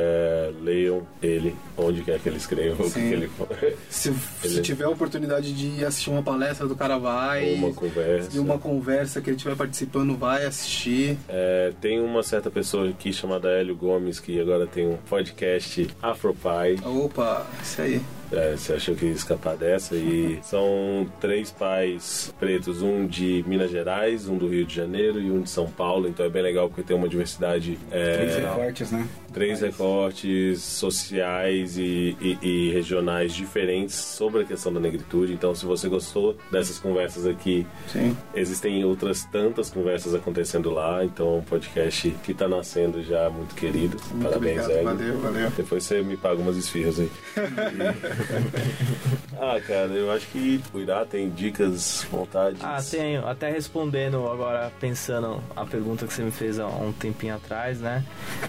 Leiam 0.75 1.07
ele, 1.23 1.55
onde 1.77 2.03
quer 2.03 2.19
que 2.19 2.29
ele 2.29 2.37
escreva, 2.39 2.83
o 2.83 2.91
que, 2.91 3.01
que 3.01 3.13
ele 3.15 3.29
fala. 3.29 3.51
Se, 3.89 4.13
se 4.13 4.47
Ele- 4.47 4.61
tiver 4.63 4.85
a 4.85 4.91
oportunidade 4.91 5.53
de 5.53 5.85
assistir 5.85 6.11
uma 6.11 6.23
palestra 6.23 6.67
do 6.67 6.75
cara, 6.75 6.99
vai. 6.99 7.55
Uma 7.55 7.73
conversa. 7.73 8.31
E 8.37 8.39
uma 8.41 8.59
conversa 8.59 9.21
que 9.21 9.31
ele 9.31 9.37
estiver 9.37 9.57
participando, 9.57 10.17
vai 10.17 10.45
assistir. 10.45 11.17
É, 11.29 11.73
tem 11.81 12.01
uma 12.01 12.23
certa 12.23 12.51
pessoa 12.51 12.89
aqui 12.89 13.13
chamada 13.13 13.49
Hélio 13.51 13.77
Gomes, 13.77 14.19
que 14.19 14.41
agora 14.41 14.67
tem 14.67 14.87
um 14.87 14.97
podcast 15.09 15.87
Afropai. 16.03 16.77
Opa, 16.85 17.47
isso 17.63 17.81
aí. 17.83 18.01
É, 18.33 18.57
você 18.57 18.73
achou 18.75 18.95
que 18.95 19.07
ia 19.07 19.13
escapar 19.13 19.57
dessa? 19.57 19.95
E 19.97 20.39
são 20.45 21.07
três 21.21 21.51
pais 21.51 22.35
pretos, 22.39 22.83
um 22.83 23.07
de 23.07 23.45
Minas 23.47 23.71
Gerais, 23.71 24.29
um 24.29 24.37
do 24.37 24.49
Rio 24.49 24.65
de 24.65 24.75
Janeiro 24.75 25.21
e 25.21 25.31
um 25.31 25.43
de 25.43 25.51
São 25.51 25.67
Paulo. 25.69 26.09
Então 26.09 26.25
é 26.25 26.29
bem 26.29 26.43
legal 26.43 26.69
porque 26.69 26.83
tem 26.83 26.97
uma 26.97 27.09
diversidade, 27.09 27.79
é, 27.91 28.17
Três 28.17 28.37
recortes, 28.37 28.91
né? 28.93 29.09
três 29.33 29.61
recortes 29.61 30.63
sociais 30.63 31.77
e, 31.77 32.17
e- 32.21 32.39
e 32.43 32.71
regionais 32.73 33.33
diferentes 33.35 33.95
sobre 33.97 34.43
a 34.43 34.45
questão 34.45 34.73
da 34.73 34.79
negritude. 34.81 35.33
Então, 35.33 35.55
se 35.55 35.67
você 35.67 35.89
gostou 35.89 36.37
dessas 36.53 36.79
conversas 36.79 37.27
aqui, 37.27 37.67
Sim. 37.89 38.17
existem 38.35 38.85
outras 38.85 39.25
tantas 39.25 39.71
conversas 39.71 40.15
acontecendo 40.15 40.71
lá. 40.71 41.05
Então, 41.05 41.35
é 41.35 41.39
um 41.39 41.43
podcast 41.43 42.11
que 42.23 42.33
está 42.33 42.47
nascendo 42.49 43.03
já 43.03 43.29
muito 43.29 43.55
querido. 43.55 43.97
Muito 44.13 44.23
Parabéns, 44.29 44.63
obrigado. 44.65 44.71
Hélio. 44.71 44.85
Valeu, 44.85 45.19
valeu. 45.21 45.51
Depois 45.57 45.83
você 45.85 46.01
me 46.03 46.17
paga 46.17 46.41
umas 46.41 46.57
esfirras 46.57 47.01
aí. 47.01 47.11
ah, 49.41 49.61
cara, 49.67 49.87
eu 49.93 50.11
acho 50.13 50.27
que 50.29 50.61
cuidar 50.73 51.05
tem 51.07 51.29
dicas, 51.31 52.07
vontades. 52.11 52.61
Ah, 52.63 52.79
tenho. 52.89 53.27
Até 53.27 53.51
respondendo 53.51 54.27
agora, 54.29 54.73
pensando 54.81 55.43
a 55.55 55.65
pergunta 55.65 56.07
que 56.07 56.13
você 56.13 56.23
me 56.23 56.31
fez 56.31 56.59
há 56.59 56.67
um 56.67 56.93
tempinho 56.93 57.35
atrás, 57.35 57.79
né? 57.81 58.05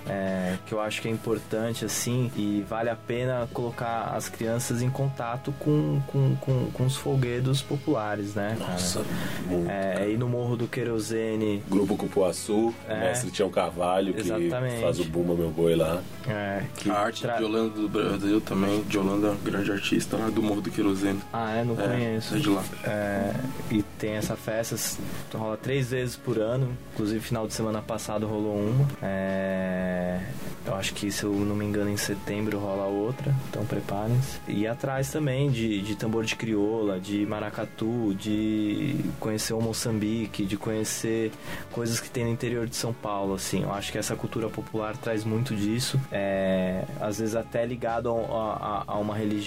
É, 0.08 0.56
que 0.66 0.74
eu 0.74 0.80
acho 0.82 1.02
que 1.02 1.08
é 1.08 1.12
importante, 1.12 1.86
assim, 1.86 2.32
e 2.36 2.66
vale 2.68 2.90
a 2.90 2.96
pena 2.96 3.48
colocar 3.54 4.14
as 4.16 4.30
crianças 4.30 4.82
em 4.82 4.90
contato 4.90 5.54
com, 5.60 6.02
com, 6.08 6.36
com, 6.38 6.72
com 6.72 6.86
os 6.86 6.96
folguedos 6.96 7.62
populares, 7.62 8.36
né? 8.36 8.56
cara? 8.60 8.72
Nossa, 8.72 9.02
muito. 9.48 9.70
É, 9.70 10.10
ir 10.10 10.18
no 10.18 10.28
Morro 10.30 10.56
do 10.56 10.68
Querosene, 10.68 11.64
Grupo 11.70 11.96
Cupuaçu, 11.98 12.74
É. 12.88 13.00
mestre 13.00 13.32
Tião 13.32 13.50
Carvalho, 13.50 14.14
que 14.14 14.22
Exatamente. 14.22 14.82
faz 14.82 15.00
o 15.00 15.06
Bumba 15.06 15.34
Meu 15.34 15.50
Boi 15.50 15.76
lá. 15.76 16.02
é, 16.28 16.64
que 16.78 16.90
A 16.90 16.94
arte 17.00 17.22
tra- 17.24 17.38
de 17.38 17.44
Holanda 17.44 17.70
do 17.80 17.90
Brasil 17.90 18.42
também. 18.42 18.82
De 18.84 18.98
Holanda, 18.98 19.32
um 19.32 19.36
grande 19.56 19.72
artista 19.72 20.18
lá 20.18 20.30
do 20.30 20.42
Morro 20.42 20.62
do 20.62 20.70
Querosene. 20.72 21.20
Ah, 21.34 21.56
é? 21.56 21.64
Não 21.64 21.80
É, 21.80 21.88
conheço. 21.88 22.36
é 22.36 22.40
de 22.40 22.50
lá. 22.50 22.64
É, 22.84 23.34
e 23.72 23.82
tem 24.00 24.12
essa 24.14 24.36
festa, 24.36 24.76
s- 24.76 24.98
rola 25.34 25.58
três 25.58 25.90
vezes 25.92 26.16
por 26.16 26.38
ano. 26.40 26.76
Inclusive, 26.94 27.20
final 27.20 27.48
de 27.48 27.54
semana 27.54 27.82
passado 27.82 28.26
rolou 28.28 28.56
uma. 28.58 28.88
É, 29.02 30.20
eu 30.66 30.76
acho 30.76 30.94
que, 30.94 31.12
se 31.12 31.24
eu 31.24 31.32
não 31.32 31.56
me 31.56 31.66
engano, 31.66 31.90
em 31.90 31.98
setembro 31.98 32.58
rola 32.60 32.86
outra. 32.86 33.34
Então 33.50 33.66
preparem-se. 33.66 34.40
E 34.48 34.66
atrás 34.68 35.12
também 35.12 35.50
de, 35.52 35.82
de 35.82 35.96
tambor 35.96 36.24
de 36.26 36.36
crioula, 36.36 37.00
de 37.00 37.26
maracatu, 37.26 38.14
de 38.16 38.96
conhecer 39.20 39.54
o 39.54 39.62
Moçambique, 39.62 40.46
de 40.46 40.58
conhecer 40.58 41.32
coisas 41.72 42.00
que 42.00 42.10
tem 42.10 42.24
no 42.26 42.32
interior 42.32 42.68
de 42.68 42.76
São 42.76 42.94
Paulo. 42.94 43.36
Assim, 43.36 43.64
eu 43.64 43.74
acho 43.74 43.92
que 43.92 43.98
essa 43.98 44.16
cultura 44.16 44.50
popular 44.50 44.96
traz 44.98 45.24
muito 45.24 45.56
disso. 45.56 46.00
É, 46.12 46.84
às 47.00 47.20
vezes 47.20 47.36
até 47.36 47.66
ligado 47.66 48.10
a, 48.10 48.14
a- 48.14 48.84
a 48.88 48.98
uma 48.98 49.16
religião 49.16 49.45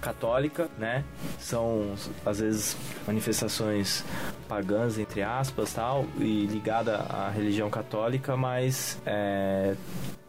católica, 0.00 0.68
né? 0.78 1.04
São 1.38 1.94
às 2.24 2.40
vezes 2.40 2.76
manifestações 3.06 4.04
pagãs 4.48 4.98
entre 4.98 5.22
aspas, 5.22 5.72
tal, 5.72 6.06
e 6.18 6.46
ligada 6.46 6.96
à 6.96 7.30
religião 7.30 7.70
católica, 7.70 8.36
mas 8.36 9.00
é, 9.06 9.74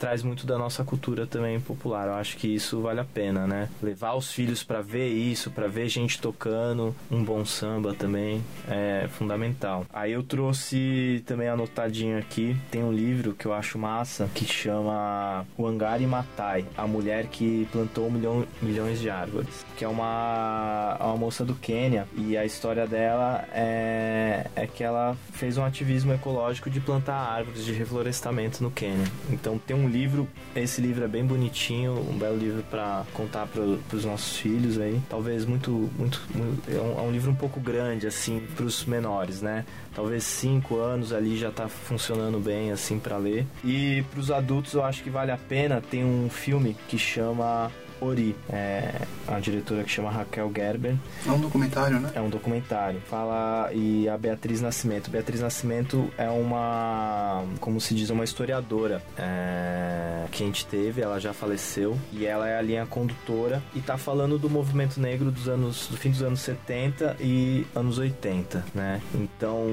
traz 0.04 0.22
muito 0.22 0.46
da 0.46 0.58
nossa 0.58 0.84
cultura 0.84 1.26
também 1.26 1.62
popular. 1.62 2.08
Eu 2.08 2.16
acho 2.16 2.36
que 2.36 2.54
isso 2.54 2.82
vale 2.82 3.00
a 3.00 3.06
pena, 3.06 3.48
né? 3.48 3.70
Levar 3.82 4.16
os 4.16 4.34
filhos 4.34 4.62
para 4.62 4.82
ver 4.82 5.08
isso, 5.08 5.50
para 5.50 5.70
ver 5.70 5.88
gente 5.88 6.20
tocando 6.20 6.94
um 7.10 7.24
bom 7.24 7.46
samba 7.46 7.94
também 7.94 8.44
é 8.68 9.08
fundamental. 9.14 9.86
Aí 9.94 10.12
eu 10.12 10.22
trouxe 10.22 11.24
também 11.26 11.48
anotadinho 11.48 12.18
aqui, 12.18 12.54
tem 12.70 12.84
um 12.84 12.92
livro 12.92 13.34
que 13.34 13.46
eu 13.46 13.54
acho 13.54 13.80
massa 13.80 14.30
que 14.36 14.44
chama 14.44 15.46
O 15.58 15.66
Angari 15.66 16.06
Matai, 16.06 16.66
a 16.76 16.86
mulher 16.86 17.28
que 17.28 17.66
plantou 17.72 18.12
milhão, 18.12 18.46
milhões 18.62 19.00
de 19.00 19.10
árvores, 19.10 19.66
que 19.78 19.86
é 19.86 19.88
uma, 19.88 20.98
uma 21.00 21.16
moça 21.16 21.46
do 21.46 21.56
Quênia 21.56 22.06
e 22.18 22.36
a 22.36 22.44
história 22.44 22.86
dela 22.86 23.48
é, 23.54 24.48
é 24.54 24.68
que 24.68 24.84
ela 24.84 25.16
fez 25.32 25.58
um 25.58 25.64
ativismo 25.64 26.12
ecológico 26.12 26.70
de 26.70 26.82
plantar 26.82 27.16
árvores 27.16 27.64
de 27.64 27.72
reflorestamento 27.72 28.62
no 28.62 28.70
Quênia. 28.70 29.08
Então 29.30 29.58
tem 29.58 29.74
um 29.74 29.93
livro, 29.94 30.28
esse 30.56 30.82
livro 30.82 31.04
é 31.04 31.08
bem 31.08 31.24
bonitinho, 31.24 31.94
um 31.94 32.18
belo 32.18 32.38
livro 32.38 32.64
para 32.70 33.04
contar 33.14 33.46
para 33.48 33.62
os 33.96 34.04
nossos 34.04 34.38
filhos 34.38 34.80
aí. 34.80 35.00
Talvez 35.10 35.46
muito, 35.46 35.72
muito, 35.98 36.22
muito- 36.34 36.70
é, 36.72 36.82
um, 36.82 37.00
é 37.00 37.02
um 37.04 37.12
livro 37.12 37.30
um 37.32 37.36
pouco 37.36 37.60
grande 37.60 38.08
assim 38.08 38.42
para 38.56 38.66
os 38.66 38.84
menores, 38.86 39.42
né? 39.42 39.64
Talvez 39.96 40.24
cinco 40.24 40.78
anos 40.80 41.14
ali 41.14 41.38
já 41.38 41.52
tá 41.52 41.68
funcionando 41.70 42.40
bem 42.40 42.72
assim 42.72 42.98
para 42.98 43.18
ler. 43.18 43.46
E 43.64 44.04
para 44.10 44.20
os 44.20 44.32
adultos 44.32 44.74
eu 44.74 44.84
acho 44.84 45.04
que 45.04 45.10
vale 45.10 45.32
a 45.32 45.38
pena. 45.38 45.80
Tem 45.82 46.04
um 46.04 46.30
filme 46.30 46.76
que 46.88 46.98
chama 46.98 47.72
Ori, 48.04 48.36
é 48.50 49.02
a 49.28 49.40
diretora 49.40 49.84
que 49.84 49.90
chama 49.90 50.10
Raquel 50.12 50.52
Gerber. 50.56 50.96
É 51.26 51.32
um 51.32 51.40
documentário, 51.40 52.00
né? 52.00 52.12
É 52.14 52.22
um 52.22 52.30
documentário. 52.30 53.00
Fala 53.10 53.70
e 53.74 54.08
a 54.10 54.18
Beatriz 54.18 54.62
Nascimento. 54.62 55.10
Beatriz 55.10 55.42
Nascimento 55.42 56.10
é 56.18 56.30
uma, 56.30 57.44
como 57.60 57.80
se 57.80 57.94
diz, 57.96 58.10
uma 58.10 58.24
historiadora 58.24 59.02
é, 59.18 60.26
que 60.32 60.44
a 60.44 60.46
gente 60.46 60.66
teve. 60.66 61.02
Ela 61.02 61.20
já 61.20 61.34
faleceu 61.34 61.98
e 62.12 62.26
ela 62.26 62.48
é 62.48 62.58
a 62.58 62.62
linha 62.62 62.86
condutora 62.86 63.62
e 63.76 63.82
tá 63.82 63.98
falando 63.98 64.38
do 64.38 64.50
movimento 64.50 65.00
negro 65.00 65.32
dos 65.32 65.48
anos, 65.48 65.88
do 65.88 65.98
fim 65.98 66.10
dos 66.12 66.22
anos 66.22 66.40
70 66.42 67.18
e 67.20 67.66
anos 67.76 67.98
80, 67.98 68.64
né? 68.74 69.02
Então 69.14 69.66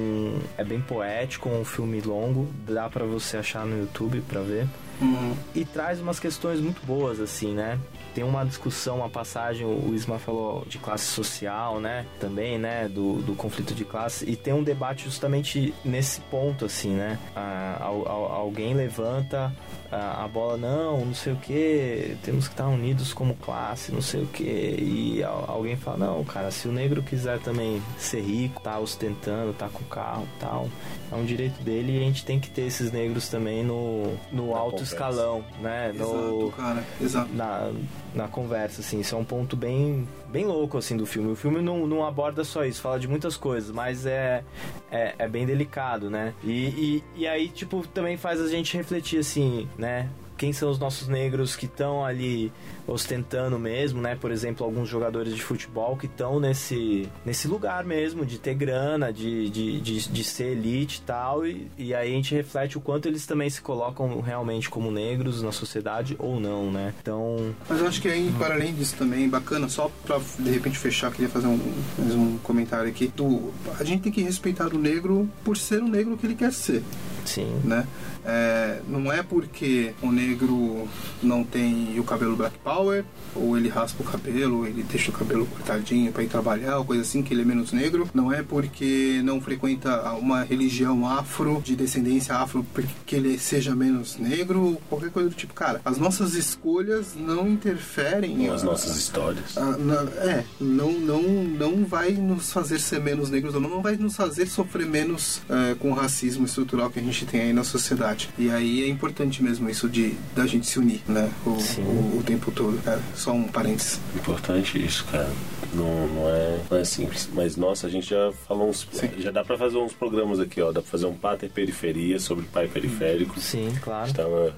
é 0.56 0.64
bem 0.64 0.80
poético, 0.80 1.48
um 1.48 1.64
filme 1.64 2.00
longo. 2.00 2.48
Dá 2.66 2.88
pra 2.88 3.04
você 3.04 3.36
achar 3.36 3.64
no 3.66 3.78
YouTube 3.78 4.22
pra 4.28 4.40
ver 4.40 4.66
Uhum. 5.00 5.34
e 5.54 5.64
traz 5.64 5.98
umas 5.98 6.20
questões 6.20 6.60
muito 6.60 6.84
boas, 6.84 7.20
assim, 7.20 7.54
né? 7.54 7.78
Tem 8.14 8.24
uma 8.24 8.44
discussão, 8.44 8.96
uma 8.96 9.08
passagem, 9.08 9.66
o 9.66 9.94
Isma 9.94 10.18
falou 10.18 10.64
de 10.68 10.78
classe 10.78 11.04
social, 11.06 11.78
né? 11.80 12.04
Também, 12.18 12.58
né? 12.58 12.88
Do, 12.88 13.14
do 13.22 13.34
conflito 13.34 13.74
de 13.74 13.84
classe. 13.84 14.24
E 14.28 14.36
tem 14.36 14.52
um 14.52 14.62
debate 14.62 15.04
justamente 15.04 15.72
nesse 15.84 16.20
ponto, 16.22 16.64
assim, 16.64 16.90
né? 16.90 17.18
Ah, 17.36 17.78
al- 17.80 18.08
al- 18.08 18.32
alguém 18.32 18.74
levanta 18.74 19.52
a, 19.92 20.24
a 20.24 20.28
bola, 20.28 20.56
não, 20.56 21.04
não 21.06 21.14
sei 21.14 21.32
o 21.32 21.36
que, 21.36 22.16
temos 22.22 22.46
que 22.48 22.54
estar 22.54 22.66
unidos 22.68 23.12
como 23.12 23.34
classe, 23.34 23.92
não 23.92 24.02
sei 24.02 24.22
o 24.22 24.26
que. 24.26 24.42
E 24.44 25.22
al- 25.22 25.44
alguém 25.48 25.76
fala, 25.76 25.96
não, 25.98 26.24
cara, 26.24 26.50
se 26.50 26.66
o 26.68 26.72
negro 26.72 27.02
quiser 27.02 27.38
também 27.40 27.80
ser 27.98 28.20
rico, 28.22 28.60
tá 28.60 28.78
ostentando, 28.78 29.52
tá 29.52 29.68
com 29.68 29.84
carro 29.84 30.26
tal, 30.38 30.68
é 31.10 31.14
um 31.14 31.24
direito 31.24 31.60
dele 31.62 31.96
e 31.96 31.96
a 31.98 32.02
gente 32.04 32.24
tem 32.24 32.38
que 32.38 32.48
ter 32.50 32.62
esses 32.62 32.90
negros 32.92 33.28
também 33.28 33.64
no, 33.64 34.14
no 34.32 34.54
alto 34.54 34.72
conversa. 34.72 34.94
escalão, 34.94 35.44
né? 35.60 35.92
No, 35.94 36.04
Exato, 36.04 36.54
cara. 36.56 36.84
Exato. 37.00 37.32
na, 37.34 37.70
na 38.14 38.28
conversa, 38.28 38.80
assim. 38.80 39.00
Isso 39.00 39.14
é 39.14 39.18
um 39.18 39.24
ponto 39.24 39.56
bem, 39.56 40.06
bem 40.28 40.44
louco, 40.44 40.78
assim, 40.78 40.96
do 40.96 41.06
filme. 41.06 41.32
O 41.32 41.36
filme 41.36 41.60
não, 41.60 41.86
não 41.86 42.04
aborda 42.04 42.44
só 42.44 42.64
isso, 42.64 42.80
fala 42.80 42.98
de 42.98 43.08
muitas 43.08 43.36
coisas, 43.36 43.70
mas 43.70 44.06
é, 44.06 44.44
é, 44.90 45.14
é 45.18 45.28
bem 45.28 45.46
delicado, 45.46 46.10
né? 46.10 46.34
E, 46.42 46.50
e, 46.50 47.04
e 47.16 47.26
aí, 47.26 47.48
tipo, 47.48 47.86
também 47.88 48.16
faz 48.16 48.40
a 48.40 48.48
gente 48.48 48.76
refletir, 48.76 49.18
assim, 49.18 49.68
né? 49.78 50.08
Quem 50.40 50.54
são 50.54 50.70
os 50.70 50.78
nossos 50.78 51.06
negros 51.06 51.54
que 51.54 51.66
estão 51.66 52.02
ali 52.02 52.50
ostentando 52.88 53.58
mesmo, 53.58 54.00
né? 54.00 54.16
Por 54.18 54.32
exemplo, 54.32 54.64
alguns 54.64 54.88
jogadores 54.88 55.34
de 55.34 55.42
futebol 55.42 55.98
que 55.98 56.06
estão 56.06 56.40
nesse, 56.40 57.06
nesse 57.26 57.46
lugar 57.46 57.84
mesmo, 57.84 58.24
de 58.24 58.38
ter 58.38 58.54
grana, 58.54 59.12
de, 59.12 59.50
de, 59.50 59.78
de, 59.82 60.08
de 60.08 60.24
ser 60.24 60.52
elite 60.52 61.00
e 61.00 61.02
tal. 61.02 61.46
E, 61.46 61.94
aí 61.94 62.10
a 62.10 62.14
gente 62.14 62.34
reflete 62.34 62.78
o 62.78 62.80
quanto 62.80 63.06
eles 63.06 63.26
também 63.26 63.50
se 63.50 63.60
colocam 63.60 64.18
realmente 64.22 64.70
como 64.70 64.90
negros 64.90 65.42
na 65.42 65.52
sociedade 65.52 66.16
ou 66.18 66.40
não, 66.40 66.72
né? 66.72 66.94
Então, 67.02 67.54
Mas 67.68 67.78
eu 67.78 67.86
acho 67.86 68.00
que 68.00 68.08
aí, 68.08 68.32
para 68.38 68.54
além 68.54 68.72
disso 68.72 68.96
também, 68.96 69.28
bacana, 69.28 69.68
só 69.68 69.90
pra 70.06 70.18
de 70.38 70.50
repente 70.50 70.78
fechar, 70.78 71.12
queria 71.12 71.28
fazer 71.28 71.48
um, 71.48 71.60
mais 71.98 72.14
um 72.14 72.38
comentário 72.38 72.88
aqui. 72.88 73.08
Do, 73.08 73.52
a 73.78 73.84
gente 73.84 74.04
tem 74.04 74.10
que 74.10 74.22
respeitar 74.22 74.74
o 74.74 74.78
negro 74.78 75.28
por 75.44 75.58
ser 75.58 75.82
o 75.82 75.86
negro 75.86 76.16
que 76.16 76.26
ele 76.26 76.34
quer 76.34 76.50
ser. 76.50 76.82
Sim. 77.26 77.60
né? 77.62 77.86
É, 78.24 78.80
não 78.88 79.10
é 79.12 79.22
porque 79.22 79.92
o 80.02 80.10
negro 80.12 80.88
não 81.22 81.42
tem 81.44 81.98
o 81.98 82.04
cabelo 82.04 82.36
black 82.36 82.58
power, 82.58 83.04
ou 83.34 83.56
ele 83.56 83.68
raspa 83.68 84.02
o 84.02 84.06
cabelo, 84.06 84.58
ou 84.58 84.66
ele 84.66 84.82
deixa 84.82 85.10
o 85.10 85.14
cabelo 85.14 85.46
cortadinho 85.46 86.10
para 86.12 86.22
ir 86.22 86.28
trabalhar, 86.28 86.78
ou 86.78 86.84
coisa 86.84 87.02
assim, 87.02 87.22
que 87.22 87.32
ele 87.32 87.42
é 87.42 87.44
menos 87.44 87.72
negro. 87.72 88.08
Não 88.12 88.32
é 88.32 88.42
porque 88.42 89.20
não 89.24 89.40
frequenta 89.40 90.12
uma 90.14 90.42
religião 90.42 91.06
afro, 91.06 91.60
de 91.64 91.76
descendência 91.76 92.34
afro, 92.36 92.64
porque 92.74 93.14
ele 93.16 93.38
seja 93.38 93.74
menos 93.74 94.16
negro, 94.16 94.60
ou 94.62 94.82
qualquer 94.88 95.10
coisa 95.10 95.28
do 95.28 95.34
tipo. 95.34 95.54
Cara, 95.54 95.80
as 95.84 95.98
nossas 95.98 96.34
escolhas 96.34 97.14
não 97.16 97.48
interferem 97.48 98.36
Com 98.36 98.52
as 98.52 98.62
a- 98.62 98.66
nossas 98.66 98.96
histórias. 98.96 99.56
ah, 99.56 99.76
na- 99.78 100.02
é, 100.22 100.44
não, 100.60 100.92
não, 100.92 101.22
não 101.22 101.84
vai 101.84 102.12
nos 102.12 102.52
fazer 102.52 102.78
ser 102.78 103.00
menos 103.00 103.30
negros 103.30 103.54
ou 103.54 103.60
não, 103.60 103.70
não 103.70 103.82
vai 103.82 103.96
nos 103.96 104.16
fazer 104.16 104.46
sofrer 104.46 104.86
menos 104.86 105.40
é, 105.48 105.74
com 105.74 105.90
o 105.90 105.94
racismo 105.94 106.44
estrutural 106.44 106.90
que 106.90 106.98
a 106.98 107.02
gente 107.02 107.24
tem 107.26 107.40
aí 107.42 107.52
na 107.52 107.64
sociedade. 107.64 108.09
E 108.38 108.50
aí 108.50 108.84
é 108.84 108.88
importante 108.88 109.42
mesmo 109.42 109.68
isso 109.68 109.88
de 109.88 110.14
da 110.34 110.46
gente 110.46 110.66
se 110.66 110.78
unir, 110.78 111.00
né? 111.06 111.30
O, 111.44 111.50
o, 111.50 112.18
o 112.18 112.22
tempo 112.24 112.50
todo. 112.50 112.78
É, 112.86 112.98
só 113.14 113.32
um 113.32 113.44
parênteses. 113.44 114.00
Importante 114.14 114.84
isso, 114.84 115.04
cara. 115.10 115.30
Não, 115.72 116.06
não, 116.08 116.28
é, 116.28 116.58
não 116.70 116.78
é 116.78 116.84
simples. 116.84 117.28
Mas, 117.32 117.56
nossa, 117.56 117.86
a 117.86 117.90
gente 117.90 118.10
já 118.10 118.32
falou 118.48 118.68
uns. 118.68 118.86
Já 119.18 119.30
dá 119.30 119.44
pra 119.44 119.56
fazer 119.56 119.78
uns 119.78 119.92
programas 119.92 120.40
aqui, 120.40 120.60
ó. 120.60 120.72
Dá 120.72 120.80
pra 120.82 120.90
fazer 120.90 121.06
um 121.06 121.14
pater 121.14 121.48
periferia 121.50 122.18
sobre 122.18 122.44
pai 122.46 122.66
periférico. 122.68 123.38
Sim, 123.40 123.68
A 123.76 123.80
claro. 123.80 124.06
gente 124.06 124.16
tava 124.16 124.54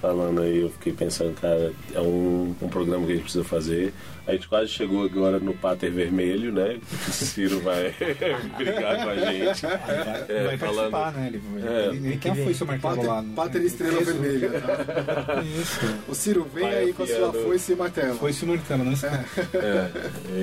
falando 0.00 0.40
aí, 0.42 0.62
eu 0.62 0.70
fiquei 0.70 0.92
pensando, 0.92 1.34
cara, 1.40 1.72
é 1.94 2.00
um, 2.00 2.54
um 2.62 2.68
programa 2.68 3.04
que 3.06 3.12
a 3.12 3.14
gente 3.16 3.24
precisa 3.24 3.44
fazer. 3.44 3.92
A 4.26 4.32
gente 4.32 4.48
quase 4.48 4.68
chegou 4.70 5.04
agora 5.04 5.38
no 5.38 5.54
Pater 5.54 5.92
Vermelho, 5.92 6.50
né? 6.52 6.78
O 7.06 7.12
Ciro 7.12 7.60
vai 7.60 7.94
brigar 8.58 9.04
com 9.04 9.10
a 9.10 9.16
gente. 9.16 9.62
Vai, 9.62 10.24
É, 10.28 10.44
vai 10.46 10.58
falando- 10.58 10.90
participar, 10.90 11.12
né? 11.12 11.26
Ele, 11.28 11.42
É. 11.64 11.86
ele, 11.94 12.06
ele 12.08 12.16
quem 12.16 12.34
foi 12.34 12.52
seu 12.54 12.66
martelo 12.66 13.06
lá? 13.06 13.24
Pater, 13.36 13.62
Estrela 13.62 14.00
Vermelha. 14.00 14.50
Isso. 15.60 15.80
O 16.08 16.14
Ciro, 16.14 16.44
vem 16.52 16.64
Pai 16.64 16.76
aí 16.76 16.92
com 16.92 17.04
a 17.04 17.06
sua 17.06 17.32
foice 17.32 17.72
e 17.72 17.76
martelo. 17.76 18.18
Foi 18.18 18.32
seu 18.32 18.48
martelo, 18.48 18.84
não 18.84 18.92
esquece. 18.94 19.16
É, 19.54 19.90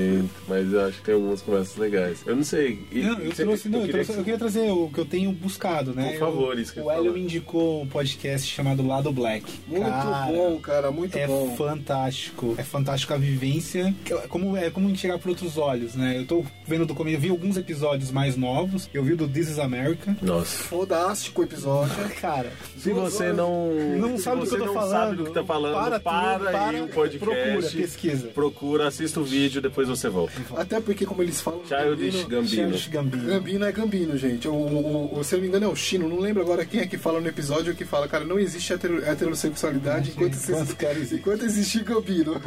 e- 0.03 0.23
mas 0.47 0.71
eu 0.73 0.85
acho 0.85 0.97
que 0.99 1.03
tem 1.05 1.15
algumas 1.15 1.41
conversas 1.41 1.75
legais. 1.77 2.19
Eu 2.25 2.35
não 2.35 2.43
sei. 2.43 2.79
e- 2.91 3.01
Não, 3.01 3.19
eu 3.19 3.31
você- 3.31 3.43
trouxe, 3.43 3.69
não, 3.69 3.79
eu, 3.79 3.85
queria 3.85 4.03
trouxe- 4.03 4.19
eu 4.19 4.23
queria 4.23 4.39
trazer 4.39 4.71
o 4.71 4.89
que 4.89 4.99
eu 4.99 5.05
tenho 5.05 5.31
buscado, 5.31 5.93
né? 5.93 6.11
Por 6.11 6.19
favor, 6.19 6.53
Eu- 6.55 6.59
isso 6.61 6.73
que 6.73 6.79
eu 6.79 6.85
O 6.85 6.91
Hélio 6.91 7.13
me 7.13 7.21
indicou 7.21 7.81
um 7.83 7.87
podcast 7.87 8.47
chamado 8.47 8.85
Lado 8.85 9.11
Black. 9.11 9.45
Muito 9.67 9.85
Cara, 9.85 10.25
bom, 10.31 10.59
cara, 10.59 10.91
muito 10.91 11.15
é 11.17 11.27
bom. 11.27 11.55
fantástico. 11.55 12.55
É 12.57 12.63
fantástico 12.63 13.13
a 13.13 13.17
vivência. 13.17 13.93
Como 14.29 14.55
é 14.57 14.69
como 14.69 14.89
enxergar 14.89 15.19
por 15.19 15.29
outros 15.29 15.57
olhos, 15.57 15.95
né? 15.95 16.17
Eu 16.17 16.25
tô 16.25 16.45
vendo 16.67 16.85
do 16.85 16.93
começo, 16.95 17.17
eu 17.17 17.21
vi 17.21 17.29
alguns 17.29 17.57
episódios 17.57 18.11
mais 18.11 18.35
novos. 18.35 18.89
Eu 18.93 19.03
vi 19.03 19.13
o 19.13 19.17
do 19.17 19.27
This 19.27 19.49
is 19.49 19.59
America. 19.59 20.15
Nossa. 20.21 20.63
Fodástico 20.63 21.41
o 21.41 21.43
episódio. 21.43 21.93
Cara, 22.19 22.51
Se 22.77 22.91
você 22.91 23.31
não, 23.31 23.73
não 23.97 24.17
sabe 24.17 24.41
do 24.41 24.47
que 24.47 24.55
eu 24.55 24.59
tô 24.59 24.65
não 24.65 24.73
falando, 24.73 24.91
sabe 24.91 25.15
do 25.17 25.23
que 25.25 25.31
tá 25.33 25.43
falando, 25.43 25.73
para 25.73 25.99
para, 25.99 26.39
tudo, 26.39 26.51
para, 26.51 26.69
aí 26.69 26.81
o 26.81 26.87
podcast. 26.87 27.19
procura, 27.19 27.69
pesquisa. 27.71 28.27
Procura, 28.27 28.87
assista 28.87 29.19
o 29.19 29.23
vídeo, 29.23 29.61
depois 29.61 29.87
você 29.95 30.09
volta. 30.09 30.33
Até 30.57 30.79
porque, 30.79 31.05
como 31.05 31.21
eles 31.21 31.39
falam, 31.41 31.61
Childish 31.65 32.23
Gambino. 32.25 32.47
Childish 32.47 32.87
Gambino. 32.87 33.25
Gambino 33.27 33.65
é 33.65 33.71
Gambino, 33.71 34.17
gente. 34.17 34.47
O, 34.47 34.53
o, 34.53 35.19
o- 35.19 35.23
se 35.23 35.35
eu 35.35 35.37
não 35.37 35.43
me 35.43 35.47
engano 35.49 35.65
é 35.65 35.69
o 35.69 35.75
Chino. 35.75 36.07
Não 36.09 36.19
lembro 36.19 36.41
agora 36.41 36.65
quem 36.65 36.81
é 36.81 36.87
que 36.87 36.97
fala 36.97 37.19
no 37.21 37.27
episódio 37.27 37.73
que 37.75 37.85
fala, 37.85 38.07
cara, 38.07 38.25
não 38.25 38.39
existe 38.39 38.73
hetero- 38.73 39.03
heterossexualidade 39.03 40.11
enquanto, 40.11 40.33
Enquanto 40.35 40.81
existe, 40.97 41.15
enquanto 41.15 41.45
existir 41.45 41.83
Gambino. 41.83 42.33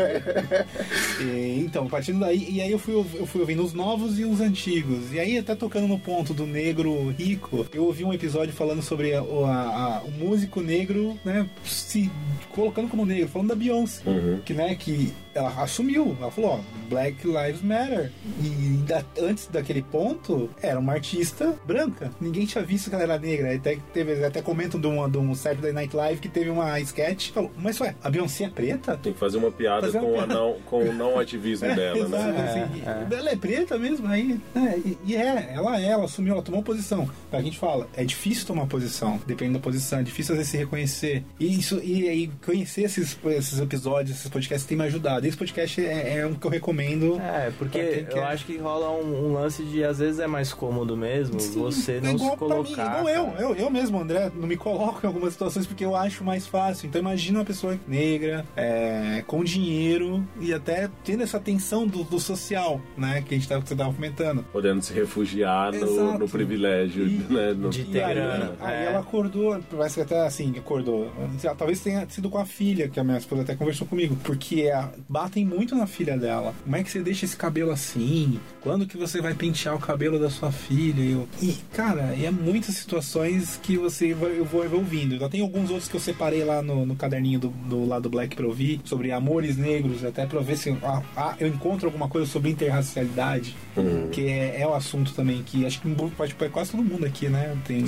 E, 1.21 1.61
então, 1.65 1.87
partindo 1.89 2.21
daí, 2.21 2.47
e 2.51 2.61
aí 2.61 2.71
eu 2.71 2.79
fui, 2.79 2.95
eu 2.95 3.27
fui 3.27 3.41
ouvindo 3.41 3.63
os 3.65 3.73
novos 3.73 4.19
e 4.19 4.25
os 4.25 4.41
antigos. 4.41 5.13
E 5.13 5.19
aí, 5.21 5.39
até 5.39 5.55
tocando 5.55 5.87
no 5.87 5.99
ponto 5.99 6.35
do 6.35 6.47
negro 6.47 7.11
rico, 7.11 7.67
eu 7.73 7.85
ouvi 7.85 8.05
um 8.05 8.13
episódio 8.13 8.53
falando 8.53 8.83
sobre 8.83 9.15
a- 9.15 9.23
o, 9.23 9.45
a- 9.45 9.53
a- 9.97 10.03
o 10.05 10.11
músico 10.11 10.61
negro, 10.61 11.19
né, 11.25 11.49
se 11.65 12.11
colocando 12.51 12.89
como 12.89 13.05
negro, 13.07 13.29
falando 13.29 13.49
da 13.49 13.55
Beyoncé. 13.55 14.03
Uhum. 14.09 14.41
Que, 14.45 14.53
né, 14.55 14.75
que 14.75 15.13
ela 15.37 15.63
assumiu, 15.63 16.17
ela 16.21 16.31
falou, 16.31 16.51
ó, 16.53 16.89
Black 16.89 17.27
Lives 17.27 17.63
Matter. 17.63 18.13
E 18.43 18.83
da- 18.87 19.05
antes 19.21 19.47
daquele 19.49 19.83
ponto, 19.83 20.49
era 20.63 20.79
uma 20.79 20.93
artista 20.95 21.55
branca. 21.67 22.11
Ninguém 22.21 22.47
tinha 22.47 22.63
visto 22.65 22.89
que 22.91 22.95
ela 22.95 23.05
era 23.05 23.19
negra. 23.19 23.55
Até, 23.55 23.79
teve, 23.93 24.25
até 24.25 24.41
comentam 24.43 24.81
de, 24.81 24.87
uma, 24.87 25.09
de 25.09 25.19
um 25.19 25.35
Saturday 25.35 25.73
Night 25.73 25.95
Live 25.95 26.21
que 26.21 26.29
teve 26.29 26.51
uma 26.51 26.79
sketch. 26.81 27.31
Falou, 27.31 27.51
mas 27.59 27.81
ué, 27.81 27.95
a 28.03 28.11
Beyoncé 28.11 28.45
é 28.45 28.49
preta? 28.49 28.97
Tem 28.97 29.13
que 29.13 29.19
fazer 29.19 29.39
uma 29.39 29.51
piada 29.51 29.87
Fazer 29.87 29.99
uma 29.99 30.07
com, 30.07 30.13
piada. 30.15 30.33
A 30.35 30.37
não, 30.37 30.55
com 30.67 30.85
o 30.85 30.93
não 30.93 31.19
ativismo 31.19 31.67
dela, 31.75 31.99
Exato, 31.99 32.33
né? 32.33 32.69
assim, 32.71 32.83
É, 33.15 33.19
Ela 33.19 33.31
é 33.31 33.37
preta 33.37 33.79
mesmo, 33.79 34.07
aí. 34.09 34.41
né, 34.55 34.81
e, 34.85 34.99
e 35.07 35.17
é, 35.17 35.53
ela 35.55 35.81
é, 35.81 35.85
ela 35.87 36.05
assumiu, 36.05 36.35
ela 36.35 36.43
tomou 36.43 36.63
posição. 36.63 37.09
A 37.33 37.43
gente 37.43 37.59
fala, 37.59 37.89
é 37.97 38.05
difícil 38.05 38.47
tomar 38.47 38.67
posição, 38.67 39.21
depende 39.27 39.55
da 39.55 39.59
posição, 39.59 39.99
é 39.99 40.03
difícil 40.03 40.33
às 40.35 40.39
vezes 40.39 40.51
se 40.53 40.57
reconhecer. 40.59 41.25
E 41.41 41.59
isso, 41.59 41.81
e, 41.83 42.07
e 42.09 42.29
conhecer 42.45 42.83
esses, 42.83 43.17
esses 43.27 43.59
episódios, 43.61 44.17
esses 44.19 44.29
podcasts 44.31 44.67
tem 44.67 44.77
me 44.77 44.85
ajudado. 44.85 45.26
Esse 45.27 45.37
podcast 45.37 45.85
é, 45.85 46.19
é 46.19 46.27
um 46.27 46.35
que 46.35 46.47
eu 46.47 46.51
recomendo. 46.51 47.21
É, 47.21 47.51
porque 47.59 47.79
eu 47.79 48.07
quer. 48.15 48.23
acho 48.25 48.45
que 48.47 48.57
rola 48.59 48.91
um, 48.91 49.27
um 49.29 49.33
lance 49.33 49.63
de 49.65 49.83
às 49.85 49.99
vezes 49.99 50.21
é 50.21 50.27
mais 50.27 50.53
cômodo 50.53 50.97
mesmo 50.97 51.41
Sim, 51.41 51.59
você 51.61 51.93
é 51.95 52.01
não 52.01 52.13
igual 52.13 52.31
se 52.31 52.37
pra 52.37 52.47
colocar. 52.49 52.91
Mim, 52.91 52.99
igual 52.99 53.09
eu, 53.09 53.49
eu, 53.49 53.57
eu 53.57 53.71
mesmo, 53.71 54.01
André, 54.01 54.31
não 54.35 54.47
me 54.47 54.57
coloco 54.57 55.01
em 55.05 55.07
algumas 55.07 55.33
situações 55.33 55.67
porque 55.67 55.85
eu 55.85 55.97
acho 55.97 56.23
mais 56.25 56.47
fácil. 56.47 56.87
Então 56.87 57.01
imagina 57.01 57.39
uma 57.41 57.45
pessoa 57.45 57.79
negra, 57.89 58.45
é, 58.57 59.23
com 59.27 59.43
dinheiro 59.43 60.25
e 60.41 60.53
até 60.53 60.89
tendo 61.05 61.23
essa 61.23 61.41
tensão 61.41 61.87
do, 61.87 62.05
do 62.05 62.21
social, 62.21 62.81
né? 62.97 63.23
Que 63.27 63.35
a 63.35 63.39
gente 63.39 63.49
tava, 63.49 63.63
que 63.63 63.69
você 63.69 63.77
tava 63.77 63.93
comentando. 63.93 64.45
Podendo 64.53 64.83
se 64.83 64.93
refugiar 64.93 65.73
no, 65.73 66.19
no 66.19 66.29
privilégio, 66.29 67.07
E- 67.07 67.27
né? 67.33 67.53
No- 67.53 67.71
de 67.71 67.85
ter 67.85 68.03
aí, 68.03 68.15
grana. 68.15 68.53
aí 68.61 68.75
é. 68.75 68.87
ela 68.87 69.01
acordou, 69.01 69.59
parece 69.77 69.97
que 69.97 70.01
até 70.03 70.27
assim, 70.27 70.55
acordou. 70.59 71.11
Talvez 71.59 71.81
tenha 71.81 72.07
sido 72.09 72.29
com 72.31 72.39
a 72.39 72.45
filha, 72.47 72.89
que 72.89 72.99
a 73.01 73.05
minha 73.05 73.19
esposa 73.19 73.43
até 73.43 73.55
conversou 73.55 73.87
comigo, 73.87 74.17
porque 74.25 74.63
é, 74.63 74.89
batem 75.17 75.47
muito 75.47 75.75
na 75.75 75.87
filha 75.87 76.15
dela. 76.19 76.55
Como 76.63 76.77
é 76.77 76.83
que 76.85 76.91
você 76.91 77.01
deixa 77.01 77.25
esse 77.25 77.35
cabelo 77.37 77.71
assim? 77.71 78.39
Quando 78.61 78.87
que 78.87 78.99
você 78.99 79.19
vai 79.23 79.33
pentear 79.33 79.75
o 79.75 79.79
cabelo 79.79 80.19
da 80.19 80.29
sua 80.29 80.53
filha? 80.53 81.01
E, 81.01 81.13
eu- 81.13 81.27
e, 81.41 81.57
cara, 81.73 82.15
é 82.15 82.31
muitas 82.31 82.75
situações 82.75 83.59
que 83.63 83.79
você 83.79 84.13
vai, 84.13 84.39
eu 84.39 84.45
vou 84.45 84.63
ouvindo. 84.75 85.17
Já 85.19 85.27
tem 85.29 85.41
alguns 85.41 85.71
outros 85.71 85.89
que 85.89 85.97
eu 85.97 86.01
separei 86.01 86.45
lá 86.45 86.61
no, 86.61 86.85
no 86.85 86.95
caderninho 86.95 87.39
do, 87.41 87.49
do 87.49 87.87
lado 87.87 88.11
black 88.11 88.37
pra 88.37 88.47
ouvir, 88.47 88.81
sobre 88.85 89.11
amores 89.11 89.57
negros, 89.57 90.05
até 90.05 90.27
pra 90.27 90.41
ver 90.41 90.59
se 90.59 90.77
ah, 90.83 91.03
ah, 91.17 91.35
eu 91.41 91.49
encontro 91.49 91.87
alguma 91.87 92.09
coisa 92.09 92.27
sobre 92.31 92.51
interracialidade, 92.51 93.57
Uhum. 93.77 94.09
que 94.11 94.27
é, 94.27 94.61
é 94.63 94.67
o 94.67 94.75
assunto 94.75 95.13
também 95.15 95.43
que 95.43 95.65
acho 95.67 95.81
que 95.81 95.89
pode 96.17 96.35
para 96.35 96.49
quase 96.49 96.71
todo 96.73 96.83
mundo 96.83 97.05
aqui, 97.07 97.29
né? 97.29 97.57
Tem, 97.67 97.85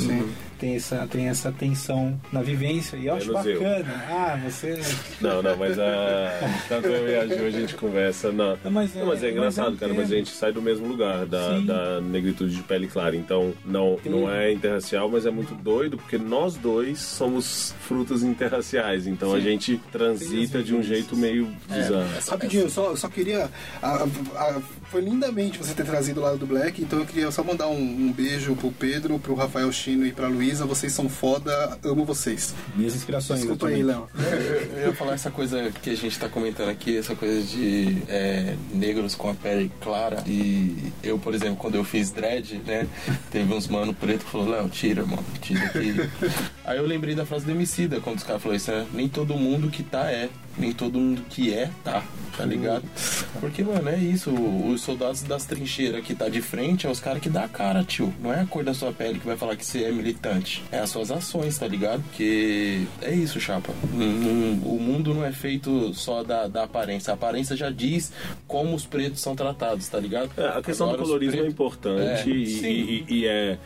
tem, 0.59 0.74
essa, 0.76 1.06
tem 1.11 1.28
essa 1.28 1.52
tensão 1.52 2.20
na 2.32 2.42
vivência 2.42 2.96
e 2.96 3.06
eu 3.06 3.14
acho 3.14 3.28
Menos 3.28 3.46
eu. 3.46 3.61
bacana. 3.61 4.04
Ah, 4.09 4.38
você. 4.44 4.80
Não, 5.20 5.42
não, 5.42 5.56
mas 5.56 5.78
a, 5.78 6.30
tanto 6.68 6.88
eu 6.88 7.09
e 7.09 7.14
a 7.16 7.26
Ju 7.26 7.46
a 7.46 7.50
gente 7.50 7.74
conversa. 7.74 8.30
Não, 8.32 8.59
Não, 8.64 8.70
mas 8.70 8.94
é- 8.94 9.00
Não, 9.00 9.06
mas 9.06 9.22
é 9.22 9.30
engraçado, 9.30 9.70
mas 9.72 9.76
é 9.76 9.80
cara, 9.80 9.94
mas 9.94 10.12
a 10.12 10.16
gente 10.16 10.30
sai 10.30 10.52
do 10.52 10.61
mesmo 10.62 10.86
lugar, 10.86 11.26
da, 11.26 11.56
Sim. 11.56 11.66
da 11.66 12.00
negritude 12.00 12.56
de 12.56 12.62
pele 12.62 12.86
clara. 12.86 13.16
Então, 13.16 13.52
não, 13.64 13.96
Tem- 14.02 14.11
não 14.12 14.30
é 14.30 14.52
interracial, 14.52 15.09
mas 15.09 15.26
é 15.26 15.30
muito 15.30 15.54
doido, 15.54 15.96
porque 15.96 16.18
nós 16.18 16.54
dois 16.56 16.98
somos 16.98 17.74
frutas 17.80 18.22
interraciais. 18.22 19.06
Então 19.06 19.32
a 19.34 19.40
gente 19.40 19.80
transita 19.92 20.62
de 20.62 20.74
um 20.74 20.82
jeito 20.82 21.16
meio 21.16 21.46
bizarro. 21.68 22.06
Rapidinho, 22.28 22.64
eu 22.64 22.70
só, 22.70 22.94
só 22.96 23.09
queria. 23.09 23.48
a- 23.82 24.04
a- 24.36 24.62
foi 24.91 25.01
lindamente 25.03 25.59
você 25.59 25.74
ter 25.74 25.84
trazido 25.84 26.20
o 26.20 26.22
lado 26.22 26.39
do 26.39 26.47
Black, 26.47 26.82
então 26.82 26.99
eu 26.99 27.07
queria 27.07 27.30
só 27.30 27.45
mandar 27.45 27.68
um, 27.68 27.78
um 27.78 28.12
beijo 28.12 28.55
pro 28.57 28.72
Pedro, 28.72 29.18
pro 29.18 29.34
Rafael 29.34 29.70
Chino 29.70 30.07
e 30.07 30.12
pra 30.12 30.28
Luísa. 30.28 30.64
Vocês 30.64 30.93
são 30.93 31.09
foda, 31.09 31.78
amo 31.84 32.05
vocês. 32.05 32.55
Minhas 32.74 32.95
inspirações. 32.95 33.41
Desculpa 33.41 33.66
eu 33.66 33.76
aí. 33.76 33.82
Léo. 33.82 34.09
Eu 34.76 34.89
ia 34.89 34.95
falar 34.95 35.14
essa 35.14 35.30
coisa 35.30 35.70
que 35.82 35.91
a 35.91 35.97
gente 35.97 36.18
tá 36.18 36.28
comentando 36.28 36.70
aqui, 36.70 36.97
essa 36.97 37.14
coisa 37.14 37.43
de 37.43 38.03
é, 38.09 38.57
negros 38.72 39.14
com 39.14 39.30
a 39.30 39.34
pele 39.34 39.70
clara. 39.80 40.22
E 40.26 40.93
eu, 41.03 41.18
por 41.18 41.34
exemplo, 41.34 41.57
quando 41.57 41.74
eu 41.74 41.84
fiz 41.84 42.11
dread, 42.11 42.61
né? 42.66 42.86
Teve 43.30 43.53
uns 43.53 43.68
mano 43.68 43.93
preto 43.93 44.24
que 44.24 44.30
falou, 44.30 44.49
Léo, 44.49 44.68
tira, 44.68 45.05
mano, 45.05 45.24
tira 45.41 45.66
aqui. 45.66 45.95
Aí 46.64 46.78
eu 46.78 46.86
lembrei 46.86 47.14
da 47.14 47.26
frase 47.26 47.45
do 47.45 47.51
Emicida, 47.51 48.01
quando 48.01 48.18
os 48.18 48.24
caras 48.24 48.43
falaram 48.43 48.57
isso, 48.57 48.70
né? 48.70 48.86
Nem 48.93 49.09
todo 49.09 49.34
mundo 49.34 49.70
que 49.70 49.82
tá 49.82 50.11
é, 50.11 50.28
nem 50.59 50.72
todo 50.72 50.98
mundo 50.98 51.22
que 51.28 51.52
é, 51.54 51.70
tá. 51.84 52.02
Tá 52.36 52.44
ligado? 52.44 52.84
Porque, 53.40 53.64
mano, 53.64 53.88
é 53.88 53.96
isso. 53.98 54.30
Os 54.32 54.80
soldados 54.82 55.22
das 55.24 55.44
trincheiras 55.44 56.04
que 56.04 56.14
tá 56.14 56.28
de 56.28 56.40
frente 56.40 56.86
é 56.86 56.90
os 56.90 57.00
caras 57.00 57.20
que 57.20 57.28
dá 57.28 57.42
a 57.44 57.48
cara, 57.48 57.82
tio. 57.82 58.14
Não 58.22 58.32
é 58.32 58.42
a 58.42 58.46
cor 58.46 58.62
da 58.62 58.72
sua 58.72 58.92
pele 58.92 59.18
que 59.18 59.26
vai 59.26 59.36
falar 59.36 59.56
que 59.56 59.66
você 59.66 59.82
é 59.82 59.90
militante. 59.90 60.62
É 60.70 60.78
as 60.78 60.88
suas 60.88 61.11
ações, 61.11 61.59
tá 61.59 61.66
ligado? 61.66 62.00
Porque 62.04 62.86
é 63.02 63.12
isso, 63.12 63.40
chapa. 63.40 63.72
O 63.92 64.78
mundo 64.80 65.12
não 65.14 65.24
é 65.24 65.32
feito 65.32 65.92
só 65.94 66.22
da, 66.22 66.46
da 66.46 66.62
aparência. 66.62 67.11
A 67.11 67.14
aparência 67.14 67.56
já 67.56 67.70
diz 67.70 68.12
como 68.46 68.72
os 68.74 68.86
pretos 68.86 69.20
são 69.20 69.34
tratados, 69.34 69.88
tá 69.88 69.98
ligado? 69.98 70.30
É, 70.36 70.46
a 70.59 70.62
questão 70.62 70.86
Agora, 70.86 71.02
do 71.02 71.06
colorismo 71.09 71.34
é 71.34 71.36
pretos- 71.38 71.54
importante 71.54 72.30
É, 72.30 72.34
e, 72.36 72.46
sim. 72.46 72.68
e- 72.68 73.04
e 73.09 73.26
é 73.26 73.59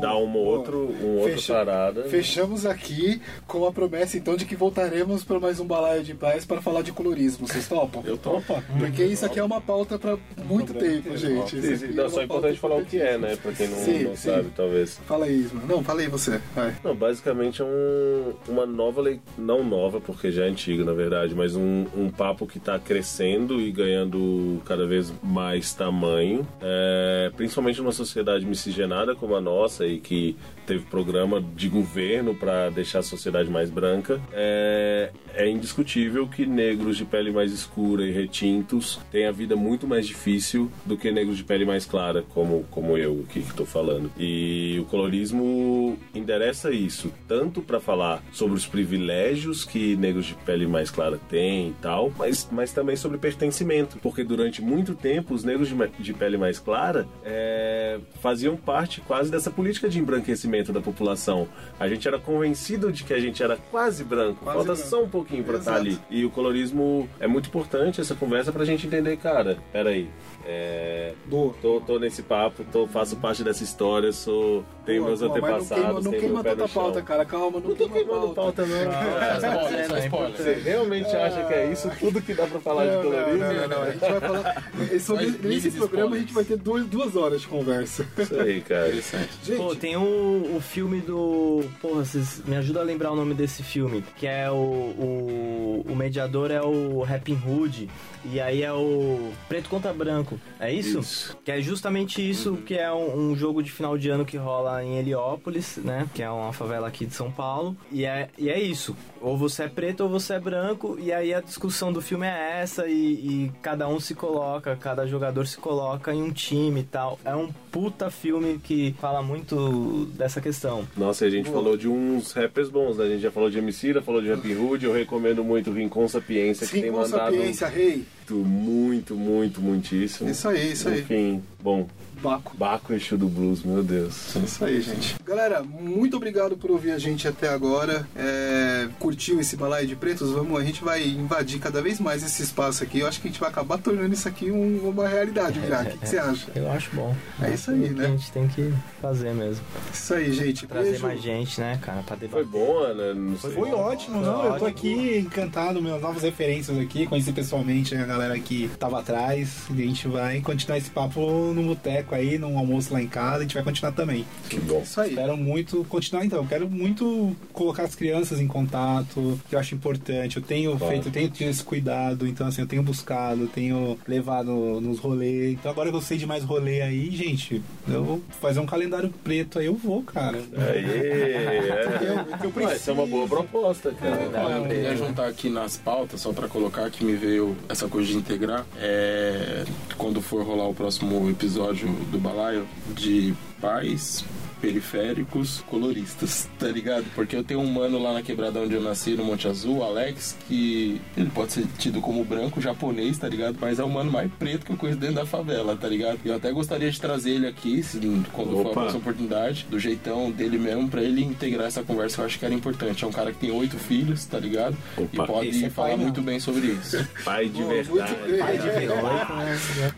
dar 0.00 0.16
uma 0.16 0.38
outro, 0.38 0.92
um 1.00 1.18
outro 1.18 1.34
Fecha- 1.34 1.52
parada. 1.54 2.02
Fechamos 2.04 2.66
aqui 2.66 3.20
com 3.46 3.64
a 3.66 3.72
promessa 3.72 4.16
então 4.16 4.36
de 4.36 4.44
que 4.44 4.56
voltaremos 4.56 5.22
para 5.22 5.38
mais 5.38 5.60
um 5.60 5.64
balaio 5.66 6.02
de 6.02 6.12
paz 6.14 6.35
para 6.44 6.60
falar 6.60 6.82
de 6.82 6.92
colorismo. 6.92 7.46
Vocês 7.46 7.68
topam? 7.68 8.02
Eu 8.04 8.16
topo. 8.16 8.62
Porque 8.78 9.04
isso 9.04 9.24
aqui 9.24 9.38
é 9.38 9.44
uma 9.44 9.60
pauta 9.60 9.98
para 9.98 10.18
muito 10.44 10.74
tempo, 10.74 11.16
gente. 11.16 11.60
Sim, 11.60 11.76
sim. 11.76 11.92
Não, 11.94 12.06
é 12.06 12.08
só 12.08 12.20
é 12.20 12.24
importante 12.24 12.58
falar 12.58 12.76
o 12.76 12.84
que 12.84 13.00
é, 13.00 13.16
né? 13.18 13.36
Pra 13.36 13.52
quem 13.52 13.68
não, 13.68 13.78
Sim, 13.78 14.04
não 14.04 14.16
sim. 14.16 14.30
sabe, 14.30 14.48
talvez. 14.54 14.98
Fala 15.06 15.26
aí, 15.26 15.40
Isma. 15.40 15.62
Não, 15.68 15.82
fala 15.82 16.00
aí 16.00 16.08
você. 16.08 16.40
Vai. 16.54 16.74
Não, 16.82 16.94
basicamente 16.94 17.62
é 17.62 17.64
um, 17.64 18.34
uma 18.48 18.66
nova 18.66 19.00
lei, 19.00 19.20
não 19.38 19.64
nova, 19.64 20.00
porque 20.00 20.30
já 20.30 20.44
é 20.44 20.48
antiga, 20.48 20.84
na 20.84 20.92
verdade, 20.92 21.34
mas 21.34 21.54
um, 21.54 21.86
um 21.96 22.10
papo 22.10 22.46
que 22.46 22.58
está 22.58 22.78
crescendo 22.78 23.60
e 23.60 23.70
ganhando 23.70 24.60
cada 24.64 24.86
vez 24.86 25.12
mais 25.22 25.72
tamanho, 25.74 26.46
é, 26.60 27.30
principalmente 27.36 27.80
numa 27.80 27.92
sociedade 27.92 28.44
miscigenada 28.44 29.14
como 29.14 29.34
a 29.34 29.40
nossa 29.40 29.86
e 29.86 29.98
que 29.98 30.36
teve 30.66 30.84
programa 30.84 31.40
de 31.40 31.68
governo 31.68 32.34
para 32.34 32.68
deixar 32.70 32.98
a 32.98 33.02
sociedade 33.02 33.48
mais 33.48 33.70
branca, 33.70 34.20
é, 34.32 35.10
é 35.34 35.48
indiscutível 35.48 36.26
que 36.26 36.44
negros 36.44 36.96
de 36.96 37.04
pele 37.04 37.30
mais 37.30 37.52
escura 37.52 38.04
e 38.04 38.10
retintos 38.10 38.98
têm 39.10 39.26
a 39.26 39.32
vida 39.32 39.54
muito 39.54 39.86
mais 39.86 40.06
difícil 40.06 40.70
do 40.84 40.96
que 40.96 41.10
negros 41.12 41.36
de 41.36 41.44
pele 41.44 41.64
mais 41.64 41.86
clara, 41.86 42.22
como, 42.34 42.64
como 42.70 42.96
eu 42.98 43.24
aqui 43.28 43.40
que 43.42 43.50
estou 43.50 43.66
falando. 43.66 44.10
E 44.18 44.78
o 44.80 44.84
colorismo 44.86 45.96
endereça 46.14 46.70
isso, 46.70 47.12
tanto 47.28 47.62
para 47.62 47.78
falar 47.78 48.22
sobre 48.32 48.56
os 48.56 48.66
privilégios 48.66 49.64
que 49.64 49.96
negros 49.96 50.26
de 50.26 50.34
pele 50.34 50.66
mais 50.66 50.90
clara 50.90 51.18
têm 51.28 51.68
e 51.68 51.74
tal, 51.80 52.12
mas, 52.18 52.48
mas 52.50 52.72
também 52.72 52.96
sobre 52.96 53.18
pertencimento, 53.18 53.98
porque 54.02 54.24
durante 54.24 54.60
muito 54.60 54.94
tempo 54.94 55.34
os 55.34 55.44
negros 55.44 55.68
de, 55.68 55.76
de 55.98 56.12
pele 56.12 56.36
mais 56.36 56.58
clara 56.58 57.06
é, 57.24 57.98
faziam 58.20 58.56
parte 58.56 59.00
quase 59.00 59.30
dessa 59.30 59.50
política 59.50 59.88
de 59.88 59.98
embranquecimento 59.98 60.55
da 60.72 60.80
população. 60.80 61.48
A 61.78 61.88
gente 61.88 62.06
era 62.06 62.18
convencido 62.18 62.92
de 62.92 63.04
que 63.04 63.12
a 63.14 63.20
gente 63.20 63.42
era 63.42 63.56
quase 63.70 64.04
branco, 64.04 64.40
Quase 64.44 64.56
falta 64.58 64.72
branco. 64.74 64.88
só 64.88 65.02
um 65.02 65.08
pouquinho 65.08 65.44
para 65.44 65.58
estar 65.58 65.72
Exato. 65.72 65.86
ali. 65.86 65.98
E 66.10 66.24
o 66.24 66.30
colorismo 66.30 67.08
é 67.20 67.26
muito 67.26 67.48
importante 67.48 68.00
essa 68.00 68.14
conversa 68.14 68.52
pra 68.52 68.64
gente 68.64 68.86
entender, 68.86 69.16
cara, 69.16 69.58
peraí. 69.72 70.08
É, 70.48 71.12
Boa. 71.26 71.52
tô, 71.60 71.80
tô 71.80 71.98
nesse 71.98 72.22
papo, 72.22 72.64
tô, 72.70 72.86
faço 72.86 73.16
parte 73.16 73.42
dessa 73.42 73.64
história, 73.64 74.12
sou, 74.12 74.64
tenho 74.84 75.02
Boa, 75.02 75.08
meus 75.08 75.20
boa, 75.20 75.40
mas 75.40 75.40
não 75.40 75.56
antepassados, 75.56 75.84
queima, 75.84 76.00
não 76.00 76.10
queima 76.12 76.44
tanta 76.44 76.68
pauta, 76.68 77.02
cara. 77.02 77.24
Calma, 77.24 77.58
não, 77.58 77.68
Não 77.70 77.76
tô 77.76 77.88
queima 77.88 77.94
queimando 77.94 78.34
pauta, 78.34 78.64
não. 78.64 78.76
Spoiler, 79.66 79.88
só 79.88 79.98
spoiler. 79.98 80.36
Você 80.36 80.54
realmente 80.54 81.16
acha 81.16 81.44
que 81.46 81.52
é 81.52 81.72
isso 81.72 81.90
tudo 81.98 82.22
que 82.22 82.32
dá 82.32 82.46
pra 82.46 82.60
falar 82.60 82.84
de 82.86 82.90
Não, 82.92 83.02
não, 83.02 83.10
colorismo? 83.10 83.38
não, 83.38 83.54
não, 83.54 83.68
não. 83.68 83.82
A 83.82 83.90
gente 83.90 84.00
vai 84.00 84.20
falar. 84.20 84.70
Sobre, 85.00 85.26
nesse 85.42 85.70
programa 85.72 86.14
a 86.14 86.18
gente 86.20 86.32
vai 86.32 86.44
ter 86.44 86.56
duas, 86.56 86.86
duas 86.86 87.16
horas 87.16 87.40
de 87.40 87.48
conversa. 87.48 88.06
Isso 88.16 88.40
aí, 88.40 88.60
cara. 88.60 88.86
Interessante. 88.86 89.30
Gente, 89.42 89.56
Pô, 89.56 89.74
tem 89.74 89.96
o, 89.96 90.56
o 90.56 90.60
filme 90.60 91.00
do. 91.00 91.64
Porra, 91.82 92.04
vocês 92.04 92.40
me 92.46 92.54
ajudam 92.56 92.82
a 92.82 92.84
lembrar 92.84 93.10
o 93.10 93.16
nome 93.16 93.34
desse 93.34 93.64
filme. 93.64 94.04
Que 94.16 94.28
é 94.28 94.48
o. 94.48 94.54
O, 94.54 95.84
o 95.88 95.96
mediador 95.96 96.52
é 96.52 96.60
o 96.60 97.02
Rapping 97.02 97.40
Hood. 97.44 97.90
E 98.24 98.40
aí 98.40 98.62
é 98.62 98.72
o 98.72 99.32
Preto 99.48 99.68
contra 99.68 99.92
Branco. 99.92 100.35
É 100.58 100.72
isso? 100.72 100.98
Isso. 101.00 101.36
Que 101.44 101.52
é 101.52 101.60
justamente 101.60 102.28
isso 102.28 102.56
que 102.56 102.74
é 102.74 102.92
um, 102.92 103.30
um 103.30 103.36
jogo 103.36 103.62
de 103.62 103.70
final 103.70 103.96
de 103.96 104.08
ano 104.08 104.24
que 104.24 104.36
rola 104.36 104.82
em 104.84 104.98
Heliópolis, 104.98 105.78
né? 105.78 106.06
Que 106.14 106.22
é 106.22 106.30
uma 106.30 106.52
favela 106.52 106.88
aqui 106.88 107.06
de 107.06 107.14
São 107.14 107.30
Paulo. 107.30 107.76
E 107.90 108.04
é, 108.04 108.28
e 108.38 108.48
é 108.48 108.60
isso. 108.60 108.96
Ou 109.20 109.36
você 109.36 109.64
é 109.64 109.68
preto 109.68 110.04
ou 110.04 110.08
você 110.08 110.34
é 110.34 110.40
branco. 110.40 110.96
E 111.00 111.12
aí 111.12 111.34
a 111.34 111.40
discussão 111.40 111.92
do 111.92 112.00
filme 112.00 112.26
é 112.26 112.60
essa. 112.60 112.86
E, 112.86 112.92
e 112.92 113.52
cada 113.62 113.88
um 113.88 114.00
se 114.00 114.14
coloca, 114.14 114.76
cada 114.76 115.06
jogador 115.06 115.46
se 115.46 115.58
coloca 115.58 116.14
em 116.14 116.22
um 116.22 116.30
time 116.30 116.80
e 116.80 116.84
tal. 116.84 117.18
É 117.24 117.34
um 117.34 117.50
puta 117.70 118.10
filme 118.10 118.58
que 118.58 118.94
fala 119.00 119.22
muito 119.22 120.06
dessa 120.14 120.40
questão. 120.40 120.86
Nossa, 120.96 121.24
e 121.24 121.28
a 121.28 121.30
gente 121.30 121.50
falou 121.50 121.76
de 121.76 121.88
uns 121.88 122.32
rappers 122.32 122.68
bons, 122.68 122.96
né? 122.96 123.04
A 123.04 123.08
gente 123.08 123.20
já 123.20 123.30
falou 123.30 123.50
de 123.50 123.58
Emicida, 123.58 124.00
falou 124.00 124.22
de 124.22 124.28
Rap 124.28 124.54
Hood, 124.54 124.84
eu 124.84 124.92
recomendo 124.92 125.44
muito 125.44 125.70
o 125.70 125.74
Rincon 125.74 126.08
Sapiência, 126.08 126.66
que 126.66 126.74
sim, 126.74 126.82
tem 126.82 126.90
mandado 126.90 127.34
sapiência, 127.34 127.68
rei. 127.68 128.04
Muito, 128.34 129.14
muito, 129.14 129.60
muitíssimo. 129.60 130.28
Isso 130.28 130.48
aí, 130.48 130.72
isso 130.72 130.88
aí. 130.88 131.00
Enfim, 131.00 131.42
bom, 131.62 131.86
Baco. 132.20 132.56
Baco 132.56 132.92
Exu 132.92 133.16
do 133.16 133.28
Blues, 133.28 133.62
meu 133.62 133.82
Deus. 133.82 134.34
Isso 134.36 134.64
aí, 134.64 134.80
gente. 134.80 135.16
Galera, 135.24 135.62
muito 135.62 136.16
obrigado 136.16 136.56
por 136.56 136.70
ouvir 136.70 136.90
a 136.92 136.98
gente 136.98 137.26
até 137.28 137.48
agora. 137.48 138.06
É, 138.16 138.88
curtiu 138.98 139.38
esse 139.40 139.56
balaio 139.56 139.86
de 139.86 139.94
pretos? 139.96 140.30
Vamos, 140.30 140.60
a 140.60 140.64
gente 140.64 140.82
vai 140.82 141.06
invadir 141.06 141.58
cada 141.60 141.80
vez 141.82 142.00
mais 142.00 142.22
esse 142.22 142.42
espaço 142.42 142.82
aqui. 142.82 143.00
Eu 143.00 143.06
acho 143.08 143.20
que 143.20 143.28
a 143.28 143.30
gente 143.30 143.40
vai 143.40 143.48
acabar 143.50 143.78
tornando 143.78 144.12
isso 144.14 144.26
aqui 144.28 144.50
um- 144.50 144.88
uma 144.88 145.06
realidade, 145.08 145.60
já. 145.68 145.82
O 145.82 145.86
que, 145.86 145.98
que 145.98 146.08
você 146.08 146.18
acha? 146.18 146.46
Eu 146.54 146.70
acho 146.70 146.90
bom. 146.94 147.14
É 147.42 147.50
isso 147.52 147.70
aí, 147.70 147.82
que 147.88 147.94
né? 147.94 148.06
a 148.06 148.08
gente 148.08 148.32
tem 148.32 148.48
que 148.48 148.72
fazer 149.00 149.34
mesmo. 149.34 149.64
Isso 149.92 150.14
aí, 150.14 150.32
gente. 150.32 150.66
Trazer 150.66 150.90
Beijo. 150.90 151.06
mais 151.06 151.22
gente, 151.22 151.60
né, 151.60 151.78
cara? 151.82 152.02
Pra 152.02 152.16
Foi 152.16 152.28
debater. 152.28 152.46
bom, 152.46 152.78
Ana? 152.80 153.14
Não 153.14 153.36
sei. 153.38 153.50
Foi 153.52 153.70
ótimo, 153.72 154.20
não. 154.20 154.44
Eu 154.46 154.58
tô 154.58 154.66
aqui 154.66 155.18
encantado, 155.18 155.80
meus 155.82 156.00
novas 156.00 156.22
referências 156.22 156.78
aqui. 156.78 157.06
Conheci 157.06 157.32
pessoalmente 157.32 157.94
a 157.94 158.04
galera 158.06 158.38
que 158.38 158.68
tava 158.78 159.00
atrás. 159.00 159.64
E 159.74 159.82
a 159.82 159.86
gente 159.86 160.08
vai 160.08 160.40
continuar 160.40 160.78
esse 160.78 160.90
papo 160.90 161.20
no 161.52 161.62
boteco 161.62 162.05
aí, 162.14 162.38
num 162.38 162.58
almoço 162.58 162.92
lá 162.92 163.00
em 163.02 163.06
casa. 163.08 163.38
A 163.38 163.42
gente 163.42 163.54
vai 163.54 163.62
continuar 163.62 163.92
também. 163.92 164.24
Que 164.48 164.58
bom. 164.60 164.80
Isso 164.82 165.00
aí. 165.00 165.10
Espero 165.10 165.36
muito 165.36 165.84
continuar 165.88 166.24
então. 166.24 166.38
Eu 166.40 166.46
quero 166.46 166.68
muito 166.68 167.34
colocar 167.52 167.84
as 167.84 167.94
crianças 167.94 168.40
em 168.40 168.46
contato, 168.46 169.38
que 169.48 169.54
eu 169.54 169.58
acho 169.58 169.74
importante. 169.74 170.36
Eu 170.36 170.42
tenho 170.42 170.76
Claro. 170.76 170.92
feito, 170.92 171.08
eu 171.08 171.12
tenho 171.12 171.28
tido 171.30 171.48
esse 171.50 171.62
cuidado, 171.64 172.26
então 172.26 172.46
assim, 172.46 172.60
eu 172.62 172.66
tenho 172.66 172.82
buscado, 172.82 173.42
eu 173.42 173.48
tenho 173.48 173.98
levado 174.06 174.46
nos 174.80 174.98
rolês. 174.98 175.52
Então 175.52 175.70
agora 175.70 175.90
que 175.90 175.96
eu 175.96 176.00
sei 176.00 176.18
de 176.18 176.26
mais 176.26 176.44
rolê 176.44 176.82
aí, 176.82 177.10
gente, 177.10 177.62
eu 177.88 178.04
vou 178.04 178.22
fazer 178.40 178.60
um 178.60 178.66
calendário 178.66 179.12
preto 179.24 179.58
aí, 179.58 179.66
eu 179.66 179.74
vou, 179.74 180.02
cara. 180.02 180.38
Aê, 180.56 180.80
é. 180.84 182.36
Eu, 182.44 182.50
eu 182.50 182.52
Ué, 182.66 182.74
Essa 182.74 182.90
é 182.90 182.94
uma 182.94 183.06
boa 183.06 183.26
proposta, 183.28 183.92
cara. 183.92 184.30
Olha, 184.44 184.54
eu 184.56 184.64
queria 184.66 184.96
juntar 184.96 185.26
aqui 185.28 185.48
nas 185.48 185.76
pautas, 185.76 186.20
só 186.20 186.32
pra 186.32 186.48
colocar 186.48 186.90
que 186.90 187.04
me 187.04 187.14
veio 187.14 187.56
essa 187.68 187.86
coisa 187.88 188.08
de 188.08 188.16
integrar. 188.16 188.64
É, 188.78 189.64
quando 189.96 190.20
for 190.20 190.44
rolar 190.44 190.68
o 190.68 190.74
próximo 190.74 191.28
episódio 191.30 191.88
do 192.10 192.18
Balaio, 192.18 192.66
de 192.94 193.34
pais 193.60 194.24
periféricos 194.60 195.62
coloristas, 195.68 196.48
tá 196.58 196.68
ligado? 196.68 197.04
Porque 197.14 197.36
eu 197.36 197.44
tenho 197.44 197.60
um 197.60 197.70
mano 197.70 198.02
lá 198.02 198.12
na 198.12 198.22
quebrada 198.22 198.58
onde 198.60 198.74
eu 198.74 198.80
nasci, 198.82 199.10
no 199.12 199.24
Monte 199.24 199.46
Azul, 199.46 199.84
Alex, 199.84 200.36
que 200.48 201.00
ele 201.16 201.30
pode 201.30 201.52
ser 201.52 201.66
tido 201.78 202.00
como 202.00 202.24
branco, 202.24 202.60
japonês, 202.60 203.18
tá 203.18 203.28
ligado? 203.28 203.56
Mas 203.60 203.78
é 203.78 203.84
o 203.84 203.88
mano 203.88 204.10
mais 204.10 204.30
preto 204.38 204.64
que 204.66 204.72
eu 204.72 204.76
conheço 204.76 204.98
dentro 204.98 205.16
da 205.16 205.26
favela, 205.26 205.76
tá 205.76 205.88
ligado? 205.88 206.18
E 206.24 206.28
eu 206.28 206.36
até 206.36 206.50
gostaria 206.52 206.90
de 206.90 207.00
trazer 207.00 207.32
ele 207.32 207.46
aqui, 207.46 207.82
se, 207.82 207.98
quando 208.32 208.50
for 208.52 208.58
a 208.58 208.60
Opa. 208.62 208.72
próxima 208.72 209.00
oportunidade, 209.00 209.66
do 209.70 209.78
jeitão 209.78 210.30
dele 210.30 210.58
mesmo, 210.58 210.88
pra 210.88 211.02
ele 211.02 211.22
integrar 211.22 211.66
essa 211.66 211.82
conversa 211.82 212.16
que 212.16 212.20
eu 212.22 212.26
acho 212.26 212.38
que 212.38 212.44
era 212.44 212.54
importante. 212.54 213.04
É 213.04 213.06
um 213.06 213.12
cara 213.12 213.32
que 213.32 213.38
tem 213.38 213.50
oito 213.50 213.76
filhos, 213.78 214.24
tá 214.24 214.38
ligado? 214.38 214.76
Opa. 214.96 215.08
E 215.12 215.26
pode 215.26 215.48
Esse 215.48 215.64
é 215.66 215.70
falar 215.70 215.88
pai, 215.88 215.96
muito 215.98 216.22
bem 216.22 216.40
sobre 216.40 216.68
isso. 216.68 217.06
Pai 217.24 217.46
de 217.48 217.62
verdade. 217.62 218.14
Pai 218.38 218.58
de 218.58 218.68
vergonha. 218.70 219.26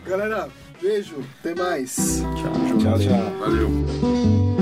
Galera, 0.07 0.49
beijo. 0.81 1.17
Até 1.41 1.55
mais. 1.55 2.23
Tchau, 2.37 2.99
tchau. 2.99 3.39
Valeu. 3.41 4.58